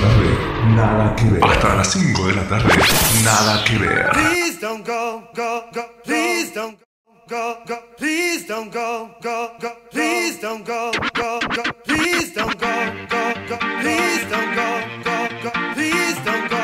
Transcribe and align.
tarde, 0.00 0.74
nada 0.74 1.14
que 1.16 1.24
ver. 1.24 1.44
Hasta 1.44 1.74
las 1.76 1.88
5 1.92 2.26
de 2.26 2.34
la 2.34 2.48
tarde, 2.48 2.74
nada 3.24 3.64
que 3.64 3.78
ver. 3.78 4.10
Please 4.10 4.58
don't 4.60 4.86
go, 4.86 5.22
go, 5.34 5.64
go. 5.72 5.82
Please 6.04 6.52
don't 6.54 6.78
go, 7.28 7.58
go. 7.66 7.76
Please 7.96 8.46
don't 8.46 8.72
go, 8.72 9.10
go, 9.22 9.52
go. 9.60 9.70
Please 9.90 10.40
don't 10.40 10.66
go, 10.66 10.90
go, 11.14 11.40
go. 11.54 11.62
Please 11.84 12.34
don't 12.34 12.58
go, 12.58 12.92
go, 13.08 13.30
go. 13.48 13.58
Please 13.80 14.28
don't 14.30 14.54
go, 14.54 14.80
go, 15.04 15.28
go. 15.42 15.50
Please 15.74 16.16
don't 16.24 16.48
go, 16.48 16.48
go, 16.48 16.59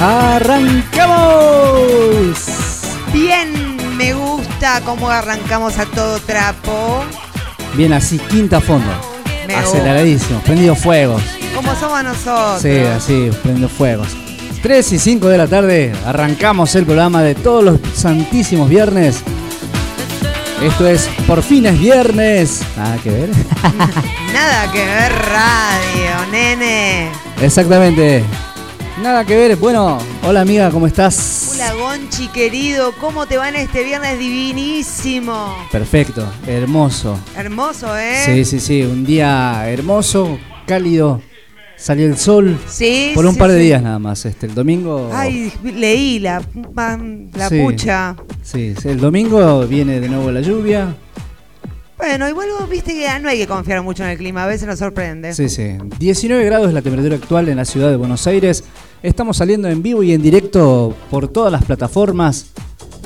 ¡Arrancamos! 0.00 1.20
Bien, 3.12 3.96
me 3.98 4.14
gusta 4.14 4.80
cómo 4.82 5.10
arrancamos 5.10 5.78
a 5.78 5.84
todo 5.84 6.18
trapo. 6.20 7.04
Bien 7.74 7.92
así, 7.92 8.18
quinta 8.18 8.62
fondo. 8.62 8.90
Me 9.46 9.54
Aceleradísimo, 9.56 10.40
prendido 10.40 10.74
fuegos. 10.74 11.20
Como 11.54 11.74
somos 11.74 12.02
nosotros. 12.02 12.62
Sí, 12.62 12.78
así, 12.78 13.30
prendido 13.42 13.68
fuegos. 13.68 14.08
3 14.62 14.92
y 14.92 14.98
5 14.98 15.28
de 15.28 15.36
la 15.36 15.46
tarde, 15.46 15.92
arrancamos 16.06 16.74
el 16.76 16.86
programa 16.86 17.22
de 17.22 17.34
todos 17.34 17.62
los 17.62 17.78
santísimos 17.94 18.70
viernes. 18.70 19.22
Esto 20.62 20.86
es 20.88 21.10
Por 21.26 21.42
fin 21.42 21.66
es 21.66 21.78
viernes. 21.78 22.62
Nada 22.74 22.96
que 23.02 23.10
ver. 23.10 23.28
Nada 24.32 24.72
que 24.72 24.82
ver 24.82 25.12
radio, 25.12 26.30
nene. 26.32 27.10
Exactamente. 27.42 28.24
Nada 29.02 29.24
que 29.24 29.34
ver. 29.36 29.56
Bueno, 29.56 29.98
hola 30.24 30.42
amiga, 30.42 30.70
¿cómo 30.70 30.86
estás? 30.86 31.52
Hola 31.54 31.72
Gonchi 31.74 32.28
querido, 32.28 32.92
¿cómo 33.00 33.26
te 33.26 33.38
va 33.38 33.48
en 33.48 33.56
este 33.56 33.82
viernes 33.82 34.18
divinísimo? 34.18 35.56
Perfecto, 35.72 36.26
hermoso. 36.46 37.18
Hermoso, 37.36 37.96
¿eh? 37.96 38.22
Sí, 38.26 38.44
sí, 38.44 38.60
sí, 38.60 38.82
un 38.82 39.04
día 39.04 39.68
hermoso, 39.68 40.38
cálido. 40.66 41.22
Salió 41.76 42.04
el 42.04 42.18
sol 42.18 42.58
Sí, 42.68 43.12
por 43.14 43.24
un 43.24 43.32
sí, 43.32 43.38
par 43.38 43.50
de 43.50 43.56
sí. 43.58 43.64
días 43.64 43.82
nada 43.82 43.98
más. 43.98 44.26
Este, 44.26 44.44
el 44.44 44.54
domingo. 44.54 45.08
Ay, 45.14 45.50
leí 45.64 46.18
la, 46.18 46.42
la 47.32 47.48
pucha. 47.48 48.16
Sí, 48.42 48.74
el 48.84 49.00
domingo 49.00 49.66
viene 49.66 49.98
de 49.98 50.06
nuevo 50.10 50.30
la 50.30 50.42
lluvia. 50.42 50.94
Bueno, 52.00 52.28
igual 52.28 52.48
vos 52.58 52.68
viste 52.68 52.94
que 52.94 53.06
no 53.20 53.28
hay 53.28 53.36
que 53.38 53.46
confiar 53.46 53.82
mucho 53.82 54.02
en 54.04 54.10
el 54.10 54.16
clima, 54.18 54.44
a 54.44 54.46
veces 54.46 54.66
nos 54.66 54.78
sorprende. 54.78 55.34
Sí, 55.34 55.48
sí. 55.48 55.76
19 55.98 56.44
grados 56.44 56.68
es 56.68 56.74
la 56.74 56.80
temperatura 56.82 57.16
actual 57.16 57.48
en 57.48 57.56
la 57.56 57.64
ciudad 57.64 57.90
de 57.90 57.96
Buenos 57.96 58.26
Aires. 58.26 58.64
Estamos 59.02 59.36
saliendo 59.36 59.68
en 59.68 59.82
vivo 59.82 60.02
y 60.02 60.12
en 60.12 60.22
directo 60.22 60.96
por 61.10 61.28
todas 61.28 61.52
las 61.52 61.64
plataformas. 61.64 62.46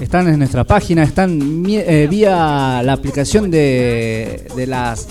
Están 0.01 0.29
en 0.29 0.39
nuestra 0.39 0.65
página, 0.65 1.03
están 1.03 1.65
eh, 1.69 2.07
vía 2.11 2.83
la 2.85 2.93
aplicación 2.93 3.51
de, 3.51 4.47
de 4.57 4.67
las 4.67 5.07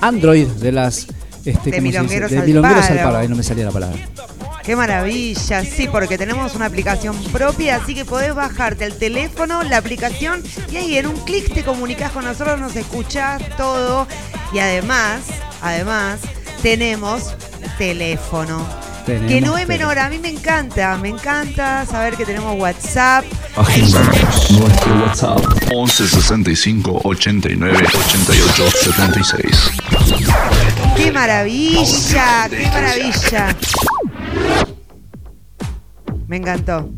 Android, 0.00 0.46
de 0.46 0.72
las 0.72 1.06
Este, 1.44 1.48
De 1.48 1.54
¿cómo 1.54 1.62
se 1.62 1.70
dice? 1.70 1.80
milongueros 1.82 2.30
de 2.30 2.38
al 2.38 2.46
milongueros 2.46 2.90
al 2.90 2.98
palo, 2.98 3.16
ahí 3.18 3.28
no 3.28 3.36
me 3.36 3.42
salía 3.42 3.64
la 3.64 3.72
palabra. 3.72 3.98
Qué 4.68 4.76
maravilla, 4.76 5.64
sí, 5.64 5.88
porque 5.90 6.18
tenemos 6.18 6.54
una 6.54 6.66
aplicación 6.66 7.16
propia, 7.32 7.76
así 7.76 7.94
que 7.94 8.04
podés 8.04 8.34
bajarte 8.34 8.84
al 8.84 8.92
teléfono 8.92 9.62
la 9.62 9.78
aplicación 9.78 10.42
y 10.70 10.76
ahí 10.76 10.98
en 10.98 11.06
un 11.06 11.16
clic 11.24 11.54
te 11.54 11.64
comunicas 11.64 12.12
con 12.12 12.26
nosotros, 12.26 12.60
nos 12.60 12.76
escuchás 12.76 13.40
todo 13.56 14.06
y 14.52 14.58
además, 14.58 15.22
además, 15.62 16.20
tenemos 16.60 17.34
teléfono. 17.78 18.62
Tenemos 19.06 19.32
que 19.32 19.40
no 19.40 19.56
es 19.56 19.66
menor, 19.66 19.98
a 19.98 20.10
mí 20.10 20.18
me 20.18 20.28
encanta, 20.28 20.98
me 20.98 21.08
encanta 21.08 21.86
saber 21.86 22.14
que 22.14 22.26
tenemos 22.26 22.60
WhatsApp. 22.60 23.24
Agendamos 23.56 24.50
nuestro 24.50 24.94
WhatsApp 25.00 25.40
11 25.72 26.08
65 26.08 27.00
89 27.04 27.86
88 28.06 28.70
76. 28.82 29.44
¡Qué 30.94 31.10
maravilla! 31.10 32.48
¡Qué 32.50 32.68
maravilla! 32.70 33.56
Me 36.26 36.36
encantó. 36.36 36.90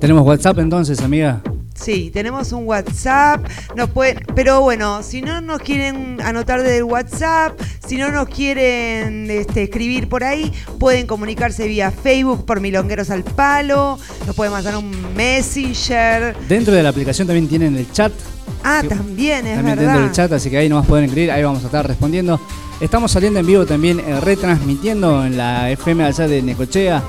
Tenemos 0.00 0.26
WhatsApp 0.26 0.58
entonces, 0.58 1.00
amiga. 1.00 1.42
Sí, 1.74 2.10
tenemos 2.12 2.52
un 2.52 2.66
WhatsApp, 2.66 3.46
nos 3.76 3.88
pueden, 3.90 4.18
pero 4.34 4.60
bueno, 4.60 5.02
si 5.04 5.22
no 5.22 5.40
nos 5.40 5.60
quieren 5.60 6.20
anotar 6.20 6.62
del 6.62 6.82
WhatsApp, 6.82 7.58
si 7.86 7.96
no 7.96 8.10
nos 8.10 8.28
quieren 8.28 9.30
este, 9.30 9.62
escribir 9.62 10.08
por 10.08 10.24
ahí, 10.24 10.52
pueden 10.80 11.06
comunicarse 11.06 11.68
vía 11.68 11.92
Facebook 11.92 12.44
por 12.44 12.60
Milongueros 12.60 13.10
al 13.10 13.22
Palo, 13.22 13.96
nos 14.26 14.34
pueden 14.34 14.52
mandar 14.52 14.76
un 14.76 14.90
Messenger. 15.14 16.36
Dentro 16.48 16.74
de 16.74 16.82
la 16.82 16.88
aplicación 16.88 17.28
también 17.28 17.48
tienen 17.48 17.76
el 17.76 17.90
chat. 17.92 18.12
Ah, 18.64 18.80
Sí. 18.82 18.88
también 18.88 19.46
es 19.46 19.56
también 19.56 19.76
verdad. 19.76 19.92
dentro 19.92 20.02
del 20.02 20.12
chat, 20.12 20.32
así 20.32 20.50
que 20.50 20.58
ahí 20.58 20.68
nomás 20.68 20.86
pueden 20.86 21.06
escribir, 21.06 21.30
ahí 21.30 21.42
vamos 21.42 21.62
a 21.62 21.66
estar 21.66 21.86
respondiendo. 21.86 22.40
Estamos 22.80 23.10
saliendo 23.10 23.40
en 23.40 23.46
vivo 23.46 23.66
también, 23.66 23.98
eh, 24.00 24.20
retransmitiendo 24.20 25.24
en 25.24 25.36
la 25.36 25.70
FM 25.70 26.04
allá 26.04 26.28
de 26.28 26.42
Necochea, 26.42 27.02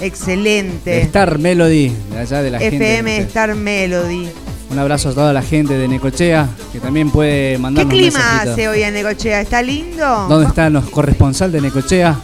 Excelente. 0.00 1.00
Star 1.02 1.38
Melody, 1.38 1.92
de 2.12 2.18
allá 2.18 2.42
de 2.42 2.50
la 2.50 2.58
gente. 2.58 2.76
FM 2.76 3.18
Star 3.18 3.54
Melody. 3.54 4.28
Un 4.70 4.78
abrazo 4.78 5.08
a 5.08 5.14
toda 5.14 5.32
la 5.32 5.42
gente 5.42 5.74
de 5.78 5.88
Necochea, 5.88 6.46
que 6.72 6.78
también 6.78 7.10
puede 7.10 7.52
¿Qué 7.52 7.58
mandarnos 7.58 7.92
un 7.94 7.98
clima 8.00 8.40
hace 8.42 8.68
hoy 8.68 8.82
en 8.82 8.94
Necochea? 8.94 9.40
¿Está 9.40 9.62
lindo? 9.62 10.26
¿Dónde 10.28 10.46
está 10.46 10.68
nuestro 10.70 10.92
corresponsal 10.92 11.50
de 11.50 11.60
Necochea? 11.62 12.16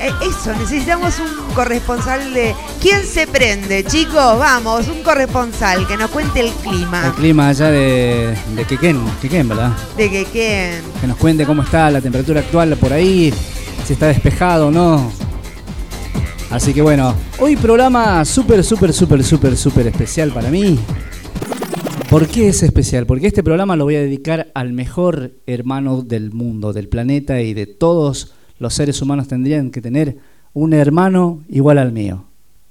Eh, 0.00 0.10
Eso, 0.22 0.52
necesitamos 0.54 1.14
un 1.20 1.54
corresponsal 1.54 2.32
de... 2.32 2.54
¿Quién 2.80 3.04
se 3.04 3.26
prende, 3.26 3.84
chicos? 3.84 4.14
Vamos, 4.38 4.88
un 4.88 5.02
corresponsal 5.02 5.86
que 5.86 5.96
nos 5.96 6.10
cuente 6.10 6.40
el 6.40 6.46
El 6.46 6.52
clima. 6.54 7.14
clima 7.16 7.48
allá 7.48 7.70
de, 7.70 8.34
de 8.56 8.64
Quequén, 8.64 8.98
Quequén, 9.20 9.48
¿verdad? 9.48 9.72
De 9.96 10.10
que 10.10 10.24
quién. 10.24 10.82
Que 11.00 11.06
nos 11.06 11.16
cuente 11.18 11.44
cómo 11.44 11.62
está 11.62 11.90
la 11.90 12.00
temperatura 12.00 12.40
actual 12.40 12.76
por 12.76 12.92
ahí, 12.92 13.32
si 13.86 13.92
está 13.92 14.06
despejado 14.06 14.68
o 14.68 14.70
no. 14.70 15.12
Así 16.50 16.72
que 16.72 16.82
bueno, 16.82 17.14
hoy 17.38 17.56
programa 17.56 18.24
súper, 18.24 18.64
súper, 18.64 18.92
súper, 18.92 19.22
súper, 19.22 19.56
súper 19.56 19.86
especial 19.86 20.32
para 20.32 20.50
mí. 20.50 20.78
¿Por 22.08 22.26
qué 22.26 22.48
es 22.48 22.62
especial? 22.64 23.06
Porque 23.06 23.28
este 23.28 23.44
programa 23.44 23.76
lo 23.76 23.84
voy 23.84 23.94
a 23.96 24.00
dedicar 24.00 24.50
al 24.54 24.72
mejor 24.72 25.32
hermano 25.46 26.02
del 26.02 26.32
mundo, 26.32 26.72
del 26.72 26.88
planeta 26.88 27.40
y 27.40 27.54
de 27.54 27.66
todos 27.66 28.32
los 28.60 28.74
seres 28.74 29.00
humanos 29.02 29.26
tendrían 29.26 29.70
que 29.70 29.80
tener 29.80 30.18
un 30.52 30.74
hermano 30.74 31.42
igual 31.48 31.78
al 31.78 31.92
mío. 31.92 32.26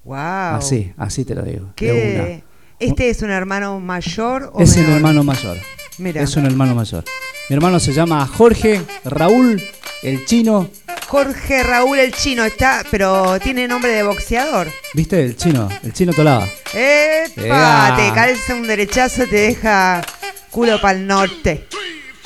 Wow. 0.05 0.15
Así, 0.17 0.93
así 0.95 1.25
te 1.25 1.35
lo 1.35 1.41
digo. 1.41 1.73
¿Qué? 1.75 2.43
¿Este 2.79 3.09
es 3.09 3.21
un 3.23 3.31
hermano 3.31 3.79
mayor 3.79 4.51
o. 4.53 4.61
Es 4.61 4.75
un 4.77 4.83
menor? 4.83 4.95
hermano 4.97 5.23
mayor. 5.23 5.57
Mira. 5.97 6.21
Es 6.21 6.37
un 6.37 6.45
hermano 6.45 6.75
mayor. 6.75 7.03
Mi 7.49 7.55
hermano 7.55 7.79
se 7.79 7.91
llama 7.91 8.25
Jorge 8.27 8.81
Raúl, 9.03 9.61
el 10.03 10.25
chino. 10.25 10.69
Jorge 11.07 11.63
Raúl 11.63 11.97
el 11.97 12.13
chino 12.13 12.45
está, 12.45 12.83
pero 12.91 13.39
tiene 13.39 13.67
nombre 13.67 13.91
de 13.91 14.03
boxeador. 14.03 14.67
¿Viste? 14.93 15.25
El 15.25 15.35
chino, 15.35 15.67
el 15.83 15.91
chino 15.91 16.13
Tolaba. 16.13 16.47
¡Epa! 16.71 17.41
Ea. 17.41 17.95
Te 17.97 18.13
calza 18.13 18.53
un 18.53 18.67
derechazo, 18.67 19.25
te 19.25 19.37
deja 19.37 20.03
culo 20.51 20.79
para 20.79 20.99
el 20.99 21.07
norte. 21.07 21.65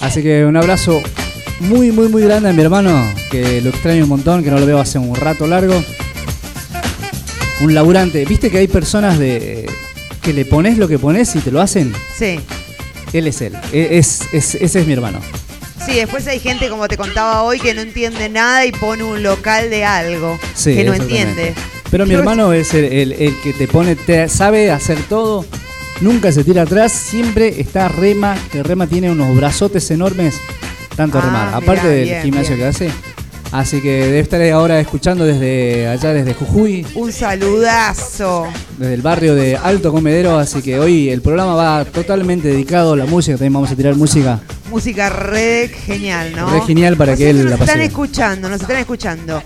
Así 0.02 0.22
que 0.22 0.46
un 0.46 0.58
abrazo 0.58 1.02
muy, 1.64 1.92
muy, 1.92 2.08
muy 2.10 2.24
grande 2.24 2.50
a 2.50 2.54
mi 2.54 2.62
hermano, 2.62 3.12
que 3.32 3.62
lo 3.62 3.70
extraño 3.70 4.04
un 4.04 4.10
montón, 4.10 4.44
que 4.44 4.52
no 4.52 4.60
lo 4.60 4.66
veo 4.66 4.80
hace 4.80 5.00
un 5.00 5.16
rato 5.16 5.48
largo. 5.48 5.84
Un 7.62 7.74
laburante. 7.74 8.26
¿Viste 8.26 8.50
que 8.50 8.58
hay 8.58 8.68
personas 8.68 9.18
de 9.20 9.70
que 10.22 10.34
le 10.34 10.46
pones 10.46 10.78
lo 10.78 10.88
que 10.88 11.00
pones 11.00 11.36
y 11.36 11.40
te 11.40 11.52
lo 11.52 11.62
hacen? 11.62 11.94
Sí. 12.18 12.40
Él 13.14 13.28
es 13.28 13.42
él. 13.42 13.54
E- 13.72 13.98
Es, 13.98 14.22
es- 14.34 14.56
ese 14.56 14.82
es 14.82 14.88
mi 14.88 14.94
hermano. 14.94 15.20
Sí, 15.86 15.94
después 15.96 16.26
hay 16.28 16.40
gente, 16.40 16.70
como 16.70 16.88
te 16.88 16.98
contaba 16.98 17.44
hoy, 17.44 17.60
que 17.60 17.74
no 17.74 17.82
entiende 17.82 18.30
nada 18.30 18.66
y 18.66 18.72
pone 18.72 19.04
un 19.04 19.22
local 19.22 19.70
de 19.70 19.84
algo 19.86 20.40
Sí, 20.56 20.76
que 20.76 20.84
no 20.86 20.94
entiende. 20.94 21.54
Pero 21.92 22.06
mi 22.06 22.14
hermano 22.16 22.54
es 22.54 22.74
el, 22.74 22.86
el- 22.86 23.12
el 23.14 23.36
que 23.44 23.54
te 23.54 23.68
pone, 23.68 23.96
te 23.96 24.28
sabe 24.30 24.72
hacer 24.72 24.98
todo, 25.10 25.46
nunca 26.02 26.32
se 26.32 26.44
tira 26.44 26.64
atrás, 26.64 26.92
siempre 26.92 27.60
está 27.62 27.88
rema, 27.90 28.36
que 28.52 28.64
rema 28.64 28.88
tiene 28.88 29.12
unos 29.12 29.36
brazotes 29.36 29.92
enormes, 29.92 30.36
tanto 30.96 31.18
Ah, 31.18 31.22
remar, 31.22 31.46
mirá, 31.48 31.58
aparte 31.58 31.88
del 31.88 32.04
bien, 32.06 32.22
gimnasio 32.24 32.56
bien. 32.56 32.60
que 32.60 32.66
hace. 32.66 32.92
Así 33.52 33.82
que 33.82 34.06
debe 34.08 34.20
estar 34.20 34.42
ahora 34.52 34.80
escuchando 34.80 35.26
desde 35.26 35.88
allá, 35.88 36.12
desde 36.12 36.34
Jujuy, 36.34 36.88
Un 36.96 37.12
saludazo. 37.12 38.48
desde 38.80 38.96
el 38.96 39.04
barrio 39.04 39.36
de 39.36 39.56
Alto 39.58 39.92
Comedero. 39.92 40.40
Así 40.40 40.64
que 40.64 40.80
hoy 40.80 41.10
el 41.10 41.22
programa 41.22 41.54
va 41.54 41.86
totalmente 41.86 42.48
dedicado 42.48 42.94
a 42.94 42.98
la 42.98 43.06
música. 43.06 43.36
También 43.36 43.54
vamos 43.54 43.72
a 43.72 43.76
tirar 43.76 43.96
música. 43.96 44.40
Música 44.72 45.08
re 45.10 45.68
genial, 45.86 46.34
¿no? 46.36 46.50
Re 46.50 46.62
genial 46.66 46.98
para 46.98 47.14
O 47.14 47.16
que 47.16 47.30
él 47.30 47.44
nos 47.44 47.52
la 47.52 47.58
pase 47.58 47.64
están 47.66 47.78
bien. 47.80 47.92
escuchando, 47.92 48.50
nos 48.50 48.60
están 48.62 48.78
escuchando. 48.78 49.44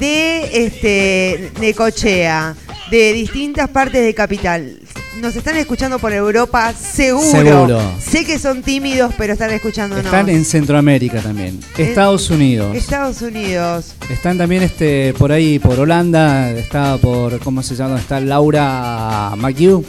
De 0.00 0.64
este 0.64 1.52
Necochea, 1.60 2.54
de 2.90 3.12
distintas 3.12 3.68
partes 3.68 4.02
de 4.02 4.14
Capital. 4.14 4.78
Nos 5.20 5.36
están 5.36 5.56
escuchando 5.56 5.98
por 5.98 6.12
Europa, 6.12 6.72
seguro. 6.72 7.30
Seguro. 7.30 7.80
Sé 8.00 8.24
que 8.24 8.38
son 8.38 8.62
tímidos, 8.62 9.12
pero 9.18 9.34
están 9.34 9.50
escuchándonos. 9.50 10.06
Están 10.06 10.28
en 10.30 10.44
Centroamérica 10.44 11.20
también, 11.20 11.60
Estados 11.76 12.30
Unidos. 12.30 12.74
Estados 12.74 13.20
Unidos. 13.20 13.94
Están 14.08 14.38
también 14.38 14.62
este 14.62 15.12
por 15.18 15.30
ahí, 15.30 15.58
por 15.58 15.78
Holanda, 15.78 16.50
está 16.52 16.96
por, 16.96 17.38
¿cómo 17.40 17.62
se 17.62 17.76
llama? 17.76 17.98
Está 17.98 18.20
Laura 18.20 19.34
McHugh. 19.36 19.84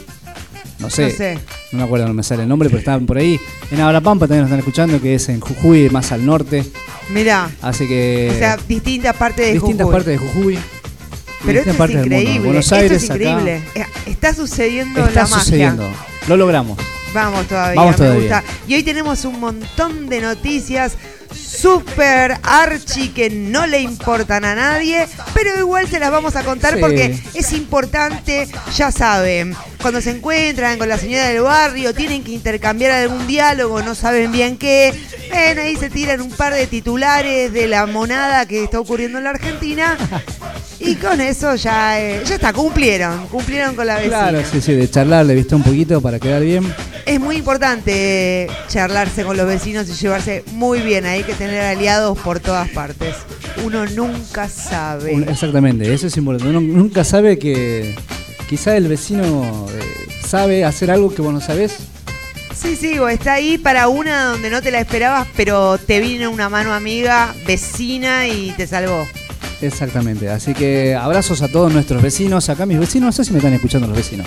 No 0.78 0.90
sé, 0.90 1.04
No 1.04 1.10
sé. 1.16 1.38
no 1.72 1.78
me 1.78 1.84
acuerdo, 1.84 2.06
no 2.06 2.12
me 2.14 2.22
sale 2.22 2.42
el 2.42 2.48
nombre, 2.48 2.68
pero 2.68 2.80
están 2.80 3.06
por 3.06 3.16
ahí. 3.16 3.40
En 3.70 3.80
Abrapampa 3.80 4.26
también 4.26 4.42
nos 4.42 4.48
están 4.48 4.58
escuchando, 4.58 5.00
que 5.00 5.14
es 5.14 5.28
en 5.30 5.40
Jujuy, 5.40 5.88
más 5.88 6.12
al 6.12 6.26
norte. 6.26 6.64
Mirá. 7.10 7.50
Así 7.62 7.88
que 7.88 8.28
o 8.30 8.38
sea, 8.38 8.58
distintas 8.68 9.16
partes 9.16 9.46
de 9.46 9.50
Eh, 9.52 9.54
distintas 9.54 9.86
Jujuy. 9.86 9.92
partes 9.94 10.20
de 10.20 10.26
Jujuy. 10.28 10.58
Pero 11.44 11.58
esto 11.60 11.84
es 11.84 11.90
increíble. 11.90 12.38
Buenos 12.40 12.64
esto 12.64 12.74
Aires 12.76 13.02
es 13.02 13.10
acá. 13.10 13.18
increíble. 13.18 13.62
Eh, 13.74 13.84
Está 14.06 14.34
sucediendo 14.34 15.00
Está 15.00 15.22
la 15.22 15.28
magia. 15.28 15.38
sucediendo. 15.44 15.90
Lo 16.28 16.36
logramos. 16.36 16.78
Vamos 17.12 17.46
todavía, 17.46 17.80
Vamos 17.80 17.92
me 17.92 18.06
todavía. 18.06 18.40
gusta. 18.40 18.44
Y 18.66 18.74
hoy 18.74 18.82
tenemos 18.82 19.24
un 19.24 19.38
montón 19.38 20.08
de 20.08 20.20
noticias 20.20 20.94
super 21.34 22.38
archi 22.42 23.08
que 23.08 23.30
no 23.30 23.66
le 23.66 23.80
importan 23.80 24.44
a 24.44 24.54
nadie, 24.54 25.06
pero 25.34 25.58
igual 25.58 25.88
se 25.88 25.98
las 25.98 26.10
vamos 26.10 26.36
a 26.36 26.42
contar 26.42 26.74
Sí. 26.74 26.80
porque 26.80 27.18
es 27.34 27.52
importante, 27.52 28.48
ya 28.76 28.90
saben, 28.90 29.54
cuando 29.80 30.00
se 30.00 30.10
encuentran 30.10 30.78
con 30.78 30.88
la 30.88 30.98
señora 30.98 31.28
del 31.28 31.42
barrio, 31.42 31.94
tienen 31.94 32.22
que 32.24 32.32
intercambiar 32.32 32.92
algún 32.92 33.26
diálogo, 33.26 33.82
no 33.82 33.94
saben 33.94 34.32
bien 34.32 34.56
qué, 34.56 34.94
ven 35.30 35.58
ahí 35.58 35.76
se 35.76 35.90
tiran 35.90 36.20
un 36.20 36.30
par 36.30 36.54
de 36.54 36.66
titulares 36.66 37.52
de 37.52 37.66
la 37.68 37.86
monada 37.86 38.46
que 38.46 38.64
está 38.64 38.80
ocurriendo 38.80 39.18
en 39.18 39.24
la 39.24 39.30
Argentina. 39.30 39.96
Y 40.80 40.96
con 40.96 41.20
eso 41.20 41.54
ya, 41.54 42.00
eh, 42.00 42.22
ya 42.26 42.34
está, 42.34 42.52
cumplieron, 42.52 43.26
cumplieron 43.28 43.74
con 43.74 43.86
la 43.86 43.96
vecina. 43.96 44.28
Claro, 44.28 44.42
sí, 44.50 44.60
sí, 44.60 44.74
de 44.74 44.90
charlarle, 44.90 45.34
viste, 45.34 45.54
un 45.54 45.62
poquito 45.62 46.00
para 46.02 46.18
quedar 46.18 46.42
bien. 46.42 46.74
Es 47.06 47.20
muy 47.20 47.36
importante 47.36 48.48
charlarse 48.68 49.24
con 49.24 49.36
los 49.36 49.46
vecinos 49.46 49.88
y 49.88 49.92
llevarse 49.92 50.44
muy 50.52 50.80
bien. 50.80 51.06
Hay 51.24 51.32
que 51.32 51.38
tener 51.38 51.62
aliados 51.62 52.18
por 52.18 52.38
todas 52.38 52.68
partes. 52.68 53.14
Uno 53.64 53.86
nunca 53.86 54.46
sabe. 54.46 55.14
Exactamente, 55.14 55.90
eso 55.90 56.06
es 56.06 56.16
importante. 56.18 56.54
Uno 56.54 56.60
nunca 56.60 57.02
sabe 57.02 57.38
que 57.38 57.94
quizá 58.46 58.76
el 58.76 58.88
vecino 58.88 59.66
eh, 59.72 60.06
sabe 60.22 60.66
hacer 60.66 60.90
algo 60.90 61.14
que 61.14 61.22
vos 61.22 61.32
no 61.32 61.40
sabés. 61.40 61.78
Sí, 62.54 62.76
sí, 62.76 62.98
o 62.98 63.08
está 63.08 63.32
ahí 63.32 63.56
para 63.56 63.88
una 63.88 64.26
donde 64.26 64.50
no 64.50 64.60
te 64.60 64.70
la 64.70 64.80
esperabas, 64.80 65.26
pero 65.34 65.78
te 65.78 65.98
vino 66.00 66.30
una 66.30 66.50
mano 66.50 66.74
amiga, 66.74 67.34
vecina 67.46 68.28
y 68.28 68.50
te 68.50 68.66
salvó. 68.66 69.06
Exactamente, 69.62 70.28
así 70.28 70.52
que 70.52 70.94
abrazos 70.94 71.40
a 71.40 71.48
todos 71.48 71.72
nuestros 71.72 72.02
vecinos. 72.02 72.50
Acá 72.50 72.66
mis 72.66 72.78
vecinos, 72.78 73.06
no 73.06 73.12
sé 73.12 73.24
si 73.24 73.32
me 73.32 73.38
están 73.38 73.54
escuchando 73.54 73.86
los 73.86 73.96
vecinos. 73.96 74.26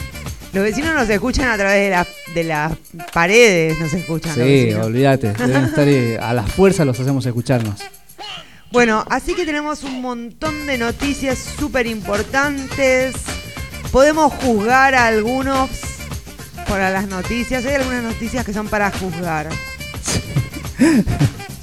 Los 0.58 0.64
vecinos 0.66 0.96
nos 0.96 1.08
escuchan 1.08 1.50
a 1.50 1.56
través 1.56 1.84
de, 1.84 1.90
la- 1.92 2.08
de 2.34 2.44
las 2.44 2.72
paredes, 3.14 3.80
nos 3.80 3.94
escuchan. 3.94 4.34
Sí, 4.34 4.74
olvídate, 4.74 5.34
deben 5.34 5.66
estar 5.66 5.88
eh, 5.88 6.18
a 6.20 6.34
las 6.34 6.52
fuerzas 6.52 6.84
los 6.84 7.00
hacemos 7.00 7.24
escucharnos. 7.28 7.80
Bueno, 8.72 9.06
así 9.08 9.36
que 9.36 9.46
tenemos 9.46 9.84
un 9.84 10.02
montón 10.02 10.66
de 10.66 10.80
noticias 10.80 11.38
súper 11.38 11.86
importantes. 11.86 13.14
Podemos 13.92 14.34
juzgar 14.34 14.96
a 14.96 15.06
algunos 15.06 15.70
por 16.68 16.80
las 16.80 17.08
noticias. 17.08 17.64
Hay 17.64 17.76
algunas 17.76 18.02
noticias 18.02 18.44
que 18.44 18.52
son 18.52 18.68
para 18.68 18.90
juzgar. 18.90 19.50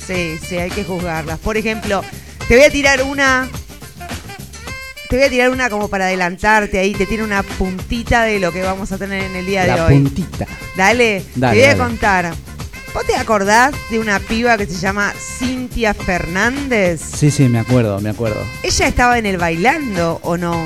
Sí, 0.06 0.38
sí, 0.46 0.56
hay 0.56 0.70
que 0.70 0.84
juzgarlas. 0.84 1.40
Por 1.40 1.56
ejemplo, 1.56 2.02
te 2.46 2.54
voy 2.56 2.64
a 2.64 2.70
tirar 2.70 3.02
una. 3.02 3.48
Te 5.14 5.18
voy 5.18 5.26
a 5.28 5.30
tirar 5.30 5.50
una 5.50 5.70
como 5.70 5.86
para 5.86 6.06
adelantarte 6.06 6.76
ahí, 6.76 6.92
te 6.92 7.06
tiene 7.06 7.22
una 7.22 7.44
puntita 7.44 8.24
de 8.24 8.40
lo 8.40 8.50
que 8.50 8.62
vamos 8.62 8.90
a 8.90 8.98
tener 8.98 9.22
en 9.22 9.36
el 9.36 9.46
día 9.46 9.64
de 9.64 9.80
hoy. 9.80 9.94
puntita. 10.00 10.44
Dale, 10.76 11.24
Dale, 11.36 11.52
te 11.54 11.60
voy 11.60 11.62
a 11.62 11.76
dale. 11.76 11.78
contar. 11.78 12.34
¿Vos 12.92 13.06
te 13.06 13.14
acordás 13.14 13.72
de 13.90 14.00
una 14.00 14.18
piba 14.18 14.58
que 14.58 14.66
se 14.66 14.74
llama 14.74 15.12
Cintia 15.38 15.94
Fernández? 15.94 17.00
Sí, 17.00 17.30
sí, 17.30 17.48
me 17.48 17.60
acuerdo, 17.60 18.00
me 18.00 18.10
acuerdo. 18.10 18.42
¿Ella 18.64 18.88
estaba 18.88 19.16
en 19.16 19.26
el 19.26 19.38
bailando 19.38 20.18
o 20.24 20.36
no? 20.36 20.60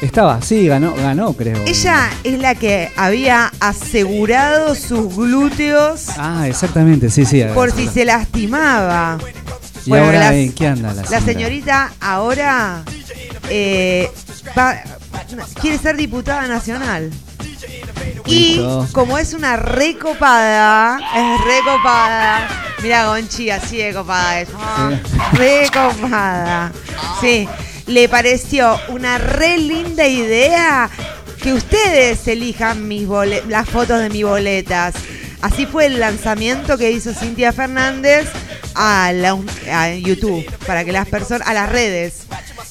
Estaba, 0.00 0.40
sí, 0.40 0.68
ganó, 0.68 0.94
ganó, 0.94 1.32
creo. 1.32 1.60
Ella 1.66 2.10
es 2.22 2.38
la 2.38 2.54
que 2.54 2.92
había 2.94 3.50
asegurado 3.58 4.76
sus 4.76 5.16
glúteos 5.16 6.10
Ah, 6.16 6.46
exactamente, 6.46 7.10
sí, 7.10 7.24
sí. 7.24 7.42
por 7.54 7.72
si 7.72 7.88
se 7.88 8.04
lastimaba. 8.04 9.18
¿Y 9.84 9.90
Bueno, 9.90 10.06
ahora 10.06 10.30
qué 10.54 10.66
anda 10.68 10.92
la 10.94 11.02
La 11.02 11.08
señora? 11.08 11.24
señorita 11.24 11.92
ahora 12.00 12.84
eh, 13.48 14.10
va- 14.56 14.82
quiere 15.60 15.78
ser 15.78 15.96
diputada 15.96 16.46
nacional. 16.46 17.10
Y 18.26 18.60
como 18.92 19.18
es 19.18 19.32
una 19.34 19.56
recopada, 19.56 20.98
es 21.16 21.40
recopada. 21.44 22.48
Mira, 22.82 23.06
Gonchi, 23.08 23.50
así 23.50 23.78
de 23.78 23.92
copada 23.92 24.40
es. 24.40 24.48
Ah, 24.56 24.90
Recopada. 25.32 26.72
Sí, 27.20 27.48
le 27.86 28.08
pareció 28.08 28.78
una 28.88 29.18
re 29.18 29.58
linda 29.58 30.06
idea 30.06 30.88
que 31.42 31.52
ustedes 31.52 32.26
elijan 32.28 32.86
mis 32.88 33.06
las 33.48 33.68
fotos 33.68 34.00
de 34.00 34.10
mis 34.10 34.24
boletas. 34.24 34.94
Así 35.42 35.66
fue 35.66 35.86
el 35.86 35.98
lanzamiento 35.98 36.76
que 36.78 36.90
hizo 36.90 37.14
Cintia 37.14 37.52
Fernández 37.52 38.28
a, 38.74 39.10
la- 39.12 39.36
a 39.72 39.94
YouTube, 39.94 40.44
para 40.66 40.84
que 40.84 40.92
las 40.92 41.08
personas, 41.08 41.48
a 41.48 41.54
las 41.54 41.68
redes, 41.68 42.22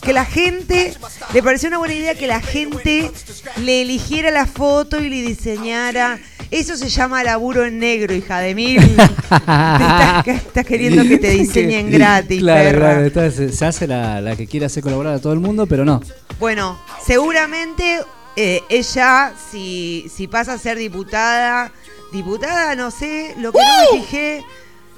que 0.01 0.13
la 0.13 0.25
gente, 0.25 0.93
le 1.33 1.43
pareció 1.43 1.67
una 1.69 1.77
buena 1.77 1.93
idea 1.93 2.15
que 2.15 2.27
la 2.27 2.41
gente 2.41 3.11
le 3.57 3.81
eligiera 3.81 4.31
la 4.31 4.45
foto 4.45 4.99
y 4.99 5.09
le 5.09 5.21
diseñara. 5.21 6.19
Eso 6.51 6.75
se 6.75 6.89
llama 6.89 7.23
laburo 7.23 7.63
en 7.65 7.77
negro, 7.77 8.13
hija 8.15 8.39
de 8.39 8.55
mil. 8.55 8.79
Te 8.95 9.03
estás, 9.05 10.27
estás 10.27 10.65
queriendo 10.65 11.03
que 11.03 11.19
te 11.19 11.29
diseñen 11.29 11.91
gratis, 11.91 12.39
Claro, 12.41 12.79
claro. 12.79 13.05
entonces 13.05 13.55
se 13.55 13.65
hace 13.65 13.85
la, 13.85 14.19
la 14.19 14.35
que 14.35 14.47
quiere 14.47 14.65
hacer 14.65 14.81
colaborar 14.81 15.13
a 15.13 15.19
todo 15.19 15.33
el 15.33 15.39
mundo, 15.39 15.67
pero 15.67 15.85
no. 15.85 16.01
Bueno, 16.39 16.79
seguramente 17.05 17.99
eh, 18.35 18.61
ella, 18.69 19.33
si, 19.51 20.09
si 20.15 20.27
pasa 20.27 20.53
a 20.53 20.57
ser 20.57 20.77
diputada, 20.79 21.71
diputada, 22.11 22.75
no 22.75 22.89
sé, 22.89 23.35
lo 23.37 23.51
que 23.51 23.59
no 23.59 23.93
me 23.93 23.99
fijé, 24.01 24.43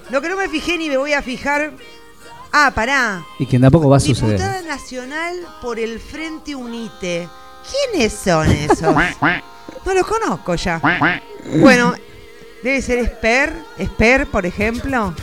lo 0.10 0.22
que 0.22 0.30
no 0.30 0.38
me 0.38 0.48
fijé 0.48 0.78
ni 0.78 0.88
me 0.88 0.96
voy 0.98 1.12
a 1.14 1.22
fijar. 1.22 1.74
Ah, 2.52 2.72
pará. 2.74 3.24
Y 3.40 3.46
que 3.46 3.58
tampoco 3.60 3.90
va 3.90 3.98
a 3.98 4.00
suceder. 4.00 4.38
Diputada 4.38 4.62
nacional 4.64 5.36
por 5.62 5.80
el 5.80 6.00
Frente 6.00 6.54
Unite. 6.56 7.30
¿Quiénes 7.70 8.14
son 8.14 8.50
esos? 8.50 8.96
No 9.84 9.96
los 9.96 10.06
conozco 10.06 10.54
ya. 10.54 10.80
Bueno, 11.60 11.96
debe 12.62 12.82
ser 12.84 13.00
Esper, 13.00 13.52
Esper, 13.80 14.28
por 14.28 14.46
ejemplo. 14.46 15.16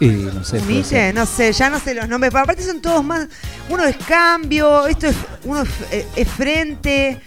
Y 0.00 0.06
no 0.08 0.42
sé. 0.42 0.58
Unite, 0.58 1.12
no 1.12 1.26
sé, 1.26 1.52
ya 1.52 1.70
no 1.70 1.78
sé 1.78 1.94
los 1.94 2.08
nombres, 2.08 2.32
pero 2.32 2.42
aparte 2.42 2.64
son 2.64 2.80
todos 2.80 3.04
más. 3.04 3.28
Uno 3.68 3.84
es 3.84 3.96
cambio, 3.98 4.86
esto 4.88 5.06
es 5.06 5.16
uno 5.44 5.62
es, 5.62 5.68
eh, 5.92 6.06
es 6.16 6.28
frente. 6.28 7.20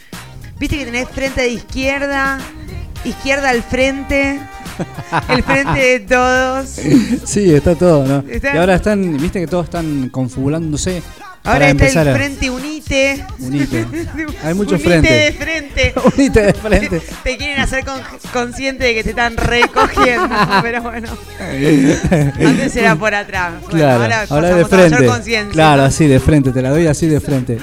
Viste 0.60 0.78
que 0.78 0.86
tenés 0.86 1.08
frente 1.10 1.42
de 1.42 1.50
izquierda, 1.50 2.40
izquierda 3.06 3.50
al 3.50 3.64
frente, 3.64 4.42
el 5.30 5.44
frente 5.44 5.80
de 5.80 6.00
todos. 6.02 6.70
Sí, 7.26 7.54
está 7.54 7.76
todo, 7.76 8.06
¿no? 8.06 8.24
Está- 8.30 8.56
Y 8.56 8.58
ahora 8.58 8.76
están, 8.76 9.18
viste 9.18 9.40
que 9.40 9.48
todos 9.48 9.66
están 9.66 10.10
confulándose. 10.10 11.02
Ahora 11.46 11.60
para 11.60 11.72
está 11.72 11.84
empezar 11.84 12.08
el 12.08 12.16
frente 12.16 12.50
Unite. 12.50 13.26
Unite. 13.40 13.86
Hay 14.46 14.54
muchos 14.54 14.74
Unite 14.82 14.88
frentes. 14.90 15.12
de 15.12 15.32
frente. 15.34 15.94
Unite 16.16 16.42
de 16.42 16.54
frente. 16.54 17.02
Te 17.24 17.38
quieren 17.38 17.60
hacer 17.60 17.84
con- 17.84 18.00
consciente 18.32 18.86
de 18.86 18.94
que 18.94 19.04
te 19.04 19.10
están 19.10 19.36
recogiendo, 19.36 20.30
pero 20.62 20.82
bueno. 20.84 21.10
Antes 21.42 22.76
era 22.78 22.96
por 22.96 23.14
atrás. 23.14 23.56
Bueno, 23.62 23.78
Claro, 23.78 24.02
ahora, 24.04 24.26
ahora, 24.30 24.48
de 24.48 24.64
mayor 24.64 24.70
frente. 25.22 25.52
Claro, 25.52 25.84
así 25.84 26.08
de 26.08 26.20
frente, 26.22 26.52
te 26.52 26.62
la 26.62 26.70
doy 26.70 26.88
así 26.88 27.08
de 27.08 27.20
frente. 27.20 27.58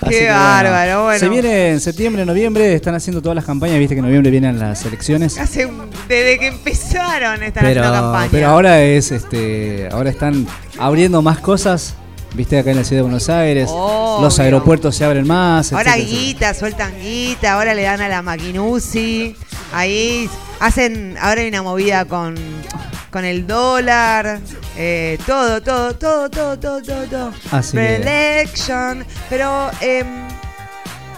Así 0.00 0.10
que, 0.10 0.28
bárbaro, 0.28 1.04
bueno. 1.04 1.18
Se 1.18 1.28
viene 1.28 1.70
en 1.70 1.80
septiembre, 1.80 2.24
noviembre, 2.24 2.74
están 2.74 2.94
haciendo 2.94 3.20
todas 3.20 3.36
las 3.36 3.44
campañas, 3.44 3.78
viste 3.78 3.94
que 3.94 3.98
en 4.00 4.04
noviembre 4.06 4.30
vienen 4.30 4.58
las 4.58 4.84
elecciones. 4.84 5.38
Hace 5.38 5.68
desde 6.08 6.38
que 6.38 6.46
empezaron 6.48 7.42
están 7.42 7.64
Pero, 7.64 7.80
haciendo 7.80 8.02
campaña. 8.02 8.28
pero 8.30 8.46
ahora 8.48 8.82
es 8.82 9.10
este, 9.12 9.88
ahora 9.90 10.10
están 10.10 10.46
abriendo 10.78 11.20
más 11.22 11.38
cosas, 11.40 11.94
viste 12.34 12.58
acá 12.58 12.70
en 12.70 12.76
la 12.76 12.84
ciudad 12.84 12.98
de 13.00 13.02
Buenos 13.02 13.28
Aires. 13.28 13.68
Obvio. 13.72 14.22
Los 14.22 14.38
aeropuertos 14.38 14.94
se 14.96 15.04
abren 15.04 15.26
más. 15.26 15.72
Ahora 15.72 15.96
etcétera, 15.96 16.04
etcétera. 16.04 16.26
guita, 16.26 16.54
sueltan 16.54 16.92
guita, 17.00 17.52
ahora 17.54 17.74
le 17.74 17.82
dan 17.82 18.00
a 18.00 18.08
la 18.08 18.22
Maquinusi. 18.22 19.36
Ahí 19.72 20.28
hacen, 20.60 21.16
ahora 21.20 21.40
hay 21.40 21.48
una 21.48 21.62
movida 21.62 22.04
con, 22.04 22.36
con 23.18 23.24
el 23.24 23.48
dólar, 23.48 24.38
eh, 24.76 25.18
todo, 25.26 25.60
todo, 25.60 25.92
todo, 25.96 26.30
todo, 26.30 26.56
todo, 26.56 26.80
todo, 26.80 27.04
todo. 27.06 27.32
Así 27.50 27.76
Reelection. 27.76 29.04
Pero 29.28 29.72
em, 29.80 30.06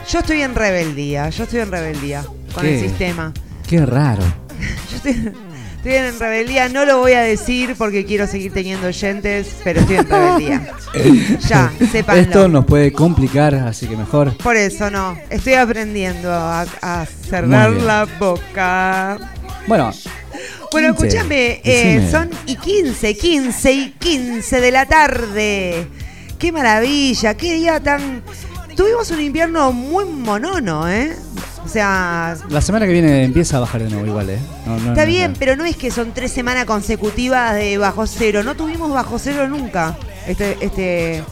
yo 0.09 0.21
estoy 0.21 0.41
en 0.41 0.55
rebeldía, 0.55 1.29
yo 1.29 1.45
estoy 1.45 1.61
en 1.61 1.71
rebeldía 1.71 2.25
con 2.55 2.65
el 2.65 2.81
sistema. 2.81 3.35
Qué 3.69 3.85
raro. 3.85 4.23
Yo 4.91 4.97
estoy, 4.97 5.33
estoy 5.77 5.93
en 5.93 6.19
rebeldía, 6.19 6.69
no 6.71 6.87
lo 6.87 6.99
voy 6.99 7.13
a 7.13 7.21
decir 7.21 7.75
porque 7.77 8.07
quiero 8.07 8.27
seguir 8.27 8.53
teniendo 8.53 8.87
oyentes, 8.87 9.57
pero 9.63 9.81
estoy 9.81 9.97
en 9.97 10.09
rebeldía. 10.09 10.75
ya, 11.49 11.71
sépanlo. 11.93 12.23
Esto 12.23 12.49
nos 12.49 12.65
puede 12.65 12.93
complicar, 12.93 13.55
así 13.55 13.87
que 13.87 13.97
mejor. 13.97 14.35
Por 14.39 14.57
eso 14.57 14.91
no, 14.91 15.19
estoy 15.29 15.55
aprendiendo 15.55 16.33
a, 16.33 16.63
a 16.81 17.07
cerrar 17.07 17.73
la 17.73 18.07
boca. 18.19 19.19
Bueno, 19.67 19.93
Bueno, 20.73 20.95
15, 20.95 21.07
escúchame, 21.07 21.61
eh, 21.65 22.09
son 22.11 22.31
y 22.47 22.57
15, 22.57 23.17
15 23.17 23.73
y 23.73 23.91
15 23.91 24.61
de 24.61 24.71
la 24.71 24.87
tarde. 24.87 25.87
Qué 26.39 26.53
maravilla, 26.53 27.35
qué 27.35 27.55
día 27.55 27.81
tan... 27.81 28.23
Tuvimos 28.77 29.11
un 29.11 29.21
invierno 29.21 29.73
muy 29.73 30.07
monono, 30.07 30.89
¿eh? 30.89 31.15
O 31.65 31.69
sea, 31.69 32.37
la 32.49 32.61
semana 32.61 32.87
que 32.87 32.93
viene 32.93 33.25
empieza 33.25 33.59
a 33.59 33.61
bajar 33.61 33.83
de 33.83 33.91
nuevo 33.91 34.07
igual, 34.07 34.31
¿eh? 34.31 34.39
No, 34.67 34.79
no, 34.79 34.89
está 34.91 35.03
no, 35.03 35.07
bien, 35.07 35.35
pero 35.39 35.57
no 35.57 35.65
es 35.65 35.77
que 35.77 35.91
son 35.91 36.13
tres 36.13 36.33
semanas 36.33 36.65
consecutivas 36.65 37.55
de 37.55 37.77
bajo 37.79 38.07
cero. 38.07 38.43
No 38.43 38.57
tuvimos 38.57 38.91
bajo 38.91 39.19
cero 39.19 39.47
nunca. 39.47 39.97
Este, 40.27 40.57
este, 40.61 41.23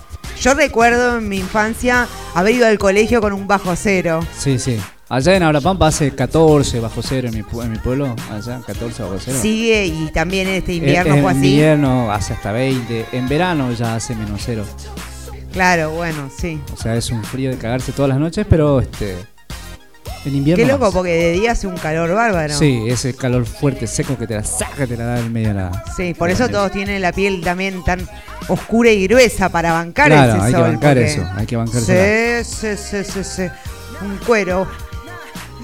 yo 0.41 0.55
recuerdo 0.55 1.19
en 1.19 1.29
mi 1.29 1.39
infancia 1.39 2.07
haber 2.35 2.55
ido 2.55 2.67
al 2.67 2.79
colegio 2.79 3.21
con 3.21 3.33
un 3.33 3.47
bajo 3.47 3.75
cero. 3.75 4.21
Sí, 4.39 4.59
sí. 4.59 4.79
Allá 5.11 5.37
en 5.37 5.43
Abrapampa 5.43 5.87
hace 5.87 6.15
14 6.15 6.81
bajo 6.81 7.01
cero 7.03 7.29
en 7.29 7.35
mi, 7.35 7.63
en 7.65 7.71
mi 7.73 7.79
pueblo. 7.79 8.15
Allá 8.31 8.61
14 8.67 9.03
bajo 9.03 9.17
cero. 9.19 9.39
Sigue 9.41 9.87
y 9.87 10.11
también 10.13 10.49
en 10.49 10.55
este 10.57 10.75
invierno 10.75 11.15
Eh, 11.15 11.17
en 11.19 11.23
fue 11.23 11.33
así. 11.33 11.51
invierno 11.51 12.13
hace 12.13 12.35
hasta 12.35 12.53
20. 12.53 13.07
En 13.13 13.27
verano 13.29 13.73
ya 13.73 13.95
hace 13.95 14.15
menos 14.15 14.43
cero. 14.45 14.65
Claro, 15.53 15.93
bueno, 15.93 16.29
sí. 16.37 16.61
O 16.75 16.77
sea, 16.77 16.95
es 16.95 17.11
un 17.11 17.25
frío 17.25 17.51
de 17.51 17.57
cagarse 17.57 17.93
todas 17.93 18.11
las 18.11 18.19
noches, 18.19 18.47
pero 18.49 18.81
este. 18.81 19.17
En 20.27 20.35
invierno. 20.35 20.63
Qué 20.63 20.71
loco, 20.71 20.85
más. 20.87 20.93
porque 20.95 21.13
de 21.13 21.33
día 21.33 21.53
hace 21.53 21.67
un 21.67 21.77
calor 21.79 22.13
bárbaro. 22.13 22.53
Sí, 22.53 22.83
ese 22.89 23.15
calor 23.15 23.47
fuerte, 23.47 23.87
seco 23.87 24.19
que 24.19 24.27
te 24.27 24.35
la 24.35 24.45
saca, 24.45 24.87
te 24.87 24.95
la 24.97 25.05
da 25.05 25.21
en 25.21 25.33
medio 25.33 25.49
de 25.49 25.55
la. 25.55 25.85
Sí, 25.97 26.13
por 26.13 26.29
eso 26.29 26.49
todos 26.51 26.71
tienen 26.71 27.01
la 27.01 27.13
piel 27.13 27.41
también 27.41 27.83
tan 27.83 28.07
oscura 28.49 28.91
y 28.91 29.07
gruesa 29.07 29.49
para 29.49 29.73
bancar 29.73 30.09
Claro, 30.09 30.33
ese 30.35 30.41
hay 30.45 30.53
que 30.53 30.59
sol. 30.59 30.61
bancar 30.71 30.95
porque- 30.97 31.13
eso, 31.13 31.27
hay 31.35 31.47
que 31.47 31.57
bancarse. 31.57 32.45
Sí, 32.45 32.77
sí, 32.77 32.77
sí, 33.05 33.11
sí, 33.11 33.25
sí. 33.25 33.43
Un 34.05 34.19
cuero. 34.27 34.67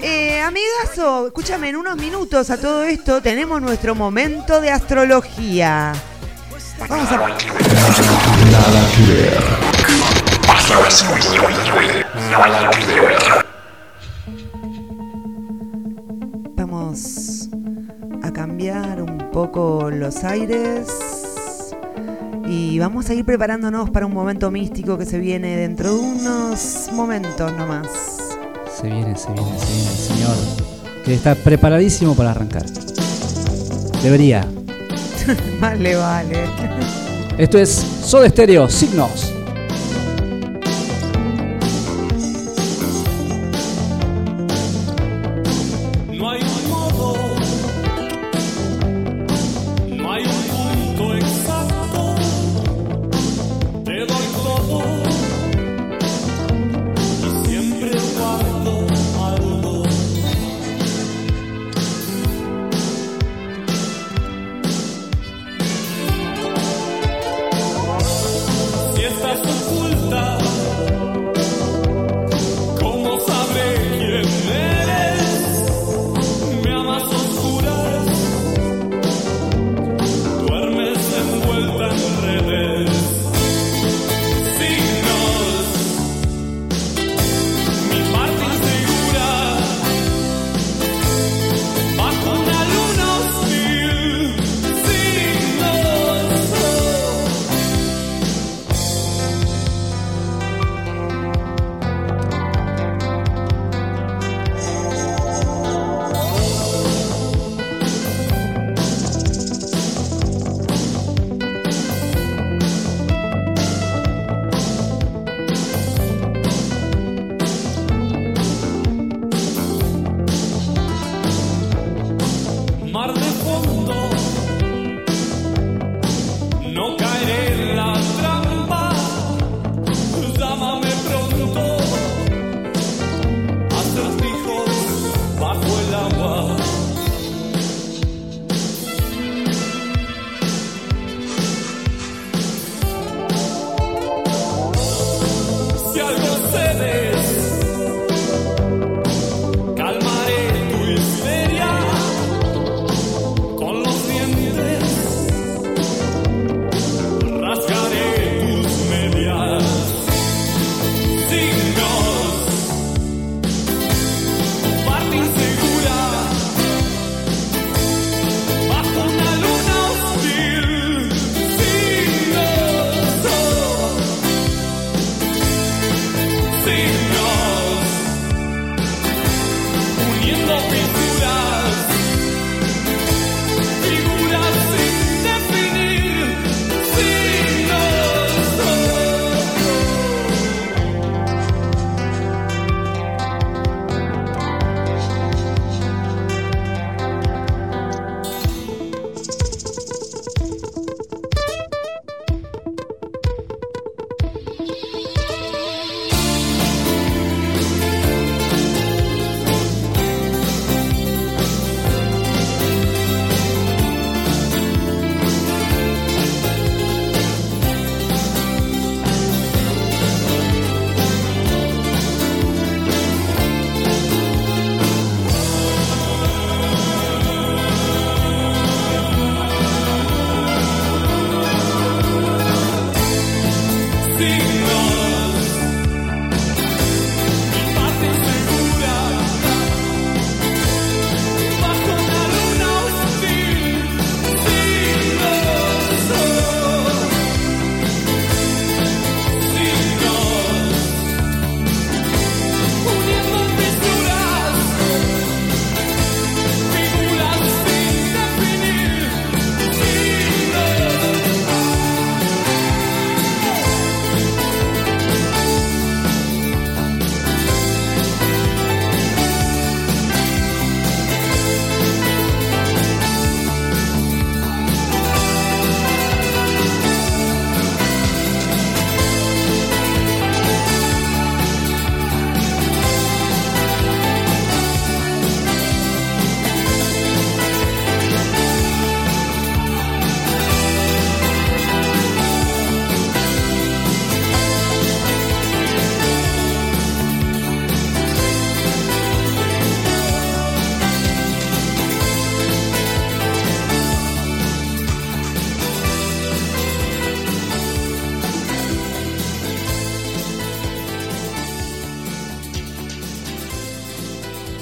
Eh, 0.01 0.41
amigazo, 0.41 1.27
escúchame, 1.27 1.69
en 1.69 1.77
unos 1.77 1.95
minutos 1.97 2.49
a 2.49 2.57
todo 2.57 2.83
esto 2.83 3.21
tenemos 3.21 3.61
nuestro 3.61 3.95
momento 3.95 4.59
de 4.59 4.69
astrología. 4.69 5.93
Vamos 6.89 7.11
a... 7.11 7.17
Nada 7.17 7.31
que 8.95 9.13
ver. 9.13 9.37
Hasta 10.49 10.79
las 10.81 10.93
5 10.93 11.13
de 11.13 11.37
la 11.37 11.63
tarde. 11.63 12.05
Nada 12.29 12.69
que 12.71 12.85
ver. 12.85 13.45
Vamos 16.55 17.49
a 18.21 18.31
cambiar 18.33 19.01
un 19.01 19.31
poco 19.31 19.89
los 19.91 20.23
aires 20.23 20.87
y 22.45 22.77
vamos 22.79 23.09
a 23.09 23.13
ir 23.13 23.23
preparándonos 23.25 23.89
para 23.89 24.05
un 24.05 24.13
momento 24.13 24.51
místico 24.51 24.97
que 24.97 25.05
se 25.05 25.19
viene 25.19 25.55
dentro 25.55 25.93
de 25.93 25.99
unos 25.99 26.89
momentos 26.91 27.51
nomás. 27.53 28.34
Se 28.79 28.87
viene, 28.87 29.15
se 29.15 29.31
viene, 29.31 29.57
se 29.57 29.73
viene 29.73 29.89
el 29.89 29.97
señor. 29.97 30.35
Que 31.05 31.13
está 31.13 31.33
preparadísimo 31.35 32.15
para 32.15 32.31
arrancar. 32.31 32.65
Debería. 34.03 34.45
Vale, 35.59 35.95
vale. 35.95 36.45
Esto 37.37 37.57
es 37.57 37.69
Soda 37.69 38.29
Stereo, 38.29 38.69
Signos. 38.69 39.34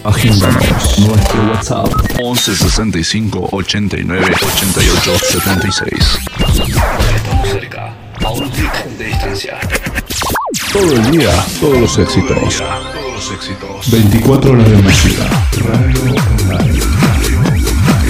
Agéndanos 0.03 0.99
nuestro 0.99 1.43
WhatsApp 1.49 1.87
11 2.21 2.55
65 2.57 3.49
89 3.53 4.35
88 4.57 5.11
76. 5.31 5.93
Estamos 7.15 7.49
cerca, 7.49 7.93
a 8.21 8.29
un 8.31 8.49
clic 8.49 8.85
de 8.97 9.05
distancia. 9.05 9.57
Todo 10.73 10.93
el 10.93 11.11
día, 11.11 11.31
todos 11.61 11.79
los 11.79 11.97
éxitos. 11.97 12.57
Todos 12.57 13.13
los 13.13 13.31
éxitos. 13.31 13.91
24 13.91 14.51
horas 14.51 14.69
de 14.69 14.77
música. 14.77 15.23
Radio 15.71 16.01
online. 16.01 16.79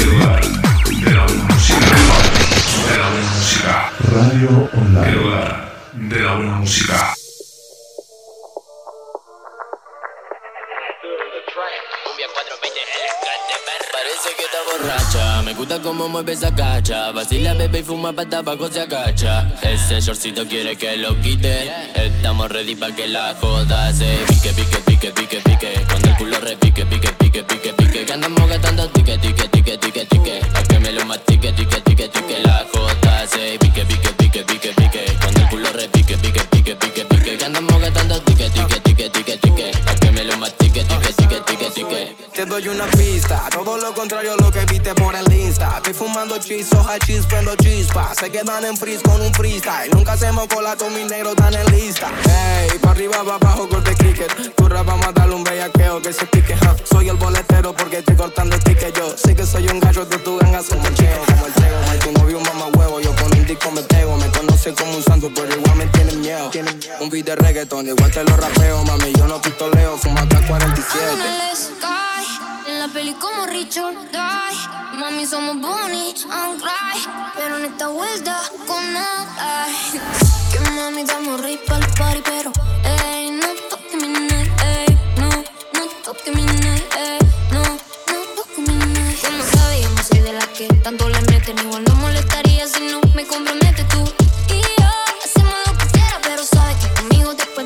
El 0.02 0.10
hogar 0.16 0.42
de 0.42 1.14
la 1.14 1.26
buena 1.26 1.44
música. 1.54 1.86
De 2.90 2.98
la 2.98 3.10
buena 3.10 3.34
música. 3.38 3.92
Radio 4.12 4.70
online. 4.74 5.10
El 5.10 5.18
hogar 5.20 5.74
de 5.94 6.20
la 6.20 6.34
buena 6.36 6.56
música. 6.56 7.13
Gusta 15.64 15.82
cómo 15.82 16.10
mueve 16.10 16.34
esa 16.34 16.54
cacha. 16.54 17.12
Vacila, 17.12 17.54
bebe 17.54 17.80
y 17.80 17.84
fuma 17.84 18.12
pa' 18.12 18.26
tabaco 18.26 18.68
se 18.70 18.82
agacha. 18.82 19.48
Ese 19.62 20.02
shortcito 20.02 20.46
quiere 20.46 20.76
que 20.76 20.98
lo 20.98 21.16
quite. 21.22 21.72
Estamos 21.96 22.52
ready 22.52 22.76
pa' 22.76 22.92
que 22.92 23.08
la 23.08 23.34
joda 23.40 23.94
se 23.94 24.18
pique, 24.28 24.52
pique, 24.54 24.78
pique, 24.86 25.12
pique, 25.12 25.42
pique. 25.42 25.86
Cuando 25.88 26.10
el 26.10 26.16
culo 26.18 26.40
repique, 26.42 26.86
pique, 26.86 27.12
pique, 27.14 27.44
pique, 27.44 27.74
pique. 27.74 28.06
Que 28.06 28.14
andamos 28.14 28.50
gastando 28.50 28.90
tique, 28.90 29.18
tique, 29.20 29.48
tique, 29.48 29.78
tique, 29.78 30.06
tique. 30.06 30.42
Pa' 30.54 30.64
que 30.64 30.80
me 30.80 30.92
lo 30.92 31.06
mastique, 31.06 31.54
tique, 31.56 31.82
tique, 31.82 32.10
tique. 32.10 32.40
La 32.44 32.66
joda 32.74 33.28
se 33.28 33.58
pique, 33.60 33.86
pique, 33.86 33.93
doy 42.54 42.68
una 42.68 42.86
pista, 42.86 43.50
todo 43.52 43.78
lo 43.78 43.96
contrario 43.96 44.34
a 44.34 44.36
lo 44.36 44.52
que 44.52 44.64
viste 44.66 44.94
por 44.94 45.16
el 45.16 45.34
Insta. 45.34 45.78
Estoy 45.78 45.94
fumando 45.94 46.38
chis, 46.38 46.72
hoja 46.74 47.00
chis, 47.00 47.26
prendo 47.26 47.56
chispa. 47.56 48.14
Se 48.14 48.30
quedan 48.30 48.64
en 48.64 48.78
freeze 48.78 49.02
con 49.02 49.20
un 49.20 49.34
freestyle. 49.34 49.90
Nunca 49.92 50.12
hacemos 50.12 50.46
cola 50.48 50.76
con 50.76 50.94
mis 50.94 51.10
negros 51.10 51.36
tan 51.36 51.52
en 51.56 51.66
lista. 51.72 52.12
Ey, 52.70 52.78
pa' 52.78 52.92
arriba, 52.92 53.24
pa' 53.24 53.36
abajo, 53.36 53.68
corte 53.68 53.96
cricket. 53.96 54.54
Tu 54.56 54.70
rap 54.70 54.86
vamos 54.86 55.08
a 55.08 55.12
darle 55.12 55.34
un 55.34 55.44
bellaqueo 55.44 56.00
que 56.00 56.14
se 56.14 56.28
pique, 56.28 56.54
huh. 56.54 56.76
Soy 56.84 57.10
el 57.10 57.18
boletero 57.18 57.74
porque 57.74 57.98
estoy 57.98 58.16
cortando 58.16 58.56
el 58.56 58.94
yo. 58.94 59.18
Sé 59.18 59.36
que 59.36 59.48
soy 59.48 59.68
un 59.70 59.80
gallo 59.80 60.06
de 60.06 60.18
tu 60.20 60.38
ganga, 60.38 60.62
como 60.62 60.88
el 60.88 60.94
como 60.94 61.48
el 61.48 61.54
tego. 61.54 61.78
My, 61.90 61.98
tu 61.98 62.12
novio 62.12 62.38
un 62.38 62.44
mamá 62.44 62.68
huevo, 62.78 63.00
yo 63.00 63.16
con 63.16 63.36
un 63.36 63.46
disco 63.48 63.72
me 63.72 63.82
pego. 63.82 64.16
Me 64.18 64.28
conocen 64.28 64.76
como 64.76 64.96
un 64.96 65.04
santo, 65.04 65.32
pero 65.34 65.52
igual 65.56 65.76
me 65.76 65.88
tienen 65.88 66.22
miedo. 66.22 66.52
Un 67.00 67.10
beat 67.10 67.26
de 67.26 67.36
reggaeton, 67.36 67.88
igual 67.88 68.12
te 68.12 68.24
lo 68.24 68.38
rapeo, 68.38 68.84
mami. 68.84 69.12
Yo 69.14 69.26
no 69.28 69.42
pistoleo, 69.42 69.98
fumo 69.98 70.20
acá 70.20 70.40
47. 70.48 71.64
En 72.66 72.80
la 72.80 72.88
peli 72.88 73.14
como 73.14 73.46
Richard 73.46 73.94
Guy. 74.12 75.00
Mami, 75.00 75.26
somos 75.26 75.60
Bonnie 75.60 76.14
and 76.32 76.62
Clyde, 76.62 77.10
pero 77.36 77.58
en 77.58 77.66
esta 77.66 77.88
vuelta 77.90 78.40
con 78.68 78.94
nada. 78.94 79.68
Que 80.52 80.60
mami, 80.72 81.02
estamos 81.02 81.42
rey 81.42 81.60
pa'l 81.68 81.86
party, 81.98 82.22
pero 82.24 82.52
ey, 82.86 83.32
no 83.32 83.48
toque 83.70 83.98
mi 83.98 84.08
night, 84.08 84.52
ey, 84.62 84.98
no, 85.18 85.30
no 85.30 85.88
toque 86.06 86.32
mi 86.32 86.44
night, 86.44 86.84
ey, 86.96 87.20
no, 87.52 87.62
no 87.62 88.20
toque 88.36 88.62
mi 88.62 88.76
night. 88.76 89.24
No 89.24 89.44
sabes, 89.58 89.82
yo 89.82 89.90
no 89.90 90.04
soy 90.04 90.20
de 90.20 90.34
las 90.34 90.48
que 90.50 90.68
tanto 90.84 91.10
le 91.10 91.22
meten, 91.24 91.58
igual 91.60 91.84
no 91.84 91.96
molestaría 91.96 92.68
si 92.68 92.88
no 92.92 93.02
me 93.14 93.26
comprometes 93.26 93.88
tú. 93.90 94.23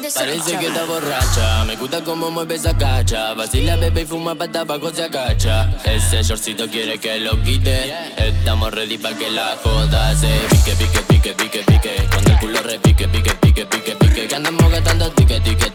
Parece 0.02 0.58
que 0.58 0.68
está 0.68 0.86
borracha, 0.86 1.66
me 1.66 1.76
gusta 1.76 2.04
cómo 2.04 2.30
mueve 2.30 2.56
esa 2.56 2.78
cacha. 2.78 3.34
Vacila, 3.34 3.76
bebe 3.78 4.02
y 4.02 4.06
fuma 4.06 4.36
pa' 4.36 4.48
tabaco 4.48 4.92
se 4.92 5.04
agacha. 5.04 5.72
Ese 5.84 6.22
shortcito 6.22 6.68
quiere 6.68 7.00
que 7.00 7.20
lo 7.20 7.42
quite. 7.42 7.94
Estamos 8.18 8.72
ready 8.74 9.00
pa' 9.00 9.14
que 9.16 9.32
la 9.32 9.58
joda 9.64 10.16
se 10.16 10.28
pique, 10.50 10.76
pique, 10.76 11.02
pique, 11.02 11.34
pique, 11.34 11.64
pique. 11.66 12.08
Cuando 12.12 12.32
el 12.32 12.38
culo 12.38 12.62
repique, 12.62 13.08
pique, 13.08 13.34
pique, 13.42 13.66
pique, 13.66 13.96
pique. 13.96 14.28
Que 14.28 14.36
andamos 14.36 14.70
gastando 14.72 15.10
tique, 15.12 15.40
tique, 15.40 15.72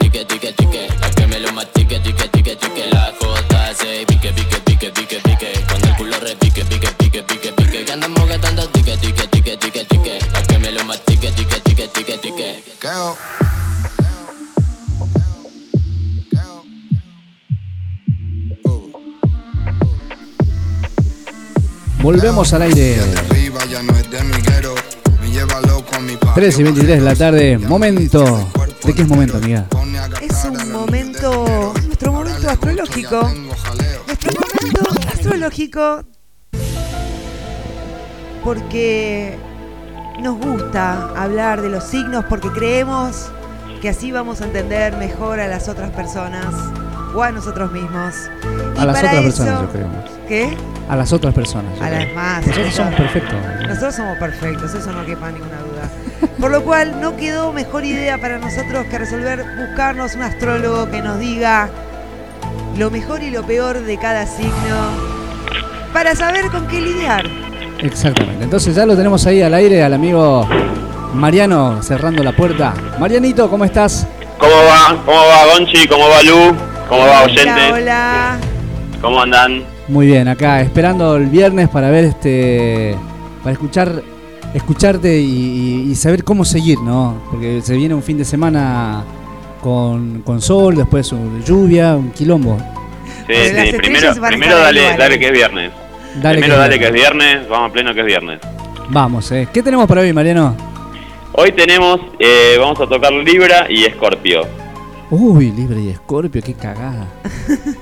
Volvemos 22.03 22.53
al 22.53 22.63
aire. 22.63 22.99
13 26.35 26.61
y 26.61 26.65
23 26.65 26.99
de 26.99 27.05
la 27.05 27.15
tarde. 27.15 27.59
Momento. 27.59 28.49
¿De 28.85 28.95
qué 28.95 29.03
es 29.03 29.09
momento, 29.09 29.37
amiga? 29.37 29.67
Es 30.21 30.45
un 30.45 30.73
momento, 30.73 31.73
nuestro 31.87 32.13
momento 32.13 32.51
astrológico. 32.51 33.33
Nuestro 34.07 34.33
momento 34.33 34.91
astrológico. 35.13 36.03
Porque 38.43 39.39
nos 40.21 40.37
gusta 40.39 41.11
hablar 41.17 41.63
de 41.63 41.69
los 41.69 41.85
signos 41.85 42.25
porque 42.29 42.49
creemos 42.51 43.31
que 43.81 43.89
así 43.89 44.11
vamos 44.11 44.41
a 44.41 44.47
entender 44.47 44.97
mejor 44.97 45.39
a 45.39 45.47
las 45.47 45.69
otras 45.69 45.91
personas 45.91 46.47
o 47.15 47.23
a 47.23 47.31
nosotros 47.31 47.71
mismos. 47.71 48.15
Y 48.77 48.81
A 48.81 48.85
las 48.87 48.97
otras 48.99 49.15
eso- 49.15 49.23
personas, 49.23 49.61
yo 49.63 49.69
creo. 49.71 50.22
¿Qué? 50.33 50.49
A 50.89 50.97
las 50.97 51.13
otras 51.13 51.35
personas. 51.35 51.79
A 51.79 51.91
las 51.91 52.11
más. 52.15 52.47
Nosotros 52.47 52.75
somos 52.75 52.95
perfectos. 52.95 53.39
Nosotros 53.69 53.95
somos 53.95 54.17
perfectos, 54.17 54.73
eso 54.73 54.91
no 54.91 55.05
quepa 55.05 55.31
ninguna 55.31 55.59
duda. 55.59 56.29
Por 56.41 56.51
lo 56.51 56.63
cual 56.63 57.03
no 57.03 57.17
quedó 57.19 57.53
mejor 57.53 57.85
idea 57.85 58.17
para 58.17 58.39
nosotros 58.39 58.87
que 58.87 58.97
resolver 58.97 59.45
buscarnos 59.59 60.15
un 60.15 60.23
astrólogo 60.23 60.91
que 60.91 61.03
nos 61.03 61.19
diga 61.19 61.69
lo 62.79 62.91
mejor 62.91 63.23
y 63.23 63.29
lo 63.29 63.43
peor 63.43 63.83
de 63.83 63.99
cada 63.99 64.25
signo 64.25 64.77
para 65.93 66.17
saber 66.17 66.47
con 66.47 66.67
qué 66.67 66.81
lidiar. 66.81 67.27
Exactamente. 67.83 68.43
Entonces 68.43 68.75
ya 68.75 68.87
lo 68.87 68.97
tenemos 68.97 69.27
ahí 69.27 69.43
al 69.43 69.53
aire 69.53 69.83
al 69.83 69.93
amigo 69.93 70.49
Mariano 71.13 71.83
cerrando 71.83 72.23
la 72.23 72.33
puerta. 72.33 72.73
Marianito, 72.99 73.51
¿cómo 73.51 73.67
estás? 73.67 74.07
¿Cómo 74.39 74.55
va? 74.55 74.97
¿Cómo 75.05 75.19
va 75.19 75.53
Gonchi? 75.53 75.87
¿Cómo 75.87 76.09
va 76.09 76.23
Lu? 76.23 76.57
¿Cómo 76.89 77.07
va 77.07 77.25
oyentes? 77.25 77.71
Hola, 77.71 77.75
hola. 77.75 78.39
¿Cómo 79.03 79.21
andan? 79.21 79.72
Muy 79.93 80.07
bien, 80.07 80.27
acá 80.27 80.61
esperando 80.63 81.17
el 81.17 81.27
viernes 81.27 81.69
para 81.69 81.91
ver 81.91 82.05
este. 82.07 82.97
para 83.43 83.53
escuchar. 83.53 84.03
escucharte 84.55 85.19
y, 85.19 85.85
y- 85.87 85.91
y 85.91 85.95
saber 85.95 86.25
cómo 86.25 86.45
seguir, 86.45 86.79
¿no? 86.81 87.17
Porque 87.31 87.61
se 87.63 87.75
viene 87.75 87.95
un 87.95 88.03
fin 88.03 88.19
de 88.19 88.25
semana 88.25 89.03
con, 89.63 90.21
con 90.23 90.41
sol, 90.43 90.77
después 90.77 91.11
un- 91.13 91.43
lluvia, 91.43 91.95
un 91.97 92.11
quilombo. 92.11 92.59
Sí, 93.27 93.35
sí, 93.71 93.77
primero, 93.79 94.13
primero 94.27 94.59
dale, 94.59 94.97
dale 94.99 95.19
que 95.19 95.27
es 95.27 95.33
viernes. 95.33 95.73
Dale 96.21 96.39
primero 96.41 96.55
que- 96.55 96.61
dale 96.61 96.79
que 96.79 96.87
es 96.87 96.93
viernes, 96.93 97.49
vamos 97.49 97.71
a 97.71 97.73
pleno 97.73 97.95
que 97.95 98.01
es 98.01 98.07
viernes. 98.07 98.41
Vamos, 98.91 99.31
¿eh? 99.33 99.49
¿Qué 99.53 99.63
tenemos 99.63 99.87
para 99.87 100.03
hoy, 100.03 100.13
Mariano? 100.13 100.55
Hoy 101.33 101.53
tenemos, 101.53 101.99
eh, 102.19 102.57
vamos 102.59 102.79
a 102.81 102.87
tocar 102.87 103.11
Libra 103.13 103.67
y 103.71 103.85
Escorpio. 103.85 104.43
Uy, 105.15 105.53
Libre 105.53 105.79
y 105.81 105.89
Escorpio, 105.91 106.41
qué 106.43 106.55
cagada. 106.55 107.07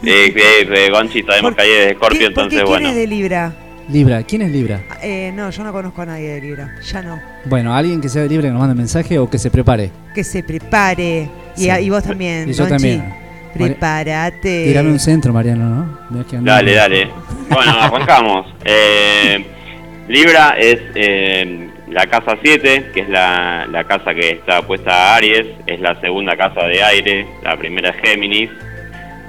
Eh, 0.02 0.34
eh, 0.34 0.68
eh, 0.68 0.90
Gonchi, 0.90 1.22
sabemos 1.22 1.52
¿Por- 1.52 1.56
que 1.56 1.62
hay 1.62 1.68
de 1.70 1.90
Escorpio, 1.90 2.18
¿Qué- 2.18 2.24
¿Por 2.34 2.48
qué 2.48 2.56
entonces 2.56 2.58
quién 2.62 2.66
bueno. 2.68 2.88
es 2.88 2.94
de 2.96 3.06
Libra? 3.06 3.52
Libra, 3.88 4.22
¿quién 4.24 4.42
es 4.42 4.50
Libra? 4.50 4.80
Eh, 5.02 5.32
no, 5.34 5.48
yo 5.50 5.62
no 5.64 5.72
conozco 5.72 6.02
a 6.02 6.06
nadie 6.06 6.28
de 6.34 6.40
Libra. 6.40 6.74
Ya 6.92 7.02
no. 7.02 7.20
Bueno, 7.44 7.72
alguien 7.74 8.00
que 8.00 8.08
sea 8.08 8.22
de 8.22 8.28
Libra 8.28 8.48
que 8.48 8.52
nos 8.52 8.60
mande 8.60 8.74
mensaje 8.74 9.18
o 9.18 9.30
que 9.30 9.38
se 9.38 9.48
prepare. 9.50 9.90
Que 10.14 10.24
se 10.24 10.42
prepare. 10.42 11.28
Y, 11.56 11.60
Sí. 11.62 11.70
a- 11.70 11.80
y 11.80 11.88
vos 11.90 12.02
también. 12.02 12.48
Y 12.48 12.52
yo 12.52 12.64
Gonchi. 12.64 12.70
también. 12.72 13.14
Prepárate. 13.54 14.64
Tirame 14.66 14.90
un 14.90 14.98
centro, 15.00 15.32
Mariano, 15.32 15.68
¿no? 15.68 15.98
Mirá 16.10 16.24
que 16.28 16.36
andamos. 16.36 16.56
Dale, 16.58 16.74
dale. 16.74 17.10
Bueno, 17.48 17.72
arrancamos. 17.80 18.46
Eh, 18.64 19.44
Libra 20.08 20.56
es 20.58 20.78
eh, 20.94 21.69
la 21.90 22.07
casa 22.07 22.37
7, 22.42 22.90
que 22.94 23.00
es 23.00 23.09
la, 23.09 23.66
la 23.70 23.85
casa 23.85 24.14
que 24.14 24.31
está 24.31 24.62
puesta 24.62 24.90
a 24.92 25.16
Aries, 25.16 25.46
es 25.66 25.81
la 25.81 26.00
segunda 26.00 26.37
casa 26.37 26.64
de 26.66 26.83
aire, 26.83 27.26
la 27.42 27.57
primera 27.57 27.90
es 27.90 27.96
Géminis. 28.03 28.50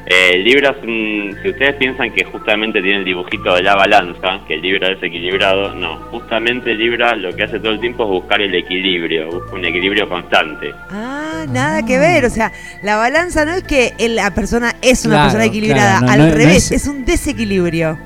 Eh, 0.08 0.40
Libra, 0.40 0.72
es 0.78 0.84
un- 0.84 1.38
si 1.42 1.50
ustedes 1.50 1.76
piensan 1.76 2.12
que 2.12 2.24
justamente 2.26 2.82
tiene 2.82 2.98
el 2.98 3.06
dibujito 3.06 3.54
de 3.56 3.62
la 3.64 3.76
balanza, 3.76 4.42
que 4.48 4.56
el 4.56 4.62
Libra 4.62 4.90
es 4.92 5.02
equilibrado, 5.02 5.74
no, 5.76 5.98
justamente 6.12 6.74
Libra 6.74 7.16
lo 7.16 7.34
que 7.36 7.44
hace 7.44 7.60
todo 7.60 7.72
el 7.74 7.80
tiempo 7.80 8.04
es 8.04 8.10
buscar 8.10 8.42
el 8.42 8.54
equilibrio, 8.54 9.28
busca 9.30 9.54
un 9.56 9.64
equilibrio 9.64 10.10
constante. 10.10 10.74
Ah, 10.90 11.46
nada 11.48 11.86
que 11.86 11.98
ver. 12.00 12.26
O 12.26 12.30
sea, 12.30 12.52
la 12.84 12.98
balanza 12.98 13.46
no 13.46 13.52
es 13.54 13.64
que 13.64 13.94
la 14.10 14.32
persona 14.34 14.74
es 14.82 15.06
una 15.06 15.16
Claro, 15.16 15.26
persona 15.28 15.46
equilibrada. 15.46 16.00
claro, 16.00 16.06
no- 16.08 16.12
Al 16.12 16.20
no- 16.20 16.26
no 16.28 16.34
revés, 16.36 16.72
es- 16.72 16.82
es... 16.82 16.88
un 16.88 17.06
desequilibrio. 17.06 17.98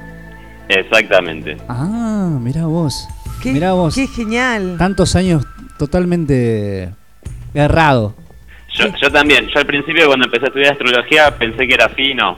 Exactamente. 0.68 1.58
Ah, 1.70 2.38
mira 2.42 2.66
vos. 2.66 3.08
Qué, 3.46 3.54
Mirá 3.54 3.74
vos. 3.74 3.94
qué 3.94 4.08
genial. 4.08 4.76
Tantos 4.78 5.16
años 5.16 5.46
totalmente 5.78 6.90
errado. 7.54 8.16
Yo, 8.74 8.86
yo 9.02 9.12
también, 9.12 9.48
yo 9.54 9.60
al 9.60 9.66
principio 9.66 10.08
cuando 10.08 10.26
empecé 10.26 10.46
a 10.46 10.48
estudiar 10.48 10.72
astrología 10.74 11.38
pensé 11.38 11.68
que 11.68 11.74
era 11.76 11.86
así, 11.86 12.14
no. 12.14 12.38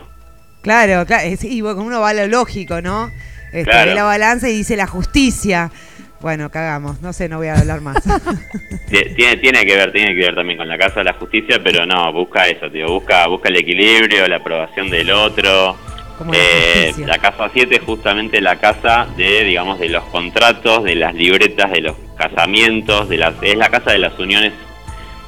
Claro, 0.62 1.06
claro. 1.06 1.28
Y 1.42 1.62
bueno, 1.62 1.82
uno 1.82 2.02
va 2.02 2.10
a 2.10 2.14
lo 2.14 2.28
lógico, 2.28 2.82
¿no? 2.82 3.10
Este, 3.54 3.64
Claro. 3.72 3.94
la 3.94 4.04
balanza 4.04 4.50
y 4.50 4.58
dice 4.58 4.76
la 4.76 4.86
justicia. 4.86 5.72
Bueno, 6.20 6.50
cagamos. 6.52 7.02
No 7.02 7.14
sé, 7.14 7.30
no 7.30 7.38
voy 7.38 7.48
a 7.48 7.56
hablar 7.58 7.80
más. 7.82 7.98
Tie- 8.90 9.16
Tiene, 9.16 9.38
tiene 9.38 9.66
que 9.66 9.76
ver, 9.76 9.92
tiene 9.94 10.14
que 10.14 10.22
ver 10.22 10.36
también 10.36 10.58
con 10.58 10.68
la 10.68 10.78
casa 10.78 10.96
de 11.00 11.06
la 11.06 11.14
justicia, 11.14 11.62
pero 11.64 11.86
no, 11.86 12.12
busca 12.12 12.48
eso, 12.48 12.70
tío, 12.70 12.88
busca, 12.88 13.26
busca 13.28 13.50
el 13.50 13.56
equilibrio, 13.58 14.28
la 14.28 14.38
aprobación 14.38 14.90
del 14.90 15.10
otro. 15.12 15.78
Como 16.18 16.34
la 16.34 16.40
Eh, 16.40 16.94
la 17.06 17.18
casa 17.20 17.50
7 17.54 17.76
es 17.76 17.82
justamente 17.82 18.42
la 18.42 18.56
casa 18.58 19.08
de, 19.16 19.44
digamos, 19.44 19.80
de 19.80 19.90
los 19.90 20.04
contratos, 20.06 20.84
de 20.84 20.96
las 20.96 21.14
libretas, 21.14 21.72
de 21.72 21.82
los 21.82 21.96
casamientos, 22.18 23.08
de 23.10 23.18
las, 23.18 23.36
es 23.42 23.56
la 23.56 23.70
casa 23.70 23.92
de 23.92 24.00
las 24.00 24.18
uniones, 24.18 24.54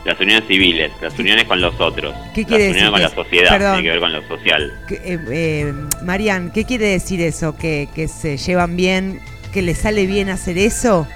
las 0.06 0.20
uniones 0.20 0.46
civiles, 0.48 0.92
las 1.02 1.18
uniones 1.20 1.46
con 1.46 1.62
los 1.62 1.80
otros, 1.80 2.16
¿Qué 2.34 2.42
las 2.42 2.48
quiere 2.48 2.70
uniones 2.70 2.76
decir 2.76 2.92
con 2.92 3.02
la 3.02 3.10
sociedad, 3.10 3.50
perdón. 3.52 3.74
tiene 3.74 3.84
que 3.84 3.92
ver 3.92 4.00
con 4.00 4.14
lo 4.14 4.28
social. 4.28 4.74
Eh, 4.90 5.20
eh, 5.32 5.74
Marian, 6.04 6.52
¿qué 6.52 6.66
quiere 6.66 6.88
decir 6.88 7.22
eso? 7.22 7.56
¿Que, 7.56 7.88
que 7.94 8.08
se 8.08 8.38
llevan 8.38 8.76
bien? 8.76 9.22
¿Que 9.54 9.62
les 9.62 9.78
sale 9.78 10.08
bien 10.08 10.30
hacer 10.30 10.58
eso? 10.58 11.08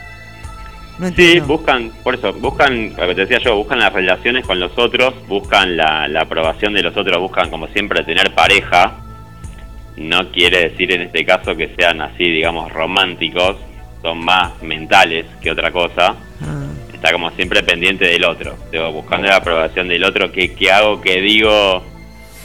No 1.00 1.10
Sí, 1.10 1.40
buscan, 1.40 1.92
por 2.04 2.14
eso, 2.14 2.34
buscan, 2.34 2.94
lo 2.96 3.08
que 3.08 3.16
te 3.16 3.22
decía 3.22 3.40
yo, 3.40 3.56
buscan 3.56 3.80
las 3.80 3.92
relaciones 3.92 4.46
con 4.46 4.60
los 4.60 4.78
otros, 4.78 5.16
buscan 5.28 5.76
la, 5.76 6.08
la 6.08 6.22
aprobación 6.22 6.74
de 6.74 6.84
los 6.84 6.96
otros, 6.96 7.20
buscan 7.20 7.50
como 7.50 7.68
siempre 7.70 8.04
tener 8.04 8.32
pareja. 8.36 9.03
No 9.98 10.32
quiere 10.32 10.70
decir 10.70 10.92
en 10.92 11.02
este 11.04 11.24
caso 11.26 11.56
que 11.56 11.74
sean 11.78 12.02
así, 12.02 12.24
digamos, 12.24 12.72
románticos, 12.72 13.58
son 14.02 14.24
más 14.26 14.62
mentales 14.64 15.26
que 15.42 15.52
otra 15.52 15.72
cosa. 15.72 16.16
Ah, 16.42 16.64
Está 16.94 17.12
como 17.12 17.30
siempre 17.32 17.62
pendiente 17.64 18.06
del 18.06 18.24
otro, 18.26 18.56
digo, 18.72 18.92
buscando 18.92 19.28
la 19.28 19.36
aprobación 19.38 19.88
del 19.90 20.04
otro, 20.06 20.32
qué, 20.32 20.54
qué 20.54 20.72
hago, 20.72 21.02
qué 21.02 21.20
digo, 21.22 21.84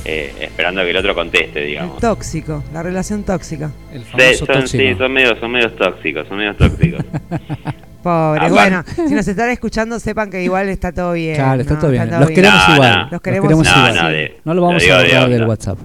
eh, 0.05 0.35
esperando 0.41 0.83
que 0.83 0.91
el 0.91 0.97
otro 0.97 1.15
conteste, 1.15 1.61
el 1.63 1.67
digamos. 1.69 2.01
tóxico, 2.01 2.65
la 2.73 2.83
relación 2.83 3.23
tóxica. 3.23 3.71
El 3.93 4.03
Sí, 4.05 4.45
son, 4.45 4.67
sí, 4.69 4.95
son 4.99 5.13
medios, 5.13 5.39
son 5.39 5.53
medios 5.53 5.75
tóxicos, 5.77 6.27
son 6.29 6.39
medios 6.39 6.57
tóxicos. 6.57 7.05
Pobre. 8.03 8.41
Aparte- 8.47 8.51
Bueno, 8.53 8.85
si 9.09 9.15
nos 9.15 9.27
están 9.27 9.51
escuchando, 9.51 9.99
sepan 10.01 10.31
que 10.31 10.43
igual 10.43 10.69
está 10.69 10.93
todo 10.93 11.13
bien. 11.13 11.35
Claro, 11.37 11.61
está 11.61 11.75
¿no? 11.75 11.81
todo 11.81 11.91
bien. 11.93 12.03
Está 12.05 12.21
Los 12.21 12.29
queremos 12.31 12.69
No, 12.69 12.75
igual. 12.75 12.97
no. 12.97 13.09
Los 13.11 13.21
queremos 13.21 13.51
No, 13.51 13.59
igual. 13.61 13.95
no, 13.97 14.09
de- 14.09 14.37
No 14.45 14.55
lo 14.55 14.63
vamos 14.63 14.75
lo 14.75 14.81
digo 14.83 14.95
a 14.95 15.03
borrar 15.03 15.31
del. 15.31 15.45
WhatsApp. 15.47 15.79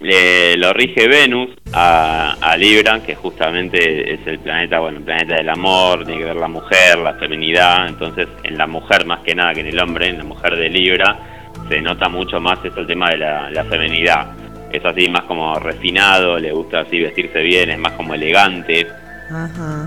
Le- 0.00 0.56
lo 0.58 0.72
rige 0.74 1.08
Venus 1.08 1.50
a, 1.72 2.36
a 2.40 2.56
Libra, 2.56 3.00
que 3.02 3.14
justamente 3.14 4.12
es 4.14 4.20
el 4.26 4.38
planeta, 4.40 4.78
bueno, 4.80 4.98
el 4.98 5.04
planeta 5.04 5.36
del 5.36 5.48
amor, 5.48 6.04
tiene 6.04 6.20
que 6.20 6.26
ver 6.26 6.36
la 6.36 6.48
mujer, 6.48 6.98
la 6.98 7.14
feminidad, 7.14 7.88
entonces 7.88 8.28
en 8.42 8.58
la 8.58 8.66
mujer 8.66 9.06
más 9.06 9.20
que 9.20 9.34
nada 9.34 9.54
que 9.54 9.60
en 9.60 9.68
el 9.68 9.80
hombre, 9.80 10.08
en 10.08 10.18
la 10.18 10.24
mujer 10.24 10.54
de 10.56 10.68
Libra, 10.68 11.16
se 11.68 11.80
nota 11.80 12.08
mucho 12.10 12.38
más 12.40 12.58
eso 12.64 12.80
el 12.80 12.86
tema 12.86 13.08
de 13.10 13.16
la, 13.18 13.50
la 13.50 13.64
feminidad. 13.64 14.32
Es 14.70 14.84
así 14.84 15.08
más 15.08 15.22
como 15.22 15.58
refinado, 15.58 16.38
le 16.38 16.52
gusta 16.52 16.80
así 16.80 17.00
vestirse 17.00 17.40
bien, 17.40 17.70
es 17.70 17.78
más 17.78 17.92
como 17.92 18.14
elegante, 18.14 18.86
Ajá. 19.30 19.86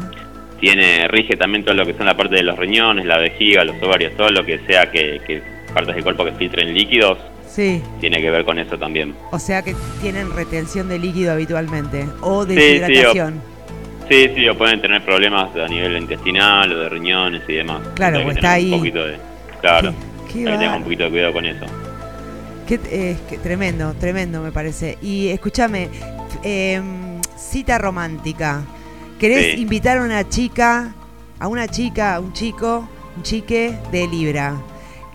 tiene 0.60 1.08
rige 1.08 1.36
también 1.38 1.64
todo 1.64 1.76
lo 1.76 1.86
que 1.86 1.94
son 1.94 2.08
la 2.08 2.18
parte 2.18 2.36
de 2.38 2.44
los 2.44 2.58
riñones, 2.58 3.06
la 3.06 3.18
vejiga, 3.20 3.64
los 3.64 3.76
ovarios, 3.84 4.14
todo 4.18 4.30
lo 4.30 4.44
que 4.44 4.58
sea 4.66 4.90
que, 4.90 5.22
que 5.28 5.42
partes 5.72 5.96
del 5.96 6.04
cuerpo 6.04 6.26
que 6.26 6.32
filtren 6.34 6.74
líquidos, 6.74 7.18
Sí. 7.48 7.82
tiene 8.00 8.22
que 8.22 8.30
ver 8.30 8.46
con 8.46 8.60
eso 8.60 8.78
también. 8.78 9.16
O 9.32 9.40
sea 9.40 9.62
que 9.62 9.76
tienen 10.02 10.32
retención 10.32 10.88
de 10.88 11.00
líquido 11.00 11.32
habitualmente. 11.34 12.06
O 12.22 12.46
Sí, 12.46 12.52
sí, 12.52 12.56
deshidratación. 12.56 13.42
Sí, 14.10 14.30
sí, 14.36 14.48
o 14.50 14.58
pueden 14.58 14.82
tener 14.82 15.04
problemas 15.06 15.56
a 15.56 15.68
nivel 15.68 15.98
intestinal 15.98 16.72
o 16.72 16.80
de 16.80 16.90
riñones 16.90 17.42
y 17.48 17.54
demás. 17.54 17.82
Claro, 17.96 18.18
tener 18.20 18.34
está 18.36 18.54
ahí. 18.54 18.72
Un 18.72 18.80
poquito 18.80 19.06
de, 19.06 19.18
claro, 19.62 19.94
Qué 20.32 20.40
hay 20.48 20.58
bar- 20.68 20.78
un 20.78 20.84
poquito 20.84 21.04
de 21.06 21.10
cuidado 21.12 21.34
con 21.34 21.46
eso. 21.46 21.66
Qué- 22.68 22.80
eh, 22.92 23.18
qué 23.30 23.38
tremendo, 23.40 23.94
tremendo 24.00 24.42
me 24.42 24.52
parece. 24.52 24.98
Y 25.02 25.28
escúchame, 25.30 25.90
em, 26.44 27.20
cita 27.36 27.78
romántica. 27.78 28.62
¿Querés 29.20 29.56
Sí. 29.56 29.62
invitar 29.62 29.98
a 29.98 30.04
una 30.04 30.28
chica, 30.30 30.94
a 31.40 31.48
una 31.48 31.68
chica, 31.68 32.16
a 32.16 32.20
un 32.20 32.32
chico, 32.34 32.88
un 33.18 33.24
chique 33.24 33.76
de 33.92 34.08
Libra? 34.08 34.56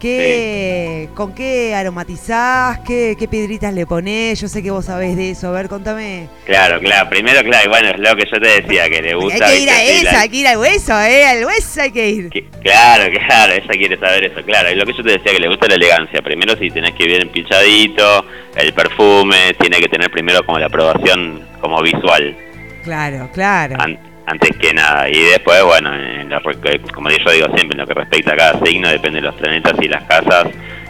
¿Qué, 0.04 1.08
¿Con 1.14 1.34
qué 1.34 1.74
aromatizás? 1.74 2.80
¿Qué, 2.80 3.16
¿Qué 3.18 3.26
piedritas 3.26 3.72
le 3.72 3.86
ponés? 3.86 4.38
Yo 4.38 4.48
sé 4.48 4.62
que 4.62 4.70
vos 4.70 4.84
sabés 4.84 5.16
de 5.16 5.30
eso. 5.30 5.48
A 5.48 5.52
ver, 5.52 5.66
contame. 5.70 6.28
Claro, 6.44 6.78
claro, 6.78 7.08
primero, 7.08 7.42
claro, 7.42 7.64
y 7.64 7.68
bueno, 7.70 7.88
es 7.88 7.98
lo 7.98 8.14
que 8.14 8.24
yo 8.30 8.38
te 8.38 8.60
decía, 8.62 8.90
que 8.90 9.00
le 9.00 9.14
gusta... 9.14 9.46
hay 9.46 9.56
que 9.56 9.62
ir 9.62 9.70
a 9.70 9.82
esa, 9.82 10.12
la- 10.12 10.20
hay 10.20 10.28
que 10.28 10.36
ir 10.36 10.46
al 10.46 10.58
hueso, 10.58 11.00
¿eh? 11.00 11.26
Al 11.26 11.44
hueso 11.46 11.80
hay 11.80 11.90
que 11.90 12.10
ir. 12.10 12.28
que- 12.28 12.44
claro, 12.62 13.10
claro, 13.26 13.54
ella 13.54 13.66
quiere 13.70 13.98
saber 13.98 14.24
eso, 14.24 14.42
claro, 14.44 14.70
y 14.70 14.74
lo 14.74 14.84
que 14.84 14.92
yo 14.92 15.02
te 15.02 15.12
decía, 15.12 15.32
que 15.32 15.40
le 15.40 15.48
gusta 15.48 15.68
la 15.68 15.74
elegancia, 15.76 16.20
primero 16.20 16.54
si 16.58 16.68
tenés 16.70 16.92
que 16.92 17.04
ir 17.04 17.08
bien 17.08 17.22
empilchadito, 17.22 18.26
el 18.56 18.74
perfume, 18.74 19.54
tiene 19.58 19.78
que 19.78 19.88
tener 19.88 20.10
primero 20.10 20.44
como 20.44 20.58
la 20.58 20.66
aprobación 20.66 21.40
como 21.62 21.80
visual. 21.82 22.36
Claro, 22.84 23.30
claro. 23.32 23.76
an- 23.80 23.98
antes 24.26 24.56
que 24.56 24.72
nada. 24.72 25.08
Y 25.08 25.18
después, 25.22 25.62
bueno, 25.64 25.94
en 25.94 26.28
lo 26.28 26.38
eh, 26.38 26.80
como 26.92 27.08
yo 27.10 27.30
digo 27.32 27.46
siempre, 27.54 27.72
en 27.72 27.78
lo 27.78 27.86
que 27.86 27.94
respecta 27.94 28.32
a 28.32 28.36
cada 28.36 28.64
signo, 28.64 28.88
depende 28.88 29.20
de 29.20 29.26
los 29.26 29.34
planetas 29.34 29.74
y 29.80 29.88
las 29.88 30.02
casas, 30.04 30.46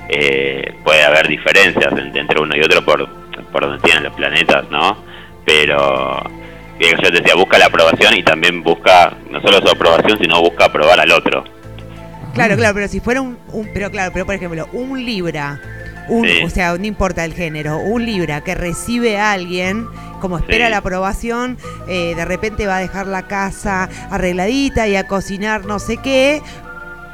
eh, 0.08 0.74
puede 0.84 1.02
haber 1.04 1.26
diferencias 1.28 1.92
entre, 1.96 2.40
uno 2.40 2.56
y 2.56 2.60
otro 2.60 2.84
por, 2.84 3.08
por 3.52 3.62
donde 3.62 3.82
tienen 3.82 4.04
los 4.04 4.14
planetas, 4.14 4.68
¿no? 4.70 4.96
Pero, 5.44 6.22
que 6.78 6.90
yo 6.90 6.96
te 7.10 7.10
decía, 7.20 7.34
busca 7.34 7.58
la 7.58 7.66
aprobación 7.66 8.14
y 8.16 8.22
también 8.22 8.62
busca, 8.62 9.12
no 9.30 9.40
solo 9.40 9.58
su 9.60 9.68
aprobación, 9.72 10.18
sino 10.18 10.40
busca 10.40 10.66
aprobar 10.66 11.00
al 11.00 11.10
otro. 11.12 11.44
Claro, 12.34 12.56
claro, 12.56 12.74
pero 12.74 12.88
si 12.88 12.98
fuera 13.00 13.20
un, 13.20 13.38
un- 13.52 13.68
pero 13.72 13.90
claro, 13.90 14.10
pero 14.12 14.26
por 14.26 14.34
ejemplo, 14.34 14.66
un 14.72 15.04
Libra, 15.04 15.60
un, 16.08 16.26
Sí. 16.26 16.42
o 16.44 16.50
sea, 16.50 16.76
no 16.76 16.84
importa 16.86 17.24
el 17.24 17.34
género, 17.34 17.78
un 17.78 18.04
Libra 18.04 18.42
que 18.42 18.54
recibe 18.54 19.18
a 19.18 19.32
alguien, 19.32 19.86
como 20.20 20.38
espera 20.38 20.66
Sí. 20.66 20.70
la 20.70 20.78
aprobación, 20.78 21.58
eh, 21.88 22.14
de 22.16 22.24
repente 22.24 22.66
va 22.66 22.76
a 22.78 22.80
dejar 22.80 23.06
la 23.06 23.26
casa 23.26 23.88
arregladita 24.10 24.86
y 24.88 24.96
a 24.96 25.06
cocinar 25.06 25.64
no 25.66 25.78
sé 25.78 25.96
qué, 25.98 26.40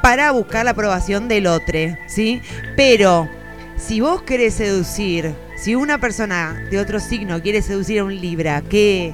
para 0.03 0.31
buscar 0.31 0.64
la 0.64 0.70
aprobación 0.72 1.29
del 1.29 1.46
otro, 1.46 1.79
¿sí? 2.07 2.40
Pero 2.76 3.29
si 3.76 4.00
vos 4.00 4.22
querés 4.22 4.55
seducir, 4.55 5.35
si 5.57 5.74
una 5.74 5.98
persona 5.98 6.59
de 6.70 6.79
otro 6.79 7.00
signo 7.00 7.40
quiere 7.42 7.61
seducir 7.62 8.00
a 8.00 8.05
un 8.05 8.18
Libra, 8.18 8.62
¿qué, 8.68 9.12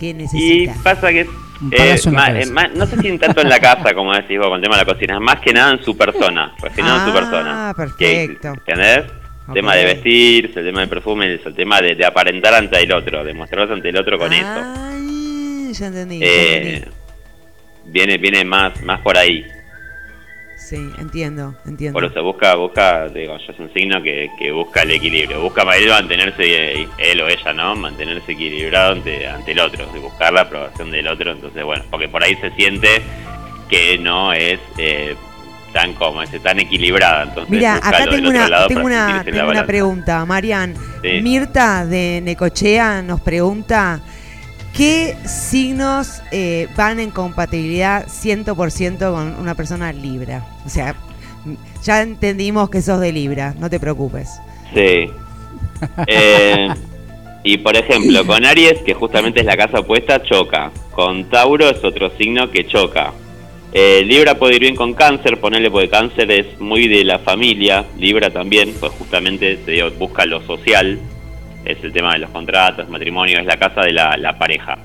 qué 0.00 0.08
Y 0.10 0.14
necesita? 0.14 0.74
pasa 0.82 1.10
que 1.10 1.26
eh, 1.70 1.76
cabeza. 1.76 2.10
eh, 2.40 2.70
no 2.74 2.86
sé 2.86 2.96
si 2.98 3.18
tanto 3.18 3.40
en 3.40 3.48
la 3.48 3.58
casa, 3.60 3.94
como 3.94 4.12
decís 4.14 4.38
vos, 4.38 4.48
con 4.48 4.56
el 4.56 4.62
tema 4.62 4.76
de 4.78 4.84
la 4.84 4.92
cocina, 4.92 5.18
más 5.20 5.40
que 5.40 5.52
nada 5.52 5.72
en 5.72 5.82
su 5.82 5.96
persona, 5.96 6.52
refinado 6.62 6.96
en 6.98 7.04
su 7.04 7.10
Ah, 7.10 7.20
persona. 7.20 7.74
perfecto. 7.76 8.48
¿Entendés? 8.66 9.04
El 9.48 9.54
tema 9.54 9.74
de 9.76 9.84
vestirse, 9.84 10.58
el 10.60 10.66
tema 10.66 10.80
de 10.80 10.86
perfume, 10.88 11.32
el 11.44 11.54
tema 11.54 11.80
de, 11.80 11.94
de 11.94 12.04
aparentar 12.04 12.52
ante 12.54 12.82
el 12.82 12.92
otro, 12.92 13.22
de 13.24 13.32
mostrarse 13.32 13.72
ante 13.74 13.88
el 13.90 13.96
otro 13.96 14.18
con 14.18 14.32
eso. 14.32 14.44
Ay, 14.44 15.72
ya 15.72 15.86
entendí. 15.86 16.18
ya 16.18 16.26
Eh, 16.26 16.74
entendí. 16.76 16.90
viene 17.86 18.18
viene 18.18 18.44
más 18.44 18.82
más 18.82 19.00
por 19.02 19.16
ahí. 19.16 19.44
Sí, 20.66 20.90
entiendo, 20.98 21.54
entiendo. 21.64 21.96
Por 21.96 22.10
eso 22.10 22.24
busca, 22.24 22.56
busca, 22.56 23.08
digo, 23.08 23.38
yo 23.38 23.52
es 23.52 23.58
un 23.60 23.72
signo 23.72 24.02
que, 24.02 24.28
que 24.36 24.50
busca 24.50 24.82
el 24.82 24.90
equilibrio, 24.90 25.40
busca 25.40 25.64
para 25.64 25.76
él 25.76 25.88
mantenerse, 25.88 26.88
él 26.98 27.20
o 27.20 27.28
ella, 27.28 27.52
¿no? 27.52 27.76
Mantenerse 27.76 28.32
equilibrado 28.32 28.94
ante, 28.94 29.28
ante 29.28 29.52
el 29.52 29.60
otro, 29.60 29.86
y 29.94 30.00
buscar 30.00 30.32
la 30.32 30.40
aprobación 30.40 30.90
del 30.90 31.06
otro, 31.06 31.30
entonces 31.30 31.62
bueno, 31.62 31.84
porque 31.88 32.08
por 32.08 32.24
ahí 32.24 32.34
se 32.40 32.50
siente 32.56 33.00
que 33.68 33.96
no 33.98 34.32
es 34.32 34.58
eh, 34.76 35.14
tan 35.72 35.92
como 35.92 36.20
ese, 36.20 36.40
tan 36.40 36.58
equilibrada, 36.58 37.22
entonces 37.22 37.48
Mira, 37.48 37.76
acá 37.76 38.04
tengo 38.10 38.28
una, 38.28 38.66
tengo 38.66 38.86
una, 38.86 39.22
tengo 39.24 39.48
una 39.48 39.66
pregunta, 39.66 40.24
Marian. 40.26 40.74
Sí. 41.00 41.20
Mirta 41.22 41.86
de 41.86 42.20
Necochea 42.24 43.02
nos 43.02 43.20
pregunta 43.20 44.00
¿qué 44.76 45.16
signos 45.24 46.22
eh, 46.30 46.68
van 46.76 47.00
en 47.00 47.10
compatibilidad 47.10 48.06
100% 48.06 48.98
con 49.12 49.34
una 49.40 49.54
persona 49.54 49.92
Libra? 49.92 50.44
O 50.66 50.68
sea, 50.68 50.94
ya 51.82 52.02
entendimos 52.02 52.68
que 52.68 52.82
sos 52.82 53.00
de 53.00 53.12
Libra, 53.12 53.54
no 53.58 53.70
te 53.70 53.80
preocupes. 53.80 54.28
Sí. 54.74 55.10
Eh, 56.06 56.68
y 57.44 57.58
por 57.58 57.76
ejemplo, 57.76 58.26
con 58.26 58.46
Aries, 58.46 58.78
que 58.78 58.94
justamente 58.94 59.40
es 59.40 59.46
la 59.46 59.58
casa 59.58 59.80
opuesta, 59.80 60.22
choca. 60.22 60.72
Con 60.92 61.28
Tauro 61.28 61.68
es 61.68 61.84
otro 61.84 62.10
signo 62.16 62.50
que 62.50 62.66
choca. 62.66 63.12
Eh, 63.74 64.02
Libra 64.06 64.36
puede 64.36 64.56
ir 64.56 64.62
bien 64.62 64.74
con 64.74 64.94
Cáncer, 64.94 65.38
ponerle 65.38 65.70
porque 65.70 65.90
Cáncer 65.90 66.30
es 66.30 66.58
muy 66.58 66.88
de 66.88 67.04
la 67.04 67.18
familia. 67.18 67.84
Libra 67.98 68.30
también, 68.30 68.72
pues 68.80 68.90
justamente 68.92 69.56
te 69.56 69.72
digo, 69.72 69.90
busca 69.98 70.24
lo 70.24 70.40
social. 70.46 70.98
Es 71.66 71.82
el 71.82 71.92
tema 71.92 72.12
de 72.12 72.20
los 72.20 72.30
contratos, 72.30 72.88
matrimonio, 72.88 73.40
es 73.40 73.46
la 73.46 73.56
casa 73.56 73.82
de 73.82 73.92
la, 73.92 74.16
la 74.16 74.38
pareja. 74.38 74.78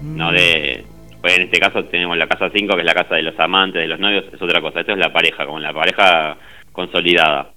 No 0.00 0.32
de. 0.32 0.84
Pues 1.20 1.36
en 1.36 1.44
este 1.44 1.58
caso 1.58 1.84
tenemos 1.86 2.16
la 2.18 2.26
casa 2.26 2.50
5, 2.54 2.74
que 2.74 2.80
es 2.80 2.86
la 2.86 2.94
casa 2.94 3.14
de 3.14 3.22
los 3.22 3.38
amantes, 3.40 3.80
de 3.80 3.88
los 3.88 3.98
novios, 3.98 4.24
es 4.32 4.40
otra 4.40 4.60
cosa. 4.60 4.80
Esto 4.80 4.92
es 4.92 4.98
la 4.98 5.12
pareja, 5.12 5.46
como 5.46 5.58
la 5.58 5.72
pareja 5.72 6.36
consolidada. 6.70 7.53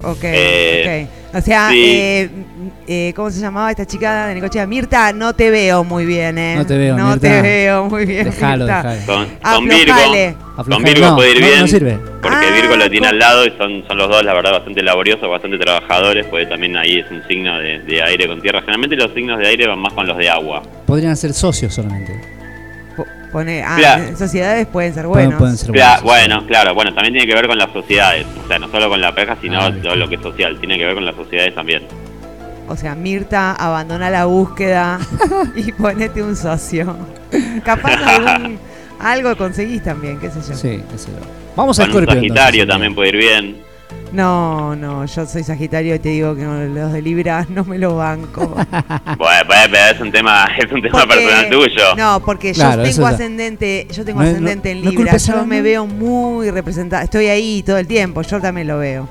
Ok, 0.00 0.18
Eh, 0.22 1.06
ok. 1.08 1.34
O 1.36 1.40
sea, 1.40 1.70
sí. 1.70 1.82
eh, 1.84 2.30
eh, 2.86 3.12
¿cómo 3.16 3.30
se 3.30 3.40
llamaba 3.40 3.70
esta 3.70 3.84
chica 3.84 4.28
de 4.28 4.34
Necochea? 4.36 4.64
Mirta, 4.66 5.12
no 5.12 5.34
te 5.34 5.50
veo 5.50 5.82
muy 5.82 6.06
bien, 6.06 6.38
¿eh? 6.38 6.54
No 6.56 6.64
te 6.64 6.78
veo, 6.78 6.96
No 6.96 7.10
Mirta. 7.10 7.20
te 7.20 7.42
veo 7.42 7.84
muy 7.86 8.06
bien. 8.06 8.24
Dejalo, 8.26 8.64
Mirta. 8.64 8.94
dejalo. 8.94 9.06
Con, 9.06 9.26
con. 9.42 9.68
Virgo, 9.68 9.94
con. 10.64 10.82
Virgo 10.84 11.06
no, 11.08 11.16
puede 11.16 11.30
ir 11.32 11.40
no, 11.40 11.46
bien. 11.48 11.60
no 11.60 11.66
sirve. 11.66 11.98
Porque 12.22 12.36
Ah, 12.46 12.54
Virgo 12.54 12.76
lo 12.76 12.88
tiene 12.88 13.08
al 13.08 13.18
lado 13.18 13.44
y 13.44 13.50
son, 13.58 13.84
son 13.88 13.98
los 13.98 14.08
dos, 14.08 14.24
la 14.24 14.34
verdad, 14.34 14.52
bastante 14.52 14.82
laboriosos, 14.82 15.28
bastante 15.28 15.58
trabajadores, 15.58 16.26
pues 16.26 16.48
también 16.48 16.76
ahí 16.76 17.00
es 17.00 17.10
un 17.10 17.22
signo 17.26 17.58
de, 17.58 17.80
de 17.80 18.02
aire 18.02 18.26
con 18.28 18.40
tierra. 18.40 18.60
Generalmente 18.60 18.94
los 18.96 19.12
signos 19.14 19.38
de 19.40 19.48
aire 19.48 19.66
van 19.66 19.80
más 19.80 19.92
con 19.92 20.06
los 20.06 20.16
de 20.16 20.30
agua. 20.30 20.62
Podrían 20.86 21.16
ser 21.16 21.32
socios 21.34 21.74
solamente. 21.74 22.37
Po- 22.98 23.06
Pone, 23.32 23.62
ah, 23.62 23.76
Claro. 23.78 24.16
sociedades 24.16 24.66
pueden 24.66 24.92
ser 24.94 25.04
Pueden- 25.06 25.26
buenos. 25.30 25.38
pueden 25.38 25.56
ser 25.56 25.70
buenos. 25.70 26.02
bueno, 26.02 26.46
claro, 26.46 26.74
bueno, 26.74 26.92
también 26.94 27.12
tiene 27.14 27.26
que 27.28 27.34
ver 27.34 27.46
con 27.46 27.56
las 27.58 27.70
sociedades, 27.72 28.26
o 28.44 28.48
sea, 28.48 28.58
no 28.58 28.68
solo 28.70 28.88
con 28.88 29.00
la 29.00 29.14
pareja, 29.14 29.36
sino 29.40 29.60
Ah, 29.60 29.72
todo 29.82 29.94
lo 29.96 30.08
que 30.08 30.14
es 30.16 30.22
social, 30.22 30.58
tiene 30.58 30.76
que 30.78 30.84
ver 30.86 30.94
con 30.94 31.04
las 31.04 31.14
sociedades 31.14 31.54
también. 31.54 31.82
O 32.68 32.76
sea, 32.76 32.94
Mirta, 32.94 33.52
abandona 33.52 34.10
la 34.10 34.24
búsqueda 34.26 34.98
y 35.56 35.72
ponete 35.72 36.22
un 36.22 36.34
socio. 36.36 36.96
Capaz 37.64 37.92
algún, 38.04 38.58
algo 39.00 39.36
conseguís 39.36 39.82
también, 39.82 40.18
qué 40.18 40.30
sé 40.30 40.40
yo. 40.40 40.54
Sí, 40.56 40.82
qué 40.90 40.98
sé 40.98 41.08
yo. 41.12 41.18
Vamos 41.56 41.78
a 41.78 41.82
Con 41.82 41.90
un 41.90 42.02
Scorpio. 42.04 42.14
Sagitario 42.20 42.62
entonces. 42.62 42.68
también 42.68 42.94
puede 42.94 43.08
ir 43.10 43.16
bien. 43.16 43.67
No, 44.12 44.74
no, 44.74 45.04
yo 45.04 45.26
soy 45.26 45.44
Sagitario 45.44 45.94
y 45.94 45.98
te 45.98 46.08
digo 46.08 46.34
que 46.34 46.42
los 46.44 46.92
de 46.92 47.02
Libra 47.02 47.44
no 47.50 47.64
me 47.64 47.78
lo 47.78 47.96
banco. 47.96 48.46
Bueno, 48.48 49.42
pues, 49.46 49.68
pero 49.70 49.94
es 49.94 50.00
un 50.00 50.10
tema, 50.10 50.46
es 50.58 50.72
un 50.72 50.80
tema 50.80 51.00
Porque- 51.00 51.14
personal 51.16 51.50
tuyo. 51.50 51.94
No, 51.96 52.20
porque 52.24 52.52
Claro, 52.52 52.84
yo 52.84 52.90
tengo 52.90 53.06
ascendente, 53.06 53.86
yo 53.90 54.04
tengo 54.06 54.22
No 54.22 54.28
ascendente 54.28 54.74
no- 54.74 54.80
en 54.80 54.90
Libra, 54.96 55.16
yo 55.18 55.44
me 55.44 55.60
veo 55.60 55.86
muy 55.86 56.50
representada, 56.50 57.02
estoy 57.02 57.26
ahí 57.26 57.62
todo 57.62 57.76
el 57.78 57.86
tiempo, 57.86 58.22
yo 58.22 58.40
también 58.40 58.66
lo 58.68 58.78
veo. 58.78 59.08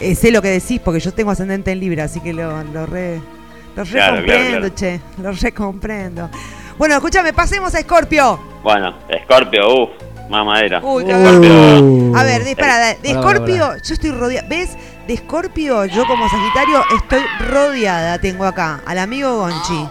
Eh, 0.00 0.14
sé 0.14 0.30
lo 0.32 0.42
que 0.42 0.48
decís 0.48 0.80
porque 0.84 1.00
yo 1.00 1.12
tengo 1.12 1.30
ascendente 1.30 1.70
en 1.72 1.80
Libra, 1.80 2.04
así 2.04 2.20
que 2.20 2.32
lo, 2.32 2.62
lo 2.64 2.86
re, 2.86 3.20
lo 3.76 3.84
re 3.84 3.90
Claro, 3.90 4.22
claro, 4.24 4.40
comprendo, 4.42 4.58
claro. 4.60 4.74
che, 4.74 5.00
lo 5.22 5.32
re 5.32 5.52
comprendo. 5.52 6.30
Bueno, 6.76 6.94
escúchame, 6.94 7.32
pasemos 7.32 7.74
a 7.74 7.80
Scorpio. 7.80 8.38
Bueno, 8.62 8.94
Scorpio, 9.24 9.82
uff, 9.84 9.90
madera. 10.28 10.80
Uy, 10.82 11.04
Uh. 11.04 12.14
A 12.16 12.22
ver, 12.24 12.44
de, 12.44 12.50
espera, 12.50 12.78
de, 12.78 12.94
de 13.02 13.14
Pará, 13.14 13.20
Scorpio, 13.22 13.66
pará, 13.66 13.82
yo 13.82 13.94
estoy 13.94 14.10
rodeada. 14.10 14.48
¿Ves? 14.48 14.76
De 15.06 15.16
Scorpio, 15.16 15.86
yo 15.86 16.06
como 16.06 16.28
Sagitario 16.28 16.82
estoy 16.96 17.22
rodeada. 17.50 18.18
Tengo 18.18 18.44
acá 18.44 18.80
al 18.86 18.98
amigo 18.98 19.36
Gonchi, 19.38 19.88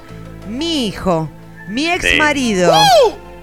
mi 0.49 0.87
hijo, 0.87 1.29
mi 1.69 1.89
ex 1.89 2.17
marido. 2.17 2.71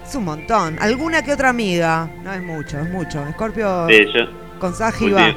Es 0.05 0.15
un 0.15 0.23
montón. 0.25 0.77
Alguna 0.79 1.21
que 1.23 1.33
otra 1.33 1.49
amiga. 1.49 2.09
No 2.23 2.31
es 2.33 2.41
mucho, 2.41 2.79
es 2.79 2.89
mucho. 2.89 3.23
Scorpio 3.33 3.87
sí, 3.89 4.05
yo 4.13 4.25
con 4.59 4.73
Sagi 4.73 5.09
va. 5.09 5.35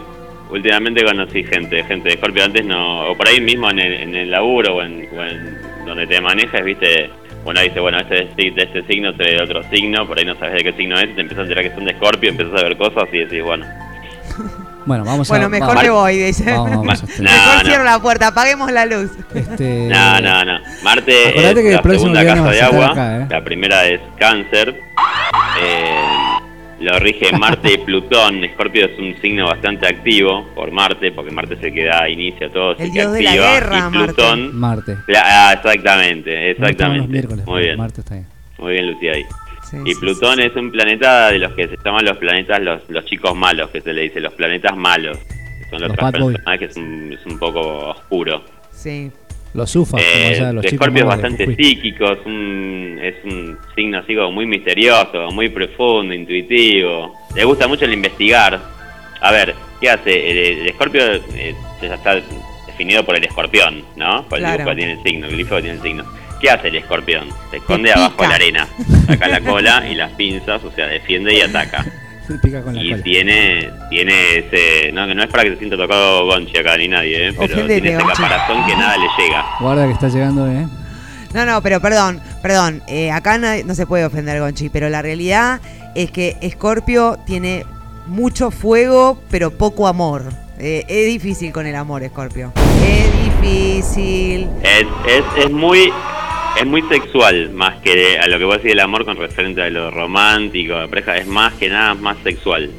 últimamente 0.50 1.04
conocí 1.04 1.42
gente, 1.42 1.82
gente 1.84 2.10
de 2.10 2.16
Scorpio 2.16 2.44
antes 2.44 2.64
no, 2.64 3.10
o 3.10 3.16
por 3.16 3.26
ahí 3.28 3.40
mismo 3.40 3.68
en 3.70 3.78
el, 3.80 3.92
en 3.94 4.14
el 4.14 4.30
laburo 4.30 4.76
o 4.76 4.82
en, 4.82 5.08
o 5.16 5.22
en 5.24 5.58
donde 5.86 6.06
te 6.06 6.20
manejas, 6.20 6.62
viste, 6.62 7.10
bueno, 7.48 7.62
dice, 7.62 7.80
bueno, 7.80 7.98
este 7.98 8.24
es 8.24 8.36
de 8.36 8.62
este 8.62 8.82
signo, 8.86 9.08
este 9.08 9.24
es 9.32 9.38
de 9.38 9.42
otro 9.42 9.62
signo, 9.70 10.06
por 10.06 10.18
ahí 10.18 10.26
no 10.26 10.34
sabes 10.38 10.52
de 10.62 10.64
qué 10.70 10.76
signo 10.76 10.98
es, 10.98 11.14
te 11.14 11.22
empiezas 11.22 11.38
a 11.38 11.42
enterar 11.44 11.64
que 11.64 11.74
son 11.74 11.86
de 11.86 11.94
Scorpio, 11.94 12.28
empiezas 12.28 12.60
a 12.60 12.64
ver 12.64 12.76
cosas 12.76 13.04
y 13.10 13.18
decís, 13.20 13.42
bueno, 13.42 13.64
Bueno, 14.84 15.04
vamos 15.04 15.28
Bueno, 15.28 15.46
a. 15.46 15.48
mejor 15.48 15.68
vamos, 15.68 15.82
me 15.82 15.90
voy, 15.90 16.16
dice. 16.18 16.50
Vamos, 16.50 16.70
vamos, 16.70 16.86
Ma- 16.86 16.94
no, 17.18 17.22
mejor 17.24 17.54
no. 17.64 17.68
cierro 17.70 17.84
la 17.84 17.98
puerta, 18.00 18.26
apaguemos 18.28 18.70
la 18.70 18.84
luz. 18.86 19.10
este, 19.34 19.86
no, 19.88 20.20
no, 20.20 20.44
no. 20.44 20.58
Marte 20.82 21.28
Acordate 21.28 21.60
es 21.60 21.66
que 21.66 21.72
la 21.72 21.82
segunda 21.98 22.24
casa 22.26 22.50
de 22.50 22.60
a 22.62 22.66
agua, 22.66 22.86
acá, 22.92 23.16
¿eh? 23.18 23.26
la 23.30 23.44
primera 23.44 23.86
es 23.86 24.00
Cáncer, 24.18 24.80
eh, 25.62 25.94
lo 26.80 26.98
rige 26.98 27.32
Marte 27.36 27.74
y 27.74 27.78
Plutón, 27.84 28.40
Scorpio 28.54 28.86
es 28.86 28.98
un 28.98 29.14
signo 29.20 29.46
bastante 29.46 29.86
activo 29.86 30.46
por 30.54 30.70
Marte, 30.70 31.10
porque 31.12 31.30
Marte 31.30 31.56
se 31.56 31.72
que 31.72 31.84
da 31.84 32.08
inicio 32.08 32.46
a 32.46 32.50
todo, 32.50 32.70
El 32.72 32.76
se 32.78 32.84
que 32.84 32.90
dios 32.92 33.12
de 33.12 33.22
la 33.22 33.30
activa, 33.30 33.52
guerra, 33.52 33.78
y 33.78 33.90
Plutón, 33.96 34.56
Marte. 34.58 34.96
La- 35.08 35.48
ah, 35.48 35.52
exactamente, 35.54 36.50
exactamente. 36.50 37.26
Muy 37.46 37.62
bien, 37.62 37.76
Marte 37.76 38.00
está 38.00 38.14
bien. 38.14 38.26
muy 38.58 38.72
bien 38.72 38.86
Lucía 38.92 39.12
ahí. 39.12 39.24
Sí, 39.70 39.76
Y 39.84 39.92
sí, 39.94 40.00
Plutón 40.00 40.40
es 40.40 40.54
un 40.56 40.70
planeta 40.70 41.30
de 41.30 41.38
los 41.40 41.52
que 41.52 41.68
se 41.68 41.76
llaman 41.84 42.04
los 42.04 42.16
planetas, 42.16 42.60
los, 42.62 42.88
los 42.88 43.04
chicos 43.04 43.36
malos, 43.36 43.68
que 43.70 43.80
se 43.82 43.92
le 43.92 44.02
dice, 44.02 44.20
los 44.20 44.32
planetas 44.32 44.74
malos. 44.76 45.18
que 45.18 45.68
Son 45.70 45.80
los, 45.80 45.90
Los 45.90 45.98
otros 45.98 46.12
personajes, 46.12 46.58
que 46.58 46.64
es 46.64 46.76
un, 46.76 47.12
es 47.12 47.26
un 47.26 47.38
poco 47.38 47.60
oscuro. 47.90 48.42
Sí. 48.72 49.10
Los 49.54 49.74
UFA, 49.74 49.92
como 49.92 50.02
Eh, 50.02 50.36
ya 50.38 50.52
los 50.52 50.64
chicos 50.64 50.86
Scorpio 50.86 51.02
es 51.04 51.04
de 51.04 51.08
bastante 51.22 51.56
psíquico, 51.56 52.04
es 52.12 52.18
un, 52.26 53.00
es 53.02 53.14
un 53.24 53.58
signo 53.74 53.98
así 53.98 54.14
como 54.14 54.30
muy 54.32 54.46
misterioso, 54.46 55.30
muy 55.32 55.48
profundo, 55.48 56.14
intuitivo. 56.14 57.14
Le 57.34 57.44
gusta 57.44 57.66
mucho 57.66 57.84
el 57.86 57.94
investigar. 57.94 58.60
A 59.20 59.32
ver, 59.32 59.54
¿qué 59.80 59.90
hace? 59.90 60.30
El, 60.30 60.66
el 60.66 60.72
Scorpio 60.74 61.00
eh, 61.34 61.54
ya 61.82 61.94
está 61.94 62.20
definido 62.66 63.04
por 63.04 63.16
el 63.16 63.24
escorpión, 63.24 63.82
¿no? 63.96 64.24
Por 64.28 64.38
el 64.38 64.44
Claro. 64.44 64.58
dibujo 64.58 64.70
que 64.70 64.76
tiene 64.76 64.92
el 64.92 65.02
signo, 65.02 65.26
el 65.26 65.32
glifo 65.32 65.56
que 65.56 65.62
tiene 65.62 65.76
el 65.76 65.82
signo. 65.82 66.04
¿Qué 66.40 66.50
hace 66.50 66.68
el 66.68 66.76
escorpión? 66.76 67.28
Se 67.50 67.56
esconde 67.56 67.90
abajo 67.92 68.22
de 68.22 68.28
la 68.28 68.34
arena, 68.36 68.68
saca 69.06 69.26
la 69.26 69.40
cola 69.40 69.84
y 69.90 69.94
las 69.96 70.12
pinzas, 70.12 70.62
o 70.62 70.70
sea, 70.70 70.86
defiende 70.86 71.34
y 71.34 71.40
ataca. 71.40 71.84
Se 72.28 72.34
pica 72.38 72.62
con 72.62 72.74
la 72.76 72.82
Y 72.84 72.90
cola. 72.90 73.02
tiene, 73.02 73.70
tiene 73.90 74.12
ese. 74.38 74.92
No, 74.92 75.06
que 75.08 75.14
no 75.16 75.22
es 75.24 75.28
para 75.30 75.42
que 75.44 75.50
se 75.50 75.56
sienta 75.56 75.76
tocado 75.76 76.26
Gonchi 76.26 76.56
acá 76.58 76.76
ni 76.76 76.86
nadie, 76.88 77.28
¿eh? 77.28 77.32
pero 77.32 77.54
Ofendete, 77.54 77.80
tiene 77.80 77.96
ese 77.96 78.04
Gonchi. 78.04 78.22
caparazón 78.22 78.66
que 78.66 78.76
nada 78.76 78.96
le 78.98 79.06
llega. 79.18 79.44
Guarda 79.60 79.86
que 79.86 79.92
está 79.92 80.08
llegando, 80.08 80.46
¿eh? 80.46 80.66
No, 81.34 81.44
no, 81.44 81.60
pero 81.62 81.80
perdón, 81.80 82.20
perdón. 82.42 82.82
eh, 82.86 83.10
acá 83.10 83.36
no, 83.38 83.48
no 83.64 83.74
se 83.74 83.86
puede 83.86 84.04
ofender 84.04 84.40
Gonchi, 84.40 84.68
pero 84.68 84.88
la 84.88 85.02
realidad 85.02 85.60
es 85.94 86.10
que 86.10 86.36
Scorpio 86.50 87.18
tiene 87.26 87.64
mucho 88.06 88.50
fuego, 88.50 89.20
pero 89.30 89.50
poco 89.50 89.86
amor. 89.88 90.24
Eh, 90.58 90.84
es 90.88 91.06
difícil 91.06 91.52
con 91.52 91.66
el 91.66 91.76
amor, 91.76 92.02
Scorpio. 92.06 92.52
Es 92.82 93.24
difícil. 93.24 94.48
Es, 94.62 94.86
es, 95.06 95.44
es 95.44 95.50
muy 95.50 95.92
es 96.60 96.66
muy 96.66 96.82
sexual 96.82 97.50
más 97.52 97.76
que 97.82 98.18
a 98.18 98.26
lo 98.28 98.38
que 98.38 98.44
vos 98.44 98.56
decís 98.56 98.72
el 98.72 98.80
amor 98.80 99.04
con 99.04 99.16
referente 99.16 99.62
a 99.62 99.70
lo 99.70 99.90
romántico, 99.90 100.78
de 100.78 100.88
pareja, 100.88 101.16
es 101.16 101.26
más 101.26 101.52
que 101.54 101.68
nada 101.68 101.94
más 101.94 102.16
sexual. 102.24 102.70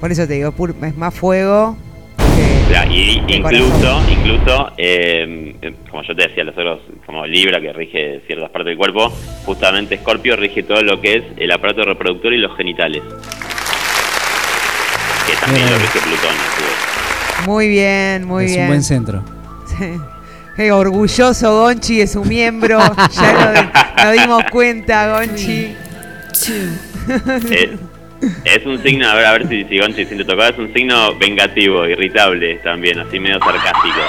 Por 0.00 0.10
eso 0.12 0.26
te 0.26 0.34
digo, 0.34 0.52
es 0.82 0.96
más 0.96 1.14
fuego 1.14 1.76
O 2.18 2.36
que. 2.36 2.72
sea, 2.74 2.86
y 2.86 3.22
incluso, 3.28 3.42
corazón. 3.42 4.04
incluso 4.10 4.72
eh, 4.76 5.54
eh, 5.62 5.74
como 5.90 6.02
yo 6.02 6.14
te 6.16 6.28
decía, 6.28 6.44
los 6.44 6.56
otros, 6.56 6.80
como 7.06 7.26
Libra 7.26 7.60
que 7.60 7.72
rige 7.72 8.20
ciertas 8.26 8.50
partes 8.50 8.66
del 8.70 8.76
cuerpo, 8.76 9.10
justamente 9.44 9.96
Scorpio 9.98 10.36
rige 10.36 10.62
todo 10.64 10.82
lo 10.82 11.00
que 11.00 11.14
es 11.18 11.24
el 11.36 11.50
aparato 11.52 11.82
reproductor 11.82 12.32
y 12.32 12.38
los 12.38 12.56
genitales. 12.56 13.02
Que 15.26 15.36
también 15.36 15.66
Bien 15.66 15.72
lo 15.72 15.78
rige 15.78 15.98
Plutón. 16.00 16.30
a 16.34 16.56
su 16.56 16.62
vez. 16.64 17.46
Muy 17.46 17.68
bien, 17.68 18.24
muy 18.26 18.44
es 18.44 18.50
bien. 18.52 18.62
un 18.62 18.68
buen 18.68 18.82
centro. 18.82 19.22
Sí. 19.78 19.86
Qué 20.56 20.70
orgulloso 20.70 21.60
Gonchi 21.62 21.98
de 21.98 22.06
su 22.06 22.24
miembro. 22.24 22.78
ya 23.12 23.70
lo, 23.96 24.04
nos 24.04 24.12
dimos 24.12 24.44
cuenta, 24.50 25.18
Gonchi. 25.18 25.74
Es, 27.50 27.70
es 28.44 28.66
un 28.66 28.82
signo, 28.82 29.08
a 29.08 29.14
ver, 29.14 29.26
a 29.26 29.32
ver 29.32 29.48
si, 29.48 29.64
si 29.64 29.78
Gonchi 29.78 30.04
siente 30.04 30.24
tocado, 30.24 30.50
es 30.50 30.58
un 30.58 30.72
signo 30.72 31.16
vengativo, 31.16 31.86
irritable 31.86 32.56
también, 32.56 32.98
así 32.98 33.18
medio 33.18 33.38
sarcástico. 33.38 34.00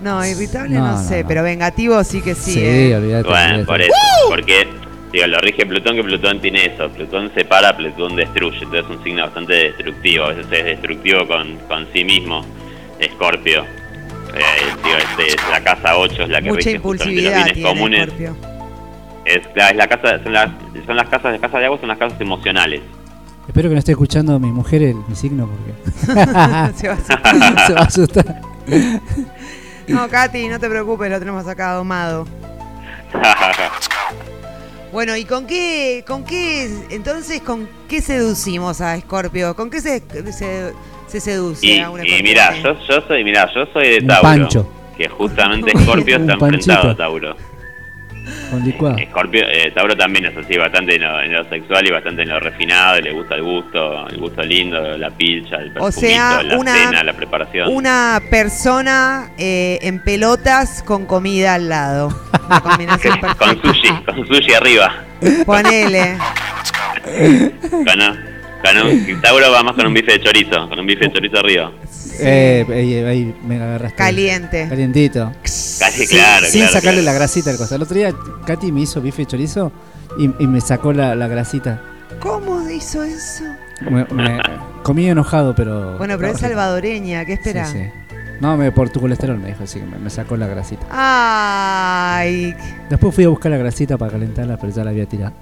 No, 0.00 0.24
irritable 0.24 0.76
no, 0.76 0.86
No, 0.86 0.92
no, 0.92 1.02
sé, 1.02 1.22
no. 1.22 1.28
pero 1.28 1.42
vengativo 1.42 2.02
sí 2.04 2.22
que 2.22 2.34
sí. 2.34 2.52
Sí, 2.54 2.60
¿eh? 2.64 2.96
olvídate. 2.96 3.28
Bueno, 3.28 3.64
por 3.66 3.80
eso, 3.80 3.92
porque 4.28 4.66
digo, 5.12 5.26
lo 5.26 5.38
rige 5.40 5.66
Plutón, 5.66 5.96
que 5.96 6.04
Plutón 6.04 6.40
tiene 6.40 6.66
eso, 6.66 6.88
Plutón 6.90 7.32
separa, 7.34 7.76
Plutón 7.76 8.16
destruye, 8.16 8.58
entonces 8.62 8.84
es 8.84 8.96
un 8.96 9.04
signo 9.04 9.22
bastante 9.24 9.52
destructivo, 9.54 10.24
a 10.24 10.28
veces 10.28 10.46
es 10.50 10.64
destructivo 10.64 11.26
con, 11.26 11.56
con 11.68 11.86
sí 11.92 12.04
mismo, 12.04 12.44
Escorpio. 12.98 13.64
Eh, 14.34 14.40
digo, 14.84 14.96
este, 14.96 15.34
es 15.34 15.48
la 15.50 15.60
casa 15.62 15.96
8 15.96 16.22
es 16.22 16.28
la 16.28 16.42
que 16.42 16.48
Mucha 16.48 16.56
rige 16.58 16.70
los 16.70 16.76
impulsividad 16.76 17.34
bienes 17.34 17.52
tiene 17.54 17.68
comunes. 17.68 18.06
Scorpio. 18.06 18.36
Es, 19.24 19.40
la, 19.54 19.68
es 19.70 19.76
la 19.76 19.86
casa, 19.86 20.22
son, 20.22 20.32
las, 20.32 20.50
son 20.86 20.96
las 20.96 21.08
casas 21.08 21.32
de 21.32 21.38
casa 21.38 21.58
de 21.58 21.64
agua, 21.66 21.78
son 21.78 21.88
las 21.88 21.98
casas 21.98 22.20
emocionales. 22.20 22.80
Espero 23.46 23.70
que 23.70 23.74
no 23.74 23.78
esté 23.78 23.92
escuchando 23.92 24.38
mi 24.38 24.52
mujer 24.52 24.82
el, 24.82 24.96
mi 25.08 25.14
signo 25.14 25.48
porque 25.48 26.12
Se 26.76 26.88
va 26.88 26.94
a 26.94 26.96
asustar. 26.96 27.66
se 27.66 27.72
va 27.72 27.80
a 27.80 27.84
asustar. 27.84 28.40
No, 29.88 30.06
Katy, 30.06 30.48
no 30.48 30.60
te 30.60 30.68
preocupes, 30.68 31.10
lo 31.10 31.18
tenemos 31.18 31.46
acá 31.46 31.72
domado. 31.72 32.26
Bueno, 34.92 35.16
¿y 35.16 35.24
con 35.24 35.46
qué, 35.46 36.04
con 36.06 36.24
qué, 36.24 36.68
entonces, 36.90 37.40
con 37.40 37.66
qué 37.88 38.02
seducimos 38.02 38.82
a 38.82 38.98
Scorpio? 39.00 39.54
¿Con 39.56 39.70
qué 39.70 39.80
se, 39.80 40.02
se, 40.32 40.72
se 41.08 41.20
seduce 41.20 41.66
Y, 41.66 41.78
a 41.80 41.90
una 41.90 42.06
y 42.06 42.22
mirá, 42.22 42.54
yo, 42.62 42.76
yo 42.88 43.00
soy, 43.08 43.24
mirá, 43.24 43.50
yo 43.54 43.66
soy 43.72 43.88
de 43.88 44.00
Tauro. 44.02 44.22
pancho. 44.22 44.72
Que 44.96 45.08
justamente 45.08 45.72
Scorpio 45.82 46.16
está 46.16 46.32
enfrentado 46.34 46.90
a 46.90 46.96
Tauro. 46.96 47.36
Con. 48.78 48.98
Scorpio, 49.10 49.42
eh, 49.50 49.70
Tauro 49.74 49.96
también 49.96 50.26
es 50.26 50.36
así, 50.36 50.56
bastante 50.58 50.96
en 50.96 51.02
lo, 51.02 51.20
en 51.22 51.32
lo 51.32 51.48
sexual 51.48 51.86
y 51.86 51.90
bastante 51.90 52.22
en 52.22 52.28
lo 52.28 52.38
refinado, 52.40 53.00
le 53.00 53.12
gusta 53.12 53.36
el 53.36 53.42
gusto, 53.42 54.06
el 54.08 54.18
gusto 54.18 54.42
lindo, 54.42 54.98
la 54.98 55.10
pilcha, 55.10 55.56
el 55.56 55.70
perfumito, 55.72 55.84
O 55.84 55.92
sea, 55.92 56.42
la 56.42 56.58
una- 56.58 56.74
cena, 56.74 57.02
la 57.04 57.12
preparación. 57.14 57.68
Una 57.74 58.20
persona 58.30 59.30
eh, 59.38 59.78
en 59.82 60.02
pelotas 60.02 60.82
con 60.82 61.06
comida 61.06 61.54
al 61.54 61.68
lado. 61.70 62.08
Una 62.48 62.60
combinación 62.60 63.18
con 63.38 63.62
sushi, 63.62 63.88
con 64.04 64.26
sushi 64.26 64.52
arriba. 64.54 65.04
Ponele. 65.46 66.16
Con, 67.70 68.00
un- 68.02 68.37
con 68.72 68.86
un, 68.86 69.20
Tauro 69.20 69.50
va 69.52 69.62
más 69.62 69.74
con 69.74 69.86
un 69.86 69.94
bife 69.94 70.12
de 70.12 70.20
chorizo, 70.20 70.68
con 70.68 70.78
un 70.78 70.86
bife 70.86 71.04
de 71.06 71.12
chorizo 71.12 71.38
arriba. 71.38 71.72
Eh, 72.20 72.64
ahí, 72.68 72.94
ahí 73.04 73.34
me 73.46 73.56
agarraste. 73.62 73.96
Caliente. 73.96 74.66
Calientito. 74.68 75.32
Casi 75.42 76.06
claro, 76.08 76.46
Sin 76.46 76.62
claro, 76.62 76.72
sacarle 76.74 77.02
claro. 77.02 77.04
la 77.04 77.12
grasita 77.12 77.50
del 77.50 77.58
costado. 77.58 77.76
El 77.76 77.82
otro 77.82 77.96
día 77.96 78.12
Katy 78.46 78.72
me 78.72 78.80
hizo 78.80 79.00
bife 79.00 79.22
de 79.22 79.26
chorizo 79.26 79.70
y, 80.18 80.24
y 80.42 80.46
me 80.46 80.60
sacó 80.60 80.92
la, 80.92 81.14
la 81.14 81.28
grasita. 81.28 81.80
¿Cómo 82.20 82.68
hizo 82.68 83.02
eso? 83.04 83.44
Me, 83.82 84.04
me- 84.06 84.40
comí 84.82 85.08
enojado, 85.08 85.54
pero. 85.54 85.96
Bueno, 85.98 86.16
pero 86.18 86.32
es 86.32 86.40
salvadoreña, 86.40 87.24
¿qué 87.24 87.34
espera? 87.34 87.66
Sí, 87.66 87.78
sí. 87.78 87.84
No, 88.40 88.56
me, 88.56 88.72
por 88.72 88.88
tu 88.90 89.00
colesterol 89.00 89.36
me 89.38 89.48
dijo, 89.48 89.64
así 89.64 89.80
que 89.80 89.86
me, 89.86 89.98
me 89.98 90.10
sacó 90.10 90.36
la 90.36 90.46
grasita. 90.46 90.84
Ay, 90.90 92.54
Después 92.88 93.14
fui 93.14 93.24
a 93.24 93.28
buscar 93.28 93.50
la 93.52 93.58
grasita 93.58 93.96
para 93.98 94.12
calentarla, 94.12 94.56
pero 94.56 94.72
ya 94.72 94.84
la 94.84 94.90
había 94.90 95.06
tirado. 95.06 95.34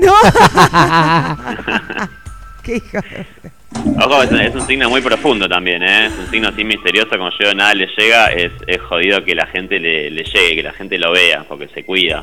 no. 0.00 0.12
Qué 2.66 2.76
hijo. 2.76 2.98
de- 3.00 3.50
Ojo, 4.04 4.22
es, 4.22 4.30
es 4.32 4.54
un 4.54 4.66
signo 4.66 4.88
muy 4.88 5.00
profundo 5.00 5.48
también, 5.48 5.82
¿eh? 5.82 6.06
Es 6.06 6.12
un 6.16 6.30
signo 6.30 6.48
así 6.48 6.62
misterioso, 6.64 7.10
como 7.10 7.28
yo 7.40 7.52
nada 7.54 7.74
le 7.74 7.88
llega, 7.96 8.26
es, 8.28 8.52
es 8.68 8.80
jodido 8.82 9.24
que 9.24 9.34
la 9.34 9.46
gente 9.48 9.80
le, 9.80 10.10
le 10.10 10.22
llegue, 10.24 10.56
que 10.56 10.62
la 10.62 10.72
gente 10.72 10.96
lo 10.96 11.12
vea, 11.12 11.44
porque 11.48 11.66
se 11.68 11.84
cuida. 11.84 12.22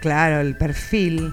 Claro, 0.00 0.40
el 0.40 0.56
perfil. 0.56 1.32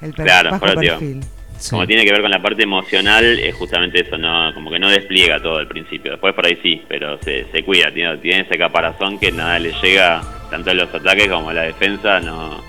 El 0.00 0.12
per- 0.14 0.24
Claro, 0.24 0.50
bajo 0.52 0.66
perfil. 0.66 1.20
Sí. 1.58 1.70
Como 1.70 1.86
tiene 1.86 2.04
que 2.06 2.12
ver 2.12 2.22
con 2.22 2.30
la 2.30 2.40
parte 2.40 2.62
emocional, 2.62 3.38
es 3.38 3.54
justamente 3.54 4.00
eso, 4.00 4.16
no 4.16 4.54
como 4.54 4.70
que 4.70 4.78
no 4.78 4.88
despliega 4.88 5.42
todo 5.42 5.58
al 5.58 5.66
principio. 5.68 6.12
Después 6.12 6.32
por 6.34 6.46
ahí 6.46 6.58
sí, 6.62 6.80
pero 6.88 7.18
se, 7.22 7.44
se 7.52 7.62
cuida, 7.64 7.92
tiene, 7.92 8.16
tiene 8.18 8.40
ese 8.42 8.56
caparazón 8.56 9.18
que 9.18 9.30
nada 9.30 9.58
le 9.58 9.72
llega, 9.82 10.22
tanto 10.50 10.70
en 10.70 10.78
los 10.78 10.94
ataques 10.94 11.28
como 11.28 11.50
en 11.50 11.56
la 11.56 11.62
defensa, 11.64 12.18
no 12.20 12.62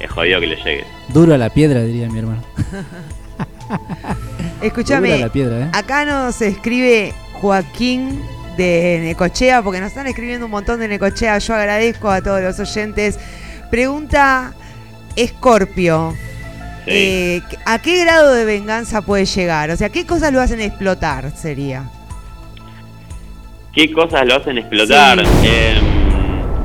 es 0.00 0.10
jodido 0.10 0.40
que 0.40 0.46
le 0.46 0.56
llegue. 0.56 0.84
Duro 1.08 1.34
a 1.34 1.38
la 1.38 1.50
piedra, 1.50 1.82
diría 1.82 2.08
mi 2.08 2.20
hermano. 2.20 2.42
Escúchame, 4.60 5.20
¿eh? 5.20 5.68
acá 5.72 6.04
nos 6.04 6.42
escribe 6.42 7.14
Joaquín 7.34 8.20
de 8.56 9.00
Necochea, 9.04 9.62
porque 9.62 9.80
nos 9.80 9.88
están 9.88 10.08
escribiendo 10.08 10.46
un 10.46 10.50
montón 10.50 10.80
de 10.80 10.88
Necochea. 10.88 11.38
Yo 11.38 11.54
agradezco 11.54 12.10
a 12.10 12.20
todos 12.20 12.42
los 12.42 12.58
oyentes. 12.58 13.18
Pregunta 13.70 14.52
Escorpio. 15.14 16.14
Sí. 16.84 16.90
eh, 16.90 17.42
¿A 17.66 17.78
qué 17.80 18.02
grado 18.02 18.34
de 18.34 18.44
venganza 18.44 19.02
puede 19.02 19.26
llegar? 19.26 19.70
O 19.70 19.76
sea, 19.76 19.90
¿qué 19.90 20.06
cosas 20.06 20.32
lo 20.32 20.40
hacen 20.40 20.60
explotar? 20.60 21.30
Sería. 21.36 21.84
¿Qué 23.72 23.92
cosas 23.92 24.26
lo 24.26 24.36
hacen 24.36 24.58
explotar? 24.58 25.24
Sí. 25.24 25.46
Eh, 25.46 25.97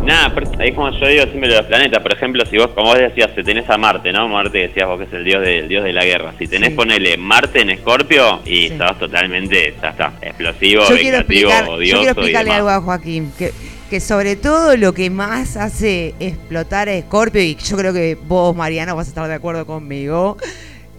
nada, 0.05 0.33
es 0.59 0.75
como 0.75 0.91
yo 0.91 1.07
digo 1.07 1.23
siempre 1.25 1.49
de 1.49 1.55
los 1.57 1.65
planetas. 1.65 2.01
Por 2.01 2.13
ejemplo, 2.13 2.45
si 2.45 2.57
vos, 2.57 2.67
como 2.69 2.87
vos 2.89 2.97
decías, 2.99 3.31
si 3.35 3.43
tenés 3.43 3.69
a 3.69 3.77
Marte, 3.77 4.11
¿no? 4.11 4.27
Marte 4.27 4.59
decías 4.59 4.87
vos 4.87 4.97
que 4.99 5.05
es 5.05 5.13
el 5.13 5.23
dios 5.23 5.41
de, 5.41 5.59
el 5.59 5.67
dios 5.67 5.83
de 5.83 5.93
la 5.93 6.03
guerra. 6.05 6.33
Si 6.37 6.47
tenés, 6.47 6.69
Sí. 6.69 6.75
ponele 6.75 7.17
Marte 7.17 7.61
en 7.61 7.69
Escorpio 7.69 8.41
y 8.45 8.69
Sí. 8.69 8.77
sos 8.77 8.97
totalmente, 8.99 9.73
ya 9.81 9.89
está, 9.89 10.13
explosivo, 10.21 10.83
Yo 10.89 10.95
quiero, 10.97 11.17
explicar, 11.17 11.65
yo 11.65 11.71
odioso 11.73 11.97
quiero 12.01 12.03
y 12.03 12.19
explicarle 12.19 12.51
algo 12.51 12.69
a 12.69 12.81
Joaquín, 12.81 13.31
que, 13.37 13.51
que 13.89 13.99
sobre 13.99 14.35
todo 14.35 14.75
lo 14.77 14.93
que 14.93 15.09
más 15.09 15.57
hace 15.57 16.15
explotar 16.19 16.89
a 16.89 16.99
Scorpio, 17.01 17.41
y 17.41 17.55
yo 17.55 17.77
creo 17.77 17.93
que 17.93 18.17
vos, 18.27 18.55
Mariano, 18.55 18.95
vas 18.95 19.07
a 19.07 19.09
estar 19.09 19.27
de 19.27 19.33
acuerdo 19.35 19.65
conmigo, 19.65 20.37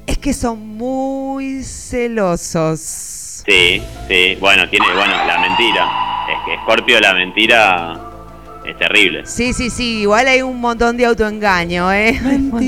es 0.06 0.18
que 0.18 0.32
son 0.32 0.58
muy 0.76 1.62
celosos. 1.62 2.80
Sí, 3.46 3.82
sí, 4.08 4.36
bueno, 4.40 4.68
tiene, 4.68 4.86
bueno, 4.94 5.12
la 5.26 5.38
mentira. 5.38 5.86
Es 6.30 6.38
que 6.46 6.56
Scorpio, 6.62 6.98
la 7.00 7.14
mentira 7.14 8.00
es 8.64 8.76
terrible. 8.76 9.26
Sí, 9.26 9.52
sí, 9.52 9.70
sí, 9.70 10.00
igual 10.00 10.26
hay 10.26 10.42
un 10.42 10.60
montón 10.60 10.96
de 10.96 11.04
autoengaño, 11.06 11.92
¿eh? 11.92 12.18
Hay 12.24 12.36
un 12.36 12.50
montón- 12.50 12.60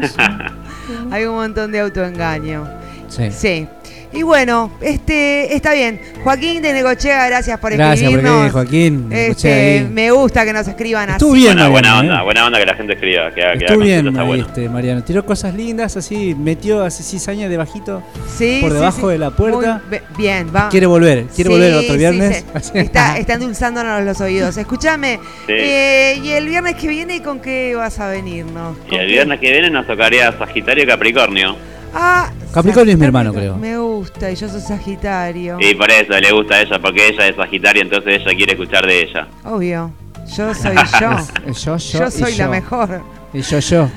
Hay 1.12 1.24
un 1.24 1.34
montón 1.34 1.72
de 1.72 1.80
autoengaño. 1.80 2.68
Sí. 3.08 3.30
Sí. 3.30 3.66
Y 4.14 4.22
bueno, 4.22 4.70
este 4.80 5.54
está 5.56 5.72
bien. 5.74 6.00
Joaquín 6.22 6.62
de 6.62 6.72
Negochea, 6.72 7.26
gracias 7.26 7.58
por 7.58 7.72
Gracias 7.76 8.08
por 8.10 8.18
escribirnos. 8.20 8.44
que 8.46 8.50
Joaquín. 8.52 9.08
Este, 9.10 9.86
me 9.90 10.10
gusta 10.12 10.44
que 10.44 10.52
nos 10.52 10.68
escriban 10.68 11.10
Estuvo 11.10 11.32
así. 11.32 11.42
bien, 11.42 11.54
Buena, 11.54 11.68
buena 11.68 11.98
onda, 11.98 12.20
¿eh? 12.20 12.24
buena 12.24 12.46
onda 12.46 12.58
que 12.60 12.66
la 12.66 12.74
gente 12.76 12.92
escriba. 12.94 13.30
Que, 13.34 13.52
Estuvo 13.54 13.78
bien, 13.80 14.06
está 14.08 14.22
bueno. 14.22 14.46
este, 14.46 14.68
Mariano. 14.68 15.02
Tiró 15.02 15.26
cosas 15.26 15.54
lindas, 15.54 15.96
así, 15.96 16.34
metió 16.36 16.82
hace 16.84 17.02
cizaña 17.02 17.48
debajito 17.48 18.02
Sí, 18.36 18.58
por 18.62 18.72
debajo 18.72 19.08
sí. 19.08 19.12
de 19.14 19.18
la 19.18 19.30
puerta. 19.30 19.82
Muy 19.90 19.98
bien, 20.16 20.48
va. 20.54 20.68
Quiere 20.68 20.86
volver, 20.86 21.24
quiere 21.34 21.48
Sí, 21.50 21.54
volver 21.54 21.74
otro 21.74 21.96
viernes. 21.96 22.44
sí. 22.62 22.70
Está, 22.74 23.18
está 23.18 23.34
endulzándonos 23.34 24.02
los 24.04 24.20
oídos. 24.20 24.56
Escúchame, 24.56 25.18
Sí. 25.46 25.52
eh, 25.56 26.20
y 26.22 26.30
el 26.30 26.46
viernes 26.46 26.76
que 26.76 26.86
viene, 26.86 27.20
¿con 27.20 27.40
qué 27.40 27.74
vas 27.74 27.98
a 27.98 28.08
venirnos? 28.08 28.76
Y 28.86 28.90
¿Con 28.90 29.00
el 29.00 29.06
qué? 29.06 29.12
viernes 29.12 29.40
que 29.40 29.50
viene 29.50 29.70
nos 29.70 29.86
tocaría 29.88 30.30
Sagitario 30.38 30.84
y 30.84 30.86
Capricornio. 30.86 31.56
Ah, 31.94 32.30
Capricornio 32.52 32.92
es 32.92 32.98
mi 32.98 33.06
hermano, 33.06 33.32
creo. 33.32 33.56
Me 33.56 33.78
gusta, 33.78 34.30
y 34.30 34.34
yo 34.36 34.48
soy 34.48 34.60
Sagitario. 34.60 35.56
Y 35.60 35.74
por 35.74 35.90
eso 35.90 36.12
le 36.18 36.32
gusta 36.32 36.56
a 36.56 36.62
ella, 36.62 36.78
porque 36.80 37.08
ella 37.08 37.28
es 37.28 37.36
Sagitario, 37.36 37.82
entonces 37.82 38.20
ella 38.20 38.36
quiere 38.36 38.52
escuchar 38.52 38.86
de 38.86 39.02
ella. 39.02 39.28
Obvio. 39.44 39.92
Yo 40.36 40.54
soy 40.54 40.74
yo. 41.00 41.16
Yo, 41.52 41.76
yo, 41.76 41.76
yo 41.76 42.06
y 42.08 42.10
soy 42.10 42.32
la 42.32 42.44
yo. 42.44 42.50
mejor. 42.50 43.02
Y 43.32 43.40
yo, 43.42 43.58
yo. 43.58 43.88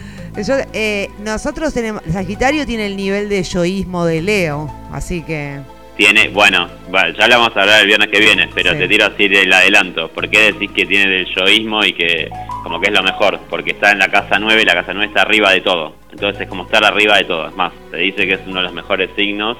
Yo, 0.45 0.55
eh, 0.73 1.09
nosotros 1.23 1.73
tenemos. 1.73 2.03
Sagitario 2.11 2.65
tiene 2.65 2.85
el 2.85 2.95
nivel 2.97 3.27
de 3.29 3.41
yoísmo 3.43 4.05
de 4.05 4.21
Leo, 4.21 4.71
así 4.91 5.21
que. 5.23 5.59
Tiene, 5.97 6.29
bueno, 6.29 6.69
ya 7.17 7.27
lo 7.27 7.39
vamos 7.39 7.57
a 7.57 7.61
hablar 7.61 7.81
el 7.81 7.87
viernes 7.87 8.09
que 8.09 8.19
viene, 8.19 8.47
pero 8.53 8.73
Sí. 8.73 8.77
te 8.77 8.87
tiro 8.87 9.05
así 9.07 9.25
el 9.25 9.51
adelanto. 9.51 10.09
¿Por 10.09 10.29
qué 10.29 10.51
decís 10.53 10.69
que 10.71 10.85
tiene 10.85 11.09
del 11.09 11.25
yoísmo 11.35 11.83
y 11.83 11.93
que 11.93 12.29
como 12.63 12.79
que 12.79 12.89
es 12.89 12.93
lo 12.93 13.01
mejor? 13.01 13.39
Porque 13.49 13.71
está 13.71 13.91
en 13.91 13.99
la 13.99 14.07
casa 14.09 14.37
9 14.39 14.61
y 14.61 14.65
la 14.65 14.75
casa 14.75 14.93
9 14.93 15.07
está 15.07 15.23
arriba 15.23 15.51
de 15.51 15.61
todo. 15.61 15.95
Entonces 16.11 16.41
es 16.43 16.47
como 16.47 16.63
estar 16.65 16.85
arriba 16.85 17.17
de 17.17 17.23
todo. 17.23 17.47
Es 17.47 17.55
más, 17.55 17.73
te 17.89 17.97
dice 17.97 18.27
que 18.27 18.33
es 18.35 18.41
uno 18.45 18.57
de 18.59 18.63
los 18.63 18.73
mejores 18.73 19.09
signos. 19.15 19.57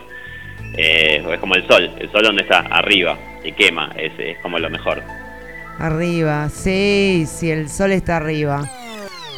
eh, 0.78 1.24
es 1.34 1.40
como 1.40 1.56
el 1.56 1.66
sol. 1.68 1.90
El 2.00 2.12
sol 2.12 2.22
donde 2.24 2.44
está, 2.44 2.60
arriba, 2.60 3.18
y 3.44 3.52
quema. 3.54 3.90
Es, 3.98 4.12
es 4.20 4.38
como 4.40 4.60
lo 4.60 4.70
mejor. 4.70 5.02
Arriba, 5.80 6.50
sí, 6.50 7.26
sí, 7.28 7.50
el 7.50 7.68
sol 7.70 7.92
está 7.92 8.18
arriba. 8.18 8.62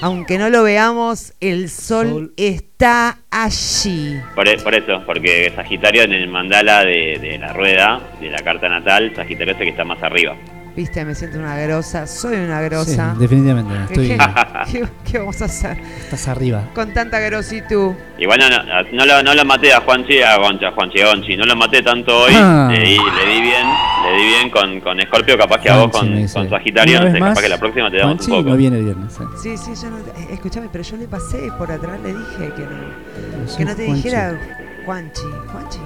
Aunque 0.02 0.38
no 0.38 0.50
lo 0.50 0.64
veamos, 0.64 1.34
el 1.42 1.70
sol, 1.70 2.08
Sol. 2.10 2.34
está 2.38 3.20
allí. 3.30 4.18
Por, 4.34 4.48
e- 4.48 4.58
por 4.58 4.74
eso, 4.74 5.04
porque 5.06 5.52
Sagitario 5.54 6.04
en 6.04 6.14
el 6.14 6.28
mandala 6.30 6.86
de, 6.86 7.18
de 7.20 7.38
la 7.38 7.52
rueda, 7.52 8.00
de 8.22 8.30
la 8.30 8.40
carta 8.40 8.70
natal, 8.70 9.12
Sagitario 9.16 9.54
es 9.54 9.60
el 9.60 9.66
que 9.66 9.72
está 9.72 9.84
más 9.84 10.02
arriba. 10.02 10.38
Viste, 10.80 11.04
me 11.04 11.14
siento 11.14 11.38
una 11.38 11.58
grosa, 11.58 12.08
soy 12.08 12.38
una 12.38 12.60
Sí, 12.60 12.66
grosa. 12.70 13.14
definitivamente. 13.20 13.74
Estoy, 13.90 14.08
¿Qué, 14.08 14.18
qué- 14.72 14.88
qué 15.12 15.18
vamos 15.20 15.42
a 15.42 15.46
hacer 15.46 15.78
estás 16.04 16.26
arriba. 16.30 16.70
con 16.74 16.94
tanta 16.94 17.20
grositud? 17.20 17.92
Igual 18.18 18.40
no, 18.40 18.50
no, 18.50 18.64
no 18.94 19.06
lo, 19.06 19.22
no 19.22 19.34
lo 19.36 19.44
maté 19.44 19.74
a 19.74 19.82
Juanchi, 19.82 20.22
a 20.22 20.38
Gonchi, 20.38 20.64
a 20.64 20.72
Juanchi, 20.72 21.02
a 21.02 21.08
Gonchi, 21.08 21.36
no 21.36 21.44
lo 21.46 21.56
maté 21.58 21.82
tanto 21.82 22.18
hoy, 22.18 22.32
Ah. 22.34 22.70
le, 22.72 22.80
di, 22.80 22.96
le 22.96 23.34
di 23.34 23.42
bien, 23.42 23.68
le 24.06 24.18
di 24.22 24.26
bien 24.30 24.50
con, 24.50 24.80
con 24.80 24.98
Scorpio, 25.02 25.38
capaz 25.38 25.60
que 25.60 25.70
a 25.70 25.80
vos 25.80 25.92
con, 25.92 26.08
con 26.28 26.50
Sagitario, 26.50 26.94
una 26.94 27.00
no 27.00 27.06
vez 27.08 27.14
sé, 27.14 27.20
más, 27.20 27.30
capaz 27.32 27.42
que 27.42 27.50
la 27.50 27.58
próxima 27.58 27.92
te 27.92 27.98
damos 27.98 28.16
Juanchi 28.16 28.32
un 28.32 28.38
poco. 28.38 28.50
no 28.52 28.56
viene 28.56 28.78
el 28.78 28.84
viernes. 28.86 29.14
eh. 29.20 29.24
Sí, 29.44 29.58
sí, 29.58 29.72
yo 29.84 29.90
no. 29.90 29.98
eh, 29.98 30.28
Escúchame, 30.32 30.70
pero 30.72 30.82
yo 30.86 30.96
le 30.96 31.08
pasé 31.10 31.52
por 31.58 31.70
atrás, 31.70 32.00
le 32.02 32.14
dije 32.14 32.54
que 32.56 32.62
no, 32.64 33.58
que 33.58 33.66
no 33.66 33.76
te 33.76 33.86
Juanchi. 33.86 34.02
dijera 34.04 34.40
Juanchi. 34.86 35.22
Juanchi. 35.52 35.80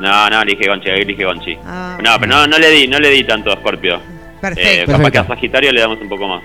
No, 0.00 0.28
no, 0.28 0.42
le 0.44 0.56
dije 0.56 0.68
Gonchi, 0.68 0.88
le 0.88 1.04
dije 1.04 1.24
Gonchi. 1.24 1.56
Ah, 1.64 1.96
No, 2.02 2.18
pero 2.18 2.32
no, 2.34 2.46
no 2.48 2.58
le 2.58 2.70
di, 2.70 2.88
no 2.88 2.98
le 2.98 3.10
di 3.10 3.22
tanto 3.22 3.52
a 3.52 3.56
Scorpio. 3.56 4.00
Eh, 4.40 4.54
Perfecto. 4.54 4.92
capaz 4.92 4.98
que 4.98 5.18
a 5.18 5.22
Perfecto. 5.22 5.34
Sagitario 5.34 5.72
le 5.72 5.80
damos 5.80 6.00
un 6.00 6.08
poco 6.08 6.28
más. 6.28 6.42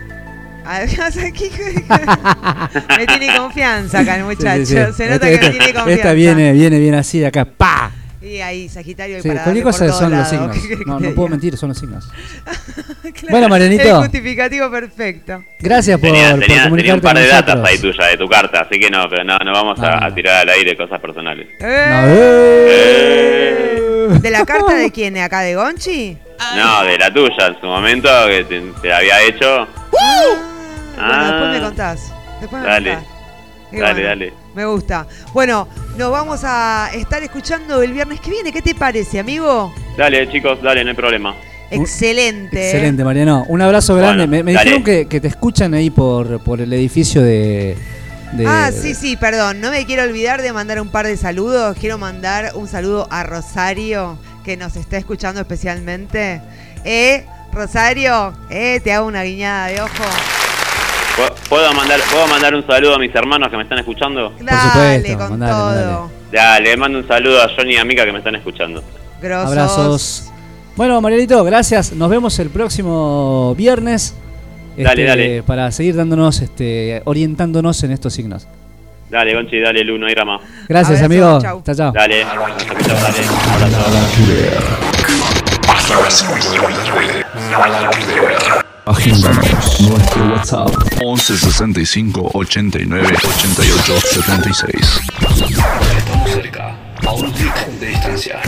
Además, 0.64 1.16
aquí 1.16 1.50
me 2.98 3.06
tiene 3.06 3.36
confianza 3.36 4.00
acá 4.00 4.16
el 4.16 4.24
muchacho. 4.24 4.66
Sí, 4.66 4.76
sí, 4.76 4.82
sí. 4.86 4.92
Se 4.96 5.08
nota 5.10 5.28
Esta- 5.28 5.28
que 5.28 5.30
me 5.30 5.34
esta- 5.34 5.50
tiene 5.50 5.64
confianza. 5.74 5.90
Esta 5.92 6.12
viene, 6.12 6.52
viene 6.52 6.78
bien 6.78 6.94
así 6.94 7.18
de 7.18 7.26
acá. 7.26 7.44
¡Pa! 7.44 7.90
Y 8.22 8.40
ahí, 8.42 8.68
Sagitario, 8.68 9.22
Sí, 9.22 9.28
para 9.28 9.44
cualquier 9.44 9.64
cosa 9.64 9.88
son 9.92 10.10
los 10.10 10.20
lados. 10.20 10.28
signos. 10.28 10.54
¿Qué 10.56 10.68
querés 10.68 10.86
No, 10.86 11.00
no 11.00 11.10
puedo 11.14 11.28
mentir, 11.28 11.56
son 11.56 11.70
los 11.70 11.78
signos. 11.78 12.06
Claro, 12.44 13.12
Bueno, 13.30 13.48
Marianito. 13.48 13.82
El 13.88 13.94
justificativo 13.96 14.70
perfecto. 14.70 15.42
Gracias 15.58 15.98
por, 15.98 16.10
Tenía, 16.10 16.30
por 16.32 16.40
tenía, 16.40 16.70
tenía 16.70 16.94
un 16.94 17.00
par 17.00 17.16
de 17.16 17.26
datas 17.26 17.58
ahí 17.66 17.78
tuya, 17.78 18.06
de 18.08 18.18
tu 18.18 18.28
carta, 18.28 18.60
así 18.60 18.78
que 18.78 18.90
no, 18.90 19.08
pero 19.08 19.24
no, 19.24 19.38
no 19.38 19.52
vamos 19.52 19.80
a, 19.80 19.92
Ah. 19.94 20.06
a 20.06 20.14
tirar 20.14 20.42
al 20.42 20.50
aire 20.50 20.76
cosas 20.76 21.00
personales. 21.00 21.48
No, 21.58 21.66
¡Eh! 21.66 22.66
eh. 22.68 24.18
¿De 24.20 24.30
la 24.30 24.44
carta 24.44 24.74
de 24.74 24.90
quién? 24.90 25.16
¿Acá 25.16 25.40
de 25.40 25.54
Gonchi? 25.56 26.18
No, 26.56 26.84
de 26.84 26.98
la 26.98 27.12
tuya, 27.12 27.46
en 27.48 27.60
su 27.60 27.66
momento, 27.66 28.08
que 28.28 28.44
te, 28.44 28.60
te 28.82 28.88
la 28.88 28.96
había 28.98 29.22
hecho. 29.22 29.66
Bueno, 29.90 30.42
Ah. 30.98 31.28
después 31.30 31.50
me 31.50 31.60
contás. 31.66 32.12
Después 32.40 32.62
me 32.62 32.68
Dale. 32.68 32.94
contás. 32.94 33.10
Dale, 33.72 33.92
bueno, 33.94 34.08
dale. 34.08 34.32
Me 34.54 34.64
gusta. 34.64 35.06
Bueno, 35.32 35.68
nos 35.96 36.10
vamos 36.10 36.40
a 36.44 36.90
estar 36.92 37.22
escuchando 37.22 37.82
el 37.82 37.92
viernes 37.92 38.20
que 38.20 38.30
viene. 38.30 38.52
¿Qué 38.52 38.62
te 38.62 38.74
parece, 38.74 39.20
amigo? 39.20 39.72
Dale, 39.96 40.28
chicos, 40.30 40.60
dale, 40.60 40.82
no 40.82 40.90
hay 40.90 40.96
problema. 40.96 41.34
Excelente. 41.70 42.70
Excelente, 42.70 43.04
Mariano. 43.04 43.44
Un 43.48 43.62
abrazo 43.62 43.94
grande. 43.94 44.26
Bueno, 44.26 44.44
me 44.44 44.52
dijeron 44.52 44.82
que, 44.82 45.06
que 45.06 45.20
te 45.20 45.28
escuchan 45.28 45.72
ahí 45.74 45.88
por, 45.90 46.40
por 46.42 46.60
el 46.60 46.72
edificio 46.72 47.22
de. 47.22 47.76
de- 48.32 48.46
Ah, 48.46 48.70
sí, 48.72 48.94
sí, 48.96 49.16
perdón. 49.16 49.60
No 49.60 49.70
me 49.70 49.86
quiero 49.86 50.02
olvidar 50.02 50.42
de 50.42 50.52
mandar 50.52 50.80
un 50.80 50.88
par 50.90 51.06
de 51.06 51.16
saludos. 51.16 51.76
Quiero 51.78 51.96
mandar 51.96 52.52
un 52.54 52.66
saludo 52.66 53.06
a 53.10 53.22
Rosario, 53.22 54.18
que 54.50 54.56
nos 54.56 54.74
está 54.74 54.96
escuchando 54.96 55.40
especialmente. 55.40 56.40
Eh, 56.84 57.24
Rosario, 57.52 58.32
eh, 58.50 58.80
te 58.82 58.92
hago 58.92 59.06
una 59.06 59.22
guiñada 59.22 59.68
de 59.68 59.80
ojo. 59.80 59.92
¿Puedo- 61.14 61.34
¿Puedo 61.48 61.72
mandar, 61.72 62.00
¿Puedo 62.10 62.26
mandar 62.26 62.52
un 62.56 62.66
saludo 62.66 62.96
a 62.96 62.98
mis 62.98 63.14
hermanos 63.14 63.48
que 63.48 63.56
me 63.56 63.62
están 63.62 63.78
escuchando? 63.78 64.32
Dale, 64.40 64.98
supuesto, 65.02 65.18
con 65.18 65.38
mandale, 65.38 65.52
todo. 65.52 65.66
mandale. 65.66 66.12
Dale, 66.32 66.70
le 66.70 66.76
mando 66.76 66.98
un 66.98 67.06
saludo 67.06 67.40
a 67.44 67.48
Johnny 67.56 67.74
y 67.74 67.76
a 67.76 67.84
Mika 67.84 68.04
que 68.04 68.10
me 68.12 68.18
están 68.18 68.34
escuchando. 68.34 68.82
Grosos. 69.22 69.48
Abrazos. 69.48 70.30
Bueno, 70.74 71.00
Marianito, 71.00 71.44
gracias. 71.44 71.92
Nos 71.92 72.10
vemos 72.10 72.36
el 72.40 72.50
próximo 72.50 73.54
viernes. 73.56 74.16
Dale, 74.76 75.04
dale. 75.04 75.42
Para 75.44 75.70
seguir 75.70 75.94
dándonos, 75.94 76.40
este, 76.40 77.02
orientándonos 77.04 77.84
en 77.84 77.92
estos 77.92 78.14
signos. 78.14 78.48
Dale, 79.10 79.34
Gonchi, 79.34 79.58
dale, 79.58 79.82
Lu, 79.82 79.98
no 79.98 80.06
hay 80.06 80.14
drama. 80.14 80.38
Gracias, 80.68 81.02
amigo. 81.02 81.40
Chao, 81.40 81.62
chao. 81.64 81.90
Dale, 81.92 82.24
Agéndanos 88.86 89.80
nuestro 89.80 90.24
WhatsApp 90.32 90.70
11 91.02 91.36
65 91.36 92.30
89 92.34 93.08
88 93.08 94.00
76. 94.00 95.00
Estamos 95.98 96.30
cerca, 96.30 96.76
a 97.06 97.12
un 97.12 97.30
clic 97.32 97.66
de 97.80 97.86
distancia. 97.88 98.40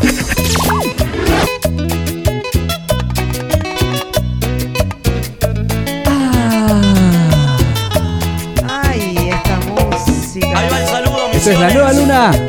Esta 11.43 11.55
es 11.55 11.59
la 11.59 11.71
nueva 11.71 11.93
luna. 11.93 12.49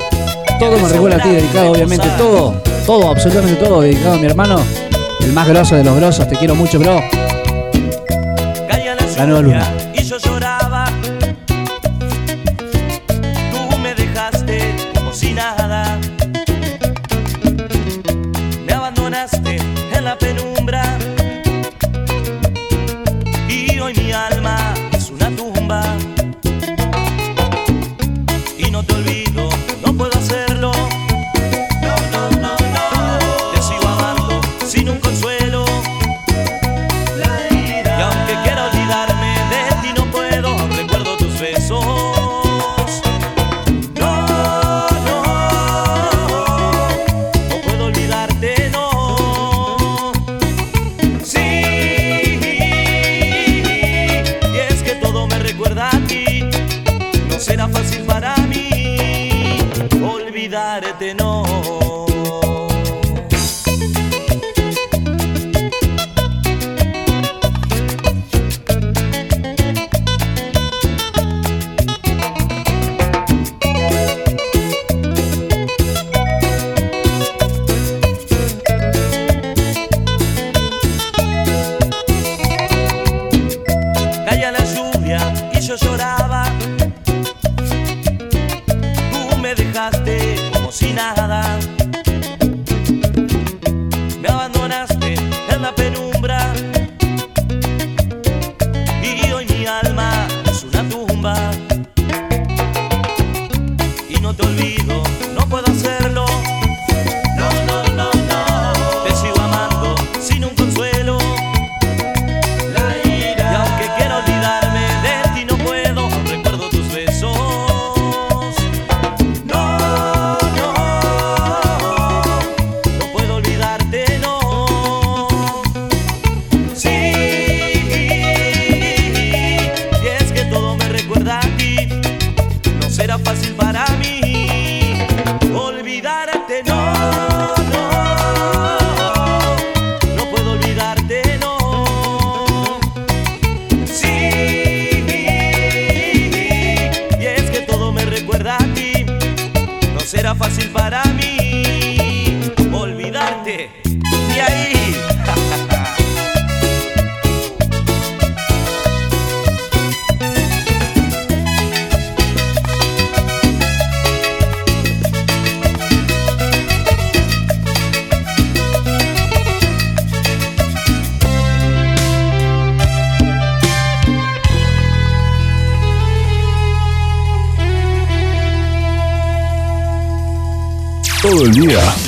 Todo 0.60 0.78
me 0.78 0.88
recuerda 0.88 1.18
a 1.18 1.20
ti, 1.24 1.30
dedicado 1.30 1.72
obviamente, 1.72 2.08
todo, 2.16 2.62
todo, 2.86 3.10
absolutamente 3.10 3.56
todo, 3.56 3.82
dedicado 3.82 4.14
a 4.14 4.18
mi 4.20 4.28
hermano, 4.28 4.62
el 5.20 5.34
más 5.34 5.48
grosso 5.48 5.76
de 5.76 5.84
los 5.84 5.96
grosos. 5.96 6.28
Te 6.28 6.36
quiero 6.36 6.54
mucho, 6.54 6.78
bro. 6.78 7.02
La 9.18 9.26
nueva 9.26 9.42
luna. 9.42 9.93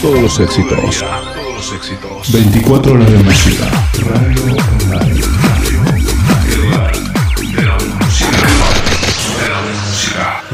todos 0.02 0.22
los 0.22 0.40
éxitos. 0.40 1.04
24 2.32 2.94
horas 2.94 3.12
de 3.12 3.18
música. 3.20 3.66
Radio 4.04 4.42
Online. 4.44 5.24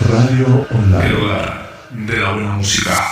Radio 0.10 0.68
Online. 0.72 1.52
de 1.92 2.18
la 2.18 2.32
buena 2.32 2.52
música. 2.54 3.11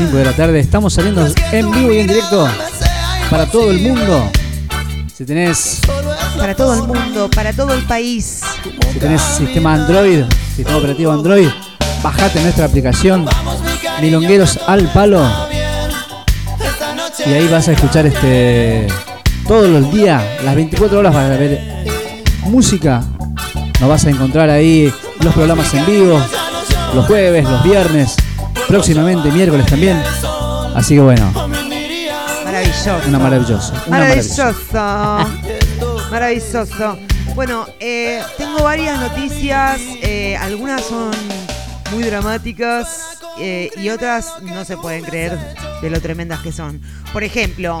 5 0.00 0.16
de 0.16 0.24
la 0.24 0.32
tarde. 0.32 0.60
Estamos 0.60 0.94
saliendo 0.94 1.26
en 1.52 1.70
vivo 1.70 1.92
y 1.92 1.98
en 1.98 2.06
directo 2.06 2.48
para 3.28 3.44
todo 3.44 3.70
el 3.70 3.80
mundo. 3.80 4.30
Si 5.14 5.26
tenés. 5.26 5.82
Para 6.38 6.54
todo 6.54 6.72
el 6.72 6.82
mundo, 6.84 7.28
para 7.28 7.52
todo 7.52 7.74
el 7.74 7.82
país. 7.84 8.40
Si 8.94 8.98
tenés 8.98 9.20
sistema 9.20 9.74
Android, 9.74 10.24
sistema 10.56 10.78
operativo 10.78 11.12
Android, 11.12 11.48
bajate 12.02 12.40
nuestra 12.40 12.64
aplicación 12.64 13.28
Milongueros 14.00 14.58
al 14.66 14.90
Palo. 14.90 15.22
Y 17.26 17.32
ahí 17.34 17.46
vas 17.48 17.68
a 17.68 17.72
escuchar 17.72 18.06
este. 18.06 18.86
Todos 19.46 19.68
los 19.68 19.92
días, 19.92 20.22
las 20.42 20.54
24 20.54 20.98
horas 20.98 21.14
vas 21.14 21.30
a 21.30 21.36
ver 21.36 21.84
música. 22.44 23.04
Nos 23.80 23.88
vas 23.90 24.06
a 24.06 24.10
encontrar 24.10 24.48
ahí 24.48 24.90
los 25.20 25.34
programas 25.34 25.74
en 25.74 25.84
vivo, 25.84 26.18
los 26.94 27.04
jueves, 27.04 27.44
los 27.44 27.62
viernes, 27.62 28.16
próximamente 28.70 29.30
miércoles 29.32 29.66
también. 29.66 30.00
Así 30.76 30.94
que 30.94 31.00
bueno, 31.00 31.28
Maravilloso. 32.44 33.00
una 33.08 33.18
maravillosa. 33.18 33.72
Una 33.88 33.98
maravillosa. 33.98 34.54
Maravilloso. 34.78 36.10
Maravilloso. 36.10 36.98
Bueno, 37.34 37.66
eh, 37.80 38.22
tengo 38.38 38.62
varias 38.62 39.00
noticias. 39.00 39.80
eh, 40.02 40.36
algunas 40.36 40.82
son 40.84 41.10
muy 41.92 42.04
dramáticas 42.04 43.18
eh, 43.40 43.70
y 43.76 43.88
otras 43.88 44.40
no 44.42 44.64
se 44.64 44.76
pueden 44.76 45.02
creer 45.02 45.36
de 45.82 45.90
lo 45.90 46.00
tremendas 46.00 46.38
que 46.38 46.52
son. 46.52 46.80
Por 47.12 47.24
ejemplo, 47.24 47.80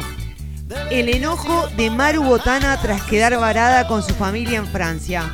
el 0.90 1.08
enojo 1.08 1.68
de 1.76 1.88
Maru 1.90 2.24
Botana 2.24 2.76
tras 2.82 3.02
quedar 3.02 3.36
varada 3.38 3.86
con 3.86 4.02
su 4.02 4.12
familia 4.14 4.58
en 4.58 4.66
Francia. 4.66 5.32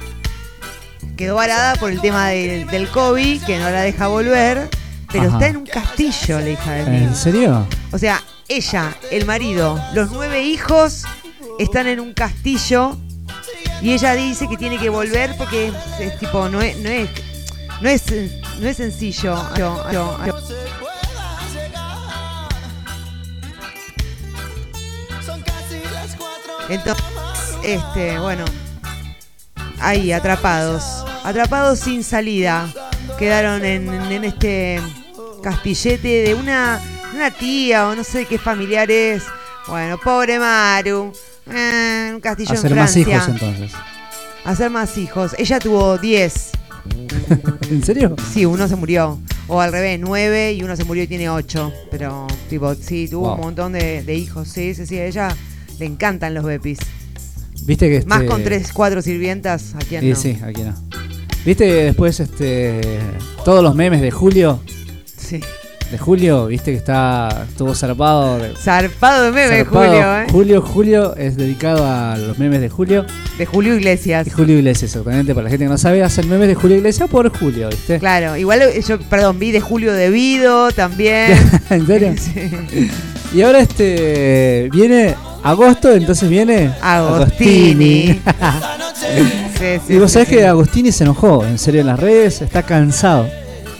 Quedó 1.17 1.37
varada 1.37 1.77
por 1.77 1.91
el 1.91 2.01
tema 2.03 2.29
del, 2.29 2.67
del 2.67 2.89
COVID, 2.89 3.43
que 3.45 3.59
no 3.59 3.71
la 3.71 3.81
deja 3.81 4.07
volver, 4.09 4.69
pero 5.13 5.25
Ajá. 5.29 5.33
está 5.37 5.47
en 5.49 5.57
un 5.59 5.67
castillo, 5.67 6.41
la 6.41 6.49
hija 6.51 6.73
de 6.73 6.85
mí. 6.91 6.97
¿En 7.05 7.15
serio? 7.17 7.67
O 7.93 7.99
sea, 7.99 8.23
ella, 8.49 8.95
el 9.11 9.25
marido, 9.27 9.81
los 9.95 10.11
nueve 10.13 10.43
hijos 10.43 11.05
están 11.59 11.87
en 11.87 12.01
un 12.01 12.13
castillo 12.13 12.97
y 13.83 13.93
ella 13.93 14.15
dice 14.15 14.49
que 14.49 14.57
tiene 14.57 14.79
que 14.79 14.89
volver 14.89 15.37
porque 15.37 15.69
es, 15.69 15.75
es 16.01 16.19
tipo, 16.19 16.49
no 16.49 16.61
es, 16.61 16.77
no 16.79 16.89
es, 16.89 17.09
no 17.81 17.89
es, 17.89 18.03
no 18.61 18.69
es 18.69 18.77
sencillo. 18.77 19.37
Yo- 19.57 19.85
yo- 19.93 20.19
yo- 20.27 20.35
Entonces, 26.69 27.05
este, 27.63 28.19
bueno, 28.19 28.45
ahí 29.81 30.13
atrapados, 30.13 31.05
atrapados 31.25 31.79
sin 31.81 32.03
salida, 32.03 32.69
quedaron 33.19 33.64
en, 33.64 33.89
en 33.89 34.25
este 34.25 34.81
castillete 35.43 36.09
de 36.23 36.35
una, 36.35 36.81
una 37.14 37.31
tía 37.31 37.89
o 37.89 37.95
no 37.95 38.05
sé 38.05 38.25
qué 38.27 38.39
familiar 38.39 38.91
es. 38.91 39.23
Bueno, 39.69 39.99
pobre 40.03 40.39
Maru, 40.39 41.12
eh, 41.53 42.12
un 42.14 42.21
castillo 42.21 42.53
Hacer 42.53 42.73
en 42.73 42.79
más 42.79 42.97
hijos 42.97 43.29
entonces. 43.29 43.73
Hacer 44.45 44.71
más 44.71 44.97
hijos. 44.99 45.35
Ella 45.39 45.59
tuvo 45.59 45.99
10. 45.99 46.51
¿En 47.71 47.83
serio? 47.85 48.14
Sí, 48.33 48.45
uno 48.47 48.69
se 48.69 48.77
murió. 48.77 49.19
O 49.49 49.61
al 49.61 49.73
revés, 49.73 49.99
9 50.01 50.53
y 50.55 50.62
uno 50.62 50.77
se 50.77 50.85
murió 50.85 51.03
y 51.05 51.07
tiene 51.09 51.29
8. 51.29 51.73
Pero, 51.91 52.27
tipo, 52.49 52.75
sí, 52.75 53.09
tuvo 53.09 53.27
Wow. 53.29 53.35
un 53.37 53.41
montón 53.41 53.73
de, 53.73 54.03
de 54.03 54.14
hijos. 54.14 54.49
Sí, 54.49 54.75
sí, 54.75 54.87
sí. 54.87 54.99
A 54.99 55.07
ella 55.07 55.37
le 55.79 55.87
encantan 55.87 56.35
los 56.35 56.45
bepis. 56.45 56.79
Viste 57.64 57.89
que 57.89 58.05
Más 58.07 58.19
este- 58.23 58.31
con 58.31 58.45
3, 58.45 58.73
4 58.73 59.03
sirvientas, 59.03 59.75
¿a 59.75 59.79
quién 59.79 60.03
Sí, 60.03 60.11
no? 60.11 60.17
sí, 60.17 60.39
aquí 60.45 60.62
no. 60.62 60.75
¿Viste 61.47 61.65
que 61.65 61.75
después 61.85 62.19
este 62.21 62.99
todos 63.45 63.63
los 63.63 63.75
memes 63.75 64.01
de 64.03 64.11
Julio? 64.11 64.61
Sí. 65.17 65.41
De 65.93 65.99
Julio, 65.99 66.47
viste 66.49 66.73
que 66.73 66.77
está 66.79 67.47
estuvo 67.49 67.73
zarpado. 67.73 68.39
de- 68.41 68.57
Zarpado 68.57 69.23
de 69.27 69.31
meme, 69.31 69.59
zarpado. 69.59 69.87
Julio, 69.87 70.19
¿eh? 70.19 70.27
Julio, 70.33 70.61
Julio 70.63 71.17
es 71.17 71.37
dedicado 71.37 71.87
a 71.87 72.17
los 72.19 72.37
memes 72.41 72.61
de 72.61 72.69
Julio. 72.69 73.07
De 73.39 73.47
Julio 73.47 73.77
Iglesias. 73.77 74.25
De 74.25 74.33
Julio 74.33 74.57
Iglesias, 74.59 74.91
exactamente. 74.91 75.33
Para 75.33 75.45
la 75.45 75.51
gente 75.51 75.67
que 75.67 75.71
no 75.71 75.79
sabe, 75.79 76.03
hacen 76.03 76.29
memes 76.29 76.49
de 76.49 76.57
Julio 76.57 76.79
Iglesias 76.79 77.09
por 77.09 77.29
Julio, 77.39 77.69
¿viste? 77.69 78.01
Claro, 78.01 78.37
igual 78.37 78.63
yo, 78.85 78.99
perdón, 79.03 79.39
vi 79.39 79.53
de 79.53 79.61
Julio 79.61 79.93
Debido 79.93 80.73
también. 80.73 81.39
¿En 81.71 81.87
serio? 81.87 82.15
Sí. 82.73 82.91
Y 83.35 83.43
ahora 83.43 83.61
este 83.61 84.69
viene 84.73 85.15
agosto, 85.45 85.93
entonces 85.93 86.29
viene 86.29 86.73
Agostini. 86.81 88.21
Sí, 88.99 89.81
sí, 89.87 89.93
y 89.95 89.99
vos 89.99 90.11
sabés 90.13 90.29
que 90.29 90.47
Agostini 90.47 90.91
se 90.93 91.05
enojó, 91.05 91.45
en 91.45 91.59
serio, 91.59 91.81
en 91.83 91.87
las 91.89 92.01
redes, 92.01 92.41
está 92.43 92.63
cansado. 92.63 93.29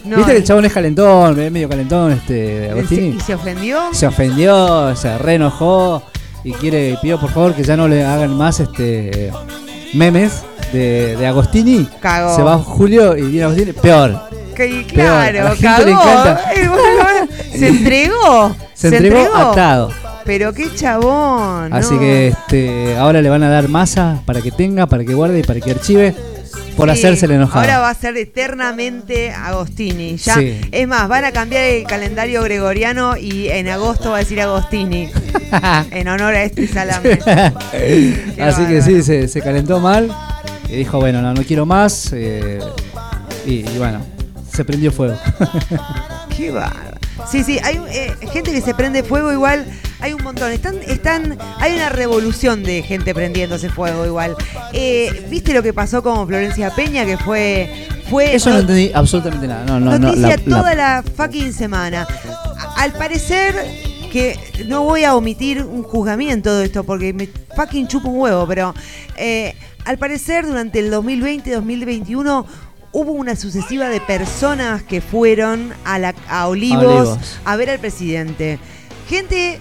No, 0.05 0.17
Viste 0.19 0.33
que 0.33 0.39
el 0.39 0.45
chabón 0.45 0.65
es 0.65 0.73
calentón, 0.73 1.41
es 1.41 1.51
medio 1.51 1.69
calentón 1.69 2.13
este 2.13 2.71
Agostini. 2.71 3.17
¿Y 3.17 3.21
se 3.21 3.35
ofendió? 3.35 3.81
se 3.93 4.07
ofendió, 4.07 4.95
se 4.95 5.19
reenojó 5.19 6.03
y 6.45 6.53
quiere 6.53 6.97
pidió 7.03 7.19
por 7.19 7.31
favor 7.31 7.55
que 7.55 7.65
ya 7.65 7.77
no 7.77 7.89
le 7.89 8.05
hagan 8.05 8.37
más 8.37 8.61
este 8.61 9.33
memes 9.95 10.43
de, 10.73 11.17
de 11.17 11.27
Agostini. 11.27 11.89
Cagó. 12.01 12.37
Se 12.37 12.43
va 12.43 12.57
Julio 12.59 13.17
y 13.17 13.23
viene 13.23 13.45
Agostini, 13.45 13.73
peor. 13.73 14.21
Que, 14.55 14.87
Peor, 14.95 15.07
a 15.09 15.31
claro, 15.31 15.45
la 15.45 15.51
gente 15.51 15.63
cagó. 15.67 15.85
le 15.85 15.91
encanta. 15.91 16.41
Bueno, 16.67 17.33
se 17.53 17.69
entregó. 17.69 18.57
Se 18.75 18.89
entregó 18.89 19.35
atado. 19.35 19.91
Pero 20.27 20.53
qué 20.53 20.75
chabón. 20.75 21.73
Así 21.73 21.95
no. 21.95 22.01
que 22.01 22.29
este 22.29 22.97
ahora 22.97 23.23
le 23.23 23.29
van 23.31 23.43
a 23.45 23.49
dar 23.49 23.69
masa 23.69 24.21
para 24.27 24.43
que 24.43 24.51
tenga, 24.51 24.87
para 24.87 25.05
que 25.05 25.15
guarde 25.15 25.39
y 25.39 25.43
para 25.43 25.61
que 25.61 25.71
archive 25.71 26.15
por 26.77 26.91
Sí, 26.91 26.99
hacerse 26.99 27.25
el 27.27 27.33
enojado. 27.33 27.61
Ahora 27.61 27.79
va 27.79 27.91
a 27.91 27.95
ser 27.95 28.17
eternamente 28.19 29.31
Agostini. 29.31 30.17
Ya, 30.17 30.35
Sí. 30.35 30.61
Es 30.73 30.87
más, 30.89 31.09
van 31.09 31.25
a 31.25 31.33
cambiar 31.33 31.65
el 31.65 31.85
calendario 31.85 32.43
gregoriano 32.43 33.17
y 33.17 33.49
en 33.49 33.69
agosto 33.69 34.11
va 34.11 34.17
a 34.17 34.19
decir 34.21 34.41
Agostini. 34.43 35.09
en 35.91 36.09
honor 36.09 36.35
a 36.35 36.43
este 36.43 36.67
salame. 36.67 37.19
Así 38.43 38.67
que 38.67 38.83
sí, 38.83 39.03
se, 39.03 39.29
se 39.29 39.41
calentó 39.41 39.81
mal 39.81 40.11
y 40.69 40.77
dijo, 40.77 40.99
bueno, 40.99 41.23
no, 41.23 41.33
no 41.33 41.43
quiero 41.45 41.65
más. 41.65 42.13
eh, 42.13 42.59
y, 43.47 43.61
y 43.69 43.79
bueno, 43.79 44.01
se 44.53 44.65
prendió 44.65 44.91
fuego. 44.93 45.17
Qué 46.37 46.51
bárbaro. 46.51 46.96
Sí, 47.31 47.43
sí, 47.45 47.59
hay 47.63 47.81
eh, 47.91 48.15
gente 48.33 48.53
que 48.53 48.61
se 48.61 48.75
prende 48.75 49.03
fuego 49.03 49.33
igual, 49.33 49.67
hay 50.01 50.13
un 50.13 50.23
montón. 50.23 50.53
Están, 50.53 50.77
están, 50.87 51.37
hay 51.59 51.75
una 51.75 51.89
revolución 51.89 52.63
de 52.63 52.83
gente 52.83 53.15
prendiéndose 53.15 53.69
fuego 53.69 54.07
igual. 54.07 54.37
Eh, 54.73 55.27
¿Viste 55.29 55.53
lo 55.53 55.63
que 55.63 55.73
pasó 55.73 56.03
con 56.03 56.27
Florencia 56.27 56.71
Peña? 56.75 57.05
Que 57.05 57.17
fue. 57.19 57.89
fue 58.11 58.35
Eso 58.37 58.51
no 58.51 58.61
entendí 58.61 58.91
absolutamente 58.95 59.49
nada. 59.49 59.65
No, 59.65 59.81
no, 59.81 59.91
no. 59.93 59.99
noticia 59.99 60.29
la- 60.29 60.37
la- 60.37 60.57
toda 60.57 60.75
la 60.75 61.05
fucking 61.17 61.53
semana. 61.53 62.07
Al 62.77 62.93
parecer 62.93 63.55
que 64.13 64.39
no 64.67 64.85
voy 64.85 65.03
a 65.05 65.15
omitir 65.17 65.63
un 65.63 65.83
juzgamiento 65.83 66.57
de 66.57 66.67
esto 66.67 66.85
porque 66.85 67.13
me 67.13 67.29
fucking 67.57 67.89
chupa 67.89 68.09
un 68.09 68.19
huevo, 68.21 68.47
pero 68.47 68.73
eh, 69.17 69.55
al 69.85 69.99
parecer 69.99 70.47
durante 70.47 70.79
el 70.79 70.93
2020-2021 70.93 72.45
hubo 72.97 73.13
una 73.13 73.37
sucesiva 73.37 73.91
de 73.91 74.01
personas 74.01 74.83
que 74.83 75.03
fueron 75.03 75.75
a, 75.85 75.99
la, 75.99 76.15
a 76.31 76.49
Olivos, 76.49 76.83
Olivos. 76.83 77.39
a 77.45 77.55
ver 77.57 77.69
al 77.69 77.79
presidente. 77.79 78.59
Gente 79.07 79.61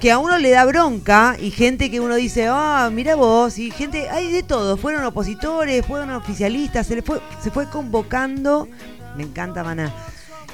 que 0.00 0.10
a 0.10 0.16
uno 0.16 0.38
le 0.38 0.48
da 0.48 0.64
bronca 0.64 1.36
y 1.38 1.50
gente 1.50 1.90
que 1.90 2.00
uno 2.00 2.14
dice, 2.14 2.46
ah, 2.48 2.88
mira 2.90 3.16
vos, 3.16 3.58
y 3.58 3.70
gente, 3.70 4.08
hay 4.08 4.32
de 4.32 4.42
todo, 4.42 4.78
fueron 4.78 5.04
opositores, 5.04 5.84
fueron 5.84 6.10
oficialistas, 6.12 6.86
se, 6.86 7.02
fue, 7.02 7.20
se 7.42 7.50
fue 7.50 7.68
convocando, 7.68 8.66
me 9.14 9.24
encanta 9.24 9.62
Maná, 9.62 9.92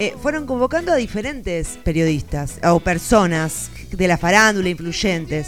eh, 0.00 0.16
fueron 0.20 0.46
convocando 0.46 0.90
a 0.90 0.96
diferentes 0.96 1.78
periodistas 1.84 2.58
o 2.64 2.80
personas 2.80 3.70
de 3.88 4.08
la 4.08 4.18
farándula, 4.18 4.68
influyentes. 4.68 5.46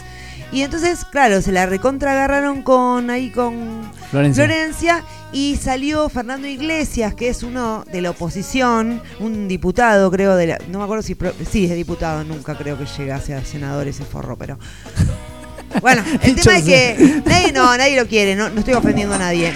Y 0.53 0.63
entonces, 0.63 1.05
claro, 1.07 1.41
se 1.41 1.51
la 1.51 1.65
recontra 1.67 2.13
agarraron 2.13 2.61
con 2.63 3.09
ahí 3.09 3.31
con 3.31 3.91
Florencia. 4.11 4.45
Florencia 4.45 5.05
y 5.33 5.57
salió 5.57 6.09
Fernando 6.11 6.47
Iglesias, 6.47 7.15
que 7.15 7.29
es 7.31 7.43
uno 7.43 7.85
de 7.91 8.03
la 8.03 8.11
oposición, 8.11 9.01
un 9.19 9.49
diputado, 9.49 10.11
creo, 10.11 10.37
de 10.37 10.49
la, 10.49 10.59
no 10.69 10.79
me 10.79 10.85
acuerdo 10.85 11.03
si 11.03 11.17
sí 11.51 11.65
es 11.65 11.75
diputado, 11.75 12.23
nunca 12.23 12.55
creo 12.55 12.77
que 12.79 12.85
llegase 12.85 13.35
a 13.35 13.43
senador 13.43 13.89
ese 13.89 14.05
forro, 14.05 14.37
pero 14.37 14.59
bueno, 15.81 16.03
el 16.23 16.35
tema 16.37 16.59
es 16.59 16.65
que 16.65 17.23
nadie 17.25 17.53
no, 17.53 17.77
nadie 17.79 17.97
lo 17.99 18.07
quiere, 18.07 18.37
no, 18.37 18.51
no 18.51 18.59
estoy 18.61 18.75
ofendiendo 18.75 19.15
a 19.15 19.19
nadie. 19.19 19.53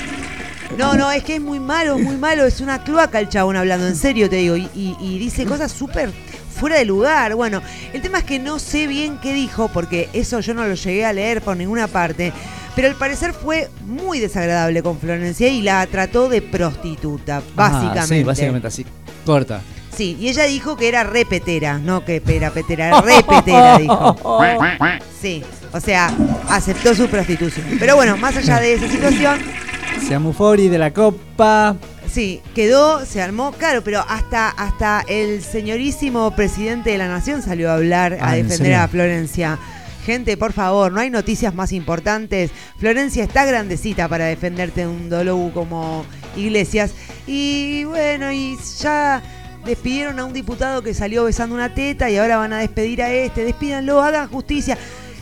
No, 0.78 0.94
no, 0.94 1.10
es 1.12 1.22
que 1.22 1.36
es 1.36 1.40
muy 1.40 1.60
malo, 1.60 1.96
es 1.96 2.02
muy 2.04 2.16
malo, 2.16 2.44
es 2.44 2.60
una 2.60 2.82
cloaca 2.82 3.20
el 3.20 3.28
chabón 3.28 3.56
hablando, 3.56 3.86
en 3.86 3.96
serio 3.96 4.28
te 4.28 4.36
digo, 4.36 4.56
y, 4.56 4.68
y- 4.74 4.96
y 5.00 5.18
dice 5.18 5.44
cosas 5.44 5.70
súper 5.72 6.10
fuera 6.56 6.78
de 6.78 6.84
lugar. 6.84 7.34
Bueno, 7.34 7.62
el 7.92 8.02
tema 8.02 8.18
es 8.18 8.24
que 8.24 8.38
no 8.38 8.58
sé 8.58 8.86
bien 8.86 9.18
qué 9.22 9.32
dijo, 9.32 9.68
porque 9.68 10.08
eso 10.12 10.40
yo 10.40 10.54
no 10.54 10.66
lo 10.66 10.74
llegué 10.74 11.04
a 11.04 11.12
leer 11.12 11.42
por 11.42 11.56
ninguna 11.56 11.86
parte, 11.86 12.32
pero 12.74 12.88
al 12.88 12.94
parecer 12.96 13.32
fue 13.32 13.68
muy 13.84 14.18
desagradable 14.18 14.82
con 14.82 14.98
Florencia 14.98 15.48
y 15.48 15.62
la 15.62 15.86
trató 15.86 16.28
de 16.28 16.42
prostituta, 16.42 17.38
Ajá, 17.38 17.46
básicamente. 17.54 18.16
sí, 18.18 18.24
básicamente 18.24 18.68
así. 18.68 18.86
Corta. 19.24 19.60
Sí, 19.96 20.16
y 20.20 20.28
ella 20.28 20.44
dijo 20.44 20.76
que 20.76 20.88
era 20.88 21.04
repetera, 21.04 21.78
no 21.78 22.04
que 22.04 22.22
era 22.26 22.50
petera, 22.50 22.88
era 22.88 23.00
repetera, 23.00 23.78
dijo. 23.78 24.16
Sí, 25.20 25.42
o 25.72 25.80
sea, 25.80 26.14
aceptó 26.50 26.94
su 26.94 27.08
prostitución. 27.08 27.64
Pero 27.78 27.96
bueno, 27.96 28.16
más 28.18 28.36
allá 28.36 28.60
de 28.60 28.74
esa 28.74 28.88
situación, 28.88 29.38
Se 30.06 30.14
amufori 30.14 30.68
de 30.68 30.78
la 30.78 30.92
copa. 30.92 31.76
Sí, 32.08 32.40
quedó, 32.54 33.04
se 33.04 33.20
armó, 33.20 33.52
claro, 33.52 33.82
pero 33.82 34.04
hasta, 34.08 34.48
hasta 34.48 35.04
el 35.08 35.42
señorísimo 35.42 36.30
presidente 36.34 36.90
de 36.90 36.98
la 36.98 37.08
nación 37.08 37.42
salió 37.42 37.70
a 37.70 37.74
hablar, 37.74 38.14
a 38.14 38.30
Ah, 38.30 38.36
¿en 38.38 38.48
defender 38.48 38.74
a 38.74 38.88
Florencia. 38.88 39.58
Gente, 40.04 40.36
por 40.36 40.52
favor, 40.52 40.92
no 40.92 41.00
hay 41.00 41.10
noticias 41.10 41.52
más 41.54 41.72
importantes. 41.72 42.52
Florencia 42.78 43.24
está 43.24 43.44
grandecita 43.44 44.08
para 44.08 44.26
defenderte 44.26 44.82
de 44.82 44.86
un 44.86 45.10
dologu 45.10 45.52
como 45.52 46.06
Iglesias. 46.36 46.92
Y 47.26 47.82
bueno, 47.84 48.30
y 48.30 48.56
ya 48.80 49.20
despidieron 49.64 50.20
a 50.20 50.24
un 50.24 50.32
diputado 50.32 50.80
que 50.82 50.94
salió 50.94 51.24
besando 51.24 51.56
una 51.56 51.74
teta 51.74 52.08
y 52.08 52.16
ahora 52.18 52.36
van 52.36 52.52
a 52.52 52.58
despedir 52.58 53.02
a 53.02 53.12
este. 53.12 53.44
Despídanlo, 53.44 54.00
hagan 54.00 54.28
justicia. 54.28 54.78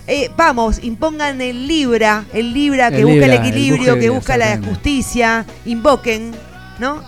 Eh, 0.07 0.30
vamos, 0.37 0.85
impongan 0.85 1.41
el 1.41 1.66
Libra, 1.66 2.26
el 2.35 2.53
Libra 2.53 2.91
que 2.91 2.99
El 2.99 3.07
busca 3.07 3.26
Libra, 3.26 3.35
el 3.37 3.47
equilibrio, 3.47 3.99
que 3.99 4.11
busca 4.11 4.37
la 4.37 4.61
justicia. 4.62 5.47
Invoquen, 5.64 6.32
¿no? 6.79 7.03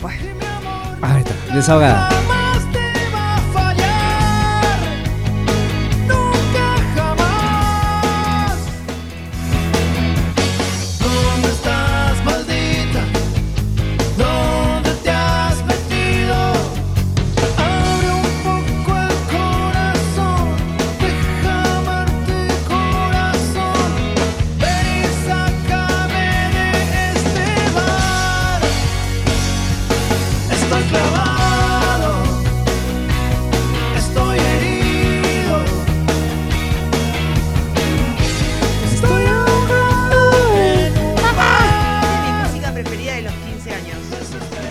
Bueno. 0.00 0.22
Ahí 1.02 1.22
está, 1.22 1.54
desahogada. 1.54 2.08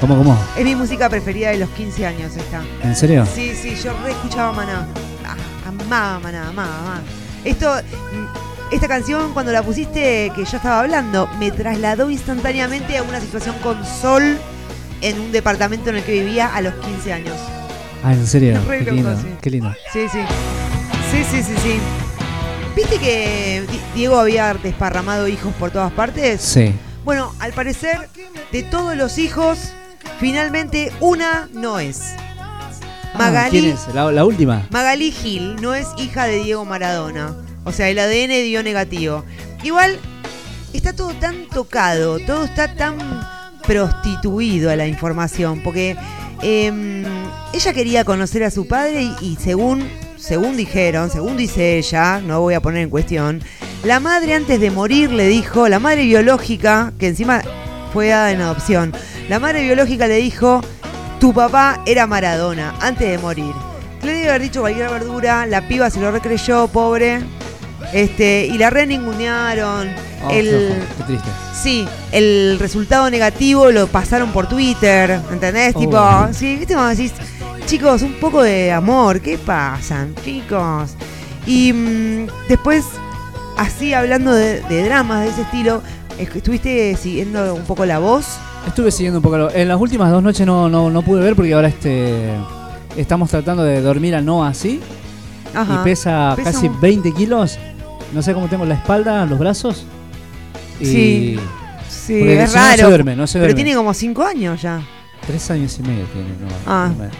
¿Cómo, 0.01 0.17
cómo? 0.17 0.37
Es 0.57 0.63
mi 0.65 0.75
música 0.75 1.09
preferida 1.09 1.51
de 1.51 1.59
los 1.59 1.69
15 1.69 2.05
años 2.07 2.35
esta. 2.35 2.61
¿En 2.83 2.95
serio? 2.95 3.25
Sí, 3.33 3.53
sí, 3.55 3.75
yo 3.83 3.93
re 4.03 4.11
escuchaba 4.11 4.51
Maná. 4.51 4.87
Ah, 5.25 5.35
amaba 5.67 6.19
Maná, 6.19 6.49
amaba, 6.49 6.77
amaba. 6.79 7.01
Esto, 7.45 7.71
mm, 7.75 8.73
esta 8.73 8.87
canción 8.87 9.31
cuando 9.33 9.51
la 9.51 9.61
pusiste 9.61 10.31
que 10.35 10.43
yo 10.43 10.57
estaba 10.57 10.79
hablando, 10.81 11.29
me 11.39 11.51
trasladó 11.51 12.09
instantáneamente 12.09 12.97
a 12.97 13.03
una 13.03 13.19
situación 13.21 13.55
con 13.61 13.85
sol 13.85 14.37
en 15.01 15.19
un 15.19 15.31
departamento 15.31 15.91
en 15.91 15.97
el 15.97 16.03
que 16.03 16.13
vivía 16.13 16.47
a 16.53 16.61
los 16.61 16.73
15 16.75 17.13
años. 17.13 17.35
Ah, 18.03 18.13
en 18.13 18.25
serio. 18.25 18.59
Re 18.67 18.79
Qué 18.79 18.83
loco, 18.85 18.95
lindo, 18.95 19.15
sí. 19.21 19.27
qué 19.39 19.49
lindo. 19.51 19.73
Sí, 19.93 20.07
sí. 20.11 20.19
Sí, 21.11 21.23
sí, 21.29 21.43
sí, 21.43 21.53
sí. 21.61 21.79
¿Viste 22.75 22.97
que 22.97 23.63
Di- 23.69 23.81
Diego 23.93 24.17
había 24.17 24.53
desparramado 24.55 25.27
hijos 25.27 25.53
por 25.59 25.69
todas 25.69 25.91
partes? 25.91 26.41
Sí. 26.41 26.73
Bueno, 27.05 27.33
al 27.39 27.51
parecer, 27.53 28.09
de 28.51 28.63
todos 28.63 28.95
los 28.95 29.17
hijos, 29.17 29.73
finalmente 30.21 30.91
una 30.99 31.49
no 31.51 31.79
es. 31.79 32.01
Ah, 32.37 33.17
Magali, 33.17 33.49
¿Quién 33.59 33.73
es? 33.73 33.87
¿La, 33.93 34.11
la 34.11 34.23
última? 34.23 34.67
Magali 34.69 35.11
Gil 35.11 35.55
no 35.59 35.73
es 35.73 35.87
hija 35.97 36.25
de 36.25 36.43
Diego 36.43 36.63
Maradona. 36.63 37.35
O 37.65 37.71
sea, 37.71 37.89
el 37.89 37.97
ADN 37.97 38.43
dio 38.43 38.61
negativo. 38.61 39.25
Igual, 39.63 39.99
está 40.73 40.93
todo 40.93 41.13
tan 41.15 41.47
tocado, 41.47 42.19
todo 42.19 42.45
está 42.45 42.75
tan 42.75 42.97
prostituido 43.65 44.69
a 44.69 44.75
la 44.75 44.87
información, 44.87 45.61
porque 45.63 45.97
em, 46.41 47.03
ella 47.53 47.73
quería 47.73 48.05
conocer 48.05 48.43
a 48.43 48.51
su 48.51 48.67
padre 48.67 49.03
y, 49.03 49.15
y 49.21 49.37
según, 49.37 49.87
según 50.17 50.55
dijeron, 50.55 51.09
según 51.09 51.35
dice 51.35 51.77
ella, 51.77 52.21
no 52.21 52.41
voy 52.41 52.53
a 52.53 52.61
poner 52.61 52.83
en 52.83 52.89
cuestión, 52.89 53.41
la 53.83 53.99
madre 53.99 54.35
antes 54.35 54.59
de 54.59 54.71
morir 54.71 55.11
le 55.11 55.27
dijo, 55.27 55.67
la 55.67 55.79
madre 55.79 56.03
biológica, 56.03 56.93
que 56.99 57.07
encima 57.07 57.41
fue 57.93 58.07
dada 58.07 58.31
en 58.31 58.41
adopción, 58.41 58.93
la 59.31 59.39
madre 59.39 59.61
biológica 59.63 60.07
le 60.07 60.17
dijo, 60.17 60.59
tu 61.17 61.33
papá 61.33 61.81
era 61.85 62.05
Maradona 62.05 62.75
antes 62.81 63.09
de 63.09 63.17
morir. 63.17 63.53
Le 64.03 64.11
debe 64.11 64.27
haber 64.29 64.41
dicho 64.41 64.59
cualquier 64.59 64.89
verdura, 64.89 65.45
la 65.45 65.69
piba 65.69 65.89
se 65.89 66.01
lo 66.01 66.11
recreyó, 66.11 66.67
pobre. 66.67 67.21
Este, 67.93 68.45
y 68.47 68.57
la 68.57 68.69
re 68.69 68.85
ningunearon. 68.85 69.87
Oh, 70.25 70.29
el, 70.31 70.75
qué 70.97 71.03
triste. 71.05 71.29
sí, 71.53 71.87
el 72.11 72.57
resultado 72.59 73.09
negativo 73.09 73.71
lo 73.71 73.87
pasaron 73.87 74.33
por 74.33 74.49
Twitter, 74.49 75.21
¿entendés? 75.31 75.71
Oh. 75.77 75.79
Tipo, 75.79 76.27
sí, 76.33 76.57
¿viste 76.57 76.73
cuando 76.73 76.89
decís, 76.89 77.13
chicos, 77.67 78.01
un 78.01 78.15
poco 78.19 78.43
de 78.43 78.73
amor, 78.73 79.21
¿qué 79.21 79.37
pasan, 79.37 80.13
chicos? 80.25 80.91
Y 81.47 81.71
mm, 81.71 82.27
después, 82.49 82.83
así 83.57 83.93
hablando 83.93 84.33
de, 84.33 84.59
de 84.63 84.83
dramas 84.83 85.21
de 85.23 85.29
ese 85.29 85.43
estilo, 85.43 85.81
es- 86.19 86.35
¿estuviste 86.35 86.97
siguiendo 86.97 87.55
un 87.55 87.63
poco 87.63 87.85
la 87.85 87.99
voz? 87.99 88.25
Estuve 88.67 88.91
siguiendo 88.91 89.19
un 89.19 89.23
poco. 89.23 89.49
En 89.51 89.67
las 89.67 89.79
últimas 89.79 90.11
dos 90.11 90.21
noches 90.23 90.45
no, 90.45 90.69
no, 90.69 90.89
no 90.89 91.01
pude 91.01 91.21
ver 91.21 91.35
porque 91.35 91.53
ahora 91.53 91.67
este 91.67 92.31
estamos 92.95 93.29
tratando 93.29 93.63
de 93.63 93.81
dormir 93.81 94.15
a 94.15 94.21
Noah 94.21 94.49
así. 94.49 94.79
Ajá. 95.53 95.79
Y 95.81 95.83
pesa, 95.83 96.33
Pesa 96.35 96.51
casi 96.53 96.67
un- 96.67 96.79
20 96.79 97.13
kilos. 97.13 97.57
No 98.13 98.21
sé 98.21 98.33
cómo 98.33 98.47
tengo 98.47 98.65
la 98.65 98.75
espalda, 98.75 99.25
los 99.25 99.39
brazos. 99.39 99.85
Y 100.79 100.85
Sí. 100.85 101.39
Sí, 101.89 102.21
es 102.21 102.29
si 102.29 102.35
no, 102.35 102.41
no 102.41 102.47
se 102.47 102.57
raro. 102.77 102.87
duerme, 102.89 103.15
no 103.15 103.27
se 103.27 103.33
Pero 103.33 103.47
duerme. 103.47 103.55
tiene 103.63 103.75
como 103.75 103.93
5 103.93 104.23
años 104.23 104.61
ya. 104.61 104.81
Tres 105.27 105.51
años 105.51 105.77
y 105.79 105.81
medio 105.83 106.05
tiene 106.05 106.29
Noah. 106.39 106.51
Ah. 106.85 106.91
menos. 106.97 107.13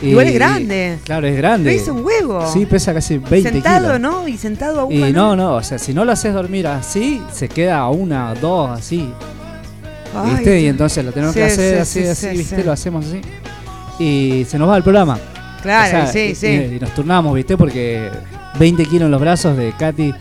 Igual 0.00 0.26
es 0.28 0.34
grande. 0.34 0.98
Claro, 1.04 1.26
es 1.26 1.36
grande. 1.36 1.72
Pesa 1.72 1.92
un 1.92 2.04
huevo. 2.04 2.46
Sí, 2.52 2.66
pesa 2.66 2.94
casi 2.94 3.18
20 3.18 3.50
Sentado, 3.50 3.86
kilos. 3.96 4.00
¿no? 4.00 4.28
Y 4.28 4.36
sentado 4.38 4.80
a 4.82 4.84
una. 4.84 5.08
Y 5.08 5.12
no, 5.12 5.34
no, 5.34 5.54
o 5.56 5.62
sea, 5.62 5.78
si 5.78 5.92
no 5.92 6.04
lo 6.04 6.12
haces 6.12 6.32
dormir 6.32 6.68
así, 6.68 7.20
se 7.32 7.48
queda 7.48 7.78
a 7.78 7.90
una, 7.90 8.32
dos, 8.36 8.70
así. 8.78 9.10
Ay. 10.14 10.64
Y 10.64 10.66
entonces 10.66 11.04
lo 11.04 11.12
tenemos 11.12 11.34
Sí, 11.34 11.40
que 11.40 11.46
hacer 11.46 11.74
sí, 11.74 11.80
así, 11.80 12.02
sí, 12.02 12.08
así, 12.08 12.26
sí, 12.30 12.36
¿viste? 12.38 12.64
Lo 12.64 12.72
hacemos 12.72 13.06
así. 13.06 13.20
Y 13.98 14.44
se 14.48 14.58
nos 14.58 14.68
va 14.68 14.76
el 14.76 14.82
programa. 14.82 15.18
Claro, 15.62 15.88
O 15.88 15.90
sea, 15.90 16.06
sí, 16.12 16.18
y- 16.30 16.34
sí. 16.34 16.46
Y, 16.46 16.78
nos 16.80 16.94
turnamos, 16.94 17.34
¿viste? 17.34 17.56
Porque 17.56 18.08
20 18.58 18.84
kilos 18.86 19.06
en 19.06 19.10
los 19.10 19.20
brazos 19.20 19.56
de 19.56 19.72
Katy 19.76 20.14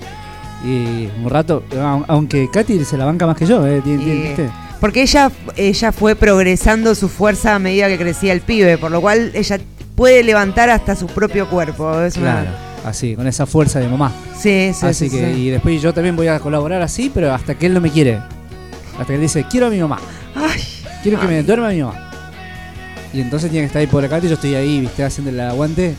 y 0.65 1.07
un 1.23 1.29
rato, 1.29 1.63
au- 1.71 2.05
aunque 2.07 2.49
Katy 2.51 2.83
se 2.83 2.97
la 2.97 3.05
banca 3.05 3.27
más 3.27 3.37
que 3.37 3.45
yo, 3.45 3.65
¿eh? 3.67 3.81
¿Viste? 3.85 4.49
Porque 4.79 5.01
ella, 5.03 5.31
ella 5.55 5.91
fue 5.91 6.15
progresando 6.15 6.93
su 6.95 7.07
fuerza 7.09 7.55
a 7.55 7.59
medida 7.59 7.87
que 7.87 7.97
crecía 7.97 8.33
el 8.33 8.41
pibe, 8.41 8.77
por 8.77 8.91
lo 8.91 9.01
cual 9.01 9.31
ella 9.33 9.59
puede 9.95 10.23
levantar 10.23 10.69
hasta 10.69 10.95
su 10.95 11.07
propio 11.07 11.49
cuerpo. 11.49 11.99
Es 12.01 12.17
una- 12.17 12.41
Claro, 12.41 12.49
así, 12.85 13.15
con 13.15 13.27
esa 13.27 13.45
fuerza 13.45 13.79
de 13.79 13.87
mamá. 13.87 14.11
Sí, 14.39 14.71
sí, 14.73 14.85
así 14.85 15.09
sí, 15.09 15.15
que, 15.17 15.33
sí. 15.33 15.41
y 15.41 15.49
después 15.49 15.81
yo 15.81 15.93
también 15.93 16.15
voy 16.15 16.27
a 16.27 16.39
colaborar 16.39 16.81
así, 16.81 17.11
pero 17.13 17.33
hasta 17.33 17.55
que 17.55 17.65
él 17.67 17.73
no 17.73 17.81
me 17.81 17.89
quiere. 17.91 18.19
Hasta 18.97 19.05
que 19.05 19.15
él 19.15 19.21
dice, 19.21 19.45
quiero 19.49 19.67
a 19.67 19.69
mi 19.69 19.79
mamá. 19.79 19.99
Ay, 20.35 20.61
Quiero 21.03 21.19
que 21.19 21.27
me 21.27 21.43
duerma 21.43 21.69
mi 21.69 21.81
mamá. 21.81 22.09
Y 23.13 23.21
entonces 23.21 23.49
tiene 23.49 23.63
que 23.63 23.67
estar 23.67 23.79
ahí 23.79 23.87
por 23.87 24.03
acá 24.03 24.19
y 24.19 24.27
yo 24.27 24.33
estoy 24.33 24.55
ahí, 24.55 24.81
viste, 24.81 25.03
haciendo 25.03 25.31
el 25.31 25.39
aguante. 25.39 25.95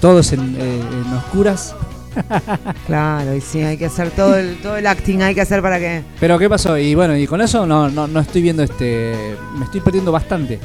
Todos 0.00 0.32
en, 0.32 0.56
eh, 0.58 0.80
en 0.80 1.12
oscuras. 1.14 1.74
Claro, 2.86 3.34
y 3.36 3.40
sí, 3.40 3.62
hay 3.62 3.76
que 3.76 3.86
hacer 3.86 4.10
todo 4.10 4.36
el, 4.36 4.56
todo 4.56 4.76
el 4.76 4.86
acting, 4.86 5.20
hay 5.22 5.34
que 5.34 5.40
hacer 5.40 5.62
para 5.62 5.78
que. 5.78 6.02
Pero 6.18 6.38
¿qué 6.38 6.48
pasó? 6.48 6.76
Y 6.76 6.94
bueno, 6.94 7.16
y 7.16 7.26
con 7.26 7.40
eso 7.40 7.66
no, 7.66 7.88
no, 7.88 8.08
no 8.08 8.20
estoy 8.20 8.42
viendo 8.42 8.62
este. 8.62 9.36
Me 9.56 9.64
estoy 9.64 9.80
perdiendo 9.80 10.10
bastante. 10.10 10.58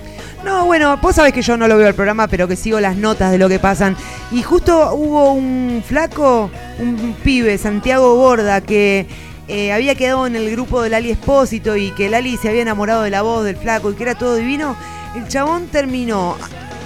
No, 0.44 0.66
bueno, 0.66 0.98
vos 0.98 1.16
sabés 1.16 1.34
que 1.34 1.42
yo 1.42 1.58
no 1.58 1.68
lo 1.68 1.78
veo 1.78 1.88
el 1.88 1.96
programa, 1.96 2.28
pero 2.28 2.48
que 2.48 2.56
sigo 2.56 2.80
las 2.80 2.98
notas 2.98 3.32
de 3.32 3.38
lo 3.38 3.50
que 3.50 3.60
pasan. 3.60 3.96
Y 4.32 4.42
justo 4.42 4.96
hubo 4.96 5.34
un 5.34 5.84
flaco, 5.86 6.50
un 6.80 7.16
pibe, 7.24 7.58
Santiago 7.58 8.16
Borda, 8.16 8.62
que 8.62 9.08
eh, 9.48 9.72
había 9.72 9.96
quedado 9.96 10.26
en 10.28 10.36
el 10.36 10.50
grupo 10.52 10.82
del 10.82 10.94
Ali 10.94 11.12
Espósito 11.12 11.76
y 11.76 11.92
que 11.92 12.10
Lali 12.10 12.38
se 12.38 12.50
había 12.50 12.64
enamorado 12.64 13.04
de 13.04 13.12
la 13.12 13.22
voz 13.22 13.44
del 13.46 13.58
flaco 13.58 13.92
y 13.92 13.96
que 13.96 14.04
era 14.04 14.16
todo 14.16 14.36
divino. 14.36 14.76
El 15.16 15.28
chabón 15.28 15.68
terminó 15.68 16.36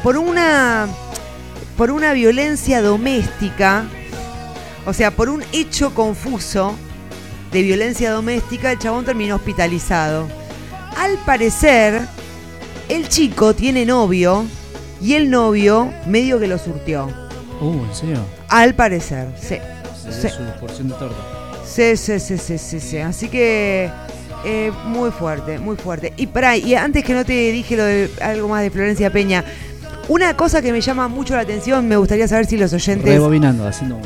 por 0.04 0.18
una 0.18 0.88
por 1.78 1.92
una 1.92 2.12
violencia 2.12 2.82
doméstica, 2.82 3.86
o 4.86 4.92
sea, 4.92 5.12
por 5.12 5.30
un 5.30 5.44
hecho 5.54 5.94
confuso 5.96 6.76
de 7.54 7.62
violencia 7.62 8.12
doméstica, 8.12 8.74
el 8.74 8.80
chabón 8.80 9.06
terminó 9.06 9.36
hospitalizado. 9.36 10.28
Al 10.98 11.18
parecer, 11.26 12.02
el 12.90 13.08
chico 13.08 13.54
tiene 13.56 13.86
novio 13.86 14.46
y 15.02 15.14
el 15.14 15.30
novio 15.30 15.94
medio 16.06 16.38
que 16.38 16.48
lo 16.48 16.58
surtió. 16.58 17.08
Uh, 17.62 17.86
¿en 17.86 17.96
serio? 17.96 18.26
Al 18.50 18.76
parecer, 18.76 19.30
sí. 19.40 19.58
Se 20.04 20.30
Sí. 20.30 20.36
su 20.36 20.60
porción 20.60 20.90
de 20.90 20.96
torta. 20.96 21.39
Sí, 21.80 21.96
sí, 21.96 22.20
sí, 22.20 22.38
sí, 22.38 22.58
sí, 22.58 22.80
sí. 22.82 22.98
Así 22.98 23.30
que 23.30 23.90
eh, 24.44 24.70
muy 24.84 25.12
fuerte, 25.12 25.60
muy 25.60 25.78
fuerte. 25.78 26.12
Y 26.18 26.28
pará, 26.28 26.58
y 26.58 26.76
antes 26.76 27.06
que 27.06 27.14
no 27.14 27.24
te 27.24 27.54
dije 27.54 27.78
lo 27.78 27.86
de 27.86 28.10
algo 28.22 28.50
más 28.50 28.64
de 28.64 28.70
Florencia 28.70 29.10
Peña, 29.14 29.46
una 30.10 30.36
cosa 30.36 30.62
que 30.62 30.74
me 30.74 30.82
llama 30.82 31.08
mucho 31.08 31.38
la 31.38 31.44
atención, 31.44 31.88
me 31.88 31.96
gustaría 31.96 32.28
saber 32.28 32.48
si 32.48 32.58
los 32.58 32.74
oyentes. 32.74 33.10
Rebobinando, 33.10 33.66
haciendo. 33.66 33.98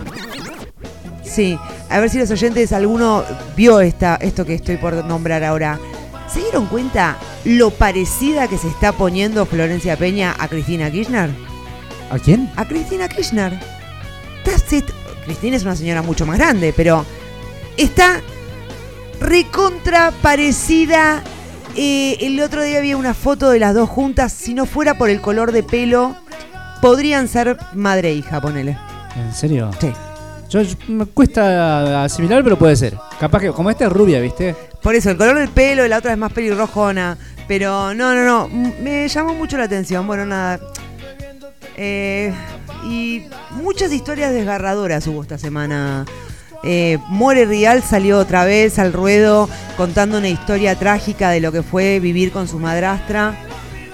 Sí, 1.23 1.57
a 1.89 1.99
ver 1.99 2.11
si 2.11 2.19
los 2.19 2.29
oyentes, 2.29 2.71
alguno 2.73 3.23
vio 3.57 3.81
esta, 3.81 4.17
esto 4.17 4.45
que 4.45 4.53
estoy 4.53 4.77
por 4.77 4.93
nombrar 5.05 5.43
ahora. 5.43 5.79
¿Se 6.31 6.41
dieron 6.41 6.67
cuenta 6.67 7.17
lo 7.43 7.71
parecida 7.71 8.47
que 8.47 8.59
se 8.59 8.67
está 8.67 8.91
poniendo 8.91 9.47
Florencia 9.47 9.97
Peña 9.97 10.35
a 10.37 10.47
Cristina 10.47 10.91
Kirchner? 10.91 11.31
¿A 12.11 12.19
quién? 12.19 12.51
A 12.55 12.67
Cristina 12.67 13.09
Kirchner. 13.09 13.59
Cristina 15.25 15.55
es 15.55 15.63
una 15.63 15.75
señora 15.75 16.03
mucho 16.03 16.27
más 16.27 16.37
grande, 16.37 16.71
pero 16.75 17.03
está 17.77 18.21
recontra 19.19 20.11
parecida 20.21 21.23
Eh, 21.75 22.17
el 22.27 22.39
otro 22.39 22.61
día 22.61 22.77
había 22.77 22.95
una 22.97 23.15
foto 23.15 23.49
de 23.49 23.57
las 23.57 23.73
dos 23.73 23.89
juntas. 23.89 24.31
Si 24.31 24.53
no 24.53 24.67
fuera 24.67 24.93
por 24.95 25.09
el 25.09 25.21
color 25.21 25.51
de 25.51 25.63
pelo, 25.63 26.15
podrían 26.83 27.27
ser 27.27 27.57
madre 27.73 28.09
e 28.09 28.13
hija, 28.13 28.39
ponele. 28.39 28.77
¿En 29.15 29.33
serio? 29.33 29.71
Sí. 29.81 29.91
Yo, 30.51 30.61
yo- 30.61 30.75
me 30.87 31.07
cuesta 31.07 32.03
asimilar, 32.03 32.43
pero 32.43 32.59
puede 32.59 32.75
ser. 32.75 32.95
Capaz 33.19 33.39
que, 33.41 33.51
como 33.51 33.71
esta 33.71 33.85
es 33.85 33.91
rubia, 33.91 34.19
¿viste? 34.19 34.55
Por 34.83 34.93
eso, 34.93 35.09
el 35.09 35.17
color 35.17 35.39
del 35.39 35.49
pelo, 35.49 35.87
la 35.87 35.97
otra 35.97 36.11
es 36.11 36.17
más 36.19 36.31
pelirrojona. 36.31 37.17
Pero 37.47 37.95
no, 37.95 38.13
no, 38.13 38.23
no. 38.23 38.47
Me 38.83 39.07
llamó 39.07 39.33
mucho 39.33 39.57
la 39.57 39.63
atención. 39.63 40.05
Bueno, 40.05 40.27
nada. 40.27 40.59
Eh, 41.75 42.31
y 42.85 43.23
muchas 43.49 43.91
historias 43.91 44.31
desgarradoras 44.31 45.07
hubo 45.07 45.23
esta 45.23 45.39
semana. 45.39 46.05
Eh, 46.63 46.97
More 47.09 47.45
Rial 47.45 47.83
salió 47.83 48.17
otra 48.17 48.45
vez 48.45 48.79
al 48.79 48.93
ruedo 48.93 49.49
contando 49.75 50.17
una 50.17 50.29
historia 50.29 50.75
trágica 50.75 51.29
de 51.29 51.41
lo 51.41 51.51
que 51.51 51.61
fue 51.61 51.99
vivir 51.99 52.31
con 52.31 52.47
su 52.47 52.59
madrastra. 52.59 53.37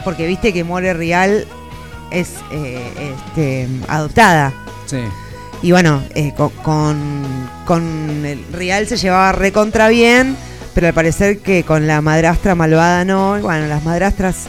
Porque 0.04 0.28
viste 0.28 0.54
que 0.54 0.64
More 0.64 0.94
Rial 0.94 1.46
es 2.12 2.36
eh, 2.52 3.14
este, 3.28 3.68
adoptada. 3.88 4.54
Sí. 4.86 5.00
Y 5.62 5.72
bueno, 5.72 6.02
eh, 6.16 6.34
con, 6.38 6.50
con, 6.64 7.50
con 7.66 8.26
el 8.26 8.46
Real 8.54 8.88
se 8.88 8.98
llevaba 8.98 9.34
recontra 9.34 9.90
bien, 9.90 10.38
pero 10.74 10.88
al 10.88 10.94
parecer 10.94 11.40
que 11.40 11.64
con 11.64 11.86
la 11.86 12.02
madrastra 12.02 12.56
malvada 12.56 13.04
no. 13.04 13.38
Y 13.38 13.42
bueno, 13.42 13.68
las 13.68 13.84
madrastras 13.84 14.48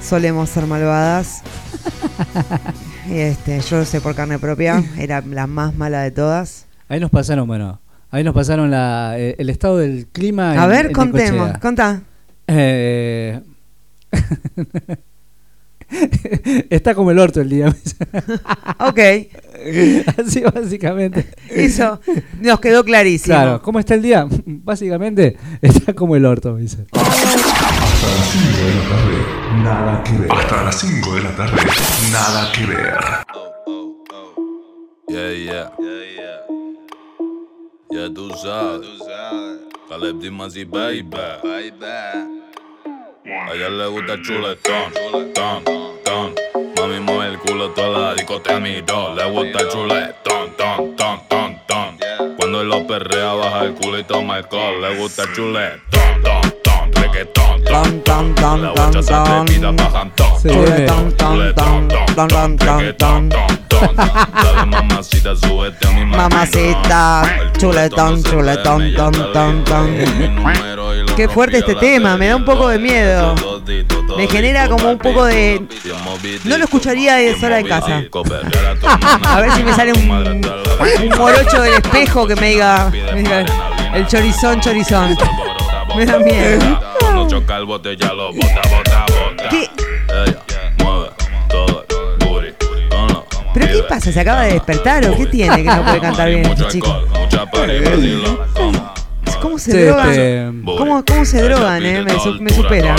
solemos 0.00 0.50
ser 0.50 0.66
malvadas. 0.66 1.42
Y 3.08 3.20
este, 3.20 3.60
yo 3.60 3.78
lo 3.78 3.84
sé 3.84 4.00
por 4.00 4.14
carne 4.14 4.38
propia, 4.38 4.82
era 4.98 5.20
la 5.20 5.46
más 5.46 5.74
mala 5.76 6.02
de 6.02 6.10
todas. 6.10 6.65
Ahí 6.88 7.00
nos 7.00 7.10
pasaron, 7.10 7.46
bueno, 7.46 7.80
ahí 8.10 8.22
nos 8.24 8.34
pasaron 8.34 8.70
la, 8.70 9.14
eh, 9.18 9.34
el 9.38 9.50
estado 9.50 9.78
del 9.78 10.06
clima. 10.06 10.52
A 10.52 10.64
en- 10.64 10.70
ver, 10.70 10.86
en 10.86 10.92
contemos, 10.92 11.46
Necochea. 11.48 11.60
contá. 11.60 12.02
Eh, 12.48 13.40
Está 16.70 16.94
como 16.96 17.12
el 17.12 17.18
orto 17.18 17.40
el 17.40 17.48
día. 17.48 17.74
Ok, 18.78 18.98
Así 20.18 20.40
básicamente. 20.42 21.26
eso 21.48 22.00
nos 22.40 22.60
quedó 22.60 22.84
clarísimo. 22.84 23.34
Claro, 23.36 23.62
¿cómo 23.62 23.78
está 23.78 23.94
el 23.94 24.02
día? 24.02 24.26
Básicamente 24.44 25.36
está 25.62 25.92
como 25.94 26.14
el 26.16 26.24
orto, 26.26 26.52
me 26.54 26.62
dice. 26.62 26.86
Nada 29.62 30.02
que 30.04 30.12
ver. 30.18 30.32
Hasta 30.32 30.62
las 30.64 30.78
5 30.80 31.14
de 31.14 31.22
la 31.22 31.36
tarde, 31.36 31.56
nada 32.12 32.52
que 32.52 32.66
ver. 32.66 32.98
Yeah, 35.08 35.32
yeah. 35.32 35.72
Ya 37.90 38.12
tú 38.12 38.30
sabes. 38.30 38.88
Caleb 39.88 40.18
Dimas 40.18 40.56
y 40.56 40.64
Baby. 40.64 41.08
A 41.14 41.60
ella 43.54 43.68
le 43.68 43.86
gusta 43.86 44.14
el 44.14 44.22
chuletón, 44.22 44.92
ton, 45.34 45.62
ton. 46.04 46.34
Mami 46.76 46.98
mueve 47.00 47.34
el 47.34 47.38
culo 47.38 47.70
toda 47.70 47.98
la 47.98 48.14
discoteca 48.14 48.58
miró. 48.58 49.14
Le 49.14 49.30
gusta 49.30 49.60
el 49.60 49.68
chuletón, 49.68 50.56
ton, 50.56 50.96
ton, 50.96 51.20
ton, 51.28 51.60
ton. 51.66 51.98
Cuando 52.36 52.60
él 52.60 52.68
lo 52.68 52.86
perrea 52.86 53.32
baja 53.34 53.64
el 53.64 53.74
culo 53.74 53.98
y 53.98 54.04
toma 54.04 54.36
alcohol. 54.36 54.82
Le 54.82 54.98
gusta 54.98 55.22
el 55.22 55.32
chuletón, 55.32 56.22
ton, 56.22 56.55
ton, 56.90 57.02
reggaetón, 57.02 57.64
ton, 57.64 58.00
Ton, 58.02 58.34
ton, 58.34 58.62
La 58.62 58.72
ton, 58.72 58.74
guacha 58.74 59.02
se 59.02 59.08
ton, 59.08 59.22
atrevida 59.26 59.66
ton. 59.68 59.76
bajan 59.76 60.10
ton, 60.14 60.26
Sí. 60.42 60.48
Chuletón, 60.48 61.12
ton, 61.16 61.54
ton, 61.54 61.88
ton, 62.14 62.56
ton, 62.56 62.96
ton, 62.96 63.28
ton. 63.28 63.96
Dale 63.96 64.66
mamacita, 64.66 65.34
súbete 65.36 65.86
a 65.86 65.90
mi 65.92 66.04
Mamacita, 66.06 67.22
chuletón, 67.58 68.22
chuletón, 68.22 68.94
ton, 68.94 69.12
ton, 69.32 69.64
ton. 69.64 69.96
Qué 71.16 71.28
fuerte 71.28 71.58
este 71.58 71.74
tema, 71.74 72.16
me 72.16 72.28
da 72.28 72.36
un 72.36 72.44
poco 72.44 72.68
de 72.68 72.78
miedo. 72.78 73.34
Me 74.16 74.26
genera 74.28 74.68
como 74.68 74.90
un 74.90 74.98
poco 74.98 75.24
de... 75.24 75.62
No 76.44 76.56
lo 76.58 76.64
escucharía 76.64 77.16
de 77.16 77.38
sola 77.38 77.58
en 77.60 77.66
casa. 77.66 78.02
A 79.24 79.40
ver 79.40 79.52
si 79.52 79.62
me 79.64 79.74
sale 79.74 79.92
un, 79.92 80.10
un 80.10 81.18
morocho 81.18 81.60
del 81.62 81.74
espejo 81.74 82.26
que 82.26 82.36
me 82.36 82.50
diga, 82.50 82.90
me 83.12 83.22
diga 83.22 83.44
el 83.94 84.06
chorizón, 84.06 84.60
chorizón. 84.60 85.16
Me 85.94 86.06
da 86.06 86.18
miedo. 86.18 86.80
No 87.16 87.26
choca 87.28 87.56
el 87.56 87.64
bote, 87.64 87.96
ya 87.96 88.12
lo 88.12 88.30
bota, 88.32 88.60
bota, 88.70 89.06
bota. 89.08 89.48
¿Qué? 89.48 89.70
Ella 90.10 90.42
mueve 90.84 91.08
todo 91.48 91.86
el 91.88 92.26
booty. 92.28 92.48
No, 92.90 93.06
no. 93.08 93.24
¿Pero 93.54 93.66
qué 93.68 93.82
pasa? 93.88 94.12
¿Se 94.12 94.20
acaba 94.20 94.42
de 94.42 94.52
despertar 94.54 95.06
o 95.06 95.16
qué 95.16 95.24
tiene 95.26 95.56
que 95.56 95.64
no 95.64 95.82
puede 95.82 96.00
cantar 96.00 96.28
bien 96.28 96.44
este 96.44 96.68
chico? 96.68 96.94
¿Cómo 99.40 99.58
se 99.58 99.84
drogan? 99.86 100.10
este, 100.10 100.50
¿Cómo, 100.76 101.04
cómo 101.06 101.24
se 101.24 101.42
drogan, 101.42 101.84
eh? 101.86 102.02
Me, 102.02 102.18
su- 102.20 102.34
me 102.40 102.50
supera. 102.50 102.94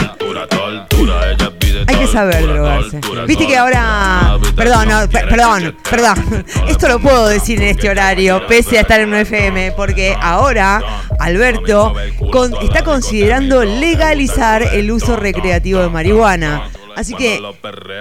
Hay 1.87 1.95
que 1.95 2.07
saber 2.07 2.47
drogarse. 2.47 2.99
Viste 3.27 3.45
que 3.47 3.57
ahora. 3.57 4.37
Perdón, 4.55 4.87
no, 4.89 5.07
perdón, 5.09 5.75
perdón. 5.89 6.45
Esto 6.67 6.87
lo 6.87 6.99
puedo 6.99 7.27
decir 7.27 7.61
en 7.61 7.67
este 7.69 7.89
horario, 7.89 8.45
pese 8.47 8.77
a 8.77 8.81
estar 8.81 8.99
en 8.99 9.09
un 9.09 9.15
FM, 9.15 9.73
porque 9.73 10.15
ahora 10.19 10.81
Alberto 11.19 11.93
con- 12.31 12.53
está 12.63 12.83
considerando 12.83 13.63
legalizar 13.63 14.61
el 14.63 14.91
uso 14.91 15.15
recreativo 15.15 15.81
de 15.81 15.89
marihuana. 15.89 16.69
Así 16.95 17.13
que 17.13 17.39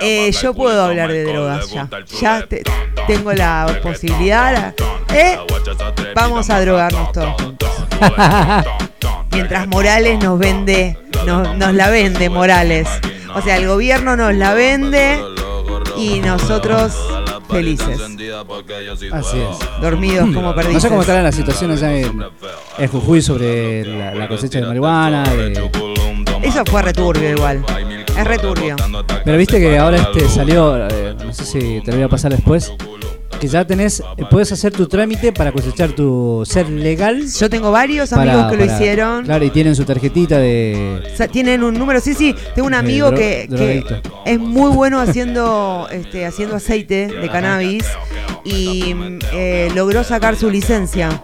eh, 0.01 0.31
yo 0.41 0.55
puedo 0.55 0.83
hablar 0.83 1.13
de 1.13 1.25
drogas 1.25 1.71
ya. 1.71 1.89
Ya 2.21 2.47
te- 2.47 2.63
tengo 3.07 3.33
la 3.35 3.79
posibilidad. 3.83 4.75
¿eh? 5.13 5.39
Vamos 6.15 6.49
a 6.49 6.61
drogarnos 6.63 7.13
todos. 7.13 7.35
Mientras 9.33 9.67
Morales 9.69 10.19
nos 10.23 10.39
vende, 10.39 10.97
nos, 11.27 11.55
nos 11.57 11.75
la 11.75 11.91
vende 11.91 12.31
Morales. 12.31 12.89
O 13.37 13.43
sea, 13.43 13.57
el 13.59 13.67
gobierno 13.69 14.17
nos 14.17 14.35
la 14.35 14.55
vende 14.55 15.21
y 15.99 16.21
nosotros 16.21 16.95
felices, 17.51 18.01
Así 19.13 19.39
es. 19.39 19.81
dormidos 19.81 20.29
como 20.35 20.55
perdidos. 20.55 20.75
No 20.75 20.81
sé 20.81 20.89
cómo 20.89 21.01
estarán 21.03 21.23
las 21.25 21.35
situaciones 21.35 21.83
allá 21.83 21.99
en, 21.99 22.25
en 22.79 22.89
Jujuy 22.89 23.23
sobre 23.23 23.85
la, 23.85 24.15
la 24.15 24.29
cosecha 24.29 24.61
de 24.61 24.67
marihuana. 24.67 25.23
de- 25.25 25.71
Eso 26.43 26.63
fue 26.67 26.83
returbio 26.83 27.31
igual. 27.31 27.65
Es 28.17 28.25
returbio. 28.27 28.77
Pero 29.25 29.37
viste 29.39 29.61
que 29.61 29.79
ahora 29.79 29.99
este 29.99 30.29
salió, 30.29 30.77
eh, 30.89 31.15
no 31.25 31.33
sé 31.33 31.45
si 31.45 31.81
te 31.85 31.91
lo 31.93 31.99
voy 31.99 32.05
a 32.05 32.09
pasar 32.09 32.33
después, 32.33 32.73
que 33.41 33.49
ya 33.49 33.67
tenés, 33.67 34.03
puedes 34.31 34.51
hacer 34.53 34.73
tu 34.73 34.87
trámite 34.87 35.33
para 35.33 35.53
cosechar 35.53 35.93
tu 35.93 36.43
ser 36.47 36.69
legal. 36.69 37.25
Yo 37.27 37.51
tengo 37.51 37.71
varios 37.71 38.11
para- 38.11 38.33
amigos 38.33 38.51
que 38.51 38.57
lo 38.57 38.65
hicieron. 38.65 39.25
Claro, 39.25 39.45
y 39.45 39.51
tienen 39.51 39.75
su 39.75 39.85
tarjetita 39.85 40.39
de... 40.39 41.03
O 41.13 41.17
sea, 41.17 41.29
tienen 41.29 41.63
un 41.63 41.75
número, 41.75 42.01
sí, 42.01 42.15
sí, 42.15 42.35
tengo 42.55 42.67
un 42.67 42.75
amigo 42.75 43.13
que, 43.13 43.83
es 44.25 44.39
muy 44.39 44.71
bueno 44.71 45.01
haciendo 45.01 45.89
este 45.91 46.27
haciendo 46.27 46.57
aceite 46.57 47.09
de 47.09 47.29
cannabis 47.29 47.85
y 48.45 48.95
eh, 49.33 49.71
logró 49.75 50.05
sacar 50.05 50.37
su 50.37 50.51
licencia. 50.51 51.23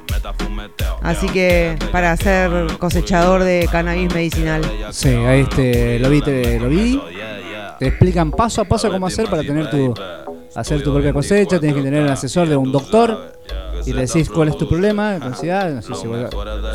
Así 1.03 1.29
que 1.29 1.77
para 1.91 2.17
ser 2.17 2.51
cosechador 2.79 3.43
de 3.43 3.69
cannabis 3.71 4.13
medicinal. 4.15 4.63
Sí, 4.91 5.09
ahí 5.09 5.41
este, 5.41 5.99
lo 5.99 6.11
vi, 6.11 6.21
te, 6.21 6.61
lo 6.61 6.69
vi. 6.69 7.01
Te 7.79 7.89
explican 7.89 8.31
paso 8.31 8.61
a 8.61 8.65
paso 8.65 8.91
cómo 8.91 9.07
hacer 9.07 9.29
para 9.29 9.43
tener 9.43 9.69
tu 9.71 9.95
hacer 10.55 10.83
tu 10.83 10.93
propia 10.93 11.13
cosecha, 11.13 11.59
tienes 11.59 11.77
que 11.77 11.83
tener 11.83 12.03
un 12.03 12.09
asesor 12.11 12.49
de 12.49 12.57
un 12.57 12.71
doctor 12.73 13.33
y 13.87 13.93
le 13.93 14.03
decís 14.07 14.29
cuál 14.31 14.49
es 14.49 14.57
tu 14.57 14.69
problema, 14.69 15.15
ansiedad, 15.17 15.71
no 15.73 15.83
sé 15.83 15.95
si 15.95 16.07
vos 16.07 16.19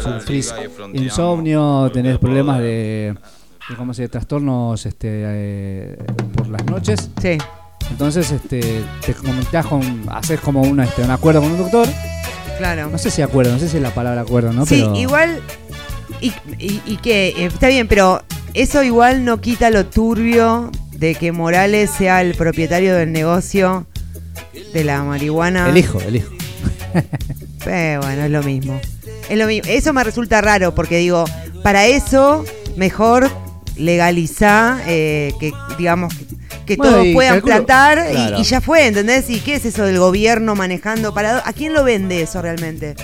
sufrís 0.03 0.53
insomnio, 0.93 1.89
tenés 1.93 2.17
problemas 2.17 2.59
de, 2.59 3.15
de 3.69 3.75
cómo 3.75 3.93
se 3.93 4.03
dice, 4.03 4.11
trastornos 4.11 4.86
este 4.86 5.07
eh, 5.11 5.97
por 6.36 6.47
las 6.49 6.65
noches. 6.65 7.09
Sí. 7.21 7.38
Entonces 7.89 8.30
este 8.32 8.84
te 9.05 9.13
comunicás 9.13 9.65
con 9.65 10.03
haces 10.09 10.39
como 10.41 10.61
una, 10.61 10.84
este, 10.84 11.03
un 11.03 11.11
acuerdo 11.11 11.41
con 11.41 11.51
un 11.51 11.57
doctor. 11.57 11.88
Claro. 12.57 12.89
No 12.89 12.97
sé 12.97 13.11
si 13.11 13.21
acuerdo, 13.21 13.51
no 13.53 13.59
sé 13.59 13.69
si 13.69 13.78
es 13.78 13.84
la 13.84 13.93
palabra 13.93 14.21
acuerdo, 14.21 14.51
¿no? 14.51 14.65
Sí, 14.65 14.82
Pero- 14.82 14.95
igual. 14.95 15.39
Y, 16.19 16.34
y, 16.57 16.82
y 16.86 16.97
que 16.97 17.28
eh, 17.30 17.45
está 17.45 17.67
bien, 17.67 17.88
pero 17.88 18.21
eso 18.55 18.82
igual 18.84 19.23
no 19.23 19.39
quita 19.39 19.69
lo 19.69 19.86
turbio 19.86 20.71
de 20.98 21.16
que 21.16 21.32
Morales 21.32 21.89
sea 21.91 22.22
el 22.22 22.34
propietario 22.36 22.95
del 22.95 23.12
negocio 23.12 23.86
de 24.74 24.84
la 24.84 25.04
marihuana. 25.04 25.70
El 25.70 25.78
hijo, 25.78 26.00
el 26.02 26.18
hijo. 26.18 26.32
Eh, 27.70 27.98
bueno, 28.02 28.24
es 28.24 28.32
lo 28.32 28.41
mismo. 28.43 28.80
Es 29.30 29.38
lo 29.38 29.45
mismo. 29.45 29.70
Eso 29.70 29.91
me 29.91 30.02
resulta 30.02 30.39
raro 30.39 30.74
porque 30.74 31.00
digo, 31.00 31.26
para 31.64 31.86
eso 31.86 32.45
mejor 32.78 33.30
legalizar 33.76 34.82
eh, 34.88 35.34
que 35.39 35.52
digamos 35.78 36.14
que, 36.66 36.78
Bueno, 36.78 36.93
todos 36.93 37.08
puedan 37.14 37.34
calculo- 37.41 37.43
plantar 37.66 38.08
y- 38.10 38.14
claro. 38.14 38.39
y, 38.39 38.43
ya 38.43 38.62
fue, 38.62 38.88
¿entendés? 38.88 39.30
¿Y 39.30 39.39
qué 39.41 39.56
es 39.56 39.66
eso 39.66 39.84
del 39.84 40.00
gobierno 40.00 40.56
manejando 40.56 41.14
para 41.14 41.48
a 41.48 41.52
quién 41.54 41.74
lo 41.74 41.84
vende 41.84 42.22
eso 42.22 42.41
realmente? 42.41 42.95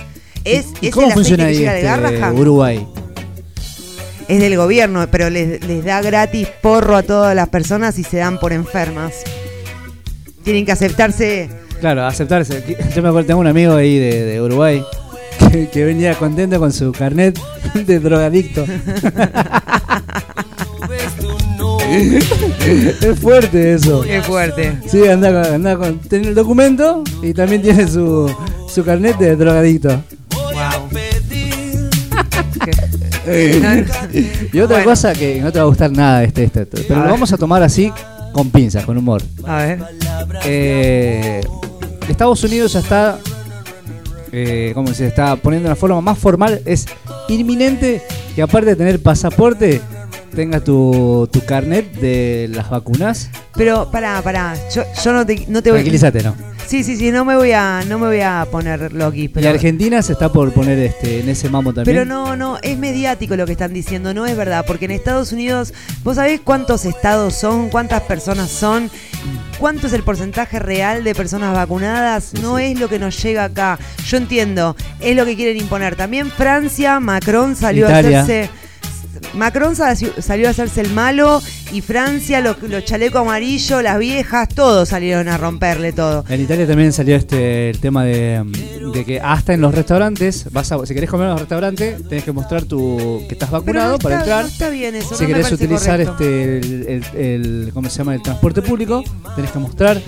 ¿Es, 0.44 0.66
¿Y 0.80 0.88
es 0.88 0.94
cómo 0.94 1.08
el 1.08 1.12
funciona 1.12 1.44
ahí 1.44 1.62
este? 1.64 2.32
Uruguay? 2.32 2.86
Es 4.28 4.40
del 4.40 4.56
gobierno, 4.56 5.06
pero 5.10 5.28
les, 5.30 5.62
les 5.66 5.84
da 5.84 6.00
gratis 6.00 6.48
porro 6.62 6.96
a 6.96 7.02
todas 7.02 7.34
las 7.36 7.48
personas 7.48 7.98
y 7.98 8.04
se 8.04 8.16
dan 8.18 8.38
por 8.40 8.52
enfermas. 8.52 9.12
Tienen 10.42 10.64
que 10.64 10.72
aceptarse. 10.72 11.48
Claro, 11.80 12.04
aceptarse. 12.06 12.76
Yo 12.94 13.02
me 13.02 13.08
acuerdo, 13.08 13.26
tengo 13.26 13.40
un 13.40 13.46
amigo 13.46 13.74
ahí 13.74 13.98
de, 13.98 14.24
de 14.24 14.40
Uruguay 14.40 14.82
que, 15.52 15.68
que 15.68 15.84
venía 15.84 16.14
contento 16.14 16.58
con 16.58 16.72
su 16.72 16.92
carnet 16.92 17.38
de 17.74 18.00
drogadicto. 18.00 18.64
es 23.02 23.18
fuerte 23.20 23.74
eso. 23.74 24.00
Qué 24.02 24.22
fuerte. 24.22 24.78
Sí, 24.90 25.06
anda, 25.06 25.30
con- 25.42 25.54
anda 25.54 25.76
con. 25.76 25.98
Tiene 26.00 26.28
el 26.28 26.34
documento 26.34 27.04
y 27.22 27.34
también 27.34 27.60
tiene 27.62 27.86
su, 27.88 28.34
su 28.68 28.84
carnet 28.84 29.18
de 29.18 29.36
drogadicto. 29.36 30.02
Y 33.26 34.60
otra 34.60 34.76
Bueno. 34.76 34.84
cosa 34.90 35.12
que 35.12 35.40
no 35.40 35.50
te 35.52 35.58
va 35.58 35.64
a 35.64 35.68
gustar 35.68 35.90
nada 35.92 36.24
este, 36.24 36.44
este, 36.44 36.62
este, 36.62 36.82
pero 36.82 36.94
A 36.94 36.98
lo 36.98 37.02
ver. 37.04 37.12
vamos 37.12 37.32
a 37.32 37.36
tomar 37.38 37.62
así 37.62 37.92
con 38.32 38.50
pinzas, 38.50 38.84
con 38.84 38.96
humor. 38.98 39.22
A 39.46 39.56
ver. 39.58 39.78
Eh, 40.44 41.40
Estados 42.08 42.42
Unidos 42.44 42.72
ya 42.72 42.80
está, 42.80 43.18
eh, 44.32 44.72
¿cómo 44.74 44.92
se 44.92 45.06
está 45.06 45.36
poniendo 45.36 45.68
una 45.68 45.76
forma 45.76 46.00
más 46.00 46.18
formal? 46.18 46.60
Es 46.64 46.86
inminente 47.28 48.02
que 48.34 48.42
aparte 48.42 48.70
de 48.70 48.76
tener 48.76 49.00
pasaporte, 49.00 49.80
tengas 50.34 50.64
tu, 50.64 51.28
tu 51.32 51.44
carnet 51.44 51.92
de 51.94 52.50
las 52.52 52.68
vacunas. 52.70 53.30
Pero 53.56 53.90
pará, 53.90 54.20
pará. 54.22 54.54
Yo, 54.74 54.82
yo 55.02 55.12
no 55.12 55.24
te, 55.24 55.44
no 55.48 55.62
te 55.62 55.70
voy 55.70 55.78
Tranquilízate, 55.78 56.22
¿no? 56.22 56.34
Sí, 56.66 56.82
sí, 56.82 56.96
sí, 56.96 57.12
no 57.12 57.24
me 57.24 57.36
voy 57.36 57.52
a, 57.52 57.82
no 57.86 57.98
me 57.98 58.06
voy 58.06 58.20
a 58.20 58.46
poner 58.50 58.92
loqui, 58.92 59.24
Y 59.24 59.28
pero. 59.28 59.50
Argentina 59.50 60.00
se 60.02 60.14
está 60.14 60.32
por 60.32 60.52
poner 60.52 60.78
este 60.78 61.20
en 61.20 61.28
ese 61.28 61.48
mamo 61.50 61.74
también. 61.74 61.94
Pero 61.94 62.06
no, 62.06 62.36
no, 62.36 62.58
es 62.62 62.78
mediático 62.78 63.36
lo 63.36 63.44
que 63.44 63.52
están 63.52 63.74
diciendo, 63.74 64.14
no 64.14 64.24
es 64.26 64.36
verdad, 64.36 64.64
porque 64.66 64.86
en 64.86 64.92
Estados 64.92 65.32
Unidos, 65.32 65.74
¿vos 66.02 66.16
sabés 66.16 66.40
cuántos 66.40 66.86
estados 66.86 67.34
son, 67.34 67.68
cuántas 67.68 68.02
personas 68.02 68.50
son, 68.50 68.90
cuánto 69.58 69.88
es 69.88 69.92
el 69.92 70.02
porcentaje 70.02 70.58
real 70.58 71.04
de 71.04 71.14
personas 71.14 71.54
vacunadas? 71.54 72.32
no 72.40 72.58
es 72.58 72.80
lo 72.80 72.88
que 72.88 72.98
nos 72.98 73.22
llega 73.22 73.44
acá. 73.44 73.78
Yo 74.06 74.16
entiendo, 74.16 74.74
es 75.00 75.14
lo 75.14 75.26
que 75.26 75.36
quieren 75.36 75.58
imponer. 75.58 75.96
También 75.96 76.30
Francia, 76.30 76.98
Macron 76.98 77.56
salió 77.56 77.86
Italia. 77.86 78.20
a 78.20 78.22
hacerse... 78.22 78.63
Macron 79.34 79.74
sa- 79.76 79.94
salió 79.96 80.48
a 80.48 80.50
hacerse 80.50 80.80
el 80.80 80.90
malo 80.90 81.42
y 81.72 81.80
Francia, 81.80 82.40
los, 82.40 82.60
los 82.62 82.84
chalecos 82.84 83.22
amarillos, 83.22 83.82
las 83.82 83.98
viejas, 83.98 84.48
todos 84.48 84.88
salieron 84.88 85.28
a 85.28 85.36
romperle 85.38 85.92
todo. 85.92 86.24
En 86.28 86.40
Italia 86.40 86.66
también 86.66 86.92
salió 86.92 87.16
este 87.16 87.70
el 87.70 87.80
tema 87.80 88.04
de, 88.04 88.42
de 88.92 89.04
que 89.04 89.20
hasta 89.20 89.54
en 89.54 89.60
los 89.60 89.74
restaurantes, 89.74 90.46
vas 90.52 90.70
a, 90.72 90.86
si 90.86 90.94
querés 90.94 91.10
comer 91.10 91.26
en 91.26 91.30
los 91.32 91.40
restaurantes, 91.40 92.08
tenés 92.08 92.24
que 92.24 92.32
mostrar 92.32 92.64
tu 92.64 93.22
que 93.28 93.34
estás 93.34 93.50
vacunado 93.50 93.92
no 93.92 93.98
para 93.98 94.18
entrar. 94.20 94.42
no 94.44 94.48
está 94.50 94.68
bien 94.68 94.94
eso, 94.94 95.14
si 95.16 95.22
no 95.24 95.28
querés 95.28 95.50
utilizar 95.52 95.98
correcto. 96.04 96.12
este 96.24 96.58
el, 96.58 96.86
el- 97.14 97.20
el- 97.20 97.70
¿cómo 97.72 97.88
se 97.90 97.98
llama? 97.98 98.14
el 98.14 98.22
transporte 98.22 98.62
público, 98.62 99.02
tenés 99.34 99.50
que 99.50 99.58
mostrar, 99.58 100.00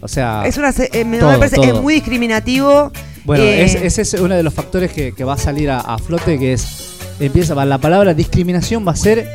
o 0.00 0.06
sea, 0.08 0.44
Es 0.46 0.56
una, 0.56 0.70
eh, 0.92 1.04
me, 1.04 1.18
todo, 1.18 1.32
me 1.32 1.38
parece 1.38 1.56
es 1.60 1.74
muy 1.74 1.94
discriminativo. 1.94 2.92
Bueno, 3.24 3.42
eh, 3.44 3.64
es- 3.64 3.74
ese 3.74 4.02
es 4.02 4.14
uno 4.14 4.34
de 4.36 4.42
los 4.42 4.54
factores 4.54 4.92
que, 4.92 5.12
que 5.12 5.24
va 5.24 5.34
a 5.34 5.38
salir 5.38 5.70
a, 5.70 5.80
a 5.80 5.98
flote, 5.98 6.38
que 6.38 6.52
es 6.52 6.87
empieza 7.20 7.54
la 7.64 7.78
palabra 7.78 8.14
discriminación 8.14 8.86
va 8.86 8.92
a 8.92 8.96
ser 8.96 9.28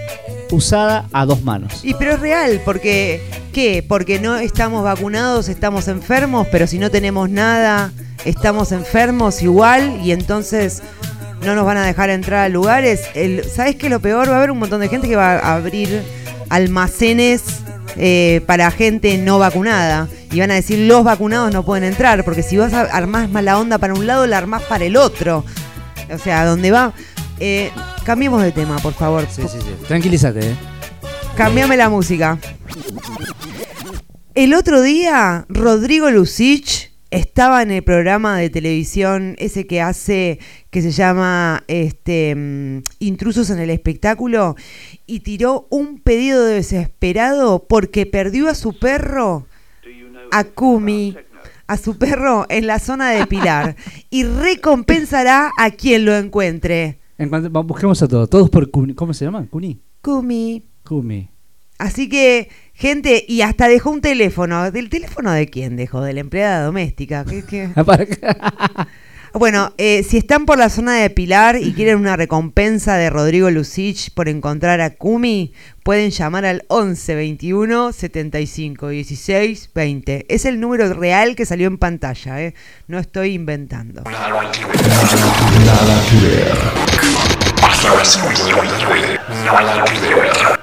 usada 0.52 1.08
a 1.12 1.26
dos 1.26 1.44
manos. 1.44 1.84
Y 1.84 1.94
pero 1.96 2.14
es 2.14 2.20
real, 2.20 2.62
porque 2.64 3.22
¿qué? 3.52 3.84
Porque 3.88 4.20
no 4.20 4.36
estamos 4.38 4.84
vacunados, 4.84 5.50
estamos 5.50 5.88
enfermos, 5.88 6.48
pero 6.52 6.68
si 6.68 6.80
no 6.80 6.92
tenemos 6.92 7.30
nada, 7.30 7.92
estamos 8.26 8.72
enfermos 8.72 9.42
igual 9.42 10.00
y 10.04 10.12
entonces 10.12 10.82
no 11.44 11.56
nos 11.56 11.66
van 11.66 11.78
a 11.78 11.86
dejar 11.86 12.10
entrar 12.10 12.46
a 12.46 12.50
lugares. 12.50 13.02
El, 13.16 13.44
¿Sabes 13.44 13.76
qué 13.76 13.90
lo 13.90 14.00
peor? 14.00 14.30
Va 14.30 14.36
a 14.36 14.38
haber 14.38 14.52
un 14.52 14.60
montón 14.60 14.82
de 14.82 14.90
gente 14.90 15.08
que 15.08 15.16
va 15.16 15.40
a 15.40 15.56
abrir 15.56 16.02
almacenes 16.50 17.44
eh, 17.98 18.42
para 18.46 18.72
gente 18.72 19.18
no 19.18 19.40
vacunada. 19.40 20.08
Y 20.32 20.40
van 20.40 20.52
a 20.52 20.56
decir, 20.56 20.80
los 20.80 21.04
vacunados 21.04 21.54
no 21.54 21.64
pueden 21.64 21.84
entrar, 21.84 22.24
porque 22.24 22.42
si 22.42 22.58
vas 22.58 22.74
a 22.74 22.82
armar 22.82 23.30
mala 23.30 23.60
onda 23.60 23.78
para 23.78 23.94
un 23.94 24.08
lado, 24.08 24.26
la 24.26 24.38
armás 24.38 24.64
para 24.64 24.86
el 24.86 24.96
otro. 24.96 25.46
O 26.12 26.18
sea, 26.18 26.46
donde 26.46 26.72
va... 26.72 26.94
Eh, 27.40 27.72
cambiemos 28.06 28.42
de 28.42 28.52
tema, 28.52 28.78
por 28.78 28.94
favor. 28.94 29.26
Sí, 29.30 29.44
sí, 29.44 29.60
sí. 29.60 29.86
Tranquilízate, 29.88 30.52
eh. 30.52 30.56
Cambiame 31.36 31.78
la 31.78 31.90
música. 31.90 32.38
El 34.36 34.54
otro 34.54 34.82
día, 34.82 35.46
Rodrigo 35.50 36.10
Lucich 36.10 36.92
estaba 37.12 37.62
en 37.62 37.70
el 37.70 37.84
programa 37.84 38.40
de 38.40 38.50
televisión 38.50 39.36
ese 39.38 39.68
que 39.68 39.82
hace, 39.82 40.40
que 40.72 40.82
se 40.82 40.90
llama 40.90 41.64
este, 41.68 42.34
mm, 42.36 42.82
Intrusos 42.98 43.52
en 43.52 43.60
el 43.60 43.70
Espectáculo, 43.70 44.56
y 45.06 45.20
tiró 45.20 45.68
un 45.70 46.00
pedido 46.00 46.44
desesperado 46.44 47.68
porque 47.68 48.08
perdió 48.08 48.50
a 48.50 48.56
su 48.56 48.80
perro, 48.80 49.46
a 50.32 50.44
Kumi, 50.44 51.16
a 51.68 51.78
su 51.78 52.00
perro 52.00 52.48
en 52.50 52.66
la 52.66 52.80
zona 52.80 53.12
de 53.12 53.28
Pilar, 53.28 53.76
y 54.10 54.24
recompensará 54.24 55.52
a 55.60 55.70
quien 55.70 56.06
lo 56.06 56.16
encuentre. 56.16 57.03
En 57.18 57.30
cuanto- 57.30 57.52
va- 57.52 57.62
busquemos 57.62 58.02
a 58.02 58.08
todos, 58.08 58.30
todos 58.30 58.50
por 58.50 58.70
Cuni, 58.72 58.94
¿cómo 58.94 59.14
se 59.14 59.26
llama? 59.26 59.46
Cuni. 59.50 59.80
Kumi. 60.02 60.64
Kumi. 60.84 61.30
Así 61.80 62.08
que, 62.08 62.50
gente, 62.74 63.26
y 63.28 63.42
hasta 63.42 63.68
dejó 63.68 63.90
un 63.90 64.02
teléfono. 64.02 64.72
¿Del 64.72 64.90
teléfono 64.90 65.32
de 65.32 65.48
quién 65.48 65.76
dejó? 65.76 66.02
De 66.02 66.14
la 66.14 66.20
empleada 66.22 66.66
doméstica. 66.66 67.26
¿Qué- 67.26 67.44
qué? 67.44 67.70
Bueno, 69.36 69.74
eh, 69.80 70.04
si 70.08 70.18
están 70.18 70.46
por 70.46 70.60
la 70.60 70.70
zona 70.70 70.94
de 70.94 71.10
Pilar 71.10 71.58
y 71.58 71.74
quieren 71.74 71.98
una 71.98 72.16
recompensa 72.16 72.98
de 72.98 73.10
Rodrigo 73.10 73.50
Lucich 73.50 74.14
por 74.14 74.30
encontrar 74.30 74.80
a 74.80 74.92
Kumi, 74.92 75.54
pueden 75.82 76.12
llamar 76.12 76.46
al 76.46 76.66
11 76.68 77.16
21 77.16 77.94
75 77.94 78.90
16 78.90 79.72
20. 79.74 80.26
Es 80.30 80.46
el 80.46 80.60
número 80.60 80.94
real 80.94 81.36
que 81.36 81.48
salió 81.48 81.66
en 81.66 81.80
pantalla, 81.80 82.44
¿eh? 82.44 82.54
No 82.88 83.00
estoy 83.00 83.34
inventando. 83.34 84.04
Nada 84.04 84.52
que 84.52 84.66
ver. 84.66 86.52
Hasta 87.64 87.96
las 87.96 88.08
5 88.08 88.28
de 88.28 88.52
la 88.52 88.78
tarde. 88.78 89.20
Nada 89.46 89.84
que 89.86 90.14
ver. 90.14 90.63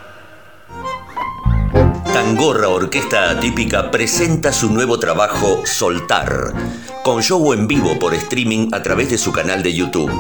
Tangorra 2.21 2.69
Orquesta 2.69 3.31
Atípica 3.31 3.91
presenta 3.91 4.53
su 4.53 4.71
nuevo 4.71 4.99
trabajo 4.99 5.63
Soltar, 5.65 6.53
con 7.03 7.23
show 7.23 7.55
en 7.55 7.67
vivo 7.67 7.99
por 7.99 8.13
streaming 8.13 8.69
a 8.73 8.83
través 8.83 9.09
de 9.09 9.17
su 9.17 9.33
canal 9.33 9.63
de 9.63 9.73
YouTube. 9.73 10.13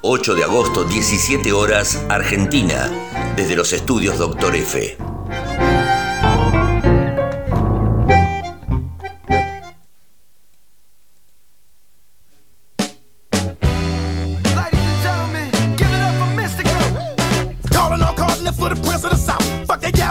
8 0.00 0.34
de 0.34 0.42
agosto, 0.42 0.82
17 0.82 1.52
horas, 1.52 2.02
Argentina, 2.08 2.90
desde 3.36 3.54
los 3.54 3.72
estudios 3.72 4.18
Doctor 4.18 4.56
F. 4.56 4.96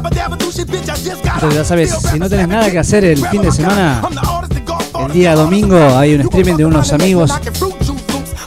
Entonces, 0.05 1.55
ya 1.55 1.63
sabes, 1.65 1.91
si 2.11 2.19
no 2.19 2.29
tenés 2.29 2.47
nada 2.47 2.69
que 2.71 2.79
hacer 2.79 3.03
el 3.05 3.25
fin 3.27 3.41
de 3.41 3.51
semana, 3.51 4.01
el 5.07 5.11
día 5.13 5.35
domingo 5.35 5.77
hay 5.97 6.15
un 6.15 6.21
streaming 6.21 6.55
de 6.55 6.65
unos 6.65 6.91
amigos. 6.93 7.31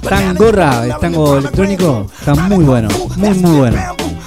Tangorra, 0.08 0.84
el 0.84 0.96
tango 0.98 1.38
electrónico, 1.38 2.06
está 2.18 2.34
muy 2.34 2.64
bueno, 2.64 2.88
muy 3.16 3.30
muy 3.34 3.56
bueno. 3.58 3.78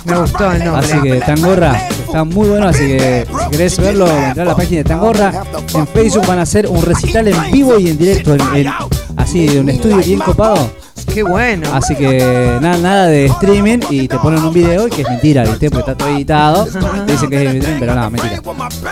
Me 0.06 0.18
gustó 0.18 0.52
el 0.52 0.64
nombre. 0.66 0.86
Así 0.86 1.02
que 1.02 1.16
Tangorra 1.22 1.78
está 2.06 2.24
muy 2.24 2.50
bueno, 2.50 2.68
así 2.68 2.80
que 2.88 3.28
si 3.44 3.50
querés 3.52 3.78
verlo, 3.80 4.08
entrar 4.08 4.40
a 4.48 4.50
la 4.52 4.56
página 4.56 4.78
de 4.80 4.84
Tangorra. 4.84 5.44
En 5.74 5.88
Facebook 5.88 6.26
van 6.28 6.40
a 6.40 6.42
hacer 6.42 6.68
un 6.68 6.82
recital 6.82 7.28
en 7.28 7.52
vivo 7.52 7.78
y 7.80 7.90
en 7.90 7.98
directo, 7.98 8.34
en, 8.36 8.42
en- 8.56 8.74
así 9.18 9.48
de 9.48 9.60
un 9.62 9.70
estudio 9.70 9.98
bien 9.98 10.20
copado. 10.20 10.70
Qué 11.14 11.24
bueno. 11.24 11.70
Así 11.74 11.96
que 11.96 12.58
nada, 12.62 12.78
nada 12.78 13.08
de 13.08 13.26
streaming 13.26 13.80
y 13.90 14.08
te 14.08 14.18
ponen 14.20 14.44
un 14.44 14.54
video 14.54 14.88
y 14.88 14.92
que 14.92 15.02
es 15.02 15.10
mentira, 15.10 15.44
¿viste? 15.44 15.70
Porque 15.70 15.92
está 15.92 15.96
todo 15.96 16.16
editado. 16.16 16.66
Te 16.66 17.12
dicen 17.12 17.30
que 17.30 17.44
es 17.44 17.56
streaming, 17.56 17.80
pero 17.80 17.96
nada, 17.96 18.10
mentira. 18.10 18.42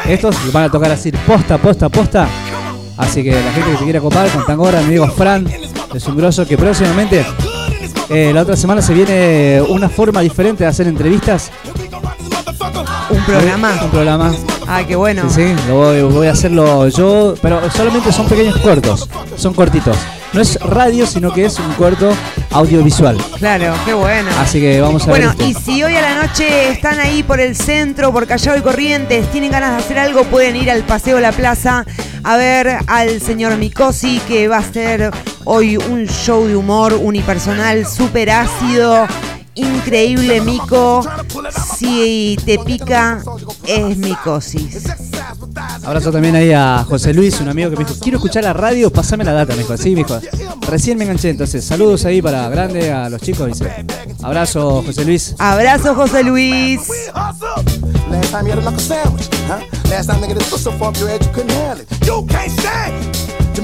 Estos 0.07 0.51
van 0.51 0.65
a 0.65 0.71
tocar 0.71 0.91
así 0.91 1.11
posta, 1.11 1.57
posta, 1.57 1.89
posta. 1.89 2.27
Así 2.97 3.23
que 3.23 3.31
la 3.31 3.51
gente 3.51 3.71
que 3.71 3.77
se 3.77 3.83
quiera 3.83 3.99
copar 3.99 4.29
con 4.29 4.45
Tangorra, 4.45 4.79
mi 4.79 4.87
amigo 4.87 5.07
Fran, 5.07 5.47
es 5.93 6.07
un 6.07 6.17
grosso 6.17 6.47
que 6.47 6.57
próximamente, 6.57 7.23
eh, 8.09 8.31
la 8.33 8.41
otra 8.41 8.55
semana 8.55 8.81
se 8.81 8.93
viene 8.93 9.61
una 9.69 9.87
forma 9.87 10.21
diferente 10.21 10.63
de 10.63 10.69
hacer 10.69 10.87
entrevistas. 10.87 11.51
¿Un 13.09 13.23
programa? 13.23 13.73
Un 13.83 13.89
programa. 13.91 14.33
Ah, 14.67 14.83
qué 14.85 14.95
bueno. 14.95 15.29
Sí, 15.29 15.47
sí, 15.47 15.55
lo 15.67 15.75
voy, 15.75 16.01
voy 16.01 16.27
a 16.27 16.31
hacerlo 16.31 16.87
yo, 16.89 17.35
pero 17.41 17.69
solamente 17.71 18.11
son 18.11 18.27
pequeños 18.27 18.57
cortos, 18.57 19.07
son 19.35 19.53
cortitos. 19.53 19.95
No 20.33 20.41
es 20.41 20.59
radio, 20.59 21.07
sino 21.07 21.31
que 21.33 21.45
es 21.45 21.57
un 21.57 21.71
corto 21.73 22.13
audiovisual. 22.51 23.17
Claro, 23.37 23.73
qué 23.85 23.93
bueno. 23.93 24.29
Así 24.39 24.59
que 24.59 24.79
vamos 24.81 25.03
a 25.03 25.09
Bueno, 25.09 25.33
ver. 25.37 25.47
este. 25.47 25.59
y 25.59 25.63
si 25.75 25.83
hoy 25.83 25.95
a 25.95 26.01
la 26.01 26.15
noche 26.27 26.69
están 26.71 26.99
ahí 26.99 27.23
por 27.23 27.39
el 27.39 27.55
centro, 27.55 28.11
por 28.11 28.27
Callao 28.27 28.57
y 28.57 28.61
Corrientes, 28.61 29.31
tienen 29.31 29.51
ganas 29.51 29.71
de 29.71 29.77
hacer 29.83 29.99
algo, 29.99 30.23
pueden 30.25 30.55
ir 30.55 30.69
al 30.69 30.83
Paseo 30.83 31.19
La 31.19 31.31
Plaza 31.31 31.85
a 32.23 32.37
ver 32.37 32.77
al 32.87 33.21
señor 33.21 33.57
Micosi, 33.57 34.19
que 34.27 34.47
va 34.47 34.57
a 34.57 34.59
hacer 34.59 35.11
hoy 35.45 35.77
un 35.77 36.05
show 36.07 36.45
de 36.45 36.55
humor 36.57 36.93
unipersonal 37.01 37.85
súper 37.87 38.29
ácido. 38.31 39.07
Increíble, 39.57 40.41
Mico. 40.41 41.01
Si 41.75 42.37
te 42.45 42.59
pica, 42.59 43.23
es 43.65 43.97
micosis. 43.97 44.83
Abrazo 45.83 46.11
también 46.11 46.35
ahí 46.35 46.51
a 46.51 46.85
José 46.87 47.13
Luis, 47.13 47.39
un 47.41 47.49
amigo 47.49 47.69
que 47.69 47.77
me 47.77 47.85
dijo, 47.85 47.99
quiero 47.99 48.17
escuchar 48.17 48.43
la 48.43 48.53
radio, 48.53 48.91
pasame 48.91 49.23
la 49.23 49.33
data, 49.33 49.53
me 49.53 49.59
dijo. 49.59 49.75
Sí, 49.77 49.95
me 49.95 50.03
dijo. 50.03 50.19
Recién 50.69 50.97
me 50.97 51.05
enganché, 51.05 51.29
entonces 51.29 51.65
saludos 51.65 52.05
ahí 52.05 52.21
para 52.21 52.47
Grande, 52.49 52.91
a 52.91 53.09
los 53.09 53.21
chicos, 53.21 53.47
dice. 53.47 53.85
Abrazo, 54.21 54.83
José 54.85 55.05
Luis. 55.05 55.35
Abrazo, 55.39 55.95
José 55.95 56.23
Luis. 56.23 56.81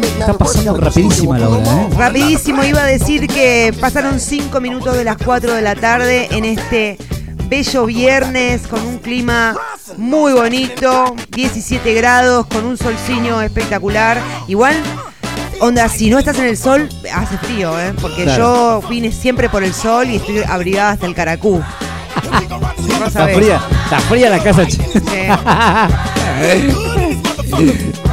Está 0.03 0.33
pasando 0.37 0.75
rapidísima 0.77 1.37
la 1.39 1.49
hora, 1.49 1.63
¿eh? 1.63 1.87
Rapidísimo, 1.97 2.63
iba 2.63 2.81
a 2.81 2.85
decir 2.85 3.27
que 3.27 3.73
pasaron 3.79 4.19
5 4.19 4.59
minutos 4.61 4.95
de 4.95 5.03
las 5.03 5.17
4 5.17 5.53
de 5.53 5.61
la 5.61 5.75
tarde 5.75 6.27
en 6.31 6.45
este 6.45 6.97
bello 7.47 7.85
viernes 7.85 8.67
con 8.67 8.81
un 8.85 8.97
clima 8.99 9.55
muy 9.97 10.33
bonito, 10.33 11.15
17 11.31 11.93
grados, 11.93 12.45
con 12.47 12.65
un 12.65 12.77
solciño 12.77 13.41
espectacular. 13.41 14.19
Igual, 14.47 14.75
onda, 15.59 15.87
si 15.89 16.09
no 16.09 16.19
estás 16.19 16.37
en 16.39 16.45
el 16.45 16.57
sol, 16.57 16.89
hace 17.13 17.37
frío, 17.37 17.79
¿eh? 17.79 17.93
Porque 18.01 18.23
Claro. 18.23 18.81
yo 18.81 18.89
vine 18.89 19.11
siempre 19.11 19.49
por 19.49 19.63
el 19.63 19.73
sol 19.73 20.09
y 20.09 20.15
estoy 20.17 20.39
abrigada 20.47 20.91
hasta 20.91 21.05
el 21.05 21.15
caracú. 21.15 21.61
Está 23.05 23.27
fría, 23.27 23.61
está 23.83 23.99
fría 24.01 24.29
la 24.29 24.41
casa, 24.41 24.65
che. 24.65 24.77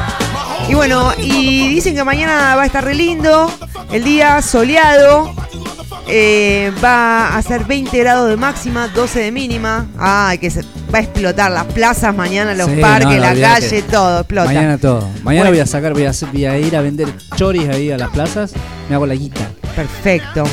Y 0.70 0.74
bueno, 0.74 1.12
y 1.18 1.68
dicen 1.68 1.94
que 1.96 2.04
mañana 2.04 2.54
va 2.54 2.62
a 2.62 2.66
estar 2.66 2.84
re 2.84 2.94
lindo, 2.94 3.52
el 3.90 4.04
día 4.04 4.40
soleado, 4.40 5.34
eh, 6.06 6.72
va 6.82 7.36
a 7.36 7.42
ser 7.42 7.64
20 7.64 7.98
grados 7.98 8.28
de 8.30 8.36
máxima, 8.36 8.86
12 8.88 9.18
de 9.20 9.32
mínima. 9.32 9.86
Ay, 9.98 10.38
que 10.38 10.48
se 10.48 10.62
va 10.94 10.98
a 10.98 11.00
explotar 11.00 11.50
las 11.50 11.64
plazas 11.66 12.14
mañana, 12.14 12.54
los 12.54 12.70
Sí, 12.70 12.76
parques, 12.80 13.16
no, 13.16 13.16
la 13.18 13.34
calle, 13.34 13.82
todo 13.82 14.20
explota. 14.20 14.46
Mañana 14.46 14.78
todo. 14.78 15.00
Mañana 15.24 15.24
Bueno. 15.24 15.50
voy 15.50 15.60
a 15.60 15.66
sacar, 15.66 15.92
voy 15.92 16.04
a, 16.04 16.10
hacer- 16.10 16.28
voy 16.32 16.44
a 16.44 16.56
ir 16.58 16.76
a 16.76 16.82
vender 16.82 17.08
choris 17.36 17.68
ahí 17.68 17.90
a 17.90 17.98
las 17.98 18.10
plazas. 18.10 18.52
Me 18.88 18.94
hago 18.94 19.06
la 19.06 19.14
guita. 19.14 19.50
Perfecto. 19.74 20.44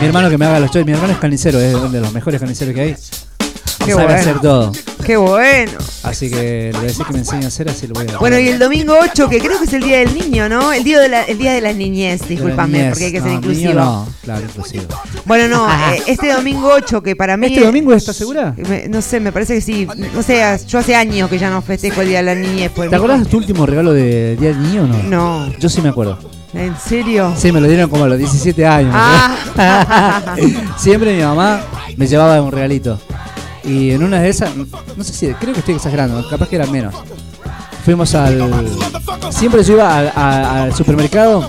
Mi 0.00 0.06
hermano 0.06 0.28
que 0.28 0.36
me 0.36 0.44
haga 0.44 0.60
los 0.60 0.70
choris. 0.70 0.84
Mi 0.86 0.92
hermano 0.92 1.14
es 1.14 1.18
carnicero, 1.18 1.58
es 1.58 1.74
uno 1.74 1.88
de 1.88 2.00
los 2.00 2.12
mejores 2.12 2.38
carniceros 2.38 2.74
que 2.74 2.80
hay. 2.82 2.96
Qué 3.86 3.92
Sabe 3.92 4.04
bueno. 4.04 4.20
hacer 4.20 4.40
todo. 4.40 4.72
Qué 5.04 5.16
bueno. 5.16 5.72
Así 6.02 6.28
que 6.28 6.70
le 6.72 6.72
voy 6.72 6.80
a 6.80 6.88
decir 6.88 7.06
que 7.06 7.12
me 7.12 7.18
enseñe 7.20 7.44
a 7.44 7.48
hacer, 7.48 7.68
así 7.68 7.86
lo 7.86 7.94
voy 7.94 8.06
a 8.12 8.18
Bueno, 8.18 8.38
y 8.38 8.48
el 8.48 8.58
domingo 8.58 8.94
8, 9.00 9.28
que 9.28 9.38
creo 9.38 9.58
que 9.58 9.64
es 9.66 9.72
el 9.72 9.82
día 9.84 9.98
del 9.98 10.14
niño, 10.14 10.48
¿no? 10.48 10.72
El 10.72 10.82
día 10.82 10.98
de 11.00 11.08
la, 11.08 11.22
el 11.22 11.38
día 11.38 11.52
de 11.52 11.60
la 11.60 11.72
niñez, 11.72 12.22
la 12.22 12.26
discúlpame, 12.26 12.88
porque 12.90 13.04
hay 13.06 13.12
que 13.12 13.20
ser 13.20 13.32
inclusivo. 13.32 13.74
no, 13.74 14.08
claro, 14.22 14.42
inclusivo. 14.44 14.84
Bueno, 15.24 15.48
no, 15.48 15.68
eh, 15.92 16.02
este 16.06 16.32
domingo 16.32 16.68
8, 16.74 17.02
que 17.02 17.14
para 17.14 17.36
mí. 17.36 17.46
¿Este 17.46 17.64
domingo 17.64 17.92
estás 17.92 18.16
segura? 18.16 18.54
Me- 18.68 18.88
no 18.88 19.00
sé, 19.00 19.20
me 19.20 19.30
parece 19.30 19.54
que 19.54 19.60
sí. 19.60 19.86
No 20.14 20.22
sé, 20.22 20.42
yo 20.66 20.78
hace 20.80 20.94
años 20.96 21.30
que 21.30 21.38
ya 21.38 21.50
no 21.50 21.62
festejo 21.62 22.00
el 22.02 22.08
día 22.08 22.18
de 22.18 22.24
la 22.24 22.34
niñez. 22.34 22.72
pues, 22.74 22.90
¿Te 22.90 22.96
acuerdas 22.96 23.20
de 23.20 23.26
tu 23.26 23.36
último 23.36 23.64
regalo 23.66 23.92
de 23.92 24.36
Día 24.36 24.48
del 24.48 24.62
Niño 24.62 24.82
o 24.82 24.86
no? 24.88 25.02
No. 25.04 25.52
Yo 25.58 25.68
sí 25.68 25.80
me 25.80 25.88
acuerdo. 25.90 26.18
¿En 26.54 26.74
serio? 26.78 27.32
Sí, 27.36 27.52
me 27.52 27.60
lo 27.60 27.68
dieron 27.68 27.88
como 27.90 28.04
a 28.04 28.08
los 28.08 28.18
17 28.18 28.66
años. 28.66 28.90
Ah. 28.94 29.36
Siempre 30.78 31.14
mi 31.16 31.22
mamá 31.22 31.60
me 31.96 32.06
llevaba 32.06 32.40
un 32.40 32.50
regalito. 32.50 32.98
Y 33.66 33.90
en 33.90 34.02
una 34.04 34.20
de 34.20 34.28
esas, 34.28 34.50
no 34.56 35.02
sé 35.04 35.12
si, 35.12 35.26
creo 35.34 35.52
que 35.52 35.58
estoy 35.60 35.74
exagerando, 35.74 36.24
capaz 36.30 36.48
que 36.48 36.56
eran 36.56 36.70
menos. 36.70 36.94
Fuimos 37.84 38.14
al. 38.14 38.38
Siempre 39.30 39.62
yo 39.64 39.74
iba 39.74 39.98
al, 39.98 40.12
a- 40.14 40.62
al 40.64 40.74
supermercado, 40.74 41.48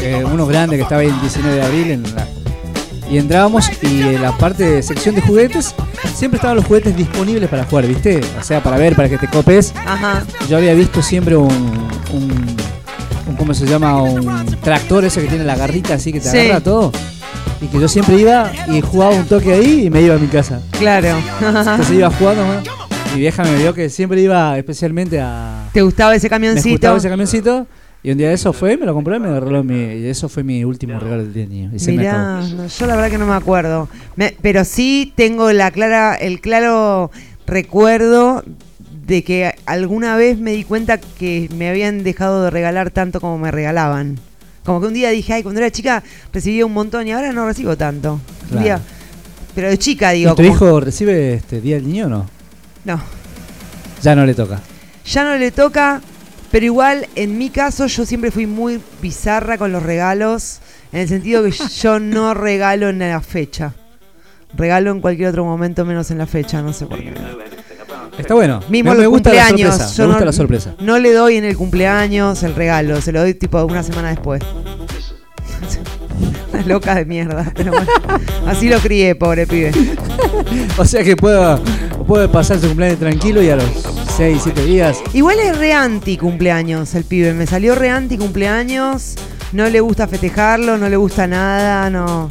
eh, 0.00 0.22
uno 0.24 0.46
grande 0.46 0.76
que 0.76 0.82
estaba 0.82 1.00
ahí 1.02 1.08
el 1.08 1.20
19 1.20 1.56
de 1.56 1.62
abril, 1.62 1.90
en 1.92 2.02
la- 2.14 2.26
y 3.10 3.18
entrábamos 3.18 3.68
y 3.82 4.02
en 4.02 4.22
la 4.22 4.36
parte 4.38 4.62
de 4.64 4.82
sección 4.82 5.14
de 5.14 5.20
juguetes, 5.22 5.74
siempre 6.14 6.36
estaban 6.36 6.56
los 6.56 6.64
juguetes 6.66 6.96
disponibles 6.96 7.48
para 7.48 7.64
jugar, 7.64 7.86
¿viste? 7.86 8.20
O 8.38 8.44
sea, 8.44 8.62
para 8.62 8.76
ver, 8.76 8.94
para 8.94 9.08
que 9.08 9.18
te 9.18 9.26
copes. 9.26 9.72
Ajá. 9.84 10.22
Yo 10.48 10.58
había 10.58 10.74
visto 10.74 11.02
siempre 11.02 11.36
un, 11.36 11.48
un, 12.12 12.56
un- 13.26 13.36
¿cómo 13.36 13.52
se 13.52 13.66
llama? 13.66 14.00
Un 14.02 14.46
tractor 14.62 15.04
ese 15.04 15.22
que 15.22 15.28
tiene 15.28 15.44
la 15.44 15.56
garrita 15.56 15.94
así 15.94 16.12
que 16.12 16.20
te 16.20 16.30
Sí. 16.30 16.38
agarra 16.38 16.60
todo. 16.60 16.92
Y 17.62 17.66
que 17.66 17.78
yo 17.78 17.88
siempre 17.88 18.18
iba 18.18 18.50
y 18.68 18.80
jugaba 18.80 19.14
un 19.14 19.26
toque 19.26 19.52
ahí 19.52 19.86
y 19.86 19.90
me 19.90 20.00
iba 20.02 20.14
a 20.14 20.18
mi 20.18 20.28
casa. 20.28 20.60
Claro. 20.78 21.08
Entonces 21.40 21.90
iba 21.90 22.10
jugando, 22.10 22.44
¿no? 22.46 22.60
Mi 23.14 23.20
vieja 23.20 23.42
me 23.44 23.54
vio 23.56 23.74
que 23.74 23.88
siempre 23.90 24.20
iba 24.22 24.56
especialmente 24.56 25.20
a... 25.20 25.68
¿Te 25.72 25.82
gustaba 25.82 26.14
ese 26.14 26.26
Me 26.26 26.30
camioncito? 26.30 26.70
gustaba 26.70 26.96
ese 26.96 27.08
camioncito. 27.08 27.66
Y 28.02 28.12
un 28.12 28.16
día 28.18 28.28
de 28.28 28.34
eso 28.34 28.54
fue, 28.54 28.78
me 28.78 28.86
lo 28.86 28.94
compré 28.94 29.16
y 29.16 29.20
me 29.20 29.28
regaló 29.38 29.62
mi... 29.62 29.74
Y 29.74 30.06
eso 30.06 30.28
fue 30.30 30.42
mi 30.42 30.64
último 30.64 30.98
regalo 30.98 31.22
del 31.22 31.34
día 31.34 31.44
niño. 31.46 31.70
Y 31.74 31.78
se 31.80 31.92
me 31.92 31.98
Mirá, 31.98 32.40
no, 32.40 32.66
yo 32.66 32.86
la 32.86 32.96
verdad 32.96 33.10
que 33.10 33.18
no 33.18 33.26
me 33.26 33.34
acuerdo. 33.34 33.88
Me- 34.16 34.34
pero 34.40 34.64
sí 34.64 35.12
tengo 35.16 35.52
la 35.52 35.70
clara, 35.70 36.14
el 36.14 36.40
claro 36.40 37.10
recuerdo 37.46 38.42
de 39.06 39.22
que 39.22 39.52
alguna 39.66 40.16
vez 40.16 40.38
me 40.38 40.52
di 40.52 40.64
cuenta 40.64 40.98
que 40.98 41.50
me 41.58 41.68
habían 41.68 42.04
dejado 42.04 42.44
de 42.44 42.50
regalar 42.50 42.90
tanto 42.90 43.20
como 43.20 43.36
me 43.38 43.50
regalaban. 43.50 44.18
Como 44.64 44.80
que 44.80 44.86
un 44.88 44.94
día 44.94 45.10
dije, 45.10 45.32
ay, 45.32 45.42
cuando 45.42 45.60
era 45.60 45.70
chica 45.70 46.02
recibía 46.32 46.66
un 46.66 46.72
montón 46.72 47.06
y 47.08 47.12
ahora 47.12 47.32
no 47.32 47.46
recibo 47.46 47.76
tanto. 47.76 48.14
Un 48.14 48.48
Claro. 48.48 48.62
día- 48.64 48.80
pero 49.54 49.68
de 49.68 49.78
chica 49.78 50.10
digo. 50.10 50.32
¿Y 50.32 50.36
tu 50.36 50.42
como- 50.42 50.54
hijo 50.54 50.80
recibe 50.80 51.34
este 51.34 51.60
Día 51.60 51.76
del 51.76 51.86
Niño 51.88 52.06
o 52.06 52.08
no? 52.08 52.26
No. 52.84 53.00
Ya 54.02 54.14
no 54.14 54.24
le 54.26 54.34
toca. 54.34 54.60
Ya 55.06 55.24
no 55.24 55.36
le 55.36 55.50
toca, 55.50 56.00
pero 56.50 56.64
igual 56.66 57.08
en 57.16 57.36
mi 57.38 57.50
caso 57.50 57.86
yo 57.86 58.04
siempre 58.06 58.30
fui 58.30 58.46
muy 58.46 58.80
bizarra 59.02 59.58
con 59.58 59.72
los 59.72 59.82
regalos, 59.82 60.60
en 60.92 61.00
el 61.00 61.08
sentido 61.08 61.42
que 61.42 61.50
yo 61.82 61.98
no 61.98 62.34
regalo 62.34 62.88
en 62.88 62.98
la 63.00 63.20
fecha. 63.20 63.74
Regalo 64.56 64.90
en 64.90 65.00
cualquier 65.00 65.28
otro 65.30 65.44
momento 65.44 65.84
menos 65.84 66.10
en 66.10 66.18
la 66.18 66.26
fecha, 66.26 66.60
no 66.62 66.72
sé 66.72 66.86
por 66.86 66.98
qué. 66.98 67.12
Está 68.20 68.34
bueno. 68.34 68.60
Mismo 68.68 68.90
me, 68.90 68.96
los 68.96 69.02
me 69.02 69.06
gusta 69.08 69.32
la 69.32 69.46
cumpleaños, 69.46 69.74
sorpresa. 69.74 69.94
yo 69.96 70.02
Me 70.02 70.06
gusta 70.08 70.20
no, 70.20 70.26
la 70.26 70.32
sorpresa. 70.32 70.74
no 70.80 70.98
le 70.98 71.12
doy 71.12 71.36
en 71.36 71.44
el 71.44 71.56
cumpleaños 71.56 72.42
el 72.42 72.54
regalo, 72.54 73.00
se 73.00 73.12
lo 73.12 73.20
doy 73.20 73.34
tipo 73.34 73.62
una 73.64 73.82
semana 73.82 74.10
después. 74.10 74.42
Una 76.52 76.62
loca 76.66 76.96
de 76.96 77.04
mierda, 77.04 77.52
pero 77.54 77.70
bueno, 77.72 77.86
así 78.46 78.68
lo 78.68 78.78
crié, 78.80 79.14
pobre 79.14 79.46
pibe. 79.46 79.72
O 80.78 80.84
sea 80.84 81.02
que 81.04 81.16
puedo, 81.16 81.58
puedo 82.06 82.30
pasar 82.30 82.58
su 82.58 82.66
cumpleaños 82.68 82.98
tranquilo 82.98 83.42
y 83.42 83.50
a 83.50 83.56
los 83.56 83.64
6, 84.16 84.40
7 84.42 84.64
días. 84.64 84.98
Igual 85.14 85.38
es 85.40 85.56
re 85.58 85.72
anti 85.72 86.16
cumpleaños 86.16 86.94
el 86.94 87.04
pibe, 87.04 87.32
me 87.34 87.46
salió 87.46 87.74
re 87.74 87.90
anti 87.90 88.18
cumpleaños, 88.18 89.14
no 89.52 89.68
le 89.68 89.80
gusta 89.80 90.08
festejarlo, 90.08 90.76
no 90.76 90.88
le 90.88 90.96
gusta 90.96 91.26
nada, 91.26 91.88
no. 91.88 92.28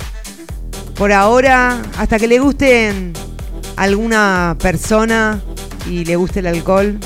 Por 0.95 1.13
ahora, 1.13 1.81
hasta 1.97 2.19
que 2.19 2.27
le 2.27 2.39
guste 2.39 2.91
alguna 3.77 4.57
persona 4.61 5.41
y 5.87 6.05
le 6.05 6.15
guste 6.15 6.39
el 6.39 6.47
alcohol, 6.47 6.97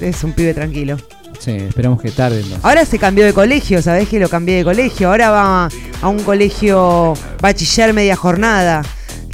es 0.00 0.24
un 0.24 0.32
pibe 0.32 0.54
tranquilo. 0.54 0.96
Sí, 1.38 1.52
esperamos 1.52 2.00
que 2.02 2.10
tarde. 2.10 2.42
Ahora 2.62 2.84
se 2.84 2.98
cambió 2.98 3.24
de 3.24 3.32
colegio, 3.32 3.80
¿sabés 3.80 4.08
que 4.08 4.18
lo 4.18 4.28
cambié 4.28 4.56
de 4.56 4.64
colegio? 4.64 5.08
Ahora 5.08 5.30
va 5.30 5.68
a 6.02 6.08
un 6.08 6.22
colegio 6.24 7.14
bachiller 7.40 7.92
media 7.94 8.16
jornada. 8.16 8.82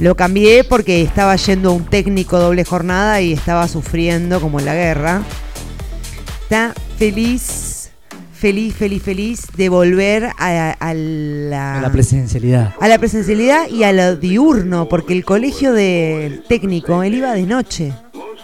Lo 0.01 0.15
cambié 0.17 0.65
porque 0.65 1.01
estaba 1.03 1.35
yendo 1.37 1.71
a 1.71 1.73
un 1.73 1.85
técnico 1.85 2.39
doble 2.39 2.65
jornada 2.65 3.21
y 3.21 3.33
estaba 3.33 3.69
sufriendo 3.69 4.41
como 4.41 4.59
en 4.59 4.67
la 4.67 4.75
guerra. 4.75 5.23
Está 6.43 6.75
feliz, 6.99 7.91
feliz, 8.33 8.75
feliz, 8.75 9.03
feliz 9.03 9.47
de 9.57 9.69
volver 9.71 10.27
a, 10.37 10.71
a 10.79 10.95
la, 10.95 11.79
A 11.79 11.81
la 11.81 11.91
presencialidad. 11.93 12.75
a 12.81 12.89
la 12.89 12.99
presencialidad 12.99 13.69
y 13.71 13.85
a 13.85 13.93
lo 13.93 14.17
diurno, 14.17 14.89
porque 14.89 15.15
el 15.15 15.25
colegio 15.25 15.73
del 15.73 16.43
técnico, 16.43 17.03
él 17.03 17.15
iba 17.15 17.33
de 17.33 17.43
noche. 17.45 17.93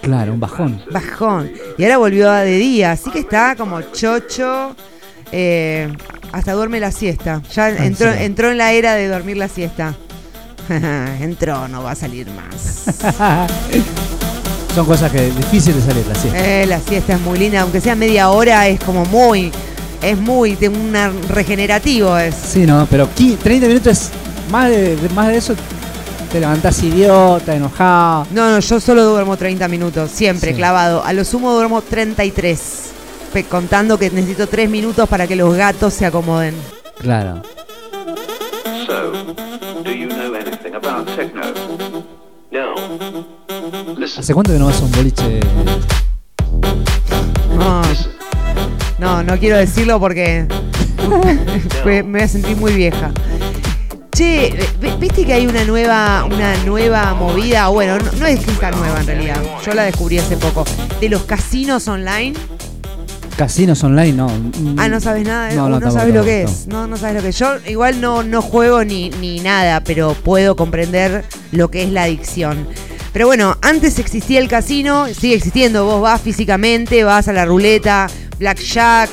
Claro, 0.03 0.33
un 0.33 0.41
bajón. 0.41 0.83
Bajón. 0.91 1.51
Y 1.79 1.85
ahora 1.85 1.99
volvió 1.99 2.31
a 2.31 2.41
de 2.41 2.57
día, 2.57 2.93
así 2.93 3.11
que 3.11 3.21
está 3.21 3.55
como 3.57 3.81
chocho. 3.83 4.75
eh, 5.33 5.89
hasta 6.33 6.53
duerme 6.53 6.81
la 6.81 6.91
siesta. 6.93 7.43
Ya 7.55 7.67
Ah, 7.67 7.71
entró, 7.85 8.13
sí. 8.13 8.19
entró 8.23 8.51
en 8.51 8.59
la 8.59 8.73
era 8.73 8.95
de 8.95 9.09
dormir 9.09 9.37
la 9.37 9.49
siesta. 9.49 9.95
entró, 11.21 11.69
no 11.69 11.83
va 11.83 11.93
a 11.93 11.95
salir 11.95 12.27
más. 12.31 12.85
Son 14.75 14.87
cosas 14.87 15.11
que 15.11 15.31
difícil 15.33 15.75
de 15.75 15.81
salir, 15.83 16.07
la 16.07 16.15
siesta. 16.15 16.39
Eh, 16.63 16.67
la 16.67 16.79
siesta 16.81 17.15
es 17.15 17.21
muy 17.21 17.39
linda, 17.39 17.61
aunque 17.63 17.81
sea 17.81 17.95
media 17.97 18.31
hora, 18.31 18.69
es 18.69 18.79
como 18.81 19.05
muy. 19.07 19.51
Es 20.01 20.17
muy 20.17 20.55
de 20.57 20.69
una 20.69 21.11
regenerativo 21.29 22.17
es. 22.17 22.35
Sí, 22.35 22.65
no, 22.67 22.87
pero 22.91 23.09
qui- 23.15 23.37
30 23.37 23.67
minutos 23.67 23.93
es 23.93 24.11
más 24.51 24.71
de- 24.71 24.97
más 25.15 25.29
de 25.29 25.37
eso. 25.37 25.55
Te 26.31 26.39
levantás 26.39 26.81
idiota, 26.85 27.57
enojado. 27.57 28.27
No, 28.31 28.51
no, 28.51 28.61
yo 28.61 28.79
solo 28.81 29.05
duermo 29.05 29.37
30 29.37 29.67
minutos, 29.67 30.11
siempre 30.13 30.51
Sí. 30.51 30.57
clavado. 30.57 31.03
A 31.05 31.13
lo 31.13 31.25
sumo 31.25 31.53
duermo 31.53 31.83
33. 31.83 32.91
pe- 33.33 33.45
Contando 33.45 33.99
que 33.99 34.11
necesito 34.11 34.47
3 34.47 34.71
minutos 34.71 35.09
para 35.09 35.27
que 35.27 35.35
los 35.35 35.55
gatos 35.57 35.93
se 35.93 36.07
acomoden. 36.07 36.55
Claro. 37.01 37.43
So, 38.87 39.11
do 39.83 39.91
you 39.93 40.09
know 40.09 40.35
anything 40.35 40.75
about 40.75 41.07
techno? 41.17 41.43
No. 42.53 42.75
Listen. 43.97 44.21
¿Hace 44.21 44.33
cuánto 44.35 44.53
que 44.53 44.59
no 44.61 44.67
vas 44.67 44.81
a 44.81 44.85
un 44.85 44.93
boliche? 44.93 45.41
No, 47.57 47.83
no, 48.99 49.23
no 49.25 49.39
quiero 49.39 49.57
decirlo 49.57 49.99
porque 49.99 50.47
me 51.85 52.03
me 52.05 52.19
voy 52.19 52.21
a 52.23 52.29
sentir 52.29 52.57
muy 52.57 52.73
vieja. 52.73 53.11
Che, 54.21 54.53
viste 55.01 55.25
que 55.25 55.33
hay 55.33 55.47
una 55.47 55.65
nueva, 55.65 56.27
una 56.31 56.55
nueva 56.65 57.15
movida, 57.15 57.69
bueno, 57.69 57.97
no, 57.97 58.13
no 58.19 58.27
es 58.27 58.45
que 58.45 58.51
está 58.51 58.71
nueva 58.71 59.01
en 59.01 59.07
realidad, 59.07 59.43
yo 59.65 59.73
la 59.73 59.85
descubrí 59.85 60.19
hace 60.19 60.37
poco, 60.37 60.67
de 61.01 61.09
los 61.09 61.23
casinos 61.23 61.89
online. 61.89 62.35
Casinos 63.39 63.83
online, 63.83 64.13
no. 64.13 64.31
Ah, 64.77 64.89
no 64.89 65.01
sabes 65.01 65.27
nada, 65.27 65.49
No, 65.53 65.55
no, 65.55 65.63
no, 65.63 65.69
no 65.69 65.81
tampoco, 65.81 65.99
sabes 66.01 66.15
lo 66.15 66.23
que 66.23 66.43
no. 66.43 66.51
es, 66.51 66.67
no, 66.67 66.87
no 66.87 66.99
sabes 66.99 67.17
lo 67.17 67.23
que 67.23 67.29
es. 67.29 67.39
Yo 67.39 67.57
igual 67.67 68.03
no, 68.03 68.23
no 68.23 68.43
juego 68.43 68.85
ni, 68.85 69.09
ni 69.09 69.41
nada, 69.41 69.83
pero 69.85 70.13
puedo 70.13 70.55
comprender 70.55 71.25
lo 71.51 71.71
que 71.71 71.85
es 71.85 71.89
la 71.89 72.03
adicción. 72.03 72.69
Pero 73.15 73.27
bueno, 73.27 73.57
antes 73.63 73.99
existía 73.99 74.39
el 74.39 74.49
casino, 74.49 75.07
sigue 75.19 75.37
existiendo, 75.37 75.87
vos 75.87 76.03
vas 76.03 76.21
físicamente, 76.21 77.05
vas 77.05 77.27
a 77.29 77.33
la 77.33 77.47
ruleta, 77.47 78.07
blackjack, 78.39 79.09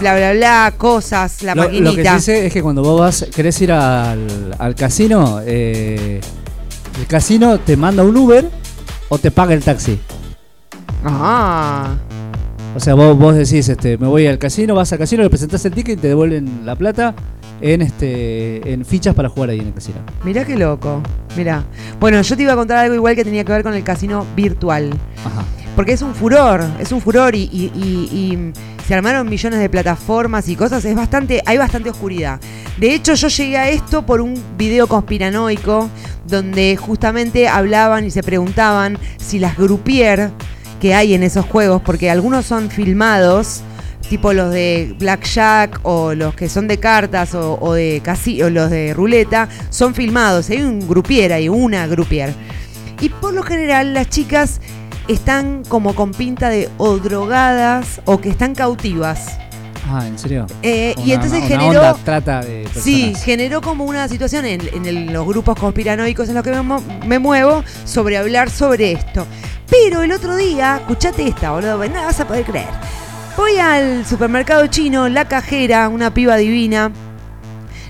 bla 0.00 0.16
bla 0.16 0.32
bla, 0.32 0.74
cosas, 0.76 1.42
la 1.42 1.54
lo, 1.54 1.64
lo 1.64 1.70
que 1.70 1.80
maquinita. 1.80 2.20
sé 2.20 2.46
es 2.46 2.52
que 2.52 2.62
cuando 2.62 2.82
vos 2.82 2.98
vas, 2.98 3.26
querés 3.34 3.60
ir 3.60 3.72
al, 3.72 4.54
al 4.58 4.74
casino, 4.74 5.40
eh, 5.44 6.20
el 6.98 7.06
casino 7.06 7.58
te 7.58 7.76
manda 7.76 8.02
un 8.02 8.16
Uber 8.16 8.48
o 9.08 9.18
te 9.18 9.30
paga 9.30 9.54
el 9.54 9.62
taxi. 9.62 9.98
Ah. 11.04 11.94
O 12.74 12.80
sea, 12.80 12.94
vos, 12.94 13.18
vos 13.18 13.34
decís, 13.34 13.68
este, 13.68 13.98
me 13.98 14.06
voy 14.06 14.26
al 14.26 14.38
casino, 14.38 14.74
vas 14.74 14.92
al 14.92 14.98
casino, 14.98 15.22
le 15.22 15.30
presentás 15.30 15.64
el 15.64 15.72
ticket 15.72 15.98
y 15.98 16.00
te 16.00 16.08
devuelven 16.08 16.64
la 16.64 16.76
plata 16.76 17.14
en 17.60 17.82
este 17.82 18.72
en 18.72 18.84
fichas 18.86 19.14
para 19.14 19.28
jugar 19.28 19.50
ahí 19.50 19.58
en 19.58 19.66
el 19.66 19.74
casino. 19.74 19.98
Mirá 20.24 20.44
qué 20.44 20.56
loco, 20.56 21.02
mirá. 21.36 21.64
Bueno, 21.98 22.22
yo 22.22 22.36
te 22.36 22.42
iba 22.42 22.52
a 22.52 22.56
contar 22.56 22.78
algo 22.78 22.94
igual 22.94 23.14
que 23.16 23.24
tenía 23.24 23.44
que 23.44 23.52
ver 23.52 23.62
con 23.62 23.74
el 23.74 23.82
casino 23.82 24.24
virtual. 24.36 24.90
Ajá. 25.24 25.44
Porque 25.76 25.92
es 25.92 26.02
un 26.02 26.14
furor, 26.14 26.64
es 26.78 26.92
un 26.92 27.00
furor 27.00 27.34
y, 27.34 28.52
se 28.86 28.94
armaron 28.94 29.28
millones 29.28 29.60
de 29.60 29.70
plataformas 29.70 30.48
y 30.48 30.56
cosas, 30.56 30.84
es 30.84 30.96
bastante, 30.96 31.40
hay 31.46 31.58
bastante 31.58 31.90
oscuridad. 31.90 32.40
De 32.76 32.92
hecho, 32.92 33.14
yo 33.14 33.28
llegué 33.28 33.56
a 33.56 33.70
esto 33.70 34.04
por 34.04 34.20
un 34.20 34.34
video 34.58 34.88
conspiranoico 34.88 35.88
donde 36.26 36.76
justamente 36.76 37.46
hablaban 37.46 38.04
y 38.04 38.10
se 38.10 38.24
preguntaban 38.24 38.98
si 39.18 39.38
las 39.38 39.56
groupier 39.56 40.32
que 40.80 40.94
hay 40.94 41.14
en 41.14 41.22
esos 41.22 41.46
juegos, 41.46 41.82
porque 41.82 42.10
algunos 42.10 42.46
son 42.46 42.68
filmados, 42.68 43.62
tipo 44.08 44.32
los 44.32 44.52
de 44.52 44.96
Blackjack 44.98 45.78
o 45.84 46.14
los 46.14 46.34
que 46.34 46.48
son 46.48 46.66
de 46.66 46.78
cartas 46.78 47.34
o, 47.36 47.58
o 47.60 47.74
de 47.74 48.00
casi, 48.02 48.42
o 48.42 48.50
los 48.50 48.70
de 48.70 48.92
ruleta, 48.92 49.48
son 49.68 49.94
filmados. 49.94 50.50
Hay 50.50 50.62
un 50.62 50.88
grupier, 50.88 51.32
hay 51.32 51.48
una 51.48 51.86
grupier. 51.86 52.34
Y 53.00 53.08
por 53.08 53.32
lo 53.32 53.42
general 53.42 53.94
las 53.94 54.08
chicas 54.08 54.60
están 55.12 55.62
como 55.68 55.94
con 55.94 56.12
pinta 56.12 56.48
de 56.48 56.68
o 56.78 56.96
drogadas 56.98 58.00
o 58.04 58.20
que 58.20 58.30
están 58.30 58.54
cautivas. 58.54 59.38
Ah, 59.88 60.06
¿en 60.06 60.18
serio? 60.18 60.46
Eh, 60.62 60.94
y 61.04 61.12
entonces 61.12 61.42
generó. 61.48 61.80
onda 61.80 61.94
trata 62.04 62.40
de. 62.42 62.68
Sí, 62.80 63.12
generó 63.24 63.60
como 63.60 63.84
una 63.84 64.06
situación 64.08 64.44
en, 64.44 64.60
en 64.72 64.86
el- 64.86 65.06
los 65.12 65.26
grupos 65.26 65.58
conspiranoicos 65.58 66.28
en 66.28 66.34
los 66.36 66.44
que 66.44 66.52
me, 67.06 67.18
muevo 67.18 67.64
sobre 67.84 68.16
hablar 68.18 68.50
sobre 68.50 68.92
esto. 68.92 69.26
Pero 69.68 70.02
el 70.02 70.12
otro 70.12 70.36
día, 70.36 70.76
escuchate 70.80 71.26
esta, 71.28 71.50
boludo, 71.52 71.78
no 71.78 71.84
la 71.94 72.02
vas 72.04 72.20
a 72.20 72.26
poder 72.28 72.44
creer. 72.44 72.68
Voy 73.36 73.56
al 73.58 74.04
supermercado 74.06 74.66
chino, 74.66 75.08
la 75.08 75.26
cajera, 75.26 75.88
una 75.88 76.12
piba 76.12 76.36
divina. 76.36 76.92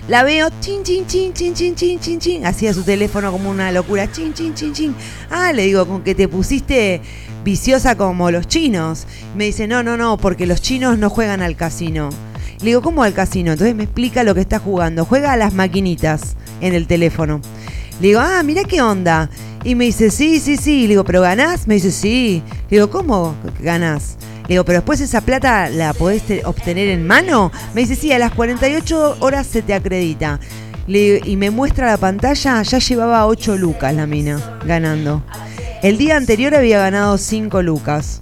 La 0.07 0.23
veo 0.23 0.49
chin, 0.61 0.83
chin, 0.83 1.05
chin, 1.05 1.31
chin, 1.31 1.53
chin, 1.53 1.75
chin, 1.75 1.99
chin, 1.99 2.19
chin. 2.19 2.45
Hacía 2.45 2.73
su 2.73 2.83
teléfono 2.83 3.31
como 3.31 3.49
una 3.49 3.71
locura. 3.71 4.11
Chin, 4.11 4.33
chin, 4.33 4.53
chin, 4.55 4.73
chin. 4.73 4.95
Ah, 5.29 5.53
le 5.53 5.63
digo, 5.63 5.87
con 5.87 6.03
que 6.03 6.15
te 6.15 6.27
pusiste 6.27 7.01
viciosa 7.43 7.95
como 7.95 8.31
los 8.31 8.47
chinos. 8.47 9.05
Me 9.35 9.45
dice, 9.45 9.67
no, 9.67 9.83
no, 9.83 9.97
no, 9.97 10.17
porque 10.17 10.47
los 10.47 10.61
chinos 10.61 10.97
no 10.97 11.09
juegan 11.09 11.41
al 11.41 11.55
casino. 11.55 12.09
Le 12.59 12.67
digo, 12.67 12.81
¿cómo 12.81 13.03
al 13.03 13.13
casino? 13.13 13.51
Entonces 13.51 13.75
me 13.75 13.83
explica 13.83 14.23
lo 14.23 14.33
que 14.33 14.41
está 14.41 14.59
jugando. 14.59 15.05
Juega 15.05 15.33
a 15.33 15.37
las 15.37 15.53
maquinitas 15.53 16.35
en 16.61 16.73
el 16.73 16.87
teléfono. 16.87 17.39
Le 18.01 18.07
digo, 18.07 18.19
ah, 18.19 18.41
mira 18.43 18.63
qué 18.63 18.81
onda. 18.81 19.29
Y 19.63 19.75
me 19.75 19.85
dice, 19.85 20.09
sí, 20.09 20.39
sí, 20.39 20.57
sí. 20.57 20.81
Le 20.83 20.89
digo, 20.89 21.03
¿pero 21.03 21.21
ganás? 21.21 21.67
Me 21.67 21.75
dice, 21.75 21.91
sí. 21.91 22.41
Le 22.69 22.77
digo, 22.77 22.89
¿cómo 22.89 23.35
ganás? 23.59 24.17
Le 24.51 24.55
digo, 24.55 24.65
¿pero 24.65 24.79
después 24.79 24.99
esa 24.99 25.21
plata 25.21 25.69
la 25.69 25.93
podés 25.93 26.23
te- 26.23 26.43
obtener 26.45 26.89
en 26.89 27.07
mano? 27.07 27.53
Me 27.73 27.79
dice, 27.79 27.95
sí, 27.95 28.11
a 28.11 28.19
las 28.19 28.33
48 28.33 29.15
horas 29.21 29.47
se 29.47 29.61
te 29.61 29.73
acredita. 29.73 30.41
Y 30.89 31.37
me 31.37 31.51
muestra 31.51 31.87
la 31.87 31.95
pantalla, 31.95 32.61
ya 32.61 32.77
llevaba 32.79 33.25
8 33.27 33.55
lucas 33.55 33.95
la 33.95 34.07
mina 34.07 34.59
ganando. 34.65 35.23
El 35.81 35.97
día 35.97 36.17
anterior 36.17 36.53
había 36.53 36.79
ganado 36.79 37.17
5 37.17 37.61
lucas. 37.61 38.19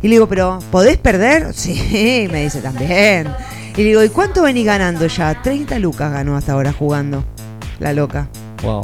Y 0.00 0.06
le 0.06 0.14
digo, 0.14 0.28
¿pero 0.28 0.60
podés 0.70 0.96
perder? 0.98 1.52
Sí, 1.54 2.28
me 2.30 2.44
dice 2.44 2.60
también. 2.60 3.26
Y 3.74 3.78
le 3.78 3.88
digo, 3.88 4.04
¿y 4.04 4.10
cuánto 4.10 4.42
venís 4.42 4.64
ganando 4.64 5.08
ya? 5.08 5.42
30 5.42 5.80
lucas 5.80 6.12
ganó 6.12 6.36
hasta 6.36 6.52
ahora 6.52 6.72
jugando. 6.72 7.24
La 7.80 7.92
loca. 7.92 8.28
Wow. 8.62 8.82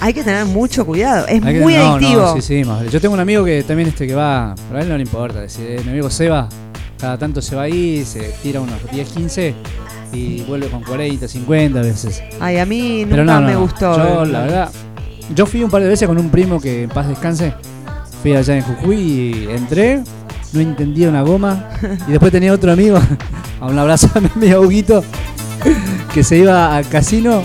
Hay 0.00 0.12
que 0.12 0.22
tener 0.24 0.44
mucho 0.46 0.84
cuidado. 0.84 1.26
Es 1.26 1.42
Hay 1.42 1.54
que- 1.54 1.60
muy 1.60 1.74
no, 1.74 1.84
no, 1.84 1.94
adictivo. 1.94 2.34
sí, 2.36 2.42
sí, 2.42 2.64
más 2.64 2.78
vale. 2.78 2.90
Yo 2.90 3.00
tengo 3.00 3.14
un 3.14 3.20
amigo 3.20 3.44
que 3.44 3.62
también 3.62 3.88
este 3.88 4.06
que 4.06 4.14
va, 4.14 4.54
pero 4.68 4.78
a 4.80 4.82
él 4.82 4.88
no 4.88 4.96
le 4.96 5.02
importa, 5.02 5.40
decir, 5.40 5.64
eh, 5.68 5.80
mi 5.84 5.90
amigo 5.92 6.10
Seba, 6.10 6.48
cada 6.98 7.16
tanto 7.18 7.40
se 7.40 7.56
va 7.56 7.62
ahí, 7.62 8.04
se 8.04 8.20
tira 8.42 8.60
unos 8.60 8.76
10, 8.92 9.08
15 9.10 9.54
y 10.12 10.42
vuelve 10.42 10.68
con 10.68 10.82
40, 10.82 11.26
50 11.28 11.80
veces. 11.80 12.22
Ay, 12.40 12.58
a 12.58 12.66
mí 12.66 13.00
nunca 13.02 13.10
Pero 13.10 13.24
no, 13.24 13.40
no, 13.40 13.46
me 13.46 13.52
no. 13.54 13.60
gustó. 13.62 13.96
Yo, 13.96 14.24
la 14.24 14.40
verdad, 14.42 14.70
yo 15.34 15.46
fui 15.46 15.62
un 15.62 15.70
par 15.70 15.82
de 15.82 15.88
veces 15.88 16.06
con 16.06 16.18
un 16.18 16.28
primo 16.30 16.60
que 16.60 16.82
en 16.84 16.90
paz 16.90 17.08
descanse. 17.08 17.54
Fui 18.22 18.34
allá 18.34 18.56
en 18.56 18.62
Jujuy 18.62 18.96
y 19.00 19.46
entré, 19.50 20.02
no 20.52 20.60
entendía 20.60 21.08
una 21.08 21.22
goma. 21.22 21.68
Y 22.08 22.10
después 22.12 22.30
tenía 22.32 22.52
otro 22.52 22.72
amigo, 22.72 22.98
a 23.60 23.66
un 23.66 23.78
abrazo 23.78 24.08
a 24.14 24.20
mi 24.20 24.28
amigo 24.34 24.60
Huguito, 24.62 25.02
que 26.12 26.22
se 26.24 26.38
iba 26.38 26.76
al 26.76 26.88
casino, 26.88 27.42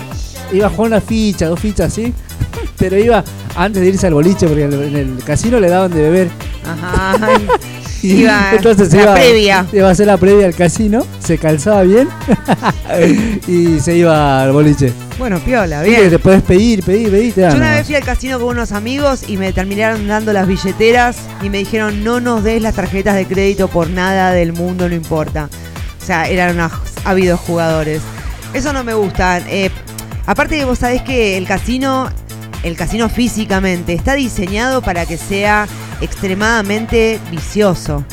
iba 0.52 0.66
a 0.68 0.70
jugar 0.70 0.92
una 0.92 1.00
ficha, 1.00 1.46
dos 1.48 1.58
fichas 1.60 1.92
así, 1.92 2.14
pero 2.80 2.98
iba 2.98 3.22
antes 3.54 3.82
de 3.82 3.88
irse 3.88 4.08
al 4.08 4.14
boliche, 4.14 4.48
porque 4.48 4.64
en 4.64 4.96
el, 4.96 5.18
casino 5.24 5.60
le 5.60 5.68
daban 5.68 5.92
de 5.92 6.02
beber. 6.02 6.30
Ajá. 6.66 7.16
Y 8.02 8.22
Iba 8.22 8.52
entonces 8.54 8.90
la 8.94 9.02
iba, 9.02 9.14
previa. 9.14 9.66
iba 9.74 9.88
a 9.88 9.90
hacer 9.90 10.06
la 10.06 10.16
previa 10.16 10.46
al 10.46 10.54
casino, 10.54 11.04
se 11.18 11.36
calzaba 11.36 11.82
bien 11.82 12.08
y 13.46 13.78
se 13.78 13.94
iba 13.94 14.42
al 14.42 14.52
boliche. 14.52 14.90
Bueno, 15.18 15.38
piola, 15.38 15.82
bien. 15.82 16.08
Te 16.08 16.18
podés 16.18 16.40
pedir, 16.40 16.82
pedir, 16.82 17.10
pedir, 17.10 17.34
te 17.34 17.42
dan 17.42 17.50
Yo 17.50 17.58
una 17.58 17.72
vez 17.72 17.84
fui 17.84 17.94
al 17.96 18.02
casino 18.02 18.40
con 18.40 18.48
unos 18.56 18.72
amigos 18.72 19.28
y 19.28 19.36
me 19.36 19.52
terminaron 19.52 20.08
dando 20.08 20.32
las 20.32 20.46
billeteras 20.46 21.18
y 21.42 21.50
me 21.50 21.58
dijeron 21.58 22.02
no 22.02 22.20
nos 22.20 22.42
des 22.42 22.62
las 22.62 22.74
tarjetas 22.74 23.16
de 23.16 23.26
crédito 23.26 23.68
por 23.68 23.90
nada 23.90 24.32
del 24.32 24.54
mundo, 24.54 24.88
no 24.88 24.94
importa. 24.94 25.50
O 26.02 26.06
sea, 26.06 26.26
eran 26.26 26.54
unos 26.54 26.72
ávidos 27.04 27.38
jugadores. 27.40 28.00
Eso 28.54 28.72
no 28.72 28.82
me 28.82 28.94
gusta. 28.94 29.40
Eh, 29.40 29.70
aparte 30.24 30.56
que 30.56 30.64
vos 30.64 30.78
sabés 30.78 31.02
que 31.02 31.36
el 31.36 31.46
casino, 31.46 32.08
el 32.62 32.76
casino 32.76 33.08
físicamente, 33.08 33.92
está 33.92 34.14
diseñado 34.14 34.82
para 34.82 35.06
que 35.06 35.16
sea 35.16 35.66
extremadamente 36.00 37.18
vicioso. 37.30 38.04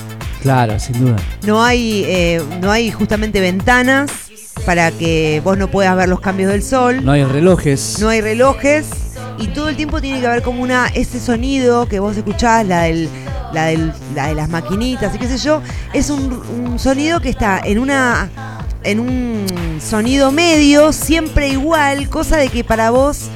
Claro, 0.42 0.80
sin 0.80 1.00
duda. 1.00 1.16
No 1.46 1.64
hay, 1.64 2.04
eh, 2.06 2.42
no 2.62 2.72
hay 2.72 2.92
justamente 2.92 3.42
ventanas 3.42 4.12
para 4.66 4.92
que 4.92 5.42
vos 5.44 5.58
no 5.58 5.70
puedas 5.70 5.96
ver 5.96 6.10
los 6.10 6.20
cambios 6.20 6.52
del 6.52 6.64
sol. 6.64 7.04
No 7.04 7.12
hay 7.12 7.24
relojes. 7.24 7.98
No 8.00 8.10
hay 8.10 8.22
relojes 8.22 8.88
y 9.40 9.48
todo 9.48 9.70
el 9.70 9.76
tiempo 9.76 10.02
tiene 10.02 10.20
que 10.20 10.28
haber 10.28 10.42
como 10.42 10.62
una 10.62 10.88
ese 10.88 11.20
sonido 11.20 11.88
que 11.88 12.00
vos 12.00 12.18
escuchás, 12.18 12.66
la 12.66 12.84
del 12.84 13.10
la 13.54 13.66
del 13.66 13.94
la 14.16 14.28
de 14.28 14.36
las 14.36 14.50
maquinitas 14.50 15.16
y 15.16 15.20
qué 15.20 15.28
sé 15.28 15.38
yo, 15.38 15.62
es 15.94 16.10
un, 16.10 16.34
un 16.34 16.80
sonido 16.80 17.22
que 17.22 17.30
está 17.30 17.60
en 17.64 17.80
una 17.80 18.30
en 18.84 19.00
un 19.00 19.46
sonido 19.82 20.32
medio, 20.32 20.94
siempre 20.94 21.50
igual, 21.50 22.10
cosa 22.10 22.38
de 22.38 22.50
que 22.50 22.64
para 22.64 22.90
vos 22.90 23.30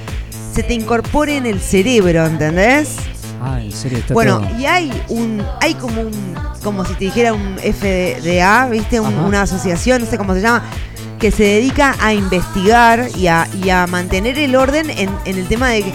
se 0.54 0.64
te 0.64 0.74
incorpore 0.74 1.38
en 1.38 1.46
el 1.46 1.60
cerebro, 1.62 2.26
¿entendés? 2.26 2.90
Ah, 3.42 3.60
en 3.62 3.72
serio, 3.72 3.98
está 4.00 4.14
Bueno, 4.14 4.40
todo. 4.40 4.60
y 4.60 4.66
hay 4.66 4.92
un, 5.10 5.44
hay 5.62 5.74
como 5.76 6.02
un, 6.02 6.36
como 6.64 6.86
si 6.86 6.94
te 6.94 7.06
dijera 7.06 7.34
un 7.34 7.58
FDA, 7.58 8.68
¿viste? 8.70 9.00
Un- 9.00 9.14
Ajá. 9.14 9.22
una 9.26 9.42
asociación, 9.44 10.02
no 10.04 10.08
sé 10.10 10.18
cómo 10.18 10.34
se 10.36 10.42
llama, 10.42 10.64
que 11.20 11.32
se 11.32 11.44
dedica 11.44 11.96
a 12.02 12.14
investigar 12.14 13.08
y 13.16 13.28
a, 13.28 13.48
y 13.64 13.70
a 13.70 13.88
mantener 13.88 14.38
el 14.38 14.56
orden 14.56 14.90
en, 14.90 15.10
en 15.26 15.38
el 15.38 15.48
tema 15.48 15.70
de 15.70 15.86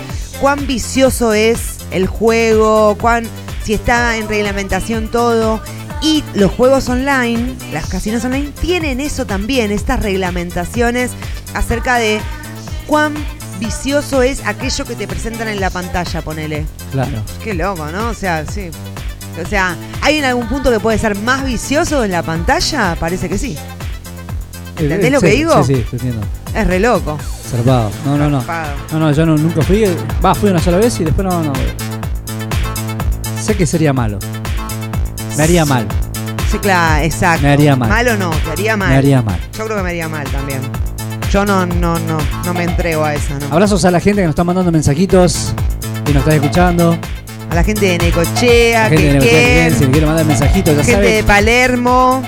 cuán 0.40 0.66
vicioso 0.66 1.32
es 1.34 1.76
el 1.90 2.06
juego, 2.06 2.96
cuán, 3.00 3.26
si 3.62 3.74
está 3.74 4.16
en 4.16 4.28
reglamentación 4.28 5.08
todo. 5.08 5.60
Y 6.02 6.22
los 6.34 6.50
juegos 6.52 6.88
online, 6.88 7.54
las 7.72 7.86
casinos 7.86 8.24
online, 8.24 8.52
tienen 8.60 9.00
eso 9.00 9.24
también, 9.26 9.70
estas 9.72 10.00
reglamentaciones 10.02 11.12
acerca 11.54 11.96
de 11.96 12.20
cuán 12.86 13.14
vicioso 13.58 14.22
es 14.22 14.44
aquello 14.46 14.84
que 14.84 14.94
te 14.94 15.06
presentan 15.08 15.48
en 15.48 15.60
la 15.60 15.70
pantalla, 15.70 16.22
ponele. 16.22 16.66
Claro. 16.92 17.22
Qué 17.42 17.54
loco, 17.54 17.86
¿no? 17.86 18.08
O 18.10 18.14
sea, 18.14 18.44
sí. 18.46 18.70
O 19.44 19.46
sea, 19.48 19.76
¿hay 20.02 20.18
en 20.18 20.24
algún 20.24 20.48
punto 20.48 20.70
que 20.70 20.80
puede 20.80 20.98
ser 20.98 21.14
más 21.18 21.44
vicioso 21.44 22.04
en 22.04 22.10
la 22.12 22.22
pantalla? 22.22 22.96
Parece 22.98 23.28
que 23.28 23.36
sí. 23.38 23.56
¿Entendés 24.78 25.08
Eh, 25.08 25.10
lo 25.10 25.20
sí, 25.20 25.26
que 25.26 25.32
digo? 25.32 25.64
Sí, 25.64 25.74
sí, 25.76 25.86
te 25.90 25.96
entiendo. 25.96 26.26
Es 26.54 26.66
re 26.66 26.80
loco. 26.80 27.18
Zarpado. 27.50 27.90
No, 28.04 28.16
no, 28.16 28.30
no. 28.30 28.44
No, 28.92 28.98
no, 28.98 29.12
yo 29.12 29.26
no, 29.26 29.36
nunca 29.36 29.62
fui. 29.62 29.84
Va, 30.24 30.34
fui 30.34 30.50
una 30.50 30.58
sola 30.60 30.78
vez 30.78 30.98
y 31.00 31.04
después 31.04 31.26
no, 31.26 31.42
no. 31.42 31.52
Sé 33.42 33.56
que 33.56 33.66
sería 33.66 33.92
malo. 33.92 34.18
Me 35.36 35.42
haría 35.42 35.64
mal. 35.64 35.86
Sí, 36.50 36.58
claro, 36.58 37.04
exacto. 37.04 37.42
Me 37.42 37.52
haría 37.52 37.76
mal. 37.76 37.88
Mal 37.88 38.08
o 38.08 38.16
no, 38.16 38.30
te 38.30 38.50
haría 38.50 38.76
mal. 38.76 38.88
Me 38.88 38.96
haría 38.96 39.22
mal. 39.22 39.38
Yo 39.56 39.64
creo 39.64 39.76
que 39.76 39.82
me 39.82 39.90
haría 39.90 40.08
mal 40.08 40.24
también. 40.30 40.60
Yo 41.36 41.44
no, 41.44 41.66
no, 41.66 41.98
no, 41.98 42.16
no 42.46 42.54
me 42.54 42.64
entrego 42.64 43.04
a 43.04 43.12
esa, 43.14 43.38
¿no? 43.38 43.52
Abrazos 43.52 43.84
a 43.84 43.90
la 43.90 44.00
gente 44.00 44.22
que 44.22 44.24
nos 44.24 44.30
está 44.32 44.42
mandando 44.42 44.72
mensajitos 44.72 45.52
y 46.08 46.12
nos 46.14 46.22
está 46.22 46.34
escuchando. 46.34 46.96
A 47.50 47.54
la 47.54 47.62
gente 47.62 47.84
de 47.84 47.98
Necochea, 47.98 48.84
La 48.84 48.88
gente 48.88 49.04
de 49.04 49.12
Necochea, 49.12 49.70
si 49.70 49.84
me 49.84 49.90
quiere 49.90 50.06
mandar 50.06 50.24
mensajitos, 50.24 50.74
ya 50.74 50.82
gente 50.82 51.02
de 51.02 51.08
saben. 51.20 51.26
Palermo. 51.26 52.22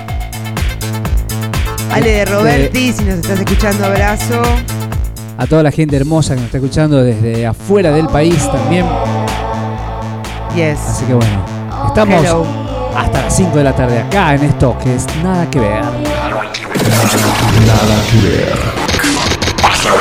Ale 1.91 2.07
de 2.07 2.25
Roberti, 2.25 2.93
si 2.93 3.03
nos 3.03 3.15
estás 3.15 3.39
escuchando, 3.39 3.83
abrazo. 3.85 4.43
A 5.39 5.47
toda 5.47 5.63
la 5.63 5.71
gente 5.71 5.95
hermosa 5.95 6.35
que 6.35 6.41
nos 6.41 6.45
está 6.45 6.59
escuchando 6.59 7.03
desde 7.03 7.47
afuera 7.47 7.89
del 7.89 8.09
país 8.09 8.37
también. 8.51 8.85
Yes. 10.55 10.81
Así 10.87 11.05
que 11.05 11.15
bueno, 11.15 11.45
estamos 11.87 12.23
Hello. 12.23 12.45
hasta 12.95 13.23
las 13.23 13.35
5 13.35 13.57
de 13.57 13.63
la 13.63 13.75
tarde 13.75 14.01
acá 14.01 14.35
en 14.35 14.43
esto 14.43 14.77
que 14.83 14.93
es 14.93 15.07
nada 15.23 15.49
que 15.49 15.59
ver. 15.59 15.81
Nada 15.81 15.95
que 18.11 18.27
ver. 18.27 18.88
Hasta 19.79 19.93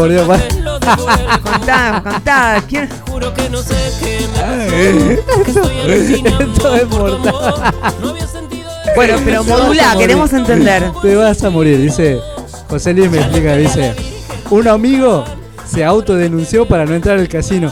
por 0.00 0.08
Dios, 0.08 0.30
va. 0.30 0.38
Contá, 1.42 2.02
contá. 2.02 2.64
¿Quién? 2.66 2.88
Juro 3.06 3.34
que 3.34 3.50
no 3.50 3.58
sé 3.62 3.74
qué 4.00 4.26
me 4.32 5.16
pasó. 5.18 5.42
Que 5.44 5.50
estoy 5.50 5.80
alucinando 5.80 6.52
Esto 6.54 6.76
es 6.76 6.88
mortal. 6.88 7.74
Bueno, 8.96 9.16
pero 9.22 9.44
morir. 9.44 9.82
queremos 9.98 10.32
entender. 10.32 10.90
Te 11.02 11.16
vas 11.16 11.44
a 11.44 11.50
morir, 11.50 11.78
dice. 11.78 12.18
José 12.70 12.94
Luis 12.94 13.10
me 13.10 13.18
explica, 13.18 13.56
dice. 13.56 13.94
Un 14.48 14.68
amigo 14.68 15.22
se 15.66 15.84
autodenunció 15.84 16.66
para 16.66 16.86
no 16.86 16.94
entrar 16.94 17.18
al 17.18 17.28
casino 17.28 17.70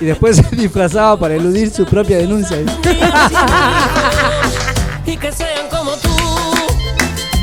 y 0.00 0.04
después 0.04 0.36
se 0.50 0.54
disfrazaba 0.54 1.18
para 1.18 1.34
eludir 1.34 1.70
su 1.70 1.86
propia 1.86 2.18
denuncia. 2.18 2.58
Y 5.06 5.16
que 5.16 5.32
sean 5.32 5.66
como 5.70 5.92
tú, 5.92 6.10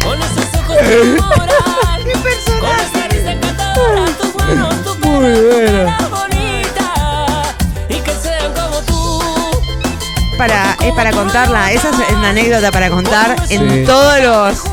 con 0.06 0.20
esos 0.22 0.62
ojos 0.62 0.78
enamoran. 0.78 1.48
¡Qué 2.06 2.14
Con 2.14 2.70
esa 2.70 3.08
risa 3.10 3.32
encantadora, 3.32 4.06
Muy 5.18 5.42
buena. 5.42 5.98
Para, 10.38 10.78
es 10.86 10.94
para 10.94 11.12
contarla, 11.12 11.72
esa 11.72 11.90
es 11.90 11.96
una 12.12 12.30
anécdota 12.30 12.72
para 12.72 12.92
contar 12.92 13.36
en 13.50 13.84
todos 13.88 14.22
los. 14.22 14.64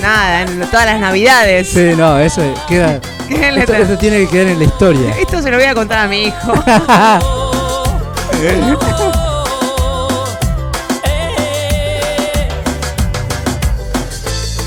nada, 0.00 0.42
en 0.42 0.60
todas 0.68 0.86
las 0.86 0.98
navidades. 0.98 1.68
Sí, 1.68 1.92
no, 1.96 2.18
eso 2.18 2.42
queda. 2.66 3.00
¿Qué 3.28 3.52
le 3.52 3.60
Esto, 3.60 3.74
esto 3.74 3.96
tiene 3.98 4.18
que 4.18 4.28
quedar 4.28 4.48
en 4.48 4.58
la 4.58 4.64
historia. 4.64 5.16
Esto 5.20 5.40
se 5.40 5.52
lo 5.52 5.58
voy 5.58 5.66
a 5.66 5.74
contar 5.74 5.98
a 5.98 6.08
mi 6.08 6.24
hijo. 6.24 6.52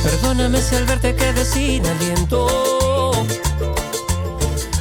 Perdóname 0.03 0.61
si 0.61 0.75
al 0.75 0.85
verte 0.85 1.13
quedé 1.15 1.43
sin 1.43 1.85
aliento. 1.85 2.84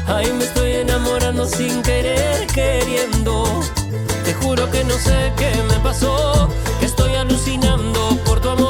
Ay, 0.07 0.33
me 0.33 0.45
estoy 0.45 0.73
enamorando 0.73 1.47
sin 1.47 1.83
querer, 1.83 2.47
queriendo. 2.49 3.61
Te 4.25 4.35
juro 4.35 4.71
que 4.71 4.85
no 4.85 4.95
sé 4.99 5.33
qué 5.37 5.51
me 5.69 5.81
pasó. 5.81 6.49
Estoy 6.83 7.15
alucinando 7.15 8.19
por 8.25 8.41
tu 8.41 8.51
amor. 8.51 8.64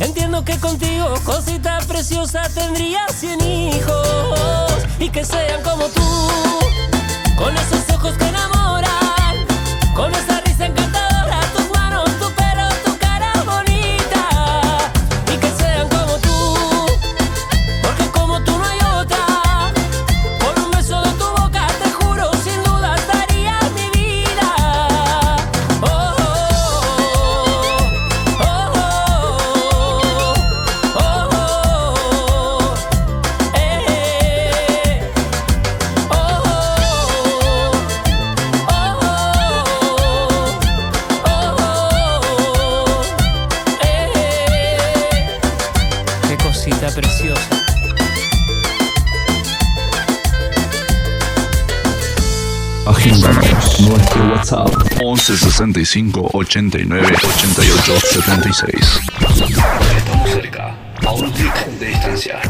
Entiendo 0.00 0.44
que 0.44 0.58
contigo, 0.58 1.14
cosita 1.24 1.78
preciosa, 1.86 2.42
tendría 2.54 3.06
cien 3.08 3.40
hijos. 3.40 4.86
Y 4.98 5.08
que 5.10 5.24
sean 5.24 5.62
como 5.62 5.86
tú. 5.86 6.02
Con 7.36 7.56
esos 7.56 7.88
ojos 7.94 8.14
que 8.16 8.28
enamoran. 8.28 9.36
Con 9.94 10.12
esa 10.14 10.40
65 55.36 56.30
89 56.32 57.06
88 57.06 58.00
76. 58.00 58.74
Estamos 59.96 60.30
cerca, 60.30 60.74
a 61.06 61.12
un 61.12 61.30
clic 61.32 61.66
de 61.78 61.86
distancia. 61.88 62.40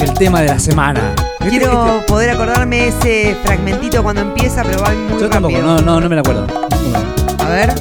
El 0.00 0.12
tema 0.14 0.40
de 0.42 0.48
la 0.48 0.58
semana. 0.58 1.14
Quiero 1.48 2.02
poder 2.06 2.30
acordarme 2.30 2.88
ese 2.88 3.36
fragmentito 3.44 4.02
cuando 4.02 4.22
empieza, 4.22 4.62
pero 4.62 4.82
va 4.82 4.90
muy 4.90 5.20
Yo 5.20 5.28
tampoco, 5.28 5.54
rápido. 5.54 5.76
no, 5.76 5.80
no, 5.82 6.00
no 6.00 6.08
me 6.08 6.14
la 6.16 6.20
acuerdo. 6.20 6.46
A 7.38 7.48
ver. 7.48 7.74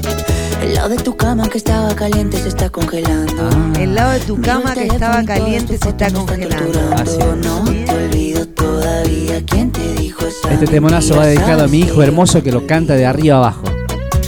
El 0.76 0.82
lado 0.82 0.90
de 0.90 1.04
tu 1.04 1.16
cama 1.16 1.48
que 1.48 1.58
estaba 1.58 1.96
caliente 1.96 2.38
se 2.38 2.50
está 2.50 2.70
congelando. 2.70 3.50
Ah. 3.50 3.80
El 3.80 3.96
lado 3.96 4.12
de 4.12 4.20
tu 4.20 4.42
cama 4.42 4.74
que 4.74 4.88
estaba 4.88 5.24
caliente 5.24 5.78
se 5.78 5.88
está 5.88 6.12
congelando. 6.12 6.82
No 7.38 7.64
te 7.64 7.92
olvido 7.92 8.46
todavía 8.50 9.42
quién 9.46 9.72
te 9.72 9.94
dijo 9.94 10.26
Este 10.52 10.68
temonazo 10.68 11.16
va 11.16 11.28
dedicado 11.28 11.64
a 11.64 11.68
mi 11.68 11.80
hijo 11.80 12.04
hermoso 12.04 12.44
que 12.44 12.52
lo 12.52 12.68
canta 12.68 12.96
de 12.96 13.06
arriba 13.06 13.38
abajo. 13.38 13.64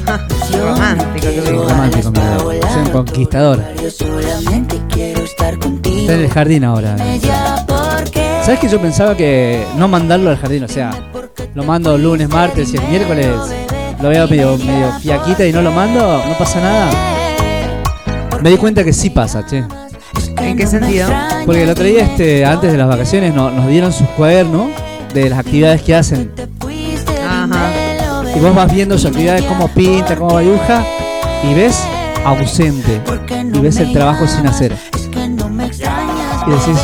Romántico, 0.57 1.27
Sí, 1.27 1.49
romántico, 1.49 2.11
mi. 2.11 2.19
Es 2.55 2.75
un 2.77 2.91
conquistador. 2.93 3.61
Yo 3.83 3.91
solamente 3.91 4.81
quiero 4.89 5.25
estar 5.25 5.59
contigo. 5.59 5.97
Está 5.99 6.13
en 6.13 6.21
el 6.21 6.29
jardín 6.29 6.63
ahora. 6.63 6.95
¿Sabes 8.45 8.61
que 8.61 8.69
yo 8.69 8.79
pensaba 8.79 9.17
que 9.17 9.67
no 9.75 9.89
mandarlo 9.89 10.29
al 10.29 10.37
jardín? 10.37 10.63
O 10.63 10.69
sea, 10.69 11.11
lo 11.53 11.65
mando 11.65 11.97
lunes, 11.97 12.29
martes 12.29 12.73
y 12.73 12.77
el 12.77 12.87
miércoles 12.87 13.27
lo 14.01 14.09
veo 14.09 14.27
medio, 14.27 14.57
medio 14.57 14.91
fiaquita 14.99 15.45
y 15.45 15.51
no 15.53 15.61
lo 15.61 15.71
mando, 15.71 16.23
no 16.27 16.33
pasa 16.37 16.59
nada. 16.59 16.89
Me 18.41 18.51
di 18.51 18.57
cuenta 18.57 18.83
que 18.83 18.93
sí 18.93 19.09
pasa, 19.09 19.45
che. 19.45 19.63
¿En 20.39 20.55
qué 20.57 20.67
sentido? 20.67 21.09
Porque 21.45 21.63
el 21.63 21.69
otro 21.69 21.83
día, 21.83 22.03
este, 22.03 22.45
antes 22.45 22.71
de 22.71 22.77
las 22.77 22.87
vacaciones, 22.87 23.33
no- 23.33 23.49
nos 23.49 23.67
dieron 23.67 23.91
sus 23.91 24.07
cuadernos 24.09 24.67
de 25.13 25.29
las 25.29 25.39
actividades 25.39 25.81
que 25.81 25.95
hacen. 25.95 26.31
Ajá. 27.27 27.71
Y 28.35 28.39
vos 28.39 28.53
vas 28.53 28.71
viendo 28.71 28.95
sus 28.97 29.07
actividades, 29.07 29.43
cómo 29.45 29.67
pinta, 29.69 30.15
cómo 30.15 30.37
dibuja, 30.39 30.83
y 31.43 31.53
ves 31.55 31.81
ausente. 32.23 33.01
Y 33.53 33.59
ves 33.59 33.77
el 33.77 33.91
trabajo 33.93 34.27
sin 34.27 34.45
hacer. 34.45 34.75
Y 35.03 36.51
decís, 36.51 36.77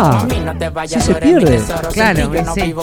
ah, 0.00 0.26
sí 0.86 1.00
se 1.00 1.14
pierde. 1.14 1.60
Claro, 1.92 2.30
sí, 2.54 2.60
sí. 2.62 2.74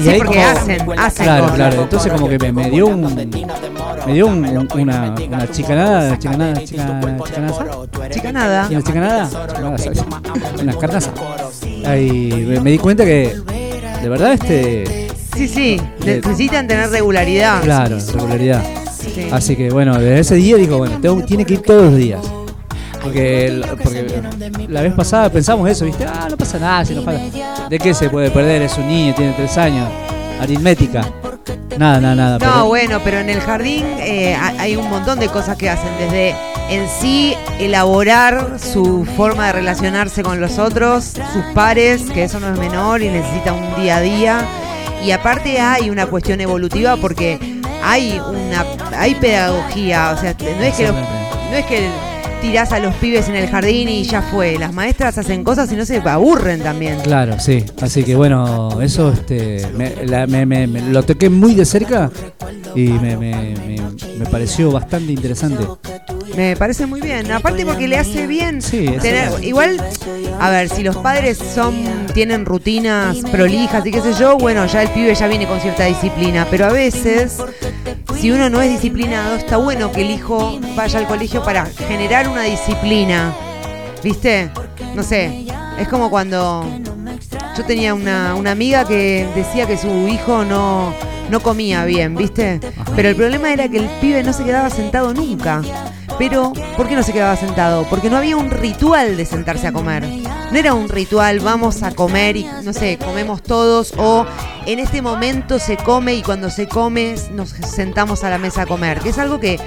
Y 0.00 0.08
ahí 0.08 0.18
porque 0.18 0.34
como- 0.38 0.46
hacen, 0.46 0.86
hacen 0.98 1.24
Claro, 1.24 1.42
cosas. 1.42 1.56
claro. 1.56 1.82
Entonces 1.82 2.12
como 2.12 2.28
que 2.28 2.38
me, 2.38 2.52
me 2.52 2.70
dio 2.70 2.86
un 2.86 3.02
me 4.06 4.12
dio 4.12 4.26
un- 4.26 4.44
un- 4.44 4.68
una, 4.80 5.14
una 5.26 5.50
chicanada, 5.50 6.18
chicanada, 6.18 6.62
chica, 6.64 7.00
chicanaza. 7.24 7.64
Chicanada. 8.10 8.66
¿Y 8.70 8.74
una 8.74 8.82
chicanada? 8.84 9.28
Chicanada, 9.28 9.78
¿sabes? 9.78 10.04
Una 10.62 10.74
carnaza. 10.78 11.10
Ahí 11.86 12.44
me, 12.48 12.60
me 12.60 12.70
di 12.70 12.78
cuenta 12.78 13.04
que 13.04 13.34
de 14.02 14.08
verdad 14.08 14.32
este 14.32 15.08
Sí, 15.36 15.48
sí, 15.48 15.80
necesitan 16.04 16.66
tener 16.68 16.88
regularidad. 16.90 17.60
claro, 17.62 17.96
regularidad. 18.12 18.62
Sí. 18.96 19.28
Así 19.32 19.56
que 19.56 19.70
bueno, 19.70 19.98
desde 19.98 20.20
ese 20.20 20.34
día 20.36 20.56
digo, 20.56 20.78
bueno, 20.78 20.98
tengo- 21.00 21.22
tiene 21.24 21.44
que 21.44 21.54
ir 21.54 21.62
todos 21.62 21.84
los 21.84 21.96
días. 21.96 22.20
Porque, 23.04 23.62
la 24.68 24.82
vez 24.82 24.94
pasada 24.94 25.28
pensamos 25.30 25.68
eso, 25.68 25.84
¿viste? 25.84 26.04
Ah, 26.06 26.26
no 26.30 26.36
pasa 26.36 26.58
nada, 26.58 26.84
si 26.84 26.94
nos 26.94 27.04
falta. 27.04 27.68
¿De 27.68 27.78
qué 27.78 27.92
se 27.94 28.08
puede 28.08 28.30
perder? 28.30 28.62
Es 28.62 28.76
un 28.78 28.88
niño, 28.88 29.14
tiene 29.14 29.32
tres 29.34 29.56
años. 29.58 29.86
Aritmética. 30.40 31.02
Nada, 31.78 32.00
nada, 32.00 32.14
nada. 32.14 32.32
No, 32.32 32.38
pero- 32.38 32.64
bueno, 32.66 33.00
pero 33.04 33.18
en 33.18 33.30
el 33.30 33.40
jardín 33.40 33.84
eh, 33.98 34.34
ha- 34.34 34.54
hay 34.60 34.76
un 34.76 34.88
montón 34.88 35.18
de 35.20 35.28
cosas 35.28 35.56
que 35.56 35.68
hacen, 35.68 35.90
desde 35.98 36.34
en 36.70 36.86
sí 37.00 37.34
elaborar 37.58 38.58
su 38.58 39.04
forma 39.16 39.46
de 39.48 39.52
relacionarse 39.52 40.22
con 40.22 40.40
los 40.40 40.58
otros, 40.58 41.04
sus 41.04 41.44
pares, 41.54 42.02
que 42.12 42.24
eso 42.24 42.40
no 42.40 42.52
es 42.52 42.58
menor 42.58 43.02
y 43.02 43.08
necesita 43.08 43.52
un 43.52 43.82
día 43.82 43.96
a 43.96 44.00
día. 44.00 44.38
Y 45.04 45.10
aparte 45.10 45.60
hay 45.60 45.90
una 45.90 46.06
cuestión 46.06 46.40
evolutiva 46.40 46.96
porque 46.96 47.60
hay 47.82 48.18
una 48.20 48.64
hay 48.96 49.14
pedagogía, 49.16 50.12
o 50.16 50.20
sea, 50.20 50.34
no 50.40 50.64
es 50.64 50.74
que 50.74 50.86
no 50.86 51.56
es 51.56 51.66
que 51.66 51.88
tirás 52.44 52.72
a 52.72 52.78
los 52.78 52.94
pibes 52.96 53.28
en 53.30 53.36
el 53.36 53.48
jardín 53.48 53.88
y 53.88 54.02
ya 54.04 54.20
fue. 54.20 54.58
Las 54.58 54.72
maestras 54.74 55.16
hacen 55.16 55.42
cosas 55.44 55.72
y 55.72 55.76
no 55.76 55.86
se 55.86 55.96
aburren 55.96 56.60
también. 56.62 56.98
Claro, 57.00 57.40
sí. 57.40 57.64
Así 57.80 58.04
que 58.04 58.14
bueno, 58.16 58.80
eso 58.82 59.10
este, 59.12 59.66
me, 59.74 60.04
la- 60.04 60.26
me- 60.26 60.44
me- 60.44 60.66
lo 60.66 61.02
toqué 61.02 61.30
muy 61.30 61.54
de 61.54 61.64
cerca 61.64 62.10
y 62.74 62.88
me 62.88 63.54
pareció 64.30 64.70
bastante 64.70 65.12
interesante. 65.12 65.64
Me 66.36 66.56
parece 66.56 66.86
muy 66.86 67.00
bien. 67.00 67.30
Aparte 67.30 67.64
porque 67.64 67.86
le 67.88 67.98
hace 67.98 68.26
bien 68.26 68.60
Sí, 68.60 68.86
tener. 69.00 69.32
Igual, 69.42 69.80
a 70.40 70.50
ver, 70.50 70.68
si 70.68 70.82
los 70.82 70.96
padres 70.96 71.38
son 71.38 71.74
tienen 72.12 72.44
rutinas 72.44 73.18
prolijas 73.30 73.84
y 73.86 73.90
qué 73.90 74.00
sé 74.00 74.14
yo, 74.14 74.36
bueno, 74.36 74.66
ya 74.66 74.82
el 74.82 74.88
pibe 74.88 75.14
ya 75.14 75.26
viene 75.28 75.46
con 75.46 75.60
cierta 75.60 75.84
disciplina. 75.84 76.46
Pero 76.50 76.66
a 76.66 76.70
veces, 76.72 77.38
si 78.18 78.30
uno 78.30 78.50
no 78.50 78.60
es 78.62 78.70
disciplinado, 78.70 79.36
está 79.36 79.56
bueno 79.58 79.92
que 79.92 80.02
el 80.02 80.10
hijo 80.10 80.58
vaya 80.74 80.98
al 80.98 81.06
colegio 81.06 81.42
para 81.44 81.66
generar 81.66 82.28
una 82.28 82.42
disciplina. 82.42 83.34
¿Viste? 84.02 84.50
No 84.94 85.02
sé. 85.02 85.46
Es 85.78 85.88
como 85.88 86.10
cuando 86.10 86.68
yo 87.56 87.64
tenía 87.64 87.94
una, 87.94 88.34
una 88.34 88.50
amiga 88.52 88.84
que 88.84 89.26
decía 89.34 89.66
que 89.66 89.76
su 89.76 90.08
hijo 90.08 90.44
no, 90.44 90.94
no 91.30 91.40
comía 91.40 91.84
bien, 91.84 92.14
¿viste? 92.16 92.60
Pero 92.94 93.08
el 93.08 93.16
problema 93.16 93.52
era 93.52 93.68
que 93.68 93.78
el 93.78 93.86
pibe 94.00 94.22
no 94.22 94.32
se 94.32 94.44
quedaba 94.44 94.70
sentado 94.70 95.14
nunca. 95.14 95.62
Pero, 96.18 96.52
¿por 96.76 96.88
qué 96.88 96.94
no 96.94 97.02
se 97.02 97.12
quedaba 97.12 97.36
sentado? 97.36 97.84
Porque 97.90 98.08
no 98.08 98.16
había 98.16 98.36
un 98.36 98.50
ritual 98.50 99.16
de 99.16 99.26
sentarse 99.26 99.66
a 99.66 99.72
comer. 99.72 100.06
No 100.52 100.58
era 100.58 100.74
un 100.74 100.88
ritual, 100.88 101.40
vamos 101.40 101.82
a 101.82 101.92
comer 101.92 102.36
y, 102.36 102.46
no 102.62 102.72
sé, 102.72 102.98
comemos 102.98 103.42
todos 103.42 103.92
o 103.96 104.24
en 104.66 104.78
este 104.78 105.02
momento 105.02 105.58
se 105.58 105.76
come 105.76 106.14
y 106.14 106.22
cuando 106.22 106.50
se 106.50 106.68
come 106.68 107.16
nos 107.32 107.50
sentamos 107.50 108.22
a 108.22 108.30
la 108.30 108.38
mesa 108.38 108.62
a 108.62 108.66
comer. 108.66 109.00
Que 109.00 109.08
es 109.08 109.18
algo 109.18 109.40
que 109.40 109.58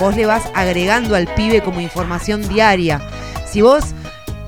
vos 0.00 0.16
le 0.16 0.26
vas 0.26 0.42
agregando 0.54 1.14
al 1.14 1.28
pibe 1.28 1.62
como 1.62 1.80
información 1.80 2.46
diaria. 2.48 3.00
Si 3.48 3.62
vos 3.62 3.84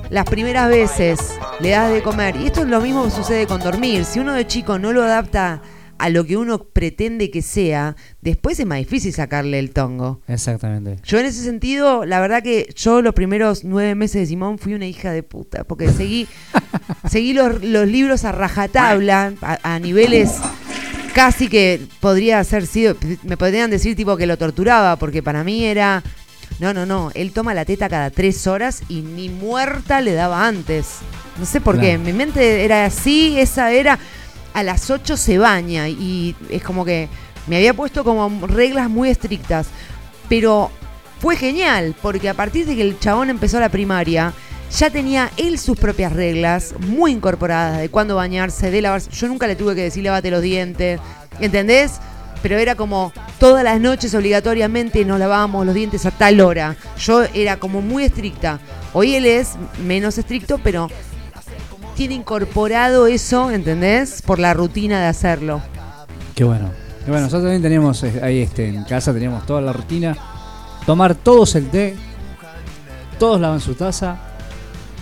las 0.09 0.25
primeras 0.25 0.67
veces 0.67 1.19
le 1.59 1.69
das 1.69 1.91
de 1.91 2.03
comer, 2.03 2.35
y 2.35 2.47
esto 2.47 2.61
es 2.61 2.67
lo 2.67 2.81
mismo 2.81 3.05
que 3.05 3.11
sucede 3.11 3.47
con 3.47 3.61
dormir, 3.61 4.05
si 4.05 4.19
uno 4.19 4.33
de 4.33 4.45
chico 4.45 4.77
no 4.77 4.91
lo 4.91 5.03
adapta 5.03 5.61
a 5.99 6.09
lo 6.09 6.25
que 6.25 6.37
uno 6.37 6.63
pretende 6.63 7.29
que 7.29 7.41
sea, 7.41 7.95
después 8.21 8.59
es 8.59 8.65
más 8.65 8.79
difícil 8.79 9.13
sacarle 9.13 9.59
el 9.59 9.71
tongo. 9.71 10.21
Exactamente. 10.27 10.97
Yo 11.03 11.19
en 11.19 11.25
ese 11.27 11.43
sentido, 11.43 12.05
la 12.05 12.19
verdad 12.19 12.41
que 12.41 12.73
yo 12.75 13.01
los 13.01 13.13
primeros 13.13 13.63
nueve 13.63 13.93
meses 13.95 14.21
de 14.21 14.25
Simón 14.27 14.57
fui 14.57 14.73
una 14.73 14.85
hija 14.87 15.11
de 15.11 15.23
puta, 15.23 15.63
porque 15.65 15.89
seguí, 15.91 16.27
seguí 17.09 17.33
los, 17.33 17.63
los 17.63 17.87
libros 17.87 18.25
a 18.25 18.31
rajatabla, 18.31 19.33
a, 19.41 19.75
a 19.75 19.79
niveles 19.79 20.31
casi 21.13 21.47
que 21.49 21.81
podría 21.99 22.43
ser 22.43 22.65
sido, 22.65 22.95
me 23.23 23.35
podrían 23.35 23.69
decir 23.69 23.95
tipo 23.95 24.15
que 24.15 24.25
lo 24.27 24.37
torturaba, 24.37 24.95
porque 24.97 25.21
para 25.21 25.43
mí 25.43 25.65
era, 25.65 26.01
no, 26.59 26.73
no, 26.73 26.85
no, 26.85 27.11
él 27.15 27.31
toma 27.31 27.53
la 27.53 27.65
teta 27.65 27.89
cada 27.89 28.09
tres 28.09 28.47
horas 28.47 28.83
y 28.89 29.01
ni 29.01 29.27
muerta 29.29 30.01
le 30.01 30.13
daba 30.13 30.47
antes. 30.47 30.99
No 31.37 31.45
sé 31.45 31.61
por 31.61 31.75
qué, 31.79 31.89
Claro. 31.95 32.03
mi 32.03 32.13
mente 32.13 32.63
era 32.63 32.85
así, 32.85 33.39
esa 33.39 33.71
era, 33.71 33.97
a 34.53 34.63
las 34.63 34.89
8 34.89 35.17
se 35.17 35.37
baña 35.37 35.87
y 35.87 36.35
es 36.49 36.63
como 36.63 36.85
que 36.85 37.07
me 37.47 37.57
había 37.57 37.73
puesto 37.73 38.03
como 38.03 38.47
reglas 38.47 38.89
muy 38.89 39.09
estrictas, 39.09 39.67
pero 40.27 40.71
fue 41.19 41.35
genial, 41.35 41.95
porque 42.01 42.29
a 42.29 42.33
partir 42.33 42.65
de 42.65 42.75
que 42.75 42.81
el 42.81 42.99
chabón 42.99 43.29
empezó 43.29 43.59
la 43.59 43.69
primaria, 43.69 44.33
ya 44.77 44.89
tenía 44.89 45.31
él 45.37 45.57
sus 45.57 45.77
propias 45.77 46.13
reglas 46.13 46.75
muy 46.79 47.11
incorporadas 47.11 47.79
de 47.79 47.89
cuándo 47.89 48.15
bañarse, 48.15 48.69
de 48.71 48.81
lavarse. 48.81 49.09
Yo 49.11 49.27
nunca 49.27 49.47
le 49.47 49.55
tuve 49.55 49.75
que 49.75 49.81
decir 49.81 50.03
lávate 50.03 50.31
los 50.31 50.41
dientes, 50.41 50.99
¿entendés? 51.39 51.99
Pero 52.41 52.57
era 52.57 52.75
como 52.75 53.11
todas 53.39 53.63
las 53.63 53.81
noches 53.81 54.13
obligatoriamente 54.13 55.03
nos 55.03 55.19
lavábamos 55.19 55.65
los 55.65 55.75
dientes 55.75 56.05
a 56.05 56.11
tal 56.11 56.39
hora. 56.39 56.77
Yo 56.97 57.23
era 57.33 57.57
como 57.57 57.81
muy 57.81 58.05
estricta. 58.05 58.59
Hoy 58.93 59.15
él 59.15 59.25
es 59.25 59.55
menos 59.85 60.17
estricto, 60.17 60.59
pero 60.63 60.89
tiene 61.99 62.15
incorporado 62.15 63.07
eso, 63.07 63.51
¿entendés? 63.51 64.21
Por 64.21 64.39
la 64.39 64.53
rutina 64.53 65.01
de 65.01 65.07
hacerlo. 65.07 65.61
Qué 66.33 66.45
bueno. 66.45 66.69
Qué 67.03 67.11
bueno, 67.11 67.25
nosotros 67.25 67.43
también 67.43 67.61
teníamos 67.61 68.01
eh, 68.03 68.21
ahí 68.23 68.39
este, 68.39 68.69
en 68.69 68.85
casa 68.85 69.11
teníamos 69.13 69.45
toda 69.45 69.59
la 69.59 69.73
rutina. 69.73 70.15
Tomar 70.85 71.13
todos 71.13 71.55
el 71.55 71.67
té. 71.69 71.97
Todos 73.19 73.41
lavan 73.41 73.59
su 73.59 73.73
taza. 73.75 74.15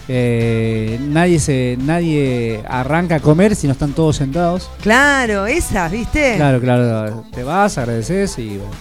eh, 0.07 0.97
nadie 0.99 1.39
se 1.39 1.77
nadie 1.79 2.63
arranca 2.67 3.17
a 3.17 3.19
comer 3.19 3.55
si 3.55 3.67
no 3.67 3.73
están 3.73 3.93
todos 3.93 4.15
sentados. 4.15 4.67
Claro, 4.81 5.45
esas, 5.45 5.91
¿viste? 5.91 6.33
Claro, 6.37 6.59
claro. 6.59 7.25
Te 7.31 7.43
vas, 7.43 7.77
agradeces 7.77 8.39
y 8.39 8.57
bueno. 8.57 8.71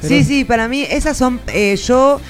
Pero- 0.00 0.08
Sí, 0.14 0.22
sí, 0.22 0.44
para 0.44 0.68
mí 0.68 0.86
esas 0.88 1.16
son 1.16 1.40
eh, 1.48 1.74
yo 1.74 2.20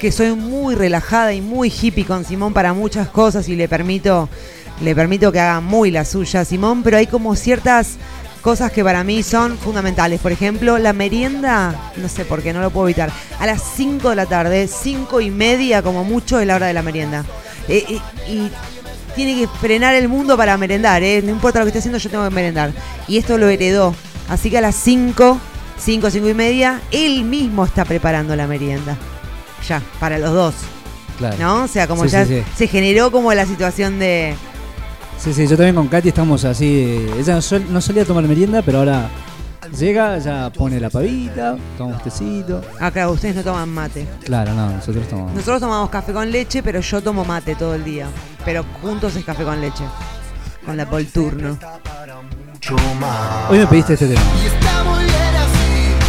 que 0.00 0.10
soy 0.10 0.32
muy 0.32 0.74
relajada 0.74 1.32
y 1.34 1.40
muy 1.42 1.68
hippie 1.70 2.06
con 2.06 2.24
Simón 2.24 2.52
para 2.54 2.72
muchas 2.72 3.08
cosas 3.08 3.48
y 3.48 3.54
le 3.54 3.68
permito 3.68 4.28
le 4.82 4.94
permito 4.94 5.32
que 5.32 5.40
haga 5.40 5.60
muy 5.60 5.90
la 5.90 6.04
suya 6.04 6.44
Simón, 6.44 6.82
pero 6.82 6.96
hay 6.96 7.06
como 7.06 7.36
ciertas 7.36 7.96
cosas 8.40 8.72
que 8.72 8.82
para 8.82 9.04
mí 9.04 9.22
son 9.22 9.56
fundamentales. 9.56 10.20
Por 10.20 10.32
ejemplo, 10.32 10.78
la 10.78 10.92
merienda, 10.92 11.92
no 11.96 12.08
sé 12.08 12.24
por 12.24 12.42
qué, 12.42 12.52
no 12.52 12.60
lo 12.60 12.70
puedo 12.70 12.88
evitar. 12.88 13.10
A 13.38 13.46
las 13.46 13.62
5 13.76 14.10
de 14.10 14.16
la 14.16 14.26
tarde, 14.26 14.68
5 14.68 15.20
y 15.20 15.30
media 15.30 15.82
como 15.82 16.04
mucho 16.04 16.40
es 16.40 16.46
la 16.46 16.56
hora 16.56 16.66
de 16.66 16.74
la 16.74 16.82
merienda. 16.82 17.24
Eh, 17.68 17.84
eh, 17.88 18.00
y 18.28 18.50
tiene 19.14 19.36
que 19.40 19.46
frenar 19.46 19.94
el 19.94 20.08
mundo 20.08 20.36
para 20.36 20.56
merendar, 20.56 21.02
¿eh? 21.02 21.22
No 21.22 21.30
importa 21.30 21.60
lo 21.60 21.64
que 21.64 21.68
esté 21.68 21.78
haciendo, 21.78 21.98
yo 21.98 22.10
tengo 22.10 22.24
que 22.24 22.34
merendar. 22.34 22.72
Y 23.06 23.18
esto 23.18 23.38
lo 23.38 23.48
heredó. 23.48 23.94
Así 24.28 24.50
que 24.50 24.58
a 24.58 24.60
las 24.60 24.74
5, 24.74 25.38
5, 25.78 26.10
5 26.10 26.28
y 26.28 26.34
media, 26.34 26.80
él 26.90 27.24
mismo 27.24 27.64
está 27.64 27.84
preparando 27.84 28.34
la 28.34 28.46
merienda. 28.48 28.96
Ya, 29.68 29.80
para 30.00 30.18
los 30.18 30.32
dos. 30.32 30.54
Claro. 31.18 31.36
¿No? 31.38 31.62
O 31.64 31.68
sea, 31.68 31.86
como 31.86 32.04
Sí, 32.04 32.10
ya 32.10 32.26
sí, 32.26 32.38
sí. 32.38 32.44
se 32.56 32.66
generó 32.66 33.12
como 33.12 33.32
la 33.34 33.46
situación 33.46 34.00
de... 34.00 34.34
Sí, 35.18 35.32
sí, 35.32 35.46
yo 35.46 35.56
también 35.56 35.74
con 35.76 35.88
Katy 35.88 36.08
estamos 36.08 36.44
así. 36.44 37.06
Ella 37.18 37.36
no, 37.36 37.42
sol- 37.42 37.66
no 37.70 37.80
solía 37.80 38.04
tomar 38.04 38.24
merienda, 38.24 38.60
pero 38.62 38.78
ahora 38.78 39.08
llega, 39.78 40.18
ya 40.18 40.50
pone 40.50 40.80
la 40.80 40.90
pavita, 40.90 41.56
toma 41.78 41.94
un 41.96 42.02
tecito. 42.02 42.60
Acá 42.80 43.08
ustedes 43.08 43.36
no 43.36 43.42
toman 43.42 43.68
mate. 43.68 44.06
Claro, 44.24 44.52
no, 44.52 44.70
nosotros 44.70 45.06
tomamos. 45.08 45.32
Nosotros 45.32 45.60
tomamos 45.60 45.90
café 45.90 46.12
con 46.12 46.30
leche, 46.30 46.62
pero 46.62 46.80
yo 46.80 47.00
tomo 47.00 47.24
mate 47.24 47.54
todo 47.54 47.74
el 47.74 47.84
día. 47.84 48.06
Pero 48.44 48.64
juntos 48.82 49.14
es 49.14 49.24
café 49.24 49.44
con 49.44 49.60
leche. 49.60 49.84
Con 50.66 50.76
la 50.76 50.86
Polturno. 50.88 51.56
Hoy 53.48 53.58
me 53.58 53.66
pediste 53.66 53.94
este 53.94 54.08
tema. 54.08 54.20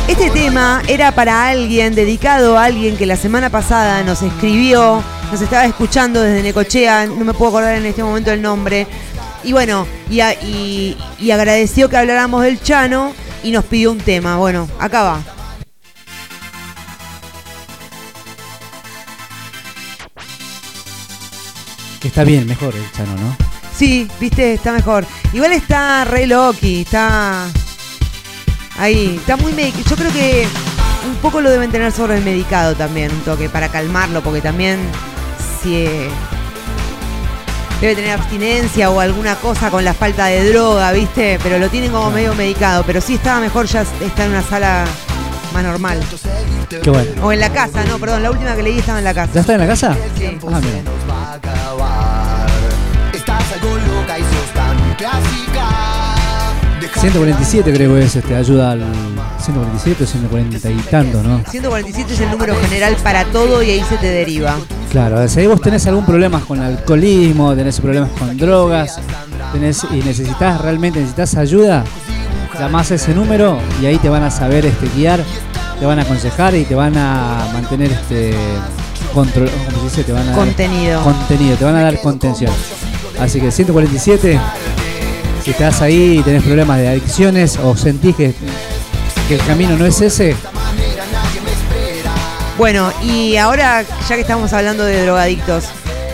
Este 0.08 0.30
tema 0.32 0.82
era 0.88 1.12
para 1.14 1.48
alguien, 1.50 1.96
dedicado 1.96 2.58
a 2.58 2.66
alguien 2.66 2.98
que 2.98 3.06
la 3.06 3.16
semana 3.16 3.50
pasada 3.50 4.04
nos 4.04 4.22
escribió, 4.22 5.02
nos 5.34 5.42
estaba 5.42 5.66
escuchando 5.66 6.22
desde 6.22 6.44
Necochea, 6.44 7.08
no 7.08 7.26
me 7.26 7.34
puedo 7.34 7.50
acordar 7.50 7.74
en 7.76 7.88
este 7.88 8.04
momento 8.04 8.32
el 8.32 8.40
nombre. 8.40 8.86
Y 9.44 9.52
bueno, 9.52 9.88
y, 10.08 10.20
a- 10.20 10.34
y- 10.36 10.96
y 11.18 11.32
agradeció 11.32 11.90
que 11.90 11.98
habláramos 11.98 12.44
del 12.44 12.62
Chano 12.62 13.14
y 13.42 13.50
nos 13.50 13.66
pidió 13.66 13.92
un 13.92 13.98
tema. 13.98 14.38
Bueno, 14.38 14.70
acá 14.78 15.02
va. 15.02 15.24
Que 22.00 22.10
está 22.10 22.24
bien, 22.24 22.46
mejor 22.46 22.76
el 22.76 22.92
Chano, 22.92 23.16
¿no? 23.16 23.36
Sí, 23.76 24.08
viste, 24.20 24.54
está 24.54 24.72
mejor. 24.72 25.06
Igual 25.32 25.54
está 25.54 26.06
re 26.06 26.28
Loki, 26.28 26.82
está 26.82 27.46
ahí, 28.78 29.16
está 29.20 29.38
muy 29.38 29.52
Yo 29.90 29.96
creo 29.96 30.12
que 30.12 30.46
un 31.08 31.16
poco 31.16 31.42
lo 31.42 31.50
deben 31.50 31.72
tener 31.72 31.92
sobre 31.92 32.18
el 32.18 32.24
medicado 32.24 32.76
también, 32.76 33.12
un 33.12 33.22
toque, 33.22 33.50
para 33.50 33.70
calmarlo, 33.70 34.22
porque 34.22 34.42
también 34.42 34.80
eh, 35.66 36.10
debe 37.82 37.96
tener 37.96 38.12
abstinencia 38.12 38.90
o 38.90 39.00
alguna 39.00 39.36
cosa 39.36 39.70
con 39.70 39.84
la 39.84 39.94
falta 39.94 40.28
de 40.28 40.50
droga, 40.50 40.92
viste, 40.92 41.40
pero 41.44 41.60
lo 41.60 41.70
tienen 41.70 41.92
como 41.92 42.12
medio 42.12 42.34
medicado, 42.34 42.84
pero 42.86 43.02
sí 43.02 43.16
estaba 43.16 43.40
mejor 43.40 43.66
ya 43.66 43.82
está 43.82 44.26
en 44.26 44.32
una 44.32 44.42
sala 44.42 44.86
más 45.54 45.64
normal. 45.64 46.00
Qué 46.70 46.90
bueno. 46.90 47.12
O 47.22 47.32
en 47.32 47.40
la 47.40 47.52
casa, 47.52 47.84
no, 47.86 48.00
perdón, 48.00 48.24
la 48.24 48.32
última 48.32 48.56
que 48.56 48.64
leí 48.64 48.80
estaba 48.80 49.00
en 49.00 49.06
la 49.06 49.14
casa. 49.14 49.32
¿Ya 49.34 49.42
está 49.42 49.54
en 49.54 49.60
la 49.60 49.68
casa? 49.68 49.98
Sí. 50.18 50.38
Ah, 50.52 50.60
mira. 50.62 50.82
147 57.04 57.74
creo 57.74 57.96
que 57.96 58.04
es 58.04 58.16
este, 58.16 58.34
ayuda 58.34 58.72
al 58.72 58.82
147 59.38 60.06
o 60.06 60.08
140 60.08 60.70
y 60.70 60.76
tanto, 60.90 61.22
¿no? 61.22 61.44
147 61.50 62.14
es 62.14 62.20
el 62.22 62.32
número 62.32 62.56
general 62.56 62.96
para 63.04 63.26
todo 63.26 63.62
y 63.62 63.72
ahí 63.72 63.84
se 63.84 63.98
te 63.98 64.08
deriva. 64.08 64.56
Claro, 64.90 65.28
si 65.28 65.46
vos 65.46 65.60
tenés 65.60 65.86
algún 65.86 66.06
problema 66.06 66.40
con 66.40 66.62
alcoholismo, 66.62 67.54
tenés 67.56 67.82
problemas 67.82 68.10
con 68.18 68.38
drogas, 68.38 69.02
tenés 69.52 69.86
y 69.92 69.96
necesitas 69.96 70.62
realmente 70.62 71.00
necesitas 71.00 71.36
ayuda, 71.36 71.84
llamás 72.58 72.90
a 72.92 72.96
ese 72.96 73.14
número 73.14 73.58
y 73.82 73.86
ahí 73.86 73.98
te 73.98 74.08
van 74.08 74.24
a 74.24 74.32
saber 74.32 74.66
este, 74.66 74.88
guiar, 74.96 75.20
te 75.82 75.86
van 75.86 76.00
a 76.00 76.04
aconsejar 76.04 76.56
y 76.56 76.64
te 76.64 76.74
van 76.74 76.98
a 76.98 77.50
mantener 77.52 77.92
este 77.92 78.34
control, 79.14 79.50
¿cómo 79.50 79.78
se 79.78 79.84
dice? 79.84 80.04
Te 80.06 80.14
van 80.14 80.24
a 80.24 80.28
dar 80.28 80.36
Contenido. 80.36 81.04
contenido, 81.04 81.58
te 81.58 81.66
van 81.66 81.76
a 81.76 81.82
dar 81.82 82.00
contención. 82.00 82.54
Así 83.20 83.42
que 83.42 83.52
147 83.52 84.40
si 85.44 85.52
estás 85.52 85.82
ahí 85.82 86.20
y 86.20 86.24
tenés 86.24 86.44
problemas 86.44 86.78
de 86.78 86.88
adicciones 86.88 87.58
o 87.58 87.76
sentís 87.76 88.16
que, 88.16 88.34
que 89.28 89.36
el 89.36 89.46
camino 89.46 89.78
no 89.78 89.86
es 89.86 90.00
ese, 90.00 90.36
Bueno, 92.58 92.94
y 93.02 93.36
ahora, 93.36 93.84
ya 94.08 94.16
que 94.16 94.22
estamos 94.22 94.54
hablando 94.54 94.86
de 94.86 95.04
drogadictos, 95.04 95.66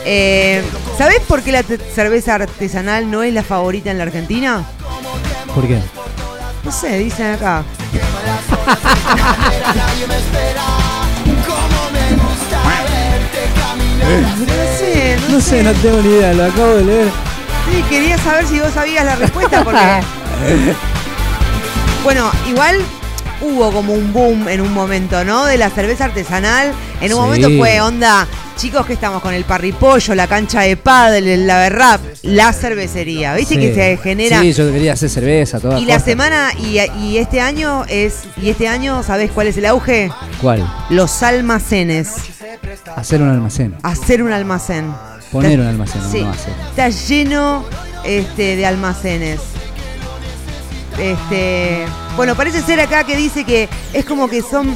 eh, 0.05 0.63
¿sabés 0.97 1.19
por 1.19 1.43
qué 1.43 1.51
la 1.51 1.63
cerveza 1.63 2.35
artesanal 2.35 3.11
no 3.11 3.21
es 3.21 3.33
la 3.33 3.43
favorita 3.43 3.91
en 3.91 3.99
la 3.99 4.05
Argentina? 4.05 4.65
¿por 5.53 5.67
qué? 5.67 5.79
No 6.63 6.71
sé, 6.71 6.97
dicen 6.97 7.33
acá. 7.33 7.63
No 14.09 14.55
sé, 14.77 15.17
no, 15.21 15.35
No 15.35 15.41
sé, 15.41 15.63
no 15.63 15.71
tengo 15.73 16.01
ni 16.01 16.09
idea, 16.09 16.33
lo 16.33 16.45
acabo 16.45 16.73
de 16.75 16.83
leer. 16.83 17.28
Sí, 17.79 17.85
quería 17.89 18.17
saber 18.17 18.45
si 18.45 18.59
vos 18.59 18.71
sabías 18.73 19.05
la 19.05 19.15
respuesta 19.15 19.63
porque. 19.63 19.79
bueno, 22.03 22.29
igual 22.49 22.77
hubo 23.41 23.71
como 23.71 23.93
un 23.93 24.11
boom 24.11 24.49
en 24.49 24.59
un 24.59 24.73
momento, 24.73 25.23
¿no? 25.23 25.45
De 25.45 25.57
la 25.57 25.69
cerveza 25.69 26.03
artesanal. 26.05 26.73
En 26.99 27.13
un 27.13 27.19
Sí. 27.19 27.25
momento 27.25 27.49
fue 27.57 27.79
onda, 27.79 28.27
chicos 28.57 28.85
que 28.85 28.91
estamos 28.91 29.21
con 29.21 29.33
el 29.33 29.45
parripollo, 29.45 30.13
la 30.13 30.27
cancha 30.27 30.59
de 30.63 30.75
pádel, 30.75 31.25
el 31.29 31.47
laverrap, 31.47 32.01
la 32.23 32.51
cervecería. 32.51 33.33
¿Viste 33.35 33.53
Sí. 33.55 33.61
que 33.61 33.73
se 33.73 33.97
genera? 34.03 34.41
Sí, 34.41 34.51
yo 34.51 34.69
quería 34.69 34.91
hacer 34.91 35.09
cerveza, 35.09 35.61
toda 35.61 35.79
y 35.79 35.85
la 35.85 36.01
semana 36.01 36.51
y, 36.57 36.79
y 37.01 37.17
este 37.17 37.39
año 37.39 37.85
es 37.87 38.23
y 38.41 38.49
este 38.49 38.67
año 38.67 39.03
¿sabés 39.03 39.31
cuál 39.31 39.47
es 39.47 39.55
el 39.55 39.65
auge? 39.67 40.11
¿Cuál? 40.41 40.69
Los 40.89 41.23
almacenes. 41.23 42.09
Hacer 42.97 43.21
un 43.21 43.29
almacén. 43.29 43.73
Hacer 43.83 44.21
un 44.21 44.33
almacén. 44.33 44.93
Poner 45.31 45.59
un 45.59 45.67
almacén, 45.67 46.01
Sí. 46.11 46.21
no 46.21 46.31
hacer. 46.31 46.53
Está 46.69 46.89
lleno 46.89 47.65
este, 48.03 48.55
de 48.55 48.65
almacenes. 48.65 49.39
Este, 50.97 51.85
bueno, 52.17 52.35
parece 52.35 52.61
ser 52.61 52.79
acá 52.79 53.03
que 53.03 53.15
dice 53.15 53.43
que 53.45 53.69
es 53.93 54.05
como 54.05 54.27
que 54.27 54.41
son 54.41 54.75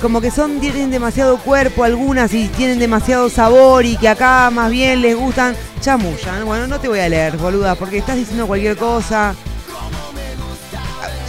como 0.00 0.20
que 0.20 0.30
son 0.30 0.60
tienen 0.60 0.90
demasiado 0.90 1.38
cuerpo 1.38 1.82
algunas 1.82 2.34
y 2.34 2.48
tienen 2.48 2.78
demasiado 2.78 3.30
sabor 3.30 3.86
y 3.86 3.96
que 3.96 4.08
acá 4.08 4.50
más 4.52 4.70
bien 4.70 5.00
les 5.00 5.16
gustan 5.16 5.56
chamullan. 5.80 6.44
Bueno, 6.44 6.66
no 6.66 6.78
te 6.78 6.86
voy 6.88 7.00
a 7.00 7.08
leer, 7.08 7.36
boluda, 7.38 7.74
porque 7.76 7.98
estás 7.98 8.16
diciendo 8.16 8.46
cualquier 8.46 8.76
cosa. 8.76 9.34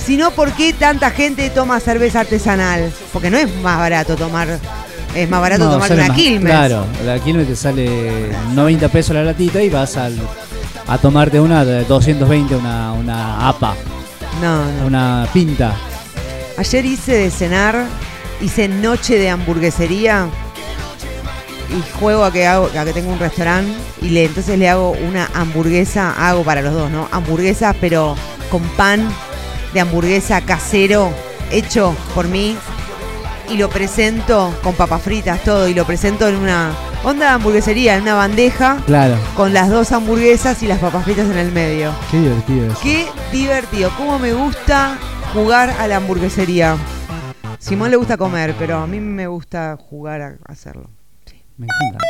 Si 0.06 0.18
no, 0.18 0.32
¿por 0.32 0.52
qué 0.52 0.74
tanta 0.74 1.10
gente 1.12 1.50
toma 1.50 1.80
cerveza 1.80 2.20
artesanal? 2.20 2.94
Porque 3.14 3.30
no 3.30 3.38
es 3.38 3.54
más 3.62 3.78
barato 3.80 4.16
tomar 4.16 4.60
es 5.16 5.30
más 5.30 5.42
barato 5.42 5.66
No, 5.66 5.72
tomar 5.72 5.92
una 5.92 6.08
más- 6.08 6.18
Quilmes. 6.18 6.52
Claro, 6.52 6.86
la 7.06 7.20
Quilmes 7.20 7.48
te 7.48 7.56
sale 7.56 8.32
90 8.54 8.90
pesos 8.90 9.16
la 9.16 9.24
latita 9.24 9.62
y 9.62 9.70
vas 9.70 9.98
al, 9.98 10.16
a 10.88 10.98
tomarte 10.98 11.40
una 11.40 11.66
de 11.66 11.84
220, 11.86 12.56
una, 12.56 12.94
una 12.94 13.48
APA, 13.50 13.76
No, 14.42 14.66
no. 14.80 14.86
una 14.88 15.28
pinta. 15.34 15.74
Ayer 16.58 16.86
hice 16.86 17.14
de 17.14 17.30
cenar, 17.32 17.86
hice 18.42 18.68
noche 18.68 19.18
de 19.18 19.30
hamburguesería 19.30 20.28
y 21.70 22.00
juego 22.00 22.24
a 22.24 22.32
que 22.32 22.48
hago, 22.48 22.70
a 22.78 22.86
que 22.86 22.94
tengo 22.94 23.12
un 23.12 23.20
restaurante 23.20 23.72
y 24.02 24.10
le 24.10 24.26
entonces 24.26 24.58
le 24.58 24.70
hago 24.70 24.92
una 24.92 25.30
hamburguesa, 25.34 26.14
hago 26.18 26.44
para 26.44 26.62
los 26.62 26.74
dos, 26.74 26.90
¿no? 26.90 27.08
Hamburguesa 27.12 27.76
pero 27.80 28.16
con 28.50 28.62
pan 28.70 29.08
de 29.74 29.82
hamburguesa 29.82 30.42
casero 30.42 31.12
hecho 31.52 31.94
por 32.16 32.28
mí 32.28 32.56
y 33.50 33.58
lo 33.58 33.70
presento 33.70 34.54
con 34.64 34.74
papas 34.76 35.02
fritas 35.02 35.44
todo 35.44 35.68
y 35.68 35.74
lo 35.74 35.86
presento 35.86 36.28
en 36.28 36.36
una 36.36 36.72
onda 37.04 37.28
de 37.28 37.32
hamburguesería, 37.32 37.96
en 37.96 38.04
una 38.04 38.16
bandeja 38.16 38.78
Claro, 38.86 39.16
con 39.36 39.54
las 39.54 39.70
dos 39.70 39.92
hamburguesas 39.92 40.62
y 40.64 40.68
las 40.68 40.80
papas 40.80 41.04
fritas 41.06 41.30
en 41.30 41.38
el 41.38 41.52
medio. 41.52 41.92
qué 42.12 42.20
divertido 42.20 42.68
eso. 42.68 42.80
Qué 42.84 43.08
divertido, 43.32 43.92
cómo 43.98 44.20
me 44.20 44.34
gusta 44.34 44.98
jugar 45.34 45.70
a 45.80 45.88
la 45.88 45.98
hamburguesería. 45.98 46.76
Simón 47.60 47.92
le 47.92 47.98
gusta 47.98 48.18
comer, 48.18 48.54
pero 48.58 48.78
a 48.78 48.88
mí 48.88 49.00
me 49.00 49.28
gusta 49.28 49.78
jugar 49.90 50.22
a 50.22 50.36
hacerlo. 50.52 50.90
Me 51.58 51.66
encanta. 51.66 52.06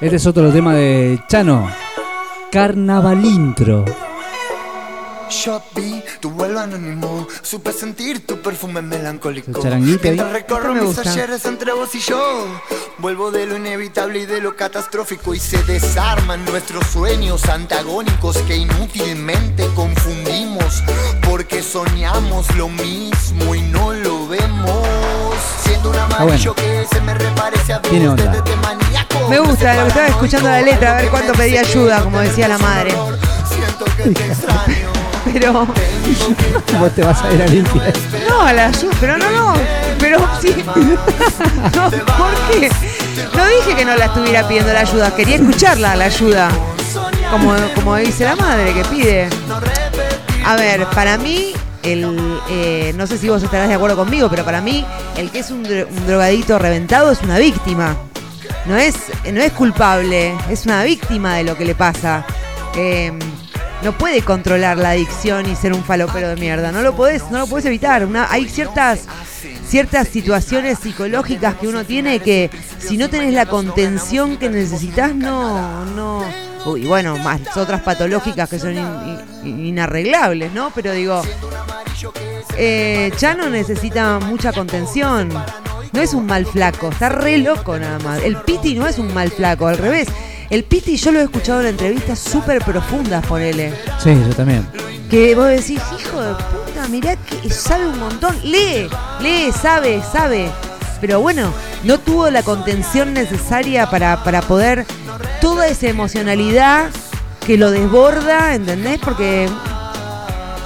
Este 0.00 0.16
es 0.16 0.26
otro 0.26 0.52
tema 0.52 0.74
de 0.74 1.18
Chano. 1.28 1.68
Carnavalintro. 2.54 3.84
Vi 5.74 6.04
tu 6.20 6.30
vuelo 6.30 6.60
anónimo, 6.60 7.26
supe 7.42 7.72
sentir 7.72 8.24
tu 8.24 8.40
perfume 8.40 8.80
melancólico. 8.80 9.60
Mientras 9.60 10.30
recorro 10.30 10.72
mis 10.72 10.96
ayeres 10.98 11.44
entre 11.46 11.72
vos 11.72 11.92
y 11.96 11.98
yo, 11.98 12.46
vuelvo 12.98 13.32
de 13.32 13.46
lo 13.46 13.56
inevitable 13.56 14.20
y 14.20 14.26
de 14.26 14.40
lo 14.40 14.54
catastrófico 14.54 15.34
y 15.34 15.40
se 15.40 15.60
desarman 15.64 16.44
nuestros 16.44 16.86
sueños 16.86 17.44
antagónicos 17.48 18.38
que 18.46 18.54
inútilmente 18.56 19.66
confundimos 19.74 20.84
porque 21.28 21.60
soñamos 21.60 22.54
lo 22.54 22.68
mismo 22.68 23.56
y 23.56 23.62
no 23.62 23.92
lo 23.92 24.28
vemos. 24.28 24.83
Siendo 25.84 25.90
un 25.90 26.12
amarillo 26.14 26.54
que 26.54 26.86
se 26.90 27.00
me 27.02 27.12
reparece 27.12 27.74
a 27.74 27.82
Tiene 27.82 28.08
onda. 28.08 28.42
maníaco. 28.62 29.28
Me 29.28 29.38
gusta, 29.38 29.74
lo 29.74 29.82
que 29.82 29.88
estaba 29.88 30.06
escuchando 30.06 30.48
la 30.48 30.62
letra, 30.62 30.92
a 30.92 30.94
ver 31.02 31.10
cuánto 31.10 31.34
pedía 31.34 31.60
ayuda, 31.60 32.00
como 32.00 32.20
decía 32.20 32.48
la 32.48 32.56
madre. 32.56 32.94
Pero, 35.30 35.52
Vos 36.80 36.92
te 36.94 37.02
vas 37.02 37.22
a 37.22 37.32
ir 37.34 37.42
a 37.42 37.46
limpiar. 37.46 37.92
no, 38.28 38.50
la 38.52 38.66
ayuda, 38.66 38.94
pero 39.00 39.18
no, 39.18 39.30
no, 39.30 39.54
pero 39.98 40.18
sí. 40.40 40.54
No, 41.74 41.90
¿Por 41.90 42.34
qué? 42.50 42.70
No 43.36 43.46
dije 43.46 43.74
que 43.76 43.84
no 43.84 43.96
la 43.96 44.04
estuviera 44.06 44.46
pidiendo 44.46 44.72
la 44.72 44.80
ayuda, 44.80 45.14
quería 45.14 45.36
escucharla, 45.36 45.96
la 45.96 46.04
ayuda. 46.06 46.48
Como, 47.30 47.54
como 47.74 47.96
dice 47.96 48.24
la 48.24 48.36
madre 48.36 48.72
que 48.74 48.84
pide. 48.84 49.28
A 50.46 50.56
ver, 50.56 50.86
para 50.88 51.18
mí, 51.18 51.52
el, 51.84 52.40
eh, 52.50 52.92
no 52.96 53.06
sé 53.06 53.18
si 53.18 53.28
vos 53.28 53.42
estarás 53.42 53.68
de 53.68 53.74
acuerdo 53.74 53.96
conmigo, 53.96 54.28
pero 54.30 54.44
para 54.44 54.60
mí, 54.60 54.84
el 55.16 55.30
que 55.30 55.40
es 55.40 55.50
un, 55.50 55.64
dro- 55.64 55.86
un 55.88 56.06
drogadicto 56.06 56.58
reventado 56.58 57.10
es 57.12 57.20
una 57.22 57.38
víctima. 57.38 57.96
No 58.66 58.76
es, 58.76 58.94
no 59.30 59.40
es 59.40 59.52
culpable, 59.52 60.34
es 60.48 60.64
una 60.64 60.82
víctima 60.84 61.36
de 61.36 61.44
lo 61.44 61.56
que 61.56 61.64
le 61.64 61.74
pasa. 61.74 62.24
Eh, 62.76 63.12
no 63.82 63.92
puede 63.98 64.22
controlar 64.22 64.78
la 64.78 64.90
adicción 64.90 65.48
y 65.50 65.54
ser 65.54 65.74
un 65.74 65.84
falopero 65.84 66.28
de 66.30 66.36
mierda. 66.36 66.72
No 66.72 66.80
lo 66.80 66.96
podés, 66.96 67.30
no 67.30 67.46
lo 67.46 67.58
evitar. 67.58 68.04
Una- 68.06 68.26
hay 68.30 68.48
ciertas, 68.48 69.00
ciertas 69.68 70.08
situaciones 70.08 70.78
psicológicas 70.78 71.56
que 71.56 71.68
uno 71.68 71.84
tiene 71.84 72.20
que 72.20 72.50
si 72.78 72.96
no 72.96 73.10
tenés 73.10 73.34
la 73.34 73.44
contención 73.46 74.38
que 74.38 74.48
necesitas, 74.48 75.14
no, 75.14 75.84
no. 75.84 76.24
Uy, 76.64 76.86
bueno, 76.86 77.18
más 77.18 77.42
otras 77.58 77.82
patológicas 77.82 78.48
que 78.48 78.58
son 78.58 78.72
in- 78.74 79.20
in- 79.44 79.66
inarreglables, 79.66 80.50
¿no? 80.54 80.70
Pero 80.74 80.92
digo, 80.92 81.20
eh, 82.56 83.12
Chano 83.16 83.48
necesita 83.48 84.18
mucha 84.20 84.52
contención. 84.52 85.28
no 85.92 86.00
es 86.00 86.12
un 86.12 86.26
mal 86.26 86.44
flaco, 86.46 86.88
está 86.88 87.08
re 87.08 87.38
loco 87.38 87.78
nada 87.78 87.98
más. 88.00 88.22
El 88.22 88.36
Piti 88.36 88.74
no 88.74 88.86
es 88.86 88.98
un 88.98 89.12
mal 89.14 89.30
flaco, 89.30 89.66
al 89.66 89.78
revés. 89.78 90.08
El 90.50 90.64
Piti 90.64 90.96
yo 90.96 91.12
lo 91.12 91.20
he 91.20 91.24
escuchado 91.24 91.60
en 91.62 91.68
entrevistas 91.68 92.18
súper 92.18 92.62
profundas, 92.64 93.24
ponele. 93.26 93.72
Sí, 94.02 94.10
yo 94.10 94.34
también. 94.34 94.66
Que 95.10 95.34
vos 95.34 95.48
decís, 95.48 95.80
hijo 95.98 96.20
de 96.20 96.34
puta, 96.34 96.88
mirá 96.88 97.16
que 97.16 97.50
sabe 97.50 97.86
un 97.86 97.98
montón. 97.98 98.36
Lee, 98.42 98.88
lee, 99.20 99.52
sabe, 99.52 100.02
sabe. 100.12 100.50
Pero 101.00 101.20
bueno, 101.20 101.52
no 101.84 101.98
tuvo 101.98 102.30
la 102.30 102.42
contención 102.42 103.14
necesaria 103.14 103.88
para, 103.90 104.22
para 104.24 104.42
poder 104.42 104.86
toda 105.40 105.66
esa 105.66 105.88
emocionalidad 105.88 106.90
que 107.46 107.58
lo 107.58 107.70
desborda, 107.70 108.54
¿entendés? 108.54 108.98
Porque 109.00 109.48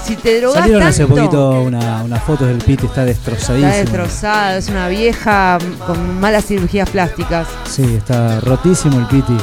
si 0.08 0.16
te 0.16 0.40
drogas 0.40 0.60
Salieron 0.62 0.82
hace 0.82 1.06
poquito 1.06 1.50
una- 1.60 2.02
unas 2.02 2.22
fotos 2.24 2.48
del 2.48 2.58
Piti, 2.58 2.86
está 2.86 3.04
destrozadísimo. 3.04 3.68
está 3.68 3.80
destrozada, 3.82 4.56
es 4.56 4.68
una 4.68 4.88
vieja 4.88 5.58
con 5.86 6.18
malas 6.20 6.46
cirugías 6.46 6.88
plásticas. 6.90 7.46
Sí, 7.68 7.84
está 7.96 8.40
rotísimo 8.40 8.98
el 8.98 9.06
Piti. 9.06 9.36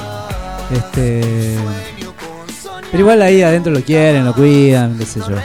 Este. 0.74 1.56
Pero 2.92 3.00
igual 3.02 3.22
ahí 3.22 3.42
adentro 3.44 3.72
lo 3.72 3.82
quieren, 3.82 4.26
lo 4.26 4.34
cuidan, 4.34 4.98
qué 4.98 5.06
sé 5.06 5.20
yo. 5.20 5.36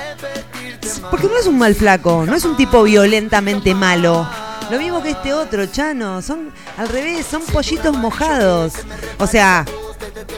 Porque 1.10 1.26
no 1.26 1.36
es 1.38 1.46
un 1.46 1.58
mal 1.58 1.74
flaco, 1.74 2.24
no 2.26 2.34
es 2.34 2.44
un 2.44 2.56
tipo 2.56 2.82
violentamente 2.82 3.74
malo. 3.74 4.26
Lo 4.70 4.78
mismo 4.78 5.02
que 5.02 5.10
este 5.10 5.32
otro, 5.34 5.66
Chano. 5.66 6.22
Son 6.22 6.50
al 6.78 6.88
revés, 6.88 7.26
son 7.26 7.42
pollitos 7.42 7.96
mojados. 7.96 8.72
O 9.18 9.26
sea, 9.26 9.64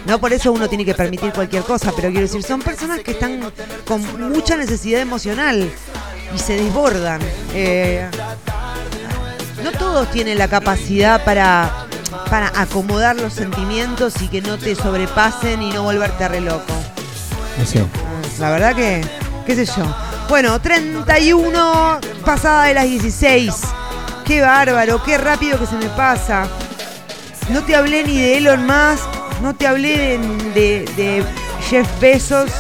no 0.07 0.19
por 0.19 0.33
eso 0.33 0.53
uno 0.53 0.69
tiene 0.69 0.85
que 0.85 0.95
permitir 0.95 1.33
cualquier 1.33 1.63
cosa, 1.63 1.93
pero 1.95 2.09
quiero 2.11 2.23
decir, 2.23 2.43
son 2.43 2.61
personas 2.61 3.01
que 3.01 3.13
están 3.13 3.41
con 3.87 4.03
mucha 4.33 4.57
necesidad 4.57 5.01
emocional 5.01 5.71
y 6.35 6.39
se 6.39 6.57
desbordan. 6.57 7.21
Eh, 7.55 8.09
no 9.63 9.71
todos 9.73 10.11
tienen 10.11 10.39
la 10.39 10.49
capacidad 10.49 11.25
para, 11.25 11.87
para 12.29 12.53
acomodar 12.61 13.17
los 13.17 13.33
sentimientos 13.33 14.21
y 14.23 14.29
que 14.29 14.43
no 14.43 14.59
te 14.59 14.75
sobrepasen 14.75 15.63
y 15.63 15.71
no 15.71 15.85
volverte 15.85 16.29
re 16.29 16.41
loco. 16.41 16.73
Sí. 17.65 17.81
La 18.41 18.51
verdad 18.51 18.75
que, 18.75 19.03
qué 19.47 19.55
sé 19.55 19.67
yo. 19.67 19.85
Bueno, 20.29 20.61
31 20.61 22.01
pasada 22.25 22.65
de 22.65 22.75
las 22.75 22.85
16. 22.85 23.55
Qué 24.25 24.41
bárbaro, 24.41 25.03
qué 25.05 25.19
rápido 25.19 25.59
que 25.59 25.67
se 25.67 25.77
me 25.77 25.89
pasa. 25.91 26.49
No 27.51 27.63
te 27.63 27.77
hablé 27.77 28.05
ni 28.05 28.21
de 28.21 28.39
Elon 28.39 28.65
Musk, 28.67 29.09
no 29.43 29.55
te 29.55 29.67
hablé 29.67 29.97
de, 29.99 30.19
de- 30.55 30.85
de 30.97 31.25
Jeff 31.69 31.89
Bezos. 32.01 32.51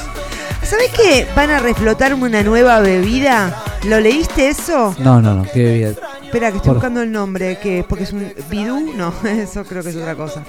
¿Sabes 0.62 0.90
que 0.92 1.26
van 1.34 1.50
a 1.50 1.59
reflotar 1.59 2.14
una 2.14 2.42
nueva 2.42 2.80
bebida? 2.80 3.62
¿Lo 3.84 3.98
leíste 4.00 4.48
eso? 4.48 4.94
No, 4.98 5.20
no, 5.20 5.34
no, 5.34 5.44
qué 5.52 5.74
bien. 5.74 5.96
Espera, 6.24 6.50
que 6.50 6.56
estoy 6.59 6.68
Por- 6.70 6.76
buscando 6.76 7.02
el 7.02 7.10
nombre, 7.12 7.59
que 7.59 7.84
porque 7.86 8.04
es 8.04 8.12
un 8.12 8.32
bidú, 8.48 8.94
no, 8.96 9.12
eso 9.28 9.64
creo 9.64 9.82
que 9.82 9.90
es 9.90 9.96
otra 9.96 10.14
cosa. 10.14 10.44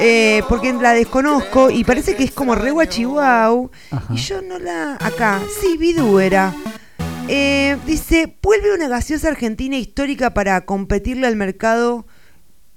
Eh, 0.00 0.42
porque 0.48 0.72
la 0.74 0.92
desconozco 0.92 1.70
y 1.70 1.82
parece 1.82 2.14
que 2.14 2.24
es 2.24 2.30
como 2.30 2.54
re 2.54 2.70
guachihuau. 2.70 3.70
Y 4.10 4.16
yo 4.16 4.42
no 4.42 4.58
la. 4.58 4.96
Acá, 5.00 5.40
sí, 5.60 5.76
bidú 5.76 6.20
era. 6.20 6.54
Eh, 7.26 7.76
dice: 7.86 8.36
vuelve 8.42 8.74
una 8.74 8.86
gaseosa 8.86 9.28
argentina 9.28 9.76
histórica 9.76 10.34
para 10.34 10.60
competirle 10.66 11.26
al 11.26 11.36
mercado 11.36 12.06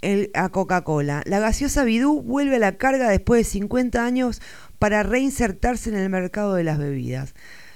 el- 0.02 0.32
a 0.34 0.49
Coca-Cola. 0.49 1.22
La 1.26 1.40
gaseosa 1.40 1.84
bidú 1.84 2.22
vuelve 2.22 2.57
a 2.57 2.60
la 2.60 2.78
carga 2.78 3.10
después 3.10 3.40
de 3.45 3.52
50 3.52 4.03
años 4.06 4.41
para 4.80 5.03
reinsertarse 5.03 5.90
en 5.90 5.95
el 5.98 6.10
mercado 6.10 6.56
de 6.56 6.64
las 6.64 6.78
bebidas. 6.78 7.34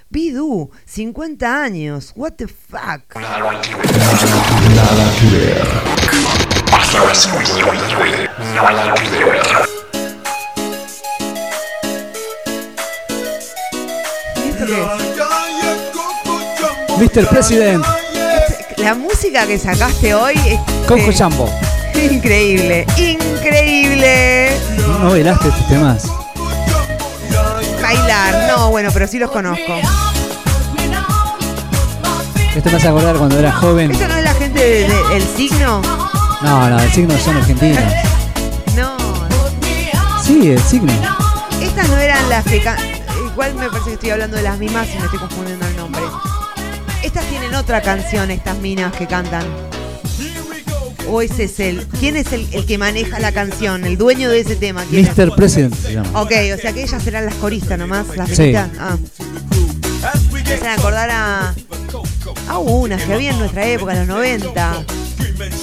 Bidú, 0.09 0.69
50 0.85 1.63
años, 1.63 2.13
what 2.15 2.33
the 2.33 2.47
fuck. 2.47 3.15
Nada 3.15 3.61
que 3.61 3.75
ver. 5.35 5.63
Hasta 6.71 7.05
las 7.05 7.17
59. 7.23 8.29
Nada 8.55 8.93
que 8.93 9.09
ver. 9.25 9.41
¿Y 14.45 14.49
esto 14.49 14.65
qué 14.65 14.81
es? 14.81 14.87
Mr. 16.97 17.27
President, 17.29 17.83
La 18.77 18.93
música 18.95 19.45
que 19.47 19.57
sacaste 19.57 20.13
hoy 20.13 20.35
es 20.47 20.59
Conjo 20.87 21.09
eh, 21.09 21.13
Chambo. 21.13 21.49
Increíble, 21.97 22.85
increíble. 22.97 24.57
¿No 25.01 25.09
bailaste 25.09 25.47
estos 25.49 25.67
temas? 25.67 26.03
Bailar, 27.81 28.51
no, 28.51 28.69
bueno, 28.71 28.89
pero 28.93 29.07
sí 29.07 29.19
los 29.19 29.29
conozco. 29.31 29.73
Esto 32.55 32.69
me 32.69 32.77
hace 32.77 32.87
acordar 32.87 33.17
cuando 33.17 33.37
era 33.37 33.51
joven. 33.51 33.91
¿Esto 33.91 34.07
no 34.07 34.15
es 34.17 34.23
la 34.23 34.33
gente 34.33 34.59
de- 34.59 34.87
de- 34.87 35.09
del 35.13 35.23
signo? 35.35 35.81
No, 36.41 36.69
no, 36.69 36.79
el 36.79 36.91
signo 36.91 37.17
son 37.19 37.37
argentinos. 37.37 37.83
No, 38.75 38.97
Sí, 40.23 40.49
el 40.51 40.59
signo. 40.63 40.91
estas 41.61 41.87
no 41.89 41.97
eran 41.97 42.27
las 42.29 42.43
que 42.45 42.61
Igual 43.31 43.53
me 43.55 43.67
parece 43.69 43.85
que 43.89 43.93
estoy 43.93 44.09
hablando 44.11 44.35
de 44.37 44.43
las 44.43 44.57
mismas 44.57 44.87
y 44.93 44.97
me 44.97 45.05
estoy 45.05 45.19
confundiendo 45.19 45.65
el 45.67 45.75
nombre. 45.77 46.01
Estas 47.03 47.23
tienen 47.25 47.53
otra 47.55 47.81
canción, 47.81 48.31
estas 48.31 48.57
minas 48.57 48.93
que 48.93 49.07
cantan. 49.07 49.43
O 51.09 51.21
ese 51.21 51.43
es 51.45 51.59
el. 51.59 51.85
¿Quién 51.99 52.15
es 52.15 52.31
el, 52.33 52.47
el 52.51 52.65
que 52.65 52.77
maneja 52.77 53.19
la 53.19 53.31
canción? 53.31 53.85
¿El 53.85 53.97
dueño 53.97 54.29
de 54.29 54.39
ese 54.39 54.55
tema? 54.55 54.83
¿Quién 54.89 55.05
es? 55.05 55.17
Mr. 55.17 55.35
President 55.35 55.75
se 55.75 55.93
llama. 55.93 56.21
Ok, 56.21 56.31
o 56.53 56.57
sea 56.61 56.73
que 56.73 56.83
ellas 56.83 57.03
serán 57.03 57.25
las 57.25 57.35
coristas 57.35 57.77
nomás, 57.77 58.07
las 58.15 58.29
Sí. 58.29 58.53
Ah. 58.55 58.97
Me 60.31 60.39
hacen 60.41 60.67
acordar 60.67 61.09
a. 61.11 61.55
A 62.47 62.57
unas 62.57 63.01
que 63.03 63.13
había 63.13 63.31
en 63.31 63.39
nuestra 63.39 63.65
época, 63.67 63.93
en 63.93 63.99
los 63.99 64.07
90. 64.07 64.83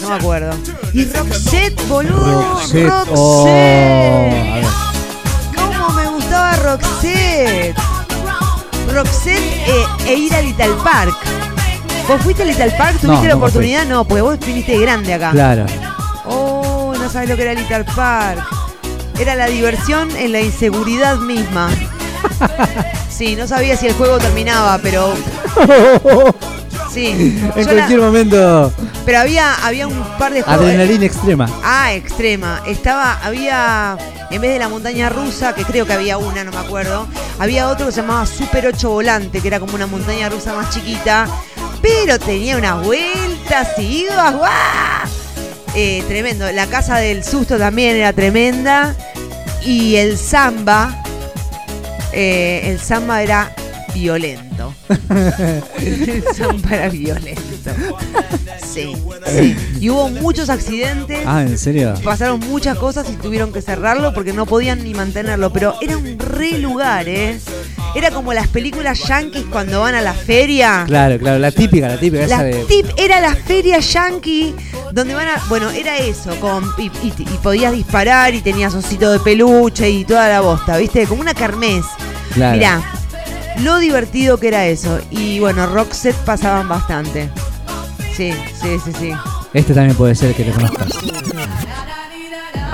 No 0.02 0.08
me 0.08 0.14
acuerdo. 0.14 0.54
Y 0.92 1.04
Roxette, 1.06 1.88
boludo. 1.88 2.42
Roxette. 2.60 2.88
Roxette. 2.88 3.12
Oh. 3.14 4.30
¿Cómo 5.56 5.90
me 5.90 6.06
gustaba 6.08 6.56
Roxette? 6.56 7.74
Roxette 8.92 9.64
eh, 9.66 9.86
e 10.08 10.14
ir 10.14 10.34
a 10.34 10.42
Little 10.42 10.74
Park. 10.84 11.16
¿Vos 12.12 12.22
fuiste 12.22 12.42
a 12.42 12.46
Little 12.46 12.70
Park? 12.72 12.98
¿Tuviste 13.00 13.22
No, 13.22 13.28
la 13.28 13.36
oportunidad? 13.36 13.86
No, 13.86 14.04
porque 14.04 14.22
vos 14.22 14.38
viniste 14.38 14.78
grande 14.78 15.14
acá. 15.14 15.30
Claro. 15.30 15.66
Oh, 16.26 16.94
no 16.98 17.08
sabes 17.08 17.28
lo 17.28 17.36
que 17.36 17.42
era 17.42 17.54
Little 17.54 17.84
Park. 17.96 18.40
Era 19.18 19.34
la 19.34 19.46
diversión 19.46 20.10
en 20.16 20.32
la 20.32 20.40
inseguridad 20.40 21.16
misma. 21.18 21.68
Sí, 23.08 23.36
no 23.36 23.46
sabía 23.46 23.76
si 23.76 23.86
el 23.86 23.92
juego 23.92 24.18
terminaba, 24.18 24.78
pero. 24.82 25.12
Sí. 26.92 27.38
En 27.54 27.66
la- 27.66 27.72
cualquier 27.72 28.00
momento, 28.00 28.72
pero 29.04 29.18
había, 29.20 29.54
había 29.64 29.86
un 29.86 30.02
par 30.18 30.32
de 30.32 30.42
juegos. 30.42 30.62
adrenalina 30.64 31.04
extrema. 31.06 31.48
Ah, 31.62 31.92
extrema. 31.92 32.62
Estaba, 32.66 33.18
había, 33.22 33.96
en 34.30 34.40
vez 34.40 34.52
de 34.52 34.58
la 34.58 34.68
montaña 34.68 35.08
rusa, 35.08 35.54
que 35.54 35.62
creo 35.64 35.86
que 35.86 35.92
había 35.92 36.18
una, 36.18 36.42
no 36.42 36.50
me 36.52 36.58
acuerdo, 36.58 37.06
había 37.38 37.68
otro 37.68 37.86
que 37.86 37.92
se 37.92 38.00
llamaba 38.00 38.26
Super 38.26 38.66
8 38.66 38.88
Volante, 38.90 39.40
que 39.40 39.48
era 39.48 39.60
como 39.60 39.74
una 39.74 39.86
montaña 39.86 40.28
rusa 40.28 40.52
más 40.54 40.70
chiquita, 40.70 41.26
pero 41.82 42.18
tenía 42.18 42.56
unas 42.56 42.84
vueltas 42.84 43.68
y 43.78 44.04
ibas, 44.04 44.36
¡guau! 44.36 44.52
Eh, 45.74 46.02
tremendo. 46.06 46.50
La 46.52 46.66
casa 46.66 46.98
del 46.98 47.24
susto 47.24 47.58
también 47.58 47.96
era 47.96 48.12
tremenda. 48.12 48.94
Y 49.64 49.96
el 49.96 50.18
samba, 50.18 51.02
eh, 52.12 52.62
el 52.64 52.80
samba 52.80 53.22
era 53.22 53.54
violento. 53.94 54.74
el 55.78 56.24
samba 56.34 56.70
era 56.70 56.88
violento. 56.88 57.42
Sí, 58.62 58.96
sí. 59.26 59.56
Y 59.80 59.90
hubo 59.90 60.08
muchos 60.08 60.50
accidentes. 60.50 61.20
Ah, 61.26 61.42
¿en 61.42 61.58
serio? 61.58 61.94
Pasaron 62.02 62.40
muchas 62.40 62.76
cosas 62.76 63.08
y 63.08 63.14
tuvieron 63.14 63.52
que 63.52 63.62
cerrarlo 63.62 64.12
porque 64.14 64.32
no 64.32 64.46
podían 64.46 64.82
ni 64.82 64.94
mantenerlo. 64.94 65.52
Pero 65.52 65.76
era 65.80 65.96
un 65.96 66.18
re 66.18 66.58
lugar, 66.58 67.08
¿eh? 67.08 67.38
Era 67.94 68.10
como 68.10 68.32
las 68.32 68.48
películas 68.48 69.00
yankees 69.06 69.44
cuando 69.50 69.80
van 69.82 69.94
a 69.94 70.00
la 70.00 70.14
feria. 70.14 70.84
Claro, 70.86 71.18
claro, 71.18 71.38
la 71.38 71.50
típica, 71.50 71.88
la 71.88 71.98
típica 71.98 72.24
esa 72.24 72.38
La 72.38 72.44
de. 72.44 72.64
tip 72.64 72.86
era 72.96 73.20
la 73.20 73.34
feria 73.34 73.78
yankee 73.80 74.54
donde 74.92 75.14
van 75.14 75.28
a. 75.28 75.42
Bueno, 75.48 75.68
era 75.70 75.98
eso, 75.98 76.34
con, 76.40 76.64
y, 76.78 76.84
y- 77.06 77.12
y 77.18 77.38
podías 77.42 77.72
disparar 77.72 78.32
y 78.34 78.40
tenías 78.40 78.74
osito 78.74 79.12
de 79.12 79.18
peluche 79.20 79.90
y 79.90 80.04
toda 80.04 80.28
la 80.28 80.40
bosta, 80.40 80.78
¿viste? 80.78 81.06
Como 81.06 81.20
una 81.20 81.34
kermés. 81.34 81.84
Claro. 82.32 82.56
Mirá, 82.56 82.82
lo 83.60 83.78
divertido 83.78 84.38
que 84.38 84.48
era 84.48 84.64
eso. 84.66 84.98
Y 85.10 85.38
bueno, 85.40 85.66
Roxette 85.66 86.16
pasaban 86.24 86.68
bastante. 86.68 87.30
Sí, 88.16 88.32
sí, 88.60 88.78
sí, 88.84 88.92
sí. 88.98 89.12
Este 89.52 89.74
también 89.74 89.96
puede 89.96 90.14
ser 90.14 90.34
que 90.34 90.44
te 90.44 90.52
conozcas. 90.52 90.88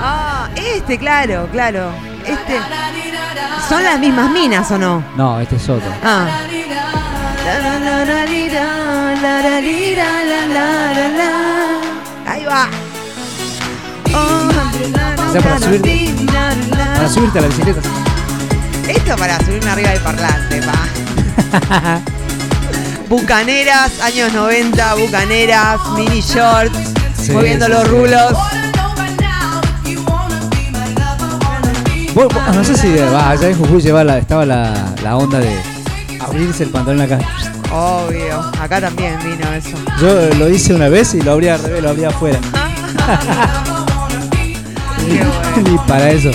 Ah, 0.01 0.49
este, 0.55 0.97
claro, 0.97 1.47
claro. 1.51 1.91
Este. 2.29 2.59
¿Son 3.67 3.83
las 3.83 3.99
mismas 3.99 4.29
minas 4.31 4.69
o 4.71 4.77
no? 4.77 5.03
No, 5.15 5.39
este 5.39 5.55
es 5.57 5.69
otro. 5.69 5.91
Ah. 6.03 6.27
Ahí 12.27 12.45
va. 12.45 12.67
O 15.27 15.31
sea, 15.31 15.41
para 15.41 15.57
subir- 15.59 15.81
Para 16.95 17.09
subirte 17.09 17.39
a 17.39 17.41
la 17.41 17.47
bicicleta. 17.47 17.81
Esto 18.87 19.15
para 19.15 19.37
subirme 19.45 19.69
arriba 19.69 19.89
del 19.91 20.01
parlante, 20.01 20.61
pa. 20.63 21.99
Bucaneras, 23.09 23.99
años 24.01 24.33
90, 24.33 24.93
bucaneras, 24.95 25.79
mini 25.95 26.21
shorts, 26.21 26.77
Sí, 27.19 27.31
moviendo 27.31 27.65
sí, 27.65 27.71
los 27.71 27.87
rulos. 27.87 28.33
Vos- 32.27 32.55
no 32.55 32.63
sé 32.63 32.75
si 32.75 32.93
va, 33.13 33.29
allá 33.31 33.49
en 33.49 33.57
Jujuy 33.57 33.81
lleva 33.81 34.03
la- 34.03 34.17
estaba 34.17 34.45
la, 34.45 34.73
la 35.03 35.15
onda 35.17 35.39
de 35.39 35.55
abrirse 36.19 36.63
el 36.63 36.69
pantalón 36.69 37.01
acá. 37.01 37.19
Obvio, 37.71 38.39
acá 38.59 38.81
también 38.81 39.17
vino 39.23 39.51
eso. 39.53 39.77
Yo 40.01 40.19
eh, 40.19 40.33
lo 40.37 40.49
hice 40.49 40.73
una 40.73 40.89
vez 40.89 41.13
y 41.13 41.21
lo 41.21 41.31
abría 41.33 41.53
al 41.55 41.63
revés, 41.63 41.83
lo 41.83 41.89
abría 41.89 42.09
afuera. 42.09 42.39
Ni 45.63 45.77
para 45.87 46.09
eso. 46.11 46.29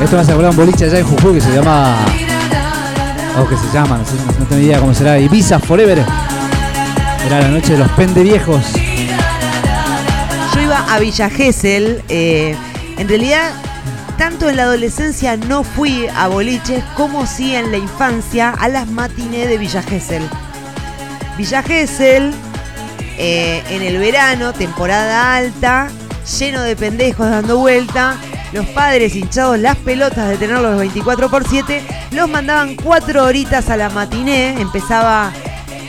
Esto 0.00 0.14
me 0.16 0.22
hace 0.22 0.30
acordar 0.32 0.50
un 0.52 0.56
boliche 0.56 0.84
allá 0.84 0.98
en 1.00 1.06
Jujuy 1.06 1.34
que 1.34 1.40
se 1.40 1.52
llama. 1.54 1.96
O 3.40 3.48
que 3.48 3.56
se 3.56 3.66
llama, 3.72 3.98
no, 3.98 4.04
sé, 4.04 4.12
no 4.38 4.46
tengo 4.46 4.62
idea 4.62 4.80
cómo 4.80 4.94
será. 4.94 5.18
Ibiza 5.18 5.58
Forever. 5.58 6.04
Era 7.26 7.40
la 7.40 7.48
noche 7.48 7.72
de 7.72 7.78
los 7.78 7.88
pende 7.92 8.22
viejos. 8.22 8.62
A 10.88 10.98
Villa 10.98 11.28
Gesell. 11.30 12.02
eh, 12.08 12.56
en 12.96 13.08
realidad, 13.08 13.52
tanto 14.16 14.48
en 14.48 14.56
la 14.56 14.64
adolescencia 14.64 15.36
no 15.36 15.62
fui 15.62 16.06
a 16.08 16.26
boliches 16.26 16.82
como 16.96 17.26
sí 17.26 17.54
en 17.54 17.70
la 17.70 17.78
infancia 17.78 18.50
a 18.50 18.68
las 18.68 18.88
matinés 18.88 19.48
de 19.48 19.58
Villa 19.58 19.82
Gesell. 19.82 20.28
Villa 21.36 21.62
Gesell, 21.62 22.32
eh, 23.16 23.62
en 23.70 23.82
el 23.82 23.98
verano, 23.98 24.52
temporada 24.52 25.36
alta, 25.36 25.88
lleno 26.38 26.62
de 26.62 26.74
pendejos 26.74 27.30
dando 27.30 27.58
vuelta. 27.58 28.16
Los 28.52 28.66
padres 28.66 29.14
hinchados 29.14 29.58
las 29.58 29.76
pelotas 29.76 30.28
de 30.30 30.36
tenerlos 30.38 30.70
los 30.70 30.78
24 30.78 31.28
por 31.28 31.46
7 31.46 31.82
los 32.12 32.30
mandaban 32.30 32.76
cuatro 32.76 33.24
horitas 33.24 33.68
a 33.68 33.76
la 33.76 33.90
matiné. 33.90 34.60
Empezaba 34.60 35.30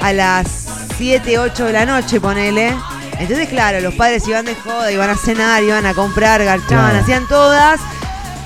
a 0.01 0.13
las 0.13 0.67
7, 0.97 1.39
8 1.39 1.65
de 1.65 1.73
la 1.73 1.85
noche, 1.85 2.19
ponele. 2.19 2.75
Entonces, 3.19 3.49
claro, 3.49 3.81
los 3.81 3.93
padres 3.95 4.25
iban 4.27 4.45
de 4.45 4.55
joda, 4.55 4.91
iban 4.91 5.09
a 5.09 5.15
cenar, 5.17 5.61
iban 5.63 5.85
a 5.85 5.93
comprar, 5.93 6.43
garchaban, 6.43 6.89
Claro. 6.91 6.99
hacían 7.03 7.27
todas. 7.27 7.79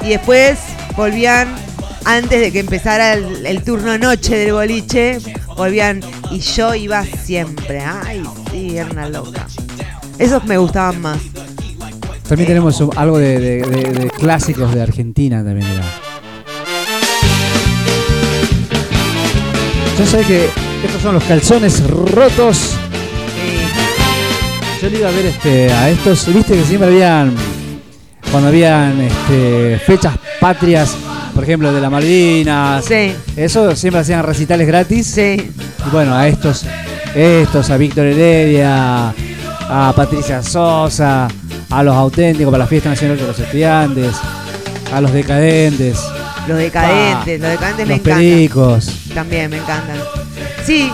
Y 0.02 0.10
después 0.10 0.58
volvían, 0.98 1.56
antes 2.06 2.42
de 2.42 2.52
que 2.52 2.60
empezara 2.62 3.14
el, 3.14 3.46
el 3.46 3.64
turno 3.64 3.98
noche 3.98 4.36
del 4.36 4.54
boliche, 4.54 5.20
volvían. 5.56 6.02
Y 6.32 6.40
yo 6.40 6.74
iba 6.74 7.04
siempre. 7.06 7.82
Ay, 7.86 8.24
sí, 8.52 8.76
era 8.78 8.90
una 8.90 9.08
loca. 9.10 9.46
Esos 10.18 10.44
me 10.46 10.58
gustaban 10.58 11.00
más. 11.02 11.20
También 12.28 12.48
tenemos 12.48 12.80
un- 12.82 12.98
algo 12.98 13.20
de, 13.20 13.40
de- 13.40 13.62
de- 13.62 13.92
de 13.94 14.10
clásicos 14.10 14.74
de 14.74 14.82
Argentina 14.82 15.44
también. 15.44 15.70
mirá. 15.70 15.84
Yo 20.00 20.06
sé 20.08 20.22
que 20.26 20.50
estos 20.84 21.02
son 21.02 21.14
los 21.16 21.24
calzones 21.26 21.88
rotos. 21.88 22.76
Yo 24.84 24.90
le 24.90 25.00
iba 25.00 25.08
a 25.08 25.12
ver 25.14 25.28
este, 25.28 25.72
a 25.72 25.90
estos, 25.90 26.28
viste 26.34 26.58
que 26.58 26.64
siempre 26.66 26.90
habían, 26.90 27.34
cuando 28.30 28.50
habían 28.50 29.00
este, 29.00 29.80
fechas 29.80 30.18
patrias, 30.42 30.98
por 31.34 31.46
ejemplo 31.46 31.72
de 31.72 31.80
la 31.80 31.90
Malvinas, 31.90 32.84
eso 33.38 33.78
siempre 33.78 34.02
hacían 34.02 34.24
recitales 34.24 34.68
gratis. 34.68 35.18
Y 35.18 35.50
bueno, 35.90 36.14
a 36.14 36.28
estos, 36.28 36.66
estos, 37.16 37.70
a 37.70 37.78
Víctor 37.78 38.08
Heredia, 38.08 39.14
a 39.70 39.94
Patricia 39.96 40.44
Sosa, 40.44 41.30
a 41.70 41.82
los 41.82 41.96
auténticos 41.96 42.52
para 42.52 42.66
la 42.66 42.70
fiesta 42.70 42.90
nacional 42.90 43.16
de 43.18 43.26
los 43.26 43.40
estudiantes, 43.40 44.18
a 44.94 45.00
los 45.00 45.14
decadentes. 45.14 45.98
Los 46.46 46.58
decadentes, 46.58 47.40
los 47.40 47.52
decadentes 47.52 47.88
me 47.88 47.94
los 47.94 48.00
encantan. 48.00 48.18
pericos. 48.18 49.00
También 49.14 49.50
me 49.50 49.60
encantan. 49.60 49.96
Sí, 50.66 50.92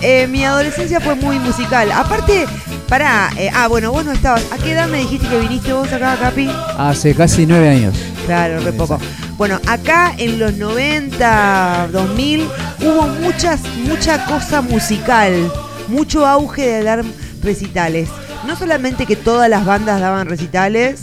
eh, 0.00 0.26
mi 0.26 0.44
adolescencia 0.44 1.00
fue 1.00 1.14
muy 1.14 1.38
musical. 1.38 1.90
Aparte, 1.92 2.46
pará, 2.88 3.30
eh, 3.36 3.50
ah, 3.52 3.68
bueno, 3.68 3.92
vos 3.92 4.04
no 4.04 4.12
estabas. 4.12 4.44
¿A 4.50 4.58
qué 4.58 4.72
edad 4.72 4.88
me 4.88 4.98
dijiste 4.98 5.28
que 5.28 5.38
viniste 5.38 5.72
vos 5.72 5.92
acá, 5.92 6.16
Capi? 6.20 6.48
Hace 6.78 7.14
casi 7.14 7.46
nueve 7.46 7.68
años. 7.68 7.94
Claro, 8.26 8.60
re 8.60 8.72
poco. 8.72 8.98
Bueno, 9.36 9.60
acá 9.66 10.14
en 10.16 10.38
los 10.38 10.54
90, 10.54 11.88
2000, 11.92 12.48
hubo 12.80 13.06
muchas, 13.20 13.60
mucha 13.84 14.24
cosa 14.24 14.62
musical, 14.62 15.52
mucho 15.88 16.26
auge 16.26 16.66
de 16.66 16.82
dar 16.82 17.04
recitales. 17.42 18.08
No 18.46 18.56
solamente 18.56 19.06
que 19.06 19.16
todas 19.16 19.50
las 19.50 19.64
bandas 19.64 20.00
daban 20.00 20.28
recitales, 20.28 21.00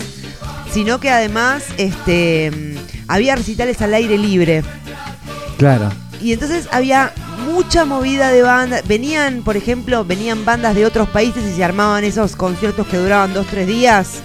sino 0.71 0.99
que 0.99 1.11
además 1.11 1.63
este, 1.77 2.51
mm, 2.51 2.77
había 3.07 3.35
recitales 3.35 3.81
al 3.81 3.93
aire 3.93 4.17
libre. 4.17 4.63
Claro. 5.57 5.91
Y 6.21 6.33
entonces 6.33 6.67
había 6.71 7.13
mucha 7.43 7.85
movida 7.85 8.31
de 8.31 8.41
bandas. 8.41 8.87
Venían, 8.87 9.41
por 9.43 9.55
ejemplo, 9.57 10.03
venían 10.05 10.45
bandas 10.45 10.75
de 10.75 10.85
otros 10.85 11.07
países 11.09 11.43
y 11.51 11.55
se 11.55 11.63
armaban 11.63 12.03
esos 12.03 12.35
conciertos 12.35 12.87
que 12.87 12.97
duraban 12.97 13.33
dos, 13.33 13.45
tres 13.47 13.67
días. 13.67 14.21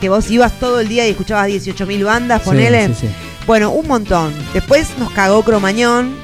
Que 0.00 0.08
vos 0.08 0.30
ibas 0.30 0.52
todo 0.60 0.80
el 0.80 0.88
día 0.88 1.06
y 1.06 1.10
escuchabas 1.10 1.48
18.000 1.48 2.04
bandas, 2.04 2.42
ponele. 2.42 2.88
sí, 2.88 2.94
sí. 3.02 3.08
Bueno, 3.46 3.70
un 3.70 3.86
montón. 3.88 4.34
Después 4.52 4.88
nos 4.98 5.10
cagó 5.12 5.42
Cromañón, 5.42 6.14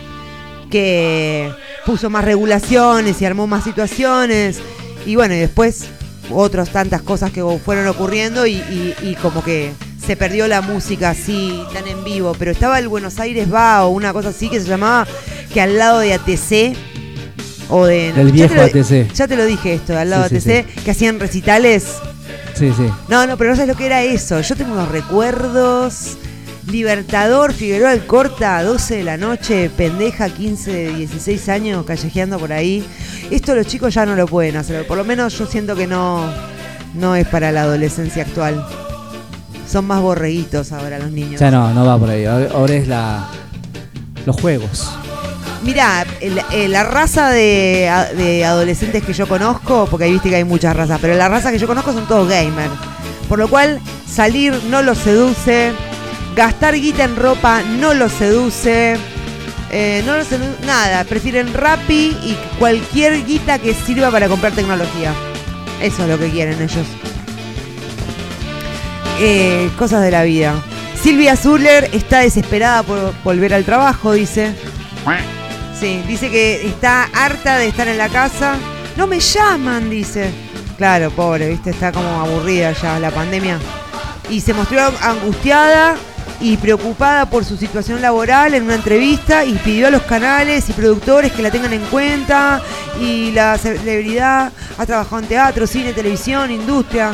que 0.71 1.51
puso 1.87 2.11
más 2.11 2.25
regulaciones 2.25 3.21
y 3.21 3.25
armó 3.25 3.47
más 3.47 3.65
situaciones. 3.65 4.61
Y 5.07 5.17
bueno, 5.17 5.35
y 5.35 5.39
después 5.39 5.87
otras 6.31 6.71
tantas 6.71 7.03
cosas 7.03 7.31
que 7.31 7.43
fueron 7.65 7.87
ocurriendo 7.89 8.47
y, 8.47 8.55
y- 8.55 8.95
y 9.03 9.15
como 9.17 9.43
que 9.45 9.73
se 10.05 10.17
perdió 10.17 10.49
la 10.49 10.61
música 10.63 11.11
así 11.11 11.63
tan 11.73 11.87
en 11.89 12.03
vivo. 12.05 12.35
Pero 12.39 12.51
estaba 12.51 12.79
el 12.79 12.89
Buenos 12.89 13.19
Aires 13.21 13.53
Va 13.53 13.85
o 13.85 13.89
una 13.91 14.13
cosa 14.13 14.31
así 14.31 14.49
que 14.49 14.61
se 14.61 14.67
llamaba 14.67 15.07
que 15.53 15.61
al 15.61 15.79
lado 15.79 16.01
de 16.01 16.15
ATC 16.15 16.77
o 17.69 17.87
de... 17.87 18.13
Del 18.13 18.33
viejo 18.33 18.55
lo- 18.55 18.63
ATC. 18.63 19.13
Ya 19.15 19.27
te 19.29 19.37
lo 19.37 19.45
dije 19.47 19.75
esto, 19.75 19.97
al 19.97 20.11
lado 20.11 20.29
Sí, 20.29 20.35
de 20.37 20.41
sí, 20.41 20.53
ATC, 20.53 20.85
que 20.85 20.91
hacían 20.91 21.21
recitales. 21.21 21.85
Sí, 22.55 22.71
sí. 22.77 22.87
No, 23.09 23.27
no, 23.27 23.37
pero 23.37 23.51
no 23.51 23.57
sabes 23.57 23.69
lo 23.69 23.77
que 23.77 23.87
era 23.87 24.03
eso. 24.03 24.41
Yo 24.41 24.57
tengo 24.57 24.73
unos 24.73 24.89
recuerdos. 24.91 26.17
Libertador, 26.71 27.53
Figueroa 27.53 27.91
Alcorta, 27.91 28.63
12 28.63 28.99
de 28.99 29.03
la 29.03 29.17
noche, 29.17 29.69
pendeja, 29.77 30.29
15, 30.29 30.95
16 30.95 31.49
años, 31.49 31.85
callejeando 31.85 32.39
por 32.39 32.53
ahí. 32.53 32.87
Esto 33.33 33.55
los 33.57 33.67
chicos 33.67 33.93
ya 33.95 34.07
no 34.07 34.15
lo 34.15 34.27
pueden 34.29 34.57
hacer. 34.57 34.87
Por 34.87 34.97
lo 34.97 35.05
menos 35.05 35.37
yo 35.37 35.47
siento 35.47 35.75
que 35.75 35.89
no, 35.89 36.25
no 36.95 37.17
es 37.17 37.27
para 37.27 37.51
la 37.51 37.63
adolescencia 37.63 38.23
actual. 38.23 38.65
Son 39.69 39.85
más 39.87 40.01
borreguitos 40.03 40.71
ahora 40.71 41.01
los 41.01 41.11
niños. 41.11 41.41
Ya 41.41 41.51
no, 41.51 41.75
no 41.75 41.85
va 41.85 41.99
por 41.99 42.11
ahí. 42.11 42.25
Ahora 42.27 42.75
es 42.75 42.87
la 42.87 43.27
los 44.25 44.41
juegos. 44.41 44.89
Mirá, 45.63 46.05
el- 46.21 46.43
eh, 46.51 46.69
la 46.69 46.83
raza 46.83 47.31
de 47.31 48.45
adolescentes 48.45 49.05
que 49.05 49.13
yo 49.13 49.29
conozco, 49.29 49.87
porque 49.91 50.05
ahí 50.07 50.13
viste 50.13 50.29
que 50.31 50.37
hay 50.37 50.45
muchas 50.45 50.75
razas, 50.77 50.99
pero 51.01 51.15
la 51.15 51.29
raza 51.29 51.53
que 51.53 51.59
yo 51.59 51.67
conozco 51.69 51.93
son 51.93 52.07
todos 52.07 52.29
gamers. 52.29 52.73
Por 53.29 53.39
lo 53.39 53.49
cual, 53.49 53.81
salir 54.11 54.53
no 54.69 54.83
los 54.83 54.99
seduce, 54.99 55.73
gastar 56.35 56.75
guita 56.75 57.05
en 57.05 57.15
ropa 57.17 57.63
no 57.79 57.95
los 57.95 58.11
seduce, 58.13 58.97
eh, 59.71 60.03
no 60.05 60.17
los 60.17 60.27
seduce, 60.27 60.67
nada, 60.67 61.05
prefieren 61.05 61.55
Rappi 61.55 62.17
y 62.25 62.37
cualquier 62.59 63.25
guita 63.25 63.59
que 63.59 63.73
sirva 63.73 64.11
para 64.11 64.29
comprar 64.29 64.53
tecnología. 64.53 65.15
Eso 65.81 66.03
es 66.03 66.09
lo 66.09 66.19
que 66.19 66.29
quieren 66.31 66.61
ellos. 66.61 66.87
Eh, 69.21 69.71
cosas 69.79 70.03
de 70.03 70.11
la 70.11 70.25
vida. 70.25 70.55
Silvia 71.01 71.37
Zuller 71.37 71.89
está 71.93 72.21
desesperada 72.21 72.83
por 72.83 73.13
volver 73.25 73.55
al 73.55 73.65
trabajo, 73.65 74.13
dice. 74.13 74.53
Sí, 75.83 76.01
dice 76.07 76.31
que 76.31 76.65
está 76.65 77.09
harta 77.13 77.59
de 77.59 77.67
estar 77.67 77.89
en 77.89 77.99
la 77.99 78.09
casa. 78.09 78.55
No 78.97 79.09
me 79.09 79.19
llaman, 79.19 79.91
dice. 79.91 80.31
Claro, 80.79 81.11
pobre, 81.11 81.49
viste, 81.49 81.71
está 81.71 81.91
como 81.91 82.09
aburrida 82.09 82.71
ya 82.71 83.01
la 83.01 83.11
pandemia. 83.11 83.59
Y 84.31 84.41
se 84.41 84.55
mostró 84.55 84.81
angustiada 85.01 85.97
y 86.41 86.57
preocupada 86.57 87.29
por 87.29 87.45
su 87.45 87.57
situación 87.57 88.01
laboral 88.01 88.55
en 88.55 88.63
una 88.63 88.77
entrevista 88.77 89.45
y 89.45 89.55
pidió 89.55 89.89
a 89.89 89.91
los 89.91 90.03
canales 90.03 90.69
y 90.69 90.73
productores 90.73 91.33
que 91.33 91.43
la 91.43 91.51
tengan 91.51 91.73
en 91.73 91.85
cuenta. 91.87 92.63
Y 93.01 93.33
la 93.33 93.59
celebridad 93.59 94.53
ha 94.79 94.87
trabajado 94.87 95.21
en 95.21 95.27
teatro, 95.27 95.67
cine, 95.67 95.93
televisión, 95.93 96.53
industria. 96.53 97.13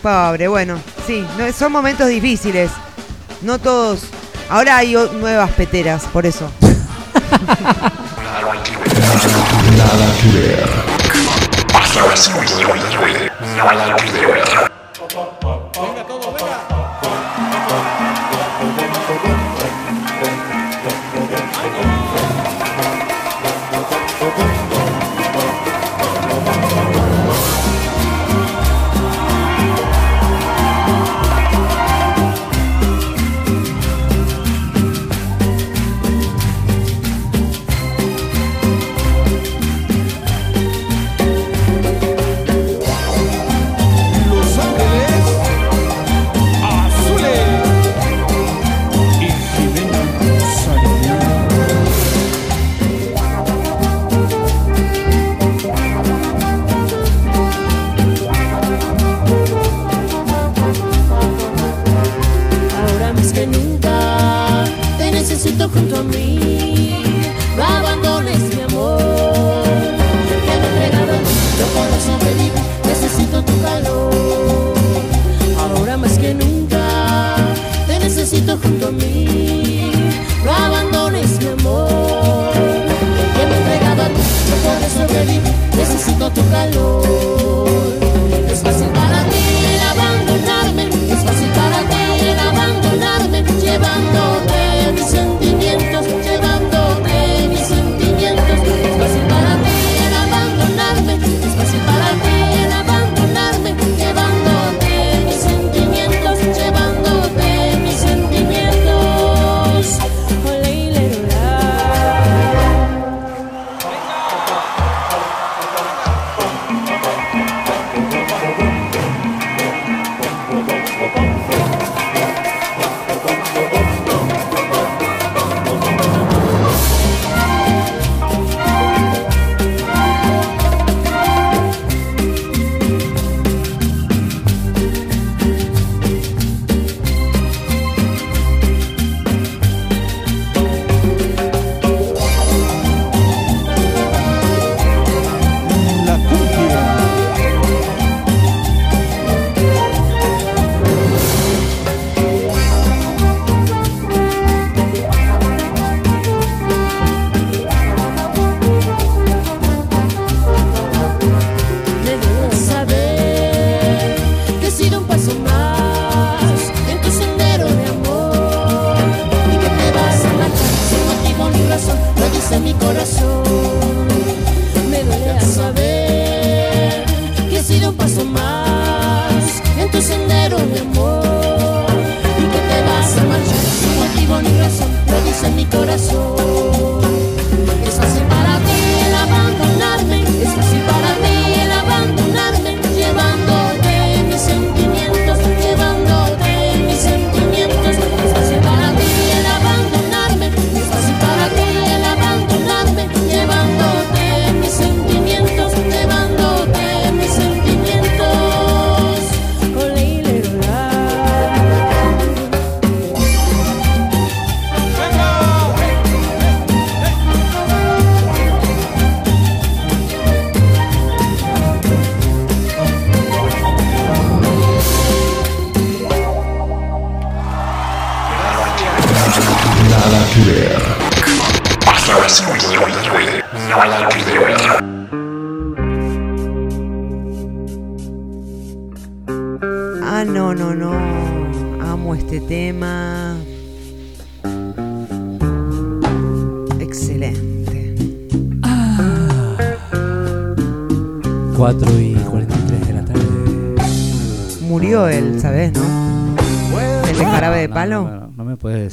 Pobre, 0.00 0.46
bueno, 0.46 0.78
sí, 1.04 1.26
son 1.52 1.72
momentos 1.72 2.06
difíciles. 2.06 2.70
No 3.42 3.58
todos. 3.58 4.02
Ahora 4.48 4.76
hay 4.76 4.94
nuevas 5.18 5.50
peteras, 5.50 6.04
por 6.12 6.26
eso. 6.26 6.48
Nada 9.76 10.06
que 10.20 10.28
ver. 10.32 10.68
Hasta 11.74 12.06
las 12.06 12.20
5 12.24 12.40
de 12.56 12.64
la 12.64 12.74
tarde. 12.82 13.30
Nada 13.56 13.96
que 13.96 14.26
ver. 14.26 14.77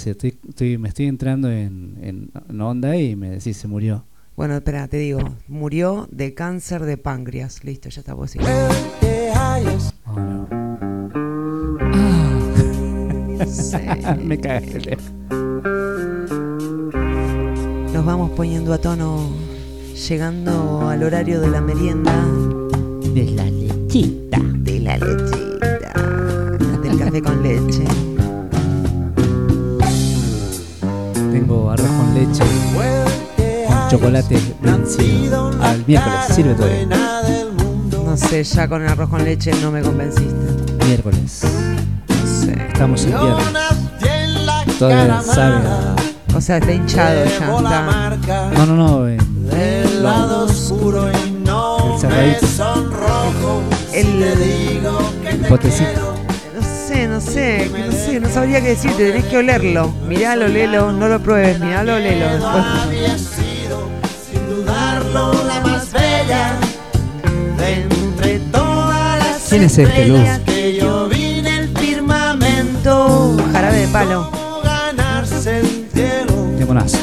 Me. 0.05 0.11
Estoy, 0.11 0.37
estoy- 0.49 0.77
me 0.77 0.89
estoy 0.89 1.05
entrando 1.07 1.51
en, 1.51 1.97
en, 2.01 2.31
en 2.49 2.61
onda 2.61 2.95
y 2.97 3.15
me 3.15 3.29
decís 3.29 3.57
se 3.57 3.67
murió. 3.67 4.05
Bueno, 4.35 4.55
espera, 4.55 4.87
te 4.87 4.97
digo. 4.97 5.19
Murió 5.47 6.07
de 6.11 6.33
cáncer 6.33 6.83
de 6.83 6.97
páncreas. 6.97 7.63
Listo, 7.63 7.89
ya 7.89 8.01
está 8.01 8.13
vos. 8.13 8.31
sí. 8.31 8.39
Sí. 13.47 13.77
me 14.23 14.37
cagaste. 14.39 14.97
Nos 17.93 18.05
vamos 18.05 18.31
poniendo 18.31 18.73
a 18.73 18.77
tono, 18.77 19.29
llegando 20.09 20.87
al 20.89 21.03
horario 21.03 21.39
de 21.41 21.49
la 21.49 21.61
merienda. 21.61 22.13
De 23.13 23.25
la 23.31 23.45
lechita. 23.45 24.24
Miércoles. 35.87 36.19
Sirve 36.31 36.53
todavía. 36.55 36.87
No 37.93 38.17
sé, 38.17 38.43
ya 38.43 38.67
con 38.67 38.81
el 38.81 38.87
arroz 38.89 39.09
con 39.09 39.23
leche 39.23 39.51
no 39.61 39.71
me 39.71 39.81
convenciste. 39.81 40.85
Miércoles. 40.85 41.41
Sí. 42.41 42.51
Estamos 42.67 43.03
en 43.03 43.09
viernes. 43.09 44.77
Todavía 44.79 45.21
sabe. 45.21 45.55
O 46.35 46.41
sea, 46.41 46.57
está 46.57 46.73
hinchado 46.73 47.23
ya. 47.25 48.13
Está. 48.15 48.51
No, 48.51 48.65
no, 48.65 48.75
no. 48.75 49.07
En, 49.07 49.49
Del 49.49 50.03
lado 50.03 50.45
oscuro 50.45 51.09
y 51.09 51.31
no 51.31 51.93
El 51.93 51.99
cerradito. 51.99 52.47
El, 53.93 54.23
el 54.23 55.39
potecito. 55.47 56.15
No 56.55 56.61
sé, 56.61 57.07
no 57.07 57.21
sé, 57.21 57.69
no 57.69 57.91
sé, 57.91 58.19
no 58.19 58.29
sabría 58.29 58.61
qué 58.61 58.69
decirte, 58.69 59.11
tenés 59.11 59.25
que 59.25 59.37
olerlo. 59.37 59.91
Miralo, 60.07 60.47
lelo, 60.47 60.91
no 60.91 61.07
lo 61.07 61.19
pruebes, 61.21 61.59
miralo, 61.59 61.97
lelo. 61.99 62.27
Después. 62.29 63.34
Es 69.65 69.79
este, 69.79 70.05
Luz? 70.05 70.19
que 70.45 70.77
yo 70.77 71.09
vi 71.09 71.39
en 71.39 71.47
el 71.47 71.77
firmamento. 71.77 73.35
Jarabe 73.51 73.77
de 73.77 73.87
palo. 73.87 74.29
Ganarse 74.63 75.59
el 75.59 75.87
cielo 75.91 76.33
Temonazo. 76.57 76.97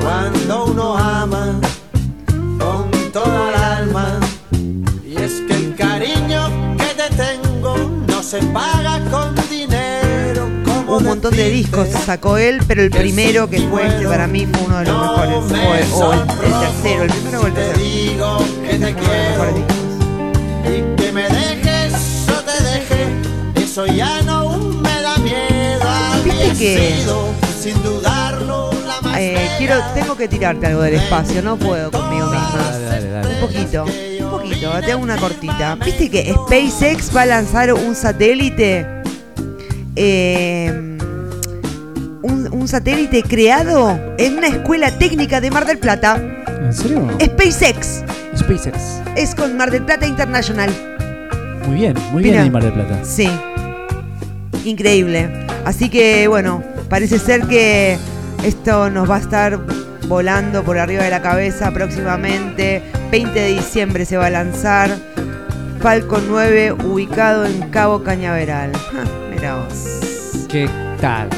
cuando 0.00 0.64
uno 0.66 0.96
ama 0.96 1.60
con 2.58 2.90
toda 3.12 3.48
el 3.50 3.54
alma. 3.62 4.20
Y 5.04 5.16
es 5.16 5.42
que 5.46 5.54
el 5.54 5.76
cariño 5.76 6.76
que 6.78 6.94
te 6.94 7.14
tengo 7.14 7.76
no 8.06 8.22
se 8.22 8.38
paga 8.38 8.98
con 9.10 9.34
dinero. 9.50 10.48
Como 10.64 10.96
Un 10.96 11.04
montón 11.04 11.36
de 11.36 11.50
discos 11.50 11.88
sacó 12.06 12.38
él, 12.38 12.62
pero 12.66 12.82
el 12.82 12.90
primero 12.90 13.50
que 13.50 13.60
fue 13.68 13.86
este 13.86 14.06
para 14.06 14.26
mí 14.26 14.46
fue 14.46 14.62
uno 14.62 14.78
de 14.78 14.84
los 14.86 15.50
mejores. 15.50 15.92
O, 15.92 16.06
o 16.06 16.12
el, 16.14 16.20
el 16.20 16.60
tercero, 16.60 17.02
el 17.02 17.10
primero 17.10 17.40
o 17.42 17.46
el 17.46 17.52
te 17.52 17.60
tercero. 17.60 18.55
Que- 26.74 26.96
sido, 27.00 27.28
sin 27.60 27.82
dudarlo, 27.82 28.70
la 28.86 29.00
más 29.02 29.16
Eh, 29.18 29.36
quiero, 29.58 29.76
tengo 29.94 30.16
que 30.16 30.28
tirarte 30.28 30.66
algo 30.66 30.82
del 30.82 30.94
espacio, 30.94 31.42
no 31.42 31.56
puedo 31.56 31.90
conmigo 31.90 32.26
misma. 32.26 32.70
Dale, 32.70 32.84
dale, 32.84 33.10
dale. 33.10 33.34
Un 33.34 33.40
poquito, 33.40 33.84
un 33.84 34.30
poquito, 34.30 34.70
te 34.84 34.92
hago 34.92 35.02
una 35.02 35.16
cortita. 35.16 35.74
¿Viste 35.76 36.10
que 36.10 36.32
SpaceX 36.34 37.14
va 37.14 37.22
a 37.22 37.26
lanzar 37.26 37.72
un 37.72 37.94
satélite? 37.94 38.86
Eh, 39.94 40.98
un 42.52 42.68
satélite 42.68 43.22
creado 43.22 43.98
en 44.18 44.38
una 44.38 44.48
escuela 44.48 44.90
técnica 44.98 45.40
de 45.40 45.50
Mar 45.50 45.66
del 45.66 45.78
Plata. 45.78 46.16
¿En 46.60 46.72
serio? 46.72 47.08
SpaceX. 47.22 48.02
SpaceX. 48.36 48.76
Es 49.14 49.34
con 49.34 49.56
Mar 49.56 49.70
del 49.70 49.84
Plata 49.84 50.06
International. 50.06 50.70
Muy 51.66 51.76
bien, 51.76 51.94
muy 52.12 52.22
bien 52.22 52.50
Mar 52.52 52.62
del 52.64 52.72
Plata. 52.72 52.98
Sí. 53.04 53.30
Increíble. 54.64 55.45
Así 55.66 55.88
que 55.90 56.28
bueno, 56.28 56.62
parece 56.88 57.18
ser 57.18 57.42
que 57.48 57.98
esto 58.44 58.88
nos 58.88 59.10
va 59.10 59.16
a 59.16 59.20
estar 59.20 59.58
volando 60.06 60.62
por 60.62 60.78
arriba 60.78 61.02
de 61.02 61.10
la 61.10 61.20
cabeza 61.20 61.72
próximamente. 61.72 62.80
20 63.10 63.38
de 63.38 63.48
diciembre 63.48 64.04
se 64.04 64.16
va 64.16 64.26
a 64.26 64.30
lanzar. 64.30 64.90
Falcon 65.80 66.22
9 66.28 66.72
ubicado 66.72 67.44
en 67.44 67.60
Cabo 67.70 68.02
Cañaveral. 68.04 68.72
Ja, 68.76 69.04
mira 69.34 69.56
vos. 69.56 70.46
¿Qué 70.48 70.68
tal? 71.00 71.28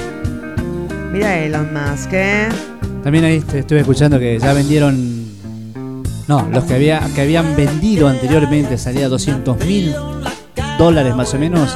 Mira 1.11 1.39
Elon 1.39 1.69
Musk, 1.73 2.11
¿eh? 2.13 2.49
También 3.03 3.25
ahí 3.25 3.37
est- 3.39 3.55
estuve 3.55 3.81
escuchando 3.81 4.19
que 4.19 4.39
ya 4.39 4.53
vendieron. 4.53 5.27
No, 6.29 6.47
los 6.53 6.65
que, 6.65 6.75
había, 6.75 7.01
que 7.15 7.23
habían 7.23 7.57
vendido 7.57 8.07
anteriormente 8.09 8.77
salía 8.77 9.09
200 9.09 9.65
mil 9.65 9.95
dólares 10.79 11.17
más 11.17 11.33
o 11.33 11.39
menos 11.39 11.75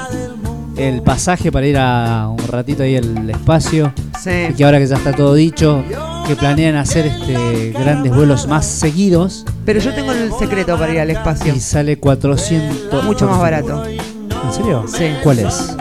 el 0.76 1.02
pasaje 1.02 1.52
para 1.52 1.66
ir 1.66 1.76
a 1.78 2.28
un 2.28 2.46
ratito 2.48 2.82
ahí 2.82 2.96
al 2.96 3.28
espacio. 3.30 3.92
Sí. 4.22 4.30
Y 4.50 4.54
que 4.54 4.64
ahora 4.64 4.78
que 4.78 4.86
ya 4.86 4.96
está 4.96 5.12
todo 5.12 5.34
dicho, 5.34 5.82
que 6.26 6.36
planean 6.36 6.76
hacer 6.76 7.06
este 7.06 7.70
grandes 7.70 8.14
vuelos 8.14 8.46
más 8.46 8.66
seguidos. 8.66 9.44
Pero 9.64 9.80
yo 9.80 9.94
tengo 9.94 10.12
el 10.12 10.32
secreto 10.38 10.78
para 10.78 10.92
ir 10.92 11.00
al 11.00 11.10
espacio. 11.10 11.54
Y 11.54 11.60
sale 11.60 11.98
400. 11.98 13.04
Mucho 13.04 13.26
más 13.26 13.40
barato. 13.40 13.84
¿En 13.84 14.52
serio? 14.52 14.84
Sí. 14.86 15.12
¿Cuál 15.22 15.40
es? 15.40 15.76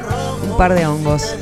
Un 0.50 0.58
par 0.58 0.74
de 0.74 0.86
hongos. 0.86 1.36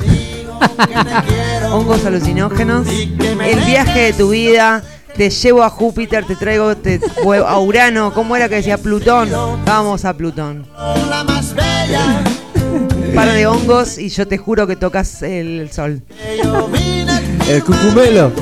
hongos 1.72 2.04
alucinógenos. 2.04 2.86
El 2.88 3.60
viaje 3.66 4.00
de 4.00 4.12
tu 4.12 4.30
vida. 4.30 4.82
Te 5.16 5.28
llevo 5.28 5.64
a 5.64 5.70
Júpiter, 5.70 6.24
te 6.24 6.36
traigo 6.36 6.76
te, 6.76 7.00
a 7.46 7.58
Urano. 7.58 8.14
¿Cómo 8.14 8.36
era 8.36 8.48
que 8.48 8.54
decía 8.56 8.78
Plutón? 8.78 9.28
Vamos 9.66 10.04
a 10.04 10.14
Plutón. 10.14 10.66
Un 13.10 13.14
par 13.16 13.32
de 13.32 13.46
hongos 13.46 13.98
y 13.98 14.08
yo 14.08 14.26
te 14.26 14.38
juro 14.38 14.66
que 14.66 14.76
tocas 14.76 15.22
el 15.22 15.70
sol. 15.72 16.02
El 17.48 17.62
cucumelo. 17.64 18.32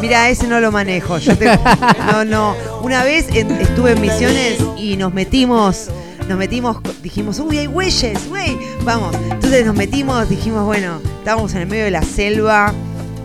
Mira, 0.00 0.28
ese 0.30 0.48
no 0.48 0.60
lo 0.60 0.72
manejo. 0.72 1.18
Yo 1.18 1.36
te- 1.36 1.46
no, 2.12 2.24
no. 2.24 2.56
Una 2.82 3.04
vez 3.04 3.26
estuve 3.30 3.92
en 3.92 4.00
misiones 4.00 4.58
y 4.78 4.96
nos 4.96 5.12
metimos, 5.12 5.88
nos 6.28 6.38
metimos, 6.38 6.78
dijimos, 7.02 7.38
uy, 7.40 7.58
hay 7.58 7.66
güeyes, 7.66 8.28
güey, 8.28 8.56
vamos. 8.84 9.14
Entonces 9.30 9.64
nos 9.66 9.76
metimos, 9.76 10.28
dijimos, 10.28 10.64
bueno, 10.64 11.00
estábamos 11.18 11.54
en 11.54 11.62
el 11.62 11.66
medio 11.68 11.84
de 11.84 11.90
la 11.90 12.02
selva, 12.02 12.72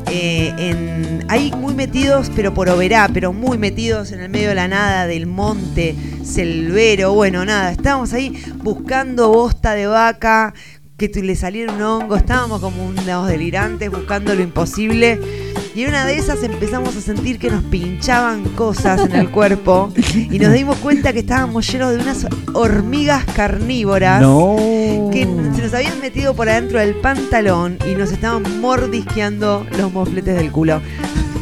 eh, 0.09 0.53
en, 0.57 1.25
ahí 1.29 1.51
muy 1.51 1.75
metidos, 1.75 2.31
pero 2.35 2.53
por 2.53 2.69
Oberá, 2.69 3.09
pero 3.13 3.33
muy 3.33 3.57
metidos 3.57 4.11
en 4.11 4.21
el 4.21 4.29
medio 4.29 4.49
de 4.49 4.55
la 4.55 4.67
nada, 4.67 5.07
del 5.07 5.27
monte, 5.27 5.95
selvero, 6.23 7.13
bueno, 7.13 7.45
nada, 7.45 7.71
estábamos 7.71 8.13
ahí 8.13 8.41
buscando 8.57 9.29
bosta 9.29 9.73
de 9.73 9.87
vaca, 9.87 10.53
que 10.97 11.09
le 11.09 11.35
saliera 11.35 11.71
un 11.73 11.81
hongo, 11.81 12.15
estábamos 12.15 12.59
como 12.59 12.85
unos 12.85 13.27
delirantes 13.27 13.91
buscando 13.91 14.33
lo 14.33 14.41
imposible. 14.41 15.46
Y 15.77 15.83
en 15.83 15.89
una 15.89 16.07
de 16.07 16.17
esas 16.17 16.41
empezamos 16.41 16.97
a 16.97 17.01
sentir 17.01 17.37
que 17.37 17.51
nos 17.51 17.63
pinchaban 17.65 18.43
cosas 18.55 18.99
en 19.05 19.11
el 19.11 19.29
cuerpo 19.29 19.93
y 20.15 20.39
nos 20.39 20.51
dimos 20.51 20.75
cuenta 20.77 21.13
que 21.13 21.19
estábamos 21.19 21.71
llenos 21.71 21.91
de 21.91 21.99
unas 22.01 22.25
hormigas 22.55 23.23
carnívoras 23.35 24.19
No. 24.19 24.55
que 25.13 25.27
se 25.55 25.61
nos 25.61 25.71
habían 25.75 26.01
metido 26.01 26.33
por 26.33 26.49
adentro 26.49 26.79
del 26.79 26.95
pantalón 26.95 27.77
y 27.87 27.93
nos 27.93 28.11
estaban 28.11 28.59
mordisqueando 28.59 29.67
los 29.77 29.93
mofletes 29.93 30.35
del 30.37 30.51
culo. 30.51 30.81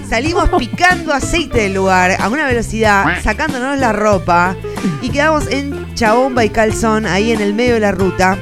Salimos 0.09 0.49
picando 0.59 1.13
aceite 1.13 1.61
del 1.61 1.75
lugar 1.75 2.17
a 2.19 2.27
una 2.27 2.45
velocidad, 2.45 3.05
sacándonos 3.23 3.79
la 3.79 3.93
ropa 3.93 4.57
y 5.01 5.11
quedamos 5.11 5.47
en 5.49 5.93
chabomba 5.93 6.43
y 6.43 6.49
calzón 6.49 7.05
ahí 7.05 7.31
en 7.31 7.39
el 7.39 7.53
medio 7.53 7.75
de 7.75 7.79
la 7.79 7.93
ruta 7.93 8.37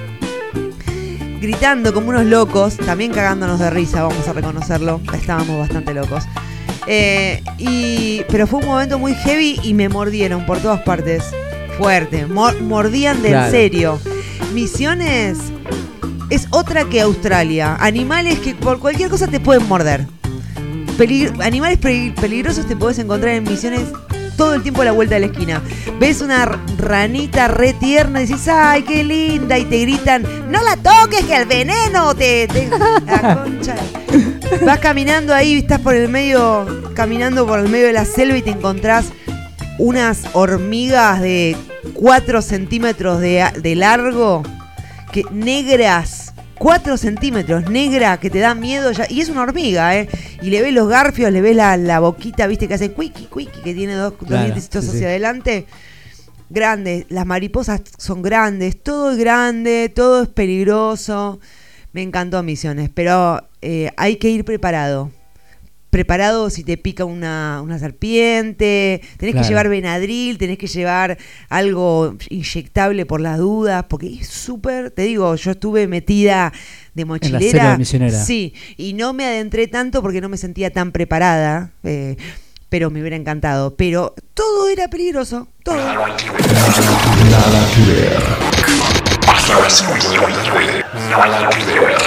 gritando 1.44 1.94
como 1.94 2.10
unos 2.10 2.26
locos, 2.26 2.78
también 2.78 3.12
cagándonos 3.12 3.60
de 3.60 3.70
risa, 3.70 4.04
vamos 4.04 4.26
a 4.30 4.34
reconocerlo, 4.34 5.02
estábamos 5.14 5.60
bastante 5.60 5.94
locos. 5.94 6.24
Eh, 6.88 7.44
y, 7.58 8.22
pero 8.30 8.48
fue 8.48 8.62
un 8.62 8.66
momento 8.68 8.98
muy 8.98 9.14
heavy 9.14 9.60
y 9.62 9.74
me 9.74 9.90
mordieron 9.90 10.46
por 10.46 10.60
todas 10.60 10.82
partes. 10.82 11.24
Fuerte, 11.78 12.26
mor- 12.28 12.62
mordían 12.62 13.22
de 13.22 13.32
en 13.32 13.52
serio. 13.52 14.00
Misiones 14.54 15.38
es 16.30 16.48
otra 16.52 16.86
que 16.86 17.02
Australia. 17.02 17.76
Animales 17.80 18.40
que 18.40 18.56
por 18.56 18.80
cualquier 18.80 19.10
cosa 19.10 19.28
te 19.28 19.40
pueden 19.42 19.68
morder. 19.68 20.08
Animales 21.42 21.78
pe- 21.80 22.14
peligrosos 22.22 22.66
te 22.68 22.76
podés 22.78 23.00
encontrar 23.00 23.34
en 23.34 23.44
misiones 23.44 23.82
todo 24.38 24.54
el 24.56 24.62
tiempo 24.64 24.82
a 24.82 24.86
la 24.86 24.92
vuelta 24.92 25.16
de 25.16 25.22
la 25.22 25.26
esquina. 25.28 25.62
Ves 26.00 26.22
una 26.22 26.46
ranita 26.78 27.48
re 27.48 27.74
tierna 27.74 28.22
y 28.22 28.28
dices, 28.28 28.48
¡ay, 28.48 28.84
qué 28.84 29.04
linda! 29.04 29.58
Y 29.58 29.66
te 29.66 29.80
gritan, 29.82 30.24
¡no 30.50 30.62
la 30.64 30.76
toques, 30.78 31.26
que 31.26 31.36
el 31.36 31.46
veneno 31.46 32.16
te... 32.16 32.48
te- 32.48 32.70
la 33.06 33.44
concha. 33.44 33.76
Vas 34.66 34.80
caminando 34.80 35.34
ahí, 35.34 35.58
estás 35.58 35.80
por 35.80 35.96
el 35.96 36.10
medio, 36.10 36.66
caminando 36.94 37.46
por 37.48 37.60
el 37.60 37.70
medio 37.70 37.88
de 37.88 37.94
la 37.94 38.06
selva 38.06 38.38
y 38.38 38.42
te 38.42 38.52
encontrás 38.52 39.06
unas 39.80 40.22
hormigas 40.34 41.20
de 41.22 41.58
4 41.96 42.42
centímetros 42.44 43.20
de, 43.20 43.44
de 43.60 43.76
largo, 43.76 44.44
que 45.12 45.24
negras, 45.32 46.23
4 46.64 46.96
centímetros, 46.96 47.70
negra, 47.70 48.18
que 48.22 48.30
te 48.30 48.40
da 48.40 48.56
miedo 48.56 48.94
ya. 48.94 49.06
Y 49.10 49.20
es 49.20 49.28
una 49.28 49.42
hormiga, 49.42 49.98
¿eh? 49.98 50.08
Y 50.42 50.50
le 50.50 50.62
ves 50.62 50.74
los 50.74 50.88
garfios, 50.88 51.30
le 51.30 51.42
ves 51.42 51.58
la, 51.58 51.76
la 51.76 52.00
boquita, 52.00 52.48
viste, 52.48 52.70
que 52.70 52.76
hace 52.76 52.94
cuiqui, 52.94 53.26
cuiqui, 53.26 53.60
que 53.62 53.74
tiene 53.74 53.96
dos, 53.96 54.14
dos 54.18 54.30
Claro, 54.30 54.44
dientecitos 54.46 54.86
sí, 54.86 54.92
hacia 54.92 55.00
sí. 55.00 55.06
adelante. 55.06 55.66
Grandes, 56.50 57.06
las 57.10 57.26
mariposas 57.26 57.82
son 57.98 58.22
grandes, 58.22 58.82
todo 58.82 59.12
es 59.12 59.18
grande, 59.18 59.92
todo 59.94 60.24
es 60.24 60.30
peligroso. 60.30 61.42
Me 61.92 62.02
encantó 62.02 62.42
Misiones, 62.44 62.90
pero 62.94 63.46
eh, 63.62 63.92
hay 63.98 64.16
que 64.16 64.30
ir 64.30 64.46
preparado. 64.46 65.12
Preparado 65.94 66.50
si 66.50 66.64
te 66.64 66.76
pica 66.76 67.06
una, 67.06 67.62
una 67.64 67.78
serpiente, 67.78 69.00
tenés 69.18 69.34
Claro. 69.34 69.46
que 69.46 69.50
llevar 69.50 69.70
Benadryl, 69.70 70.40
tenés 70.40 70.58
que 70.58 70.66
llevar 70.66 71.20
algo 71.50 72.16
inyectable 72.30 73.06
por 73.06 73.22
las 73.22 73.38
dudas, 73.38 73.86
porque 73.88 74.08
es 74.22 74.28
súper, 74.28 74.90
te 74.90 75.04
digo, 75.04 75.36
yo 75.36 75.52
estuve 75.52 75.86
metida 75.88 76.52
de 76.96 77.06
mochilera. 77.06 77.40
selva 77.52 77.78
misionera. 77.78 78.24
Sí, 78.24 78.56
y 78.76 78.94
no 78.94 79.14
me 79.14 79.26
adentré 79.26 79.68
tanto 79.68 80.02
porque 80.02 80.20
no 80.20 80.30
me 80.30 80.38
sentía 80.38 80.72
tan 80.72 80.92
preparada, 80.92 81.70
eh, 81.84 82.18
pero 82.70 82.90
me 82.90 83.00
hubiera 83.00 83.16
encantado. 83.16 83.76
Pero 83.76 84.16
todo 84.34 84.70
era 84.70 84.88
peligroso, 84.88 85.48
todo. 85.64 85.76
Nada 85.78 86.08
que 86.18 86.32
ver. 86.32 86.58
Hasta 87.28 87.50
las 87.52 87.70
5 87.76 88.53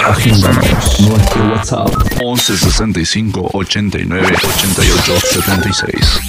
Agéndanos 0.05 0.99
nuestro 1.01 1.43
WhatsApp 1.51 1.89
11 2.19 2.57
65 2.57 3.49
89 3.53 4.35
88 4.43 5.19
76. 5.19 6.21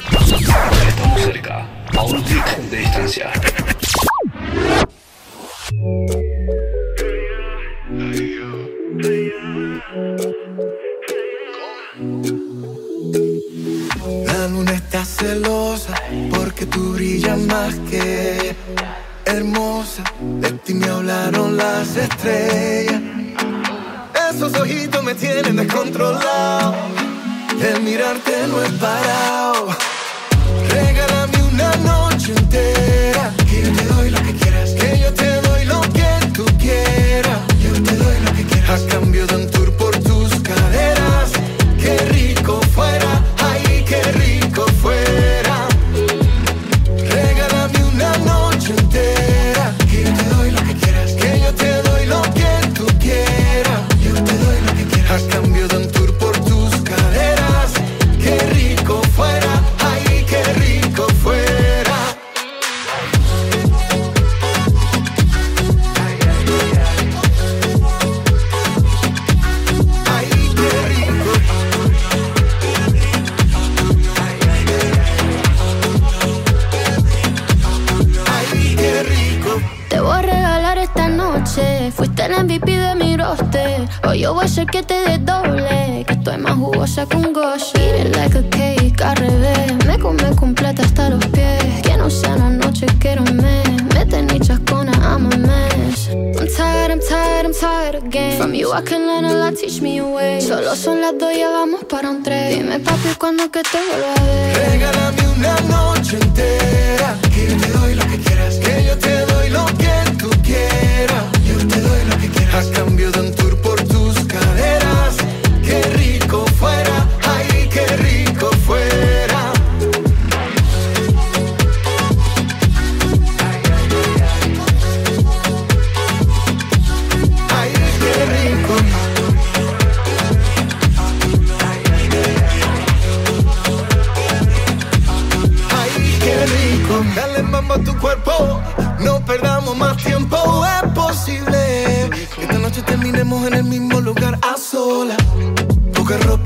Estamos 0.89 1.21
cerca. 1.23 1.67
A 1.97 2.03
un 2.03 2.23
clic 2.23 2.57
de 2.71 2.77
distancia. 2.77 3.33
La 14.27 14.49
luna 14.49 14.73
está 14.73 15.05
celosa 15.05 15.95
porque 16.31 16.67
tú 16.67 16.93
brillas 16.93 17.39
más 17.39 17.75
que 17.91 18.55
hermosa. 19.29 20.03
De 20.41 20.53
ti 20.53 20.75
me 20.75 20.89
hablaron 20.89 21.57
las 21.57 21.97
estrellas. 21.97 23.01
Esos 24.31 24.55
ojitos 24.55 25.03
me 25.03 25.15
tienen 25.15 25.57
descontrolado. 25.57 26.75
El 27.61 27.83
mirarte 27.83 28.47
no 28.49 28.63
es 28.63 28.71
parado. 28.73 29.69
Regálame 30.71 31.43
una 31.53 31.75
noche 31.77 32.33
entera. 32.37 33.33
Que 33.49 33.63
yo 33.63 33.73
te 33.73 33.85
doy 33.85 34.11
lo 34.11 34.23
que 34.23 34.33
quieras. 34.35 34.71
Que 34.71 34.99
yo 35.01 35.15
te 35.15 35.41
doy 35.43 35.65
lo 35.65 35.81
que 35.81 36.27
tú 36.33 36.45
quieras. 36.59 37.41
Yo 37.63 37.73
te 37.83 37.97
doy 37.97 38.21
lo 38.25 38.33
que 38.33 38.45
quieras. 38.45 38.83
A 38.83 38.87
cambio 38.89 39.27
de 39.27 39.37
un 39.37 39.51
tour 39.51 39.73
por 39.77 39.97
tus 39.99 40.31
caderas. 40.41 41.33
Qué 41.81 41.97
rico 42.13 42.61
fuera. 42.75 43.18
O 84.05 84.15
yo 84.15 84.33
voy 84.33 84.43
a 84.43 84.47
hacer 84.47 84.67
que 84.67 84.83
te 84.83 84.95
dé 84.95 85.19
doble. 85.19 86.05
Que 86.07 86.15
estoy 86.15 86.39
más 86.39 86.55
jugosa 86.55 87.07
que 87.07 87.17
un 87.17 87.33
gosh. 87.33 87.73
Eat 87.75 88.07
it 88.07 88.17
like 88.17 88.39
a 88.39 88.43
cake, 88.51 89.03
al 89.03 89.17
revés. 89.17 89.87
Me 89.87 89.99
come 89.99 90.35
completa 90.37 90.83
hasta 90.83 91.11
los 91.11 91.25
pies. 91.27 91.83
Que 91.83 91.97
no 91.97 92.09
sea 92.09 92.35
una 92.37 92.51
noche, 92.51 92.87
quiero 92.99 93.23
un 93.23 93.37
mes. 93.37 93.83
Mete 93.95 94.23
ni 94.23 94.41
chascona, 94.41 94.93
I'm 94.93 95.27
a 95.27 95.37
mess. 95.37 96.09
I'm 96.11 96.49
tired, 96.57 96.91
I'm 96.91 97.01
tired, 97.01 97.45
I'm 97.47 97.53
tired 97.53 97.97
again. 97.97 98.39
From 98.39 98.55
you 98.55 98.73
I 98.73 98.83
can 98.83 99.07
learn 99.07 99.25
a 99.25 99.35
lot, 99.35 99.55
teach 99.57 99.83
me 99.83 99.99
a 99.99 100.05
way. 100.05 100.41
Solo 100.41 100.75
son 100.75 101.01
las 101.01 101.19
dos, 101.19 101.37
ya 101.37 101.51
vamos 101.51 101.85
para 101.85 102.09
un 102.11 102.23
tres. 102.23 102.57
Dime 102.57 102.81
papi, 102.81 103.15
cuando 103.19 103.51
que 103.51 103.63
te 103.63 103.79
vuelva 103.79 104.15
a 104.15 104.25
ver. 104.25 104.71
Regálame 104.71 105.29
una 105.37 105.61
noche 105.69 106.17
entera. 106.17 107.15
Que 107.35 107.47
te 107.47 107.69
doy 107.79 107.95
doy 112.51 112.71
lo 112.71 112.85
que 112.87 112.97
quieras. 112.97 113.38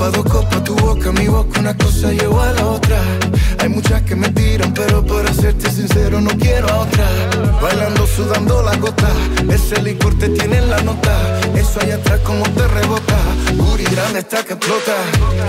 Poca 0.02 0.16
ropa, 0.16 0.16
dos 0.16 0.32
copas, 0.32 0.64
tu 0.64 0.74
boca, 0.74 1.12
mi 1.12 1.28
boca, 1.28 1.60
una 1.60 1.76
cosa 1.76 2.10
llevo 2.10 2.40
a 2.40 2.52
la 2.52 2.66
otra. 2.66 2.98
Hay 3.58 3.68
muchas 3.68 4.02
que 4.02 4.16
me 4.16 4.28
tiran, 4.30 4.74
pero 4.74 5.04
para 5.04 5.32
serte 5.32 5.70
sincero 5.70 6.20
no 6.20 6.30
quiero 6.30 6.68
a 6.68 6.78
otra. 6.78 7.06
Bailando, 7.60 8.06
sudando 8.06 8.62
la 8.62 8.76
gota, 8.76 9.08
ese 9.48 9.80
licor 9.80 10.18
te 10.18 10.28
tiene 10.30 10.58
en 10.58 10.70
la 10.70 10.80
nota. 10.82 11.40
Eso 11.54 11.80
allá 11.80 11.96
atrás 11.96 12.20
como 12.24 12.42
te 12.42 12.66
rebota, 12.66 13.16
Booty 13.54 13.84
grande 13.84 14.20
está 14.20 14.42
que 14.42 14.54
explota. 14.54 14.96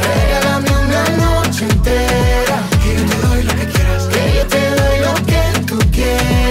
Regálame 0.03 0.69
una 0.69 1.03
noche 1.25 1.65
entera, 1.65 2.61
que 2.83 2.95
yo 2.95 3.05
te 3.05 3.27
doy 3.27 3.43
lo 3.43 3.55
que 3.55 3.67
quieras, 3.67 4.03
que 4.05 4.35
yo 4.35 4.47
te 4.47 4.69
doy 4.69 4.99
lo 4.99 5.13
que 5.25 5.65
tú 5.65 5.79
quieras. 5.91 6.42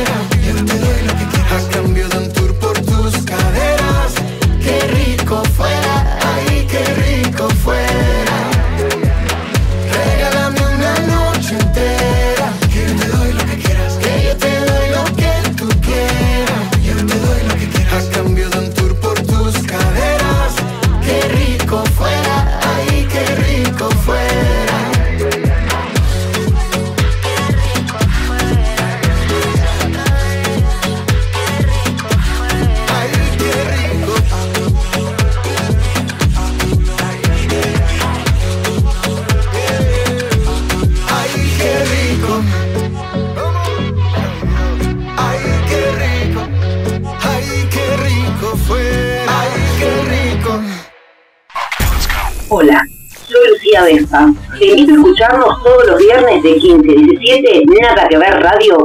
Hola, 52.55 52.87
soy 53.27 53.41
Lucía 53.51 53.83
Vespa. 53.85 54.31
Te 54.59 54.67
invito 54.67 54.93
a 54.93 54.97
escucharnos 54.97 55.63
todos 55.63 55.87
los 55.87 55.99
viernes 55.99 56.43
de 56.43 56.55
15 56.57 56.91
a 56.91 56.95
17, 56.95 57.63
Nada 57.81 58.09
que 58.11 58.19
ver 58.19 58.35
radio, 58.43 58.77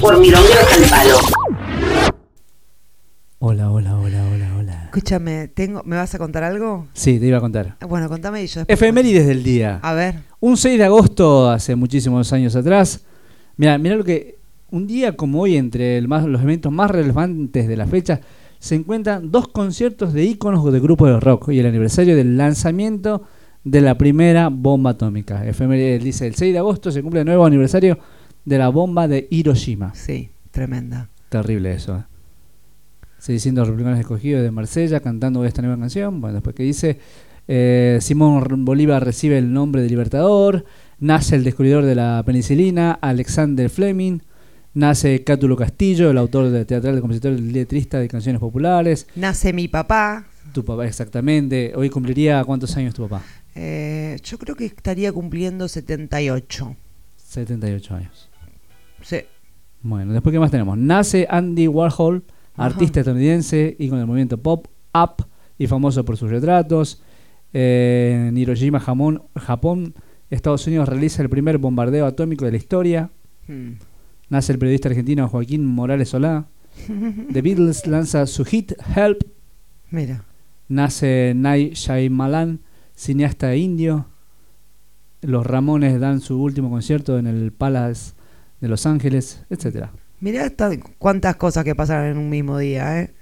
por 0.00 0.18
Milongueros 0.18 0.72
al 0.82 0.88
Palo. 0.88 1.16
Hola, 3.40 3.70
hola, 3.70 3.98
hola, 3.98 4.24
hola, 4.32 4.56
hola. 4.58 4.82
Escúchame, 4.86 5.48
tengo, 5.48 5.82
¿me 5.84 5.96
vas 5.96 6.14
a 6.14 6.18
contar 6.18 6.42
algo? 6.44 6.86
Sí, 6.94 7.18
te 7.20 7.26
iba 7.26 7.36
a 7.36 7.42
contar. 7.42 7.76
Bueno, 7.86 8.08
contame 8.08 8.42
y 8.42 8.46
yo 8.46 8.60
después 8.60 8.74
Efemérides 8.78 9.26
del 9.26 9.42
día. 9.42 9.78
A 9.82 9.92
ver. 9.92 10.14
Un 10.40 10.56
6 10.56 10.78
de 10.78 10.84
agosto, 10.84 11.50
hace 11.50 11.74
muchísimos 11.76 12.32
años 12.32 12.56
atrás. 12.56 13.04
Mira, 13.58 13.76
mira 13.76 13.96
lo 13.96 14.04
que. 14.04 14.38
Un 14.70 14.86
día 14.86 15.14
como 15.16 15.42
hoy, 15.42 15.56
entre 15.56 15.98
el 15.98 16.06
más- 16.08 16.24
los 16.24 16.40
eventos 16.40 16.72
más 16.72 16.90
relevantes 16.90 17.66
de 17.68 17.76
la 17.76 17.86
fecha, 17.86 18.20
se 18.60 18.74
encuentran 18.76 19.32
dos 19.32 19.48
conciertos 19.48 20.12
de 20.12 20.22
íconos 20.22 20.70
de 20.70 20.80
grupos 20.80 21.08
de 21.08 21.18
rock 21.18 21.48
y 21.48 21.58
el 21.58 21.66
aniversario 21.66 22.14
del 22.14 22.36
lanzamiento 22.36 23.22
de 23.64 23.80
la 23.80 23.96
primera 23.96 24.48
bomba 24.50 24.90
atómica. 24.90 25.46
Efeméride 25.46 25.98
dice: 25.98 26.26
el 26.26 26.34
6 26.34 26.52
de 26.52 26.58
agosto 26.58 26.92
se 26.92 27.02
cumple 27.02 27.20
el 27.20 27.26
nuevo 27.26 27.44
aniversario 27.44 27.98
de 28.44 28.58
la 28.58 28.68
bomba 28.68 29.08
de 29.08 29.26
Hiroshima. 29.30 29.94
Sí, 29.94 30.30
tremenda. 30.50 31.08
Terrible 31.30 31.72
eso. 31.72 31.96
¿eh? 31.96 32.04
600 33.18 33.66
republicanos 33.66 33.98
escogidos 34.00 34.42
de 34.42 34.50
Marsella 34.50 35.00
cantando 35.00 35.44
esta 35.44 35.62
nueva 35.62 35.78
canción. 35.78 36.20
Bueno, 36.20 36.34
después 36.34 36.54
que 36.54 36.62
dice, 36.62 36.98
eh, 37.48 37.98
Simón 38.02 38.64
Bolívar 38.64 39.04
recibe 39.04 39.38
el 39.38 39.52
nombre 39.52 39.82
de 39.82 39.88
Libertador, 39.88 40.66
nace 40.98 41.34
el 41.34 41.44
descubridor 41.44 41.84
de 41.84 41.94
la 41.94 42.22
penicilina, 42.26 42.92
Alexander 42.92 43.70
Fleming, 43.70 44.20
nace 44.74 45.24
Cátulo 45.24 45.56
Castillo, 45.56 46.10
el 46.10 46.18
autor 46.18 46.50
de 46.50 46.64
teatral, 46.64 47.00
compositor 47.00 47.32
y 47.32 47.52
letrista 47.52 47.98
de 47.98 48.08
canciones 48.08 48.40
populares. 48.40 49.06
Nace 49.16 49.52
mi 49.52 49.68
papá. 49.68 50.26
Tu 50.52 50.64
papá, 50.64 50.86
exactamente. 50.86 51.72
Hoy 51.76 51.90
cumpliría 51.90 52.42
cuántos 52.44 52.76
años 52.76 52.94
tu 52.94 53.08
papá? 53.08 53.24
Eh, 53.54 54.16
yo 54.22 54.38
creo 54.38 54.56
que 54.56 54.66
estaría 54.66 55.12
cumpliendo 55.12 55.68
78. 55.68 56.76
78 57.16 57.94
años. 57.94 58.28
Sí. 59.02 59.18
Bueno, 59.82 60.12
después, 60.12 60.32
¿qué 60.32 60.38
más 60.38 60.50
tenemos? 60.50 60.76
Nace 60.76 61.26
Andy 61.30 61.66
Warhol, 61.68 62.22
artista 62.56 63.00
estadounidense 63.00 63.76
y 63.78 63.88
con 63.88 63.98
el 63.98 64.06
movimiento 64.06 64.38
pop 64.38 64.66
up 64.94 65.24
y 65.58 65.66
famoso 65.66 66.04
por 66.04 66.16
sus 66.16 66.30
retratos. 66.30 67.02
Eh, 67.52 68.26
en 68.28 68.36
Hiroshima, 68.36 68.78
Japón, 68.78 69.22
Japón, 69.36 69.94
Estados 70.28 70.66
Unidos 70.66 70.88
realiza 70.88 71.22
el 71.22 71.28
primer 71.28 71.58
bombardeo 71.58 72.06
atómico 72.06 72.44
de 72.44 72.50
la 72.52 72.56
historia. 72.56 73.10
Hmm. 73.48 73.72
Nace 74.30 74.52
el 74.52 74.58
periodista 74.58 74.88
argentino 74.88 75.28
Joaquín 75.28 75.64
Morales 75.66 76.08
Solá. 76.10 76.46
The 77.32 77.42
Beatles 77.42 77.86
lanza 77.86 78.26
su 78.26 78.44
hit 78.44 78.72
Help. 78.96 79.22
Mira. 79.90 80.24
Nace 80.68 81.32
Night 81.34 81.74
Shyamalan, 81.74 82.60
cineasta 82.96 83.54
indio. 83.56 84.06
Los 85.22 85.44
Ramones 85.46 85.98
dan 86.00 86.20
su 86.20 86.40
último 86.40 86.70
concierto 86.70 87.18
en 87.18 87.26
el 87.26 87.52
Palace 87.52 88.12
de 88.60 88.68
Los 88.68 88.86
Ángeles, 88.86 89.42
etcétera. 89.50 89.92
Mirá 90.20 90.46
esta- 90.46 90.70
cuántas 90.98 91.36
cosas 91.36 91.64
que 91.64 91.74
pasaron 91.74 92.06
en 92.06 92.18
un 92.18 92.30
mismo 92.30 92.56
día, 92.58 93.00
¿eh? 93.02 93.14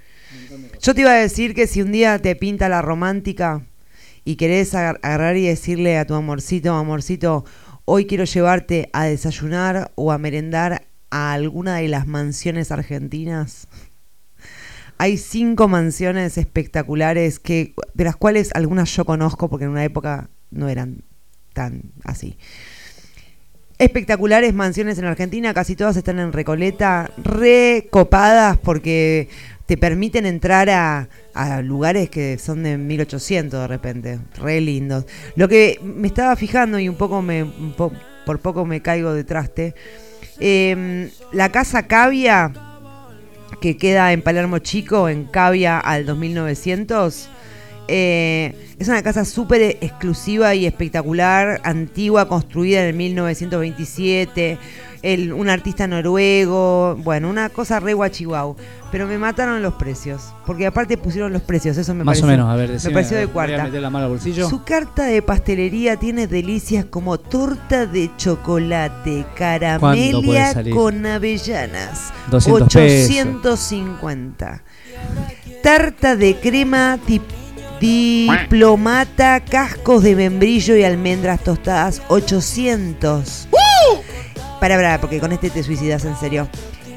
Yo 0.81 0.93
te 0.93 1.01
iba 1.01 1.11
a 1.11 1.15
decir 1.15 1.55
que 1.55 1.65
si 1.65 1.81
un 1.81 1.91
día 1.91 2.19
te 2.19 2.35
pinta 2.35 2.69
la 2.69 2.81
romántica 2.81 3.65
y 4.23 4.35
querés 4.35 4.75
agar- 4.75 4.99
agarrar 5.01 5.35
y 5.37 5.47
decirle 5.47 5.97
a 5.97 6.05
tu 6.05 6.13
amorcito, 6.13 6.73
amorcito, 6.75 7.45
hoy 7.85 8.05
quiero 8.05 8.25
llevarte 8.25 8.89
a 8.93 9.05
desayunar 9.05 9.91
o 9.95 10.11
a 10.11 10.17
merendar 10.19 10.83
a 11.09 11.33
alguna 11.33 11.77
de 11.77 11.87
las 11.87 12.07
mansiones 12.07 12.71
argentinas. 12.71 13.67
Hay 14.97 15.17
cinco 15.17 15.67
mansiones 15.67 16.37
espectaculares 16.37 17.39
que, 17.39 17.73
de 17.93 18.03
las 18.03 18.15
cuales 18.15 18.51
algunas 18.53 18.93
yo 18.95 19.05
conozco 19.05 19.49
porque 19.49 19.65
en 19.65 19.71
una 19.71 19.85
época 19.85 20.29
no 20.51 20.67
eran 20.67 21.03
tan 21.53 21.91
así. 22.03 22.37
Espectaculares 23.77 24.53
mansiones 24.53 24.97
en 24.99 25.05
Argentina, 25.05 25.53
casi 25.53 25.77
todas 25.77 25.95
están 25.95 26.19
en 26.19 26.33
Recoleta, 26.33 27.11
recopadas 27.23 28.57
porque 28.57 29.29
te 29.65 29.77
permiten 29.77 30.25
entrar 30.25 30.69
a, 30.69 31.07
a 31.33 31.61
lugares 31.61 32.09
que 32.09 32.37
son 32.37 32.63
de 32.63 32.77
1800 32.77 33.61
de 33.61 33.67
repente, 33.67 34.19
re 34.35 34.59
lindos. 34.59 35.05
Lo 35.35 35.47
que 35.47 35.79
me 35.81 36.07
estaba 36.07 36.35
fijando 36.35 36.77
y 36.77 36.89
un 36.89 36.95
poco 36.95 37.21
me, 37.21 37.45
por 37.77 38.39
poco 38.39 38.65
me 38.65 38.81
caigo 38.81 39.13
de 39.13 39.23
traste, 39.23 39.75
em, 40.39 41.09
la 41.31 41.49
casa 41.49 41.87
Cavia, 41.87 42.51
que 43.61 43.77
queda 43.77 44.13
en 44.13 44.21
Palermo 44.21 44.59
Chico, 44.59 45.09
en 45.09 45.25
Cavia 45.25 45.79
al 45.79 46.05
2900, 46.05 47.29
eh, 47.91 48.53
es 48.77 48.87
una 48.87 49.01
casa 49.01 49.25
súper 49.25 49.77
exclusiva 49.81 50.53
y 50.53 50.67
espectacular, 50.67 51.59
antigua, 51.63 52.27
construida 52.27 52.81
en 52.81 52.89
el 52.89 52.93
1927. 52.93 54.59
El, 55.01 55.31
un 55.33 55.49
artista 55.49 55.87
noruego, 55.87 56.95
bueno, 57.03 57.29
una 57.29 57.49
cosa 57.49 57.79
re 57.79 57.93
guachihuau. 57.93 58.55
Pero 58.91 59.05
me 59.05 59.19
mataron 59.19 59.61
los 59.61 59.75
precios, 59.75 60.33
porque 60.47 60.65
aparte 60.65 60.97
pusieron 60.97 61.31
los 61.31 61.43
precios, 61.43 61.77
eso 61.77 61.93
me 61.93 62.03
Más 62.03 62.17
o 62.17 62.21
pareció, 62.21 62.27
menos, 62.27 62.49
a 62.51 62.55
ver, 62.55 62.69
me 62.71 62.89
pareció 62.91 63.17
de 63.17 63.25
ver, 63.25 63.33
voy 63.33 63.43
a 63.43 63.47
cuarta. 63.47 63.63
meter 63.65 63.81
la 63.83 63.89
mano 63.91 64.05
al 64.05 64.11
bolsillo. 64.11 64.49
Su 64.49 64.63
carta 64.63 65.03
de 65.05 65.21
pastelería 65.21 65.97
tiene 65.97 66.25
delicias 66.25 66.85
como 66.85 67.19
torta 67.19 67.85
de 67.85 68.09
chocolate, 68.17 69.25
¿Cuánto 69.37 70.21
puede 70.21 70.39
caramelia 70.39 70.53
con 70.73 71.05
avellanas, 71.05 72.11
200 72.31 72.73
pesos. 72.73 73.09
850. 73.11 74.63
Tarta 75.61 76.15
de 76.15 76.35
crema 76.39 76.97
tip- 77.07 77.21
diplomata, 77.79 79.39
cascos 79.41 80.01
de 80.03 80.15
membrillo 80.15 80.75
y 80.75 80.83
almendras 80.83 81.43
tostadas, 81.43 82.01
800. 82.07 83.47
Para, 84.59 84.75
para, 84.75 85.01
porque 85.01 85.19
con 85.19 85.31
este 85.31 85.49
te 85.49 85.63
suicidas 85.63 86.05
en 86.05 86.17
serio. 86.17 86.47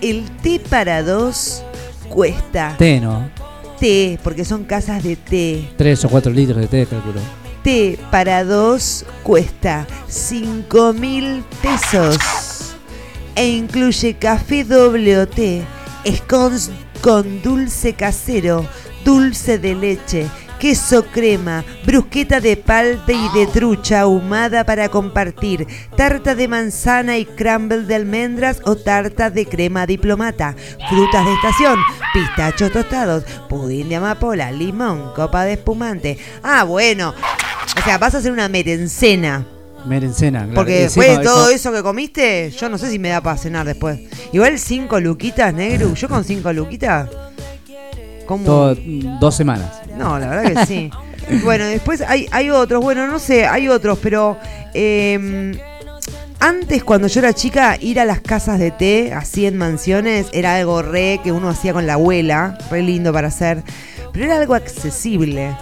El 0.01 0.31
té 0.43 0.61
para 0.61 1.03
dos 1.03 1.63
cuesta. 2.09 2.75
Té, 2.79 3.01
¿no? 3.01 3.31
Té, 3.79 4.19
porque 4.23 4.45
son 4.45 4.65
casas 4.65 5.03
de 5.03 5.17
té. 5.17 5.69
Tres 5.77 6.05
o 6.05 6.09
cuatro 6.09 6.33
litros 6.33 6.59
de 6.59 6.67
té, 6.67 6.87
calculo. 6.87 7.21
Té 7.63 7.99
para 8.11 8.45
dos 8.45 9.05
cuesta 9.23 9.87
5 10.09 10.93
mil 10.95 11.45
pesos 11.63 12.19
e 13.37 13.47
incluye 13.47 14.15
café 14.15 14.65
doble 14.65 15.19
o 15.19 15.27
té, 15.27 15.63
scones 16.05 16.71
con 17.01 17.41
dulce 17.43 17.95
casero, 17.95 18.67
dulce 19.05 19.59
de 19.59 19.75
leche, 19.75 20.27
queso 20.67 21.05
crema, 21.07 21.65
brusqueta 21.85 22.39
de 22.41 22.57
palta 22.57 23.13
y 23.13 23.29
de 23.37 23.49
trucha 23.49 24.03
ahumada 24.03 24.63
para 24.63 24.89
compartir, 24.89 25.67
tarta 25.97 26.37
de 26.37 26.47
manzana 26.47 27.19
y 27.19 27.25
crumble 27.25 27.79
de 27.79 27.97
almendras 27.97 28.61
o 28.65 28.77
tarta 28.77 29.29
de 29.29 29.45
crema 29.45 29.87
diplomata, 29.87 30.55
frutas 30.89 31.27
de 31.27 31.33
estación, 31.35 31.81
pistachos 32.15 32.71
tostados, 32.71 33.25
pudín 33.49 33.89
de 33.89 33.97
amapola, 33.97 34.53
limón, 34.53 35.13
copa 35.17 35.43
de 35.45 35.55
espumante. 35.55 36.17
Ah, 36.45 36.63
bueno. 36.63 37.13
O 37.77 37.85
sea, 37.85 37.99
vas 37.99 38.15
a 38.15 38.19
hacer 38.19 38.31
una 38.31 38.49
merencena. 38.49 39.45
Merencena, 39.85 40.43
claro. 40.45 40.55
Porque 40.55 40.83
después 40.83 41.19
de 41.19 41.25
todo 41.25 41.51
eso 41.51 41.73
que 41.73 41.83
comiste, 41.83 42.53
yo 42.53 42.69
no 42.69 42.79
sé 42.79 42.89
si 42.89 43.01
me 43.01 43.09
da 43.09 43.21
para 43.21 43.37
cenar 43.37 43.67
después. 43.67 43.99
Igual 44.33 44.57
cinco 44.61 45.01
luquitas, 45.01 45.53
negro. 45.53 45.93
Yo 45.95 46.09
con 46.09 46.23
cinco 46.23 46.53
luquitas. 46.53 47.09
¿Cómo? 48.27 48.45
todo- 48.45 48.77
dos 49.19 49.35
semanas. 49.35 49.82
No, 49.97 50.19
la 50.19 50.29
verdad 50.29 50.53
que 50.55 50.67
sí. 50.67 50.91
bueno, 51.45 51.65
después 51.67 52.01
hay, 52.03 52.27
hay 52.33 52.51
otros, 52.51 52.83
bueno, 52.83 53.07
no 53.07 53.19
sé, 53.19 53.47
hay 53.47 53.69
otros, 53.69 53.99
pero 54.03 54.39
eh, 54.75 55.53
antes 56.41 56.83
cuando 56.83 57.07
yo 57.09 57.21
era 57.21 57.33
chica, 57.33 57.77
ir 57.81 58.01
a 58.01 58.05
las 58.05 58.21
casas 58.21 58.59
de 58.59 58.71
té, 58.71 59.13
así 59.15 59.47
en 59.47 59.57
mansiones, 59.57 60.27
era 60.33 60.57
algo 60.57 60.83
re 60.83 61.21
que 61.23 61.31
uno 61.33 61.49
hacía 61.49 61.73
con 61.73 61.87
la 61.87 61.95
abuela, 61.95 62.59
re 62.71 62.83
lindo 62.83 63.13
para 63.13 63.29
hacer, 63.29 63.63
pero 64.13 64.25
era 64.25 64.39
algo 64.39 64.55
accesible. 64.55 65.55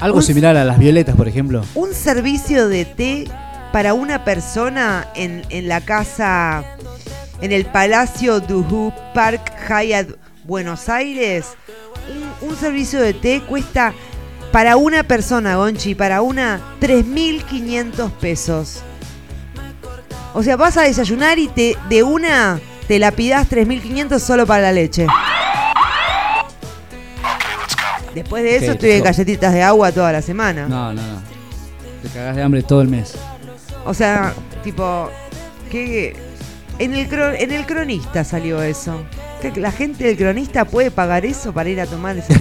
Algo 0.00 0.16
Un- 0.18 0.22
similar 0.24 0.56
a 0.56 0.64
las 0.64 0.78
violetas, 0.78 1.14
por 1.14 1.28
ejemplo. 1.28 1.64
Un 1.74 1.94
servicio 1.94 2.68
de 2.68 2.84
té 2.84 3.24
para 3.72 3.94
una 3.94 4.24
persona 4.24 5.06
en, 5.14 5.42
en 5.50 5.68
la 5.68 5.80
casa, 5.80 6.64
en 7.40 7.52
el 7.52 7.64
Palacio 7.66 8.40
Duhu 8.40 8.92
Park 9.14 9.52
Hyatt, 9.68 10.08
Buenos 10.44 10.88
Aires, 10.88 11.46
un, 12.40 12.50
un 12.50 12.56
servicio 12.56 13.00
de 13.00 13.14
té 13.14 13.42
cuesta 13.42 13.92
para 14.52 14.76
una 14.76 15.02
persona, 15.02 15.56
Gonchi, 15.56 15.94
para 15.94 16.22
una 16.22 16.60
3.500 16.80 18.10
pesos. 18.12 18.82
O 20.34 20.42
sea, 20.42 20.56
vas 20.56 20.76
a 20.76 20.82
desayunar 20.82 21.38
y 21.38 21.48
te 21.48 21.76
de 21.88 22.02
una 22.02 22.60
te 22.88 22.98
la 22.98 23.12
pidas 23.12 23.48
3.500 23.48 24.18
solo 24.18 24.46
para 24.46 24.62
la 24.62 24.72
leche. 24.72 25.06
Después 28.14 28.42
de 28.42 28.56
eso 28.56 28.72
estoy 28.72 28.90
en 28.90 29.04
galletitas 29.04 29.54
de 29.54 29.62
agua 29.62 29.90
toda 29.92 30.12
la 30.12 30.20
semana. 30.20 30.66
No, 30.68 30.92
no, 30.92 31.00
no. 31.00 31.22
Te 32.02 32.08
cagás 32.08 32.36
de 32.36 32.42
hambre 32.42 32.62
todo 32.62 32.82
el 32.82 32.88
mes. 32.88 33.14
O 33.86 33.94
sea, 33.94 34.34
tipo, 34.62 35.08
que 35.70 36.14
en 36.78 36.94
el, 36.94 37.08
en 37.12 37.52
el 37.52 37.64
cronista 37.64 38.24
salió 38.24 38.62
eso. 38.62 39.02
Que 39.42 39.60
la 39.60 39.72
gente 39.72 40.04
del 40.04 40.16
cronista 40.16 40.64
puede 40.64 40.90
pagar 40.92 41.26
eso 41.26 41.52
para 41.52 41.68
ir 41.68 41.80
a 41.80 41.86
tomar 41.86 42.16
ese. 42.16 42.32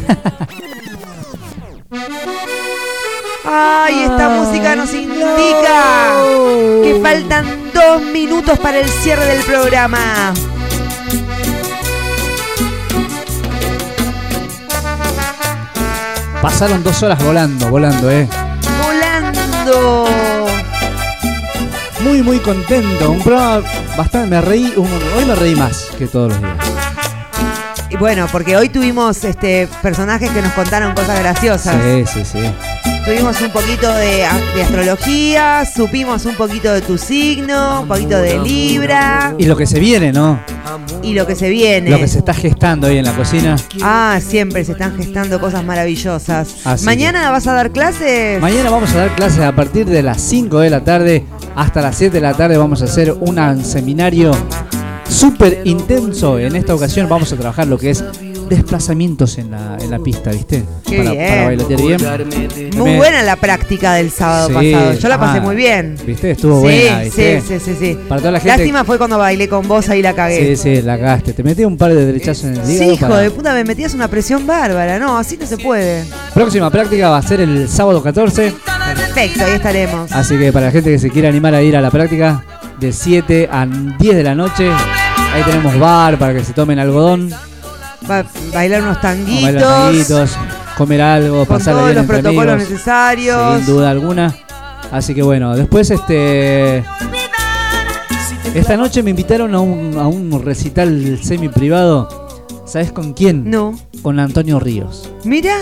Ay, 3.43 4.03
esta 4.03 4.29
música 4.29 4.75
nos 4.75 4.93
indica 4.93 6.13
que 6.83 6.99
faltan 7.01 7.45
dos 7.73 8.01
minutos 8.03 8.57
para 8.59 8.79
el 8.79 8.87
cierre 8.87 9.25
del 9.25 9.43
programa. 9.43 10.31
Pasaron 16.41 16.83
dos 16.83 17.01
horas 17.03 17.23
volando, 17.23 17.69
volando, 17.69 18.09
eh. 18.09 18.27
Volando. 18.83 20.05
Muy, 22.01 22.21
muy 22.23 22.39
contento. 22.39 23.11
Un 23.11 23.21
programa 23.21 23.61
bastante. 23.95 24.27
Me 24.27 24.41
reí. 24.41 24.73
un- 24.75 24.87
hoy 25.17 25.25
me 25.25 25.35
reí 25.35 25.55
más 25.55 25.89
que 25.99 26.07
todos 26.07 26.29
los 26.31 26.41
días. 26.41 26.60
Bueno, 28.01 28.25
porque 28.31 28.57
hoy 28.57 28.67
tuvimos 28.67 29.23
este 29.23 29.67
personajes 29.83 30.31
que 30.31 30.41
nos 30.41 30.53
contaron 30.53 30.95
cosas 30.95 31.19
graciosas. 31.19 31.75
Sí, 31.83 32.03
sí, 32.11 32.25
sí. 32.25 32.39
Tuvimos 33.05 33.39
un 33.41 33.51
poquito 33.51 33.93
de, 33.93 34.25
de 34.55 34.63
astrología, 34.63 35.65
supimos 35.71 36.25
un 36.25 36.33
poquito 36.33 36.73
de 36.73 36.81
tu 36.81 36.97
signo, 36.97 37.81
un 37.81 37.87
poquito 37.87 38.17
de 38.17 38.39
Libra 38.39 39.35
Y 39.37 39.45
lo 39.45 39.55
que 39.55 39.67
se 39.67 39.79
viene, 39.79 40.11
¿no? 40.11 40.39
y 41.03 41.13
lo 41.13 41.27
que 41.27 41.35
se 41.35 41.49
viene. 41.49 41.91
Lo 41.91 41.99
que 41.99 42.07
se 42.07 42.17
está 42.17 42.33
gestando 42.33 42.87
ahí 42.87 42.97
en 42.97 43.05
la 43.05 43.13
cocina. 43.13 43.55
Ah, 43.83 44.19
siempre 44.19 44.65
se 44.65 44.71
están 44.71 44.97
gestando 44.97 45.39
cosas 45.39 45.63
maravillosas. 45.63 46.55
Así 46.65 46.85
¿Mañana 46.85 47.29
vas 47.29 47.45
a 47.45 47.53
dar 47.53 47.69
clases? 47.69 48.41
Mañana 48.41 48.71
vamos 48.71 48.91
a 48.95 48.97
dar 48.97 49.15
clases 49.15 49.41
a 49.41 49.55
partir 49.55 49.85
de 49.85 50.01
las 50.01 50.19
5 50.21 50.57
de 50.57 50.71
la 50.71 50.83
tarde 50.83 51.23
hasta 51.55 51.81
las 51.83 51.97
7 51.97 52.15
de 52.15 52.21
la 52.21 52.33
tarde. 52.33 52.57
Vamos 52.57 52.81
a 52.81 52.85
hacer 52.85 53.13
un 53.13 53.63
seminario 53.63 54.31
súper 55.11 55.61
intenso. 55.65 56.39
En 56.39 56.55
esta 56.55 56.73
ocasión 56.75 57.07
vamos 57.09 57.31
a 57.33 57.35
trabajar 57.37 57.67
lo 57.67 57.77
que 57.77 57.91
es 57.91 58.03
desplazamientos 58.49 59.37
en 59.37 59.51
la, 59.51 59.77
en 59.79 59.89
la 59.91 59.99
pista, 59.99 60.29
¿viste? 60.31 60.63
Qué 60.85 60.97
para, 60.97 61.11
bien. 61.11 61.27
para 61.29 61.45
bailotear 61.45 62.25
bien. 62.25 62.69
Muy 62.77 62.91
Me- 62.91 62.97
buena 62.97 63.23
la 63.23 63.37
práctica 63.37 63.93
del 63.93 64.11
sábado 64.11 64.47
Sí, 64.49 64.53
pasado. 64.73 64.93
Yo 64.99 65.07
la 65.09 65.17
pasé 65.19 65.37
ah, 65.37 65.41
muy 65.41 65.55
bien. 65.55 65.95
¿Viste? 66.05 66.31
Estuvo 66.31 66.55
sí, 66.57 66.61
buena, 66.63 66.99
¿viste? 67.01 67.41
Sí, 67.41 67.47
sí, 67.47 67.59
sí, 67.63 67.75
sí. 67.79 67.97
Para 68.09 68.19
toda 68.19 68.31
la 68.33 68.39
gente- 68.41 68.57
Lástima 68.57 68.83
fue 68.83 68.97
cuando 68.97 69.17
bailé 69.17 69.47
con 69.47 69.65
vos, 69.67 69.87
ahí 69.89 70.01
la 70.01 70.13
cagué. 70.13 70.55
Sí, 70.57 70.63
sí, 70.75 70.81
la 70.81 70.97
cagaste. 70.97 71.31
Te 71.31 71.43
metí 71.43 71.63
un 71.63 71.77
par 71.77 71.93
de 71.93 72.05
derechazos 72.05 72.43
en 72.45 72.57
el 72.57 72.65
Sí, 72.65 72.73
hígado. 72.75 72.91
hijo 72.93 73.07
para- 73.07 73.21
de 73.21 73.31
puta, 73.31 73.53
me 73.53 73.63
metías 73.63 73.93
una 73.93 74.09
presión 74.09 74.45
bárbara. 74.45 74.99
No, 74.99 75.17
así 75.17 75.37
no 75.37 75.45
se 75.45 75.57
puede. 75.57 76.03
Próxima 76.33 76.69
práctica 76.69 77.09
va 77.09 77.17
a 77.19 77.21
ser 77.21 77.39
el 77.39 77.69
sábado 77.69 78.03
14. 78.03 78.53
Perfecto, 78.95 79.45
ahí 79.45 79.53
estaremos. 79.53 80.11
Así 80.11 80.37
que 80.37 80.51
para 80.51 80.65
la 80.67 80.71
gente 80.73 80.91
que 80.91 80.99
se 80.99 81.09
quiera 81.09 81.29
animar 81.29 81.55
a 81.55 81.61
ir 81.61 81.77
a 81.77 81.81
la 81.81 81.89
práctica, 81.89 82.43
de 82.81 82.91
7 82.91 83.47
a 83.51 83.65
10 83.65 84.15
de 84.15 84.23
la 84.23 84.35
noche, 84.35 84.69
ahí 85.33 85.43
tenemos 85.45 85.77
bar 85.79 86.17
para 86.19 86.33
que 86.33 86.43
se 86.43 86.51
tomen 86.53 86.79
algodón, 86.79 87.31
Va- 88.09 88.25
bailar 88.53 88.81
unos 88.81 88.99
tanguitos. 88.99 89.43
bailar 89.43 89.61
tanguitos, 89.63 90.31
comer 90.77 91.01
algo, 91.01 91.37
con 91.45 91.57
pasarla 91.57 91.81
todos 91.81 91.93
bien 91.93 91.97
los 91.97 92.05
protocolos 92.07 92.53
amigos, 92.55 92.69
necesarios. 92.71 93.57
sin 93.57 93.65
duda 93.67 93.89
alguna. 93.91 94.35
Así 94.91 95.13
que 95.13 95.21
bueno, 95.23 95.55
después 95.55 95.89
este 95.91 96.83
esta 98.53 98.75
noche 98.75 99.01
me 99.03 99.11
invitaron 99.11 99.55
a 99.55 99.59
un, 99.61 99.97
a 99.97 100.07
un 100.07 100.41
recital 100.43 101.19
semi 101.23 101.47
privado. 101.47 102.09
¿Sabes 102.65 102.91
con 102.91 103.13
quién? 103.13 103.49
No. 103.49 103.77
Con 104.01 104.19
Antonio 104.19 104.59
Ríos. 104.59 105.09
Mira, 105.23 105.55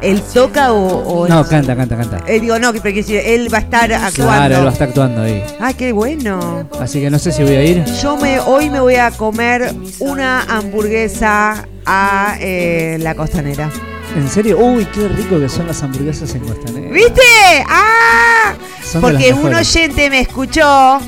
él 0.00 0.22
toca 0.22 0.72
o. 0.72 1.22
o- 1.22 1.28
No, 1.28 1.46
canta, 1.46 1.74
canta, 1.76 1.96
canta. 1.96 2.20
Eh, 2.26 2.40
digo, 2.40 2.58
no, 2.58 2.72
pero 2.72 2.88
él 3.08 3.52
va 3.52 3.58
a 3.58 3.60
estar 3.60 3.92
actuando. 3.92 4.32
Claro, 4.32 4.56
él 4.56 4.64
va 4.64 4.70
a 4.70 4.72
estar 4.72 4.88
actuando 4.88 5.22
ahí. 5.22 5.44
Ah, 5.60 5.72
qué 5.72 5.92
bueno. 5.92 6.68
Así 6.80 7.00
que 7.00 7.10
no 7.10 7.18
sé 7.18 7.32
si 7.32 7.42
voy 7.42 7.56
a 7.56 7.64
ir. 7.64 7.84
Yo 8.02 8.16
me, 8.16 8.40
hoy 8.40 8.70
me 8.70 8.80
voy 8.80 8.96
a 8.96 9.10
comer 9.10 9.74
una 9.98 10.42
hamburguesa 10.42 11.66
a 11.86 12.36
eh, 12.40 12.98
la 13.00 13.14
costanera. 13.14 13.70
¿En 14.16 14.28
serio? 14.28 14.58
Uy, 14.58 14.86
qué 14.86 15.06
rico 15.08 15.38
que 15.38 15.48
son 15.48 15.66
las 15.66 15.82
hamburguesas 15.82 16.34
en 16.34 16.40
Costanera. 16.40 16.90
¿Viste? 16.90 17.20
¡Ah! 17.68 18.54
Son 18.82 19.02
Porque 19.02 19.34
un 19.34 19.54
oyente 19.54 20.08
me 20.08 20.20
escuchó 20.20 20.98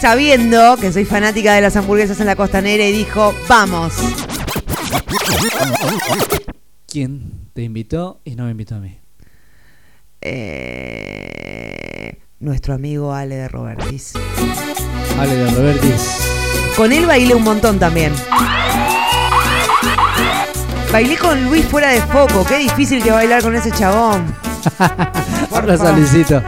sabiendo 0.00 0.76
que 0.78 0.90
soy 0.90 1.04
fanática 1.04 1.52
de 1.54 1.60
las 1.60 1.76
hamburguesas 1.76 2.18
en 2.20 2.26
la 2.26 2.36
costanera 2.36 2.82
y 2.84 2.92
dijo, 2.92 3.34
vamos. 3.46 3.92
¿Quién 6.90 7.48
te 7.54 7.62
invitó 7.62 8.20
y 8.24 8.34
no 8.34 8.46
me 8.46 8.50
invitó 8.50 8.74
a 8.74 8.80
mí? 8.80 8.98
Eh, 10.20 12.18
nuestro 12.40 12.74
amigo 12.74 13.14
Ale 13.14 13.36
de 13.36 13.46
Robertis. 13.46 14.14
Ale 15.16 15.36
de 15.36 15.50
Robertis. 15.52 16.18
Con 16.76 16.92
él 16.92 17.06
bailé 17.06 17.36
un 17.36 17.44
montón 17.44 17.78
también. 17.78 18.12
Bailé 20.90 21.16
con 21.16 21.44
Luis 21.44 21.64
fuera 21.66 21.90
de 21.90 22.00
foco. 22.02 22.44
Qué 22.44 22.58
difícil 22.58 23.00
que 23.00 23.12
bailar 23.12 23.40
con 23.40 23.54
ese 23.54 23.70
chabón. 23.70 24.34
Abrazo 25.54 25.86
a 25.86 25.92
Luisito. 25.92 26.42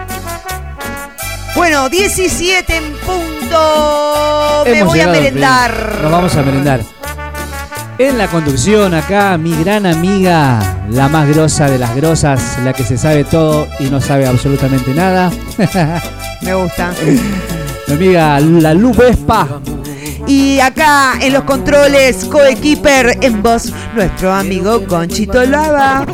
Bueno, 1.55 1.89
17 1.89 2.77
en 2.77 2.93
punto 2.95 4.65
me 4.65 4.83
voy 4.83 4.99
a 4.99 5.07
merendar. 5.07 6.01
Nos 6.03 6.11
vamos 6.11 6.35
a 6.35 6.43
merendar. 6.43 6.81
En 8.05 8.19
la 8.19 8.27
conducción 8.27 8.95
acá, 8.95 9.39
mi 9.39 9.55
gran 9.63 9.87
amiga, 9.87 10.59
la 10.91 11.07
más 11.09 11.29
grosa 11.29 11.71
de 11.71 11.79
las 11.79 11.95
grosas, 11.95 12.59
la 12.65 12.73
que 12.73 12.83
se 12.83 12.99
sabe 12.99 13.23
todo 13.23 13.69
y 13.79 13.85
no 13.85 14.01
sabe 14.01 14.27
absolutamente 14.27 14.93
nada. 14.93 15.31
Me 16.43 16.53
gusta. 16.53 16.93
Mi 17.87 17.95
amiga, 17.95 18.41
la 18.41 18.75
Lu 18.75 18.93
Vespa. 18.93 19.47
Y 20.27 20.59
acá 20.59 21.13
en 21.21 21.33
los 21.33 21.45
controles, 21.45 22.25
coequiper 22.25 23.19
en 23.21 23.41
voz, 23.41 23.73
nuestro 23.95 24.33
amigo 24.33 24.85
Conchito 24.89 25.45
Lava. 25.45 26.05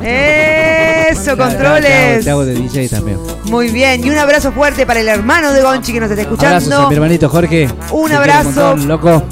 Eso, 0.00 1.36
controles. 1.36 2.24
te 2.24 2.30
hago 2.32 2.44
de 2.44 2.54
DJ 2.54 2.88
también. 2.88 3.18
Muy 3.44 3.68
bien, 3.68 4.04
y 4.04 4.10
un 4.10 4.18
abrazo 4.18 4.50
fuerte 4.50 4.86
para 4.86 4.98
el 4.98 5.06
hermano 5.06 5.52
de 5.52 5.62
Gonchi 5.62 5.92
que 5.92 6.00
nos 6.00 6.10
está 6.10 6.22
Abrazos 6.22 6.42
a 6.42 6.56
escuchando. 6.56 6.88
mi 6.88 6.94
hermanito 6.96 7.28
Jorge. 7.28 7.68
Un 7.92 8.10
abrazo. 8.10 8.50
montón, 8.74 8.88
loco. 8.88 9.22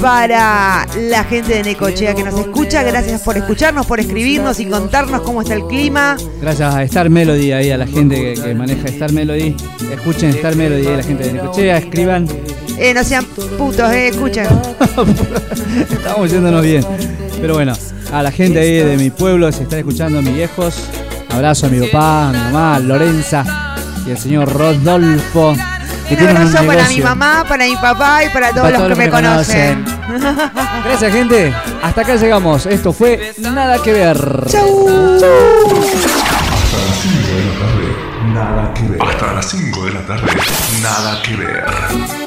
Para 0.00 0.86
la 0.96 1.24
gente 1.24 1.54
de 1.54 1.62
Necochea 1.62 2.14
que 2.14 2.22
nos 2.22 2.38
escucha, 2.38 2.82
gracias 2.82 3.22
por 3.22 3.36
escucharnos, 3.36 3.86
por 3.86 3.98
escribirnos 3.98 4.60
y 4.60 4.66
contarnos 4.66 5.22
cómo 5.22 5.42
está 5.42 5.54
el 5.54 5.66
clima. 5.66 6.16
Gracias 6.40 6.74
a 6.74 6.82
Star 6.84 7.08
Melody 7.08 7.52
ahí, 7.52 7.70
a 7.70 7.78
la 7.78 7.86
gente 7.86 8.14
que, 8.16 8.40
que 8.40 8.54
maneja 8.54 8.88
Star 8.88 9.12
Melody. 9.12 9.56
Escuchen 9.90 10.30
Star 10.30 10.54
Melody 10.54 10.86
ahí, 10.86 10.96
la 10.96 11.02
gente 11.02 11.24
de 11.24 11.32
Necochea, 11.32 11.78
escriban. 11.78 12.28
Eh, 12.78 12.92
no 12.92 13.02
sean 13.04 13.24
putos, 13.24 13.90
eh, 13.92 14.08
escuchen. 14.08 14.46
Estamos 15.90 16.30
yéndonos 16.30 16.62
bien. 16.62 16.84
Pero 17.40 17.54
bueno, 17.54 17.72
a 18.12 18.22
la 18.22 18.30
gente 18.30 18.60
ahí 18.60 18.72
de 18.72 18.96
mi 18.96 19.10
pueblo, 19.10 19.50
si 19.50 19.62
están 19.62 19.78
escuchando, 19.78 20.20
mis 20.20 20.34
viejos. 20.34 20.74
Abrazo 21.30 21.66
a 21.66 21.68
mi 21.70 21.86
papá, 21.86 22.28
a 22.28 22.32
mi 22.32 22.38
mamá, 22.38 22.76
a 22.76 22.80
Lorenza 22.80 23.74
y 24.06 24.10
al 24.10 24.18
señor 24.18 24.52
Rodolfo. 24.52 25.54
Que 26.08 26.14
Un 26.14 26.18
tienen 26.18 26.36
un 26.36 26.56
abrazo 26.56 26.66
para 26.66 26.88
mi 26.88 27.00
mamá, 27.00 27.44
para 27.48 27.64
mi 27.64 27.76
papá 27.76 28.24
y 28.24 28.28
para 28.30 28.50
todos 28.50 28.62
Para 28.62 28.78
los 28.78 28.88
todos 28.88 28.98
que 28.98 29.04
me 29.04 29.10
conocen. 29.10 29.84
Gracias, 30.84 31.12
gente. 31.12 31.54
Hasta 31.82 32.00
acá 32.00 32.16
llegamos. 32.16 32.66
Esto 32.66 32.92
fue 32.92 33.34
Nada 33.38 33.82
que 33.82 33.92
ver. 33.92 34.44
Chau. 34.46 35.18
Nada 38.32 38.72
que 38.74 38.82
ver. 38.82 39.02
Hasta 39.02 39.32
las 39.32 39.50
5 39.50 39.84
de 39.86 39.92
la 39.92 40.06
tarde, 40.06 40.30
nada 40.82 41.22
que 41.22 41.36
ver. 41.36 42.25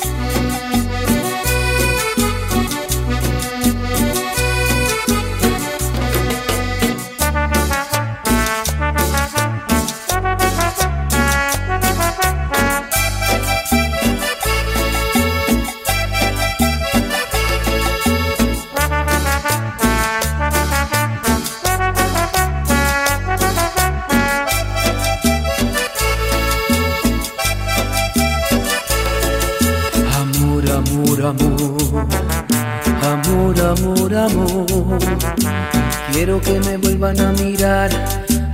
Que 36.44 36.60
me 36.62 36.78
vuelvan 36.78 37.20
a 37.20 37.32
mirar 37.34 37.90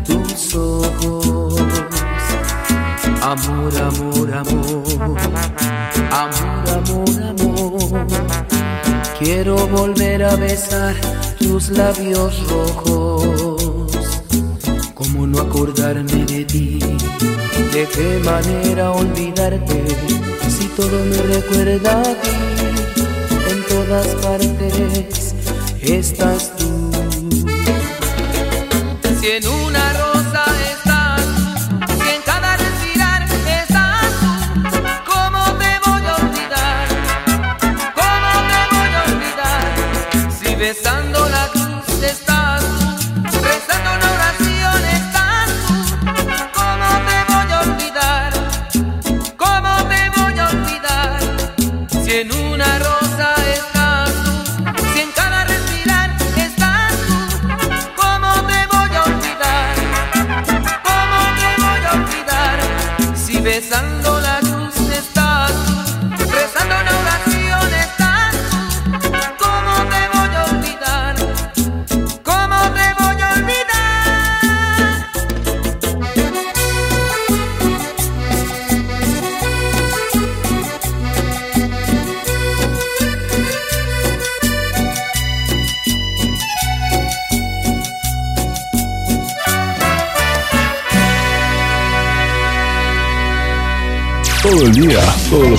tus 0.06 0.56
ojos. 0.56 1.62
Amor, 3.22 3.74
amor, 3.78 4.34
amor, 4.34 4.84
amor, 6.12 6.70
amor, 6.70 7.24
amor. 7.24 8.07
Quiero 9.20 9.56
volver 9.68 10.24
a 10.24 10.36
besar 10.36 10.94
tus 11.40 11.70
labios 11.70 12.34
rojos. 12.49 14.22
¿Cómo 14.94 15.26
no 15.28 15.40
acordarme 15.41 16.26
de 16.26 16.44
ti? 16.44 16.80
¿De 17.72 17.88
qué 17.94 18.22
manera 18.26 18.91
olvidarte? 18.91 19.86
Si 20.49 20.68
todo 20.76 20.99
me 21.06 21.18
recuerda 21.34 22.02
a 22.02 22.03
ti, 22.03 22.30
en 23.52 23.64
todas 23.68 24.07
partes 24.16 25.36
estás 25.82 26.55
en 29.38 29.48
una 29.48 29.85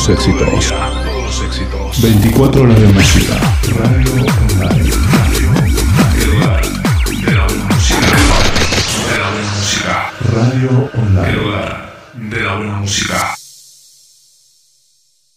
éxitos. 0.09 0.73
24 2.01 2.63
horas 2.63 2.79
de 2.79 2.87
música. 2.87 3.35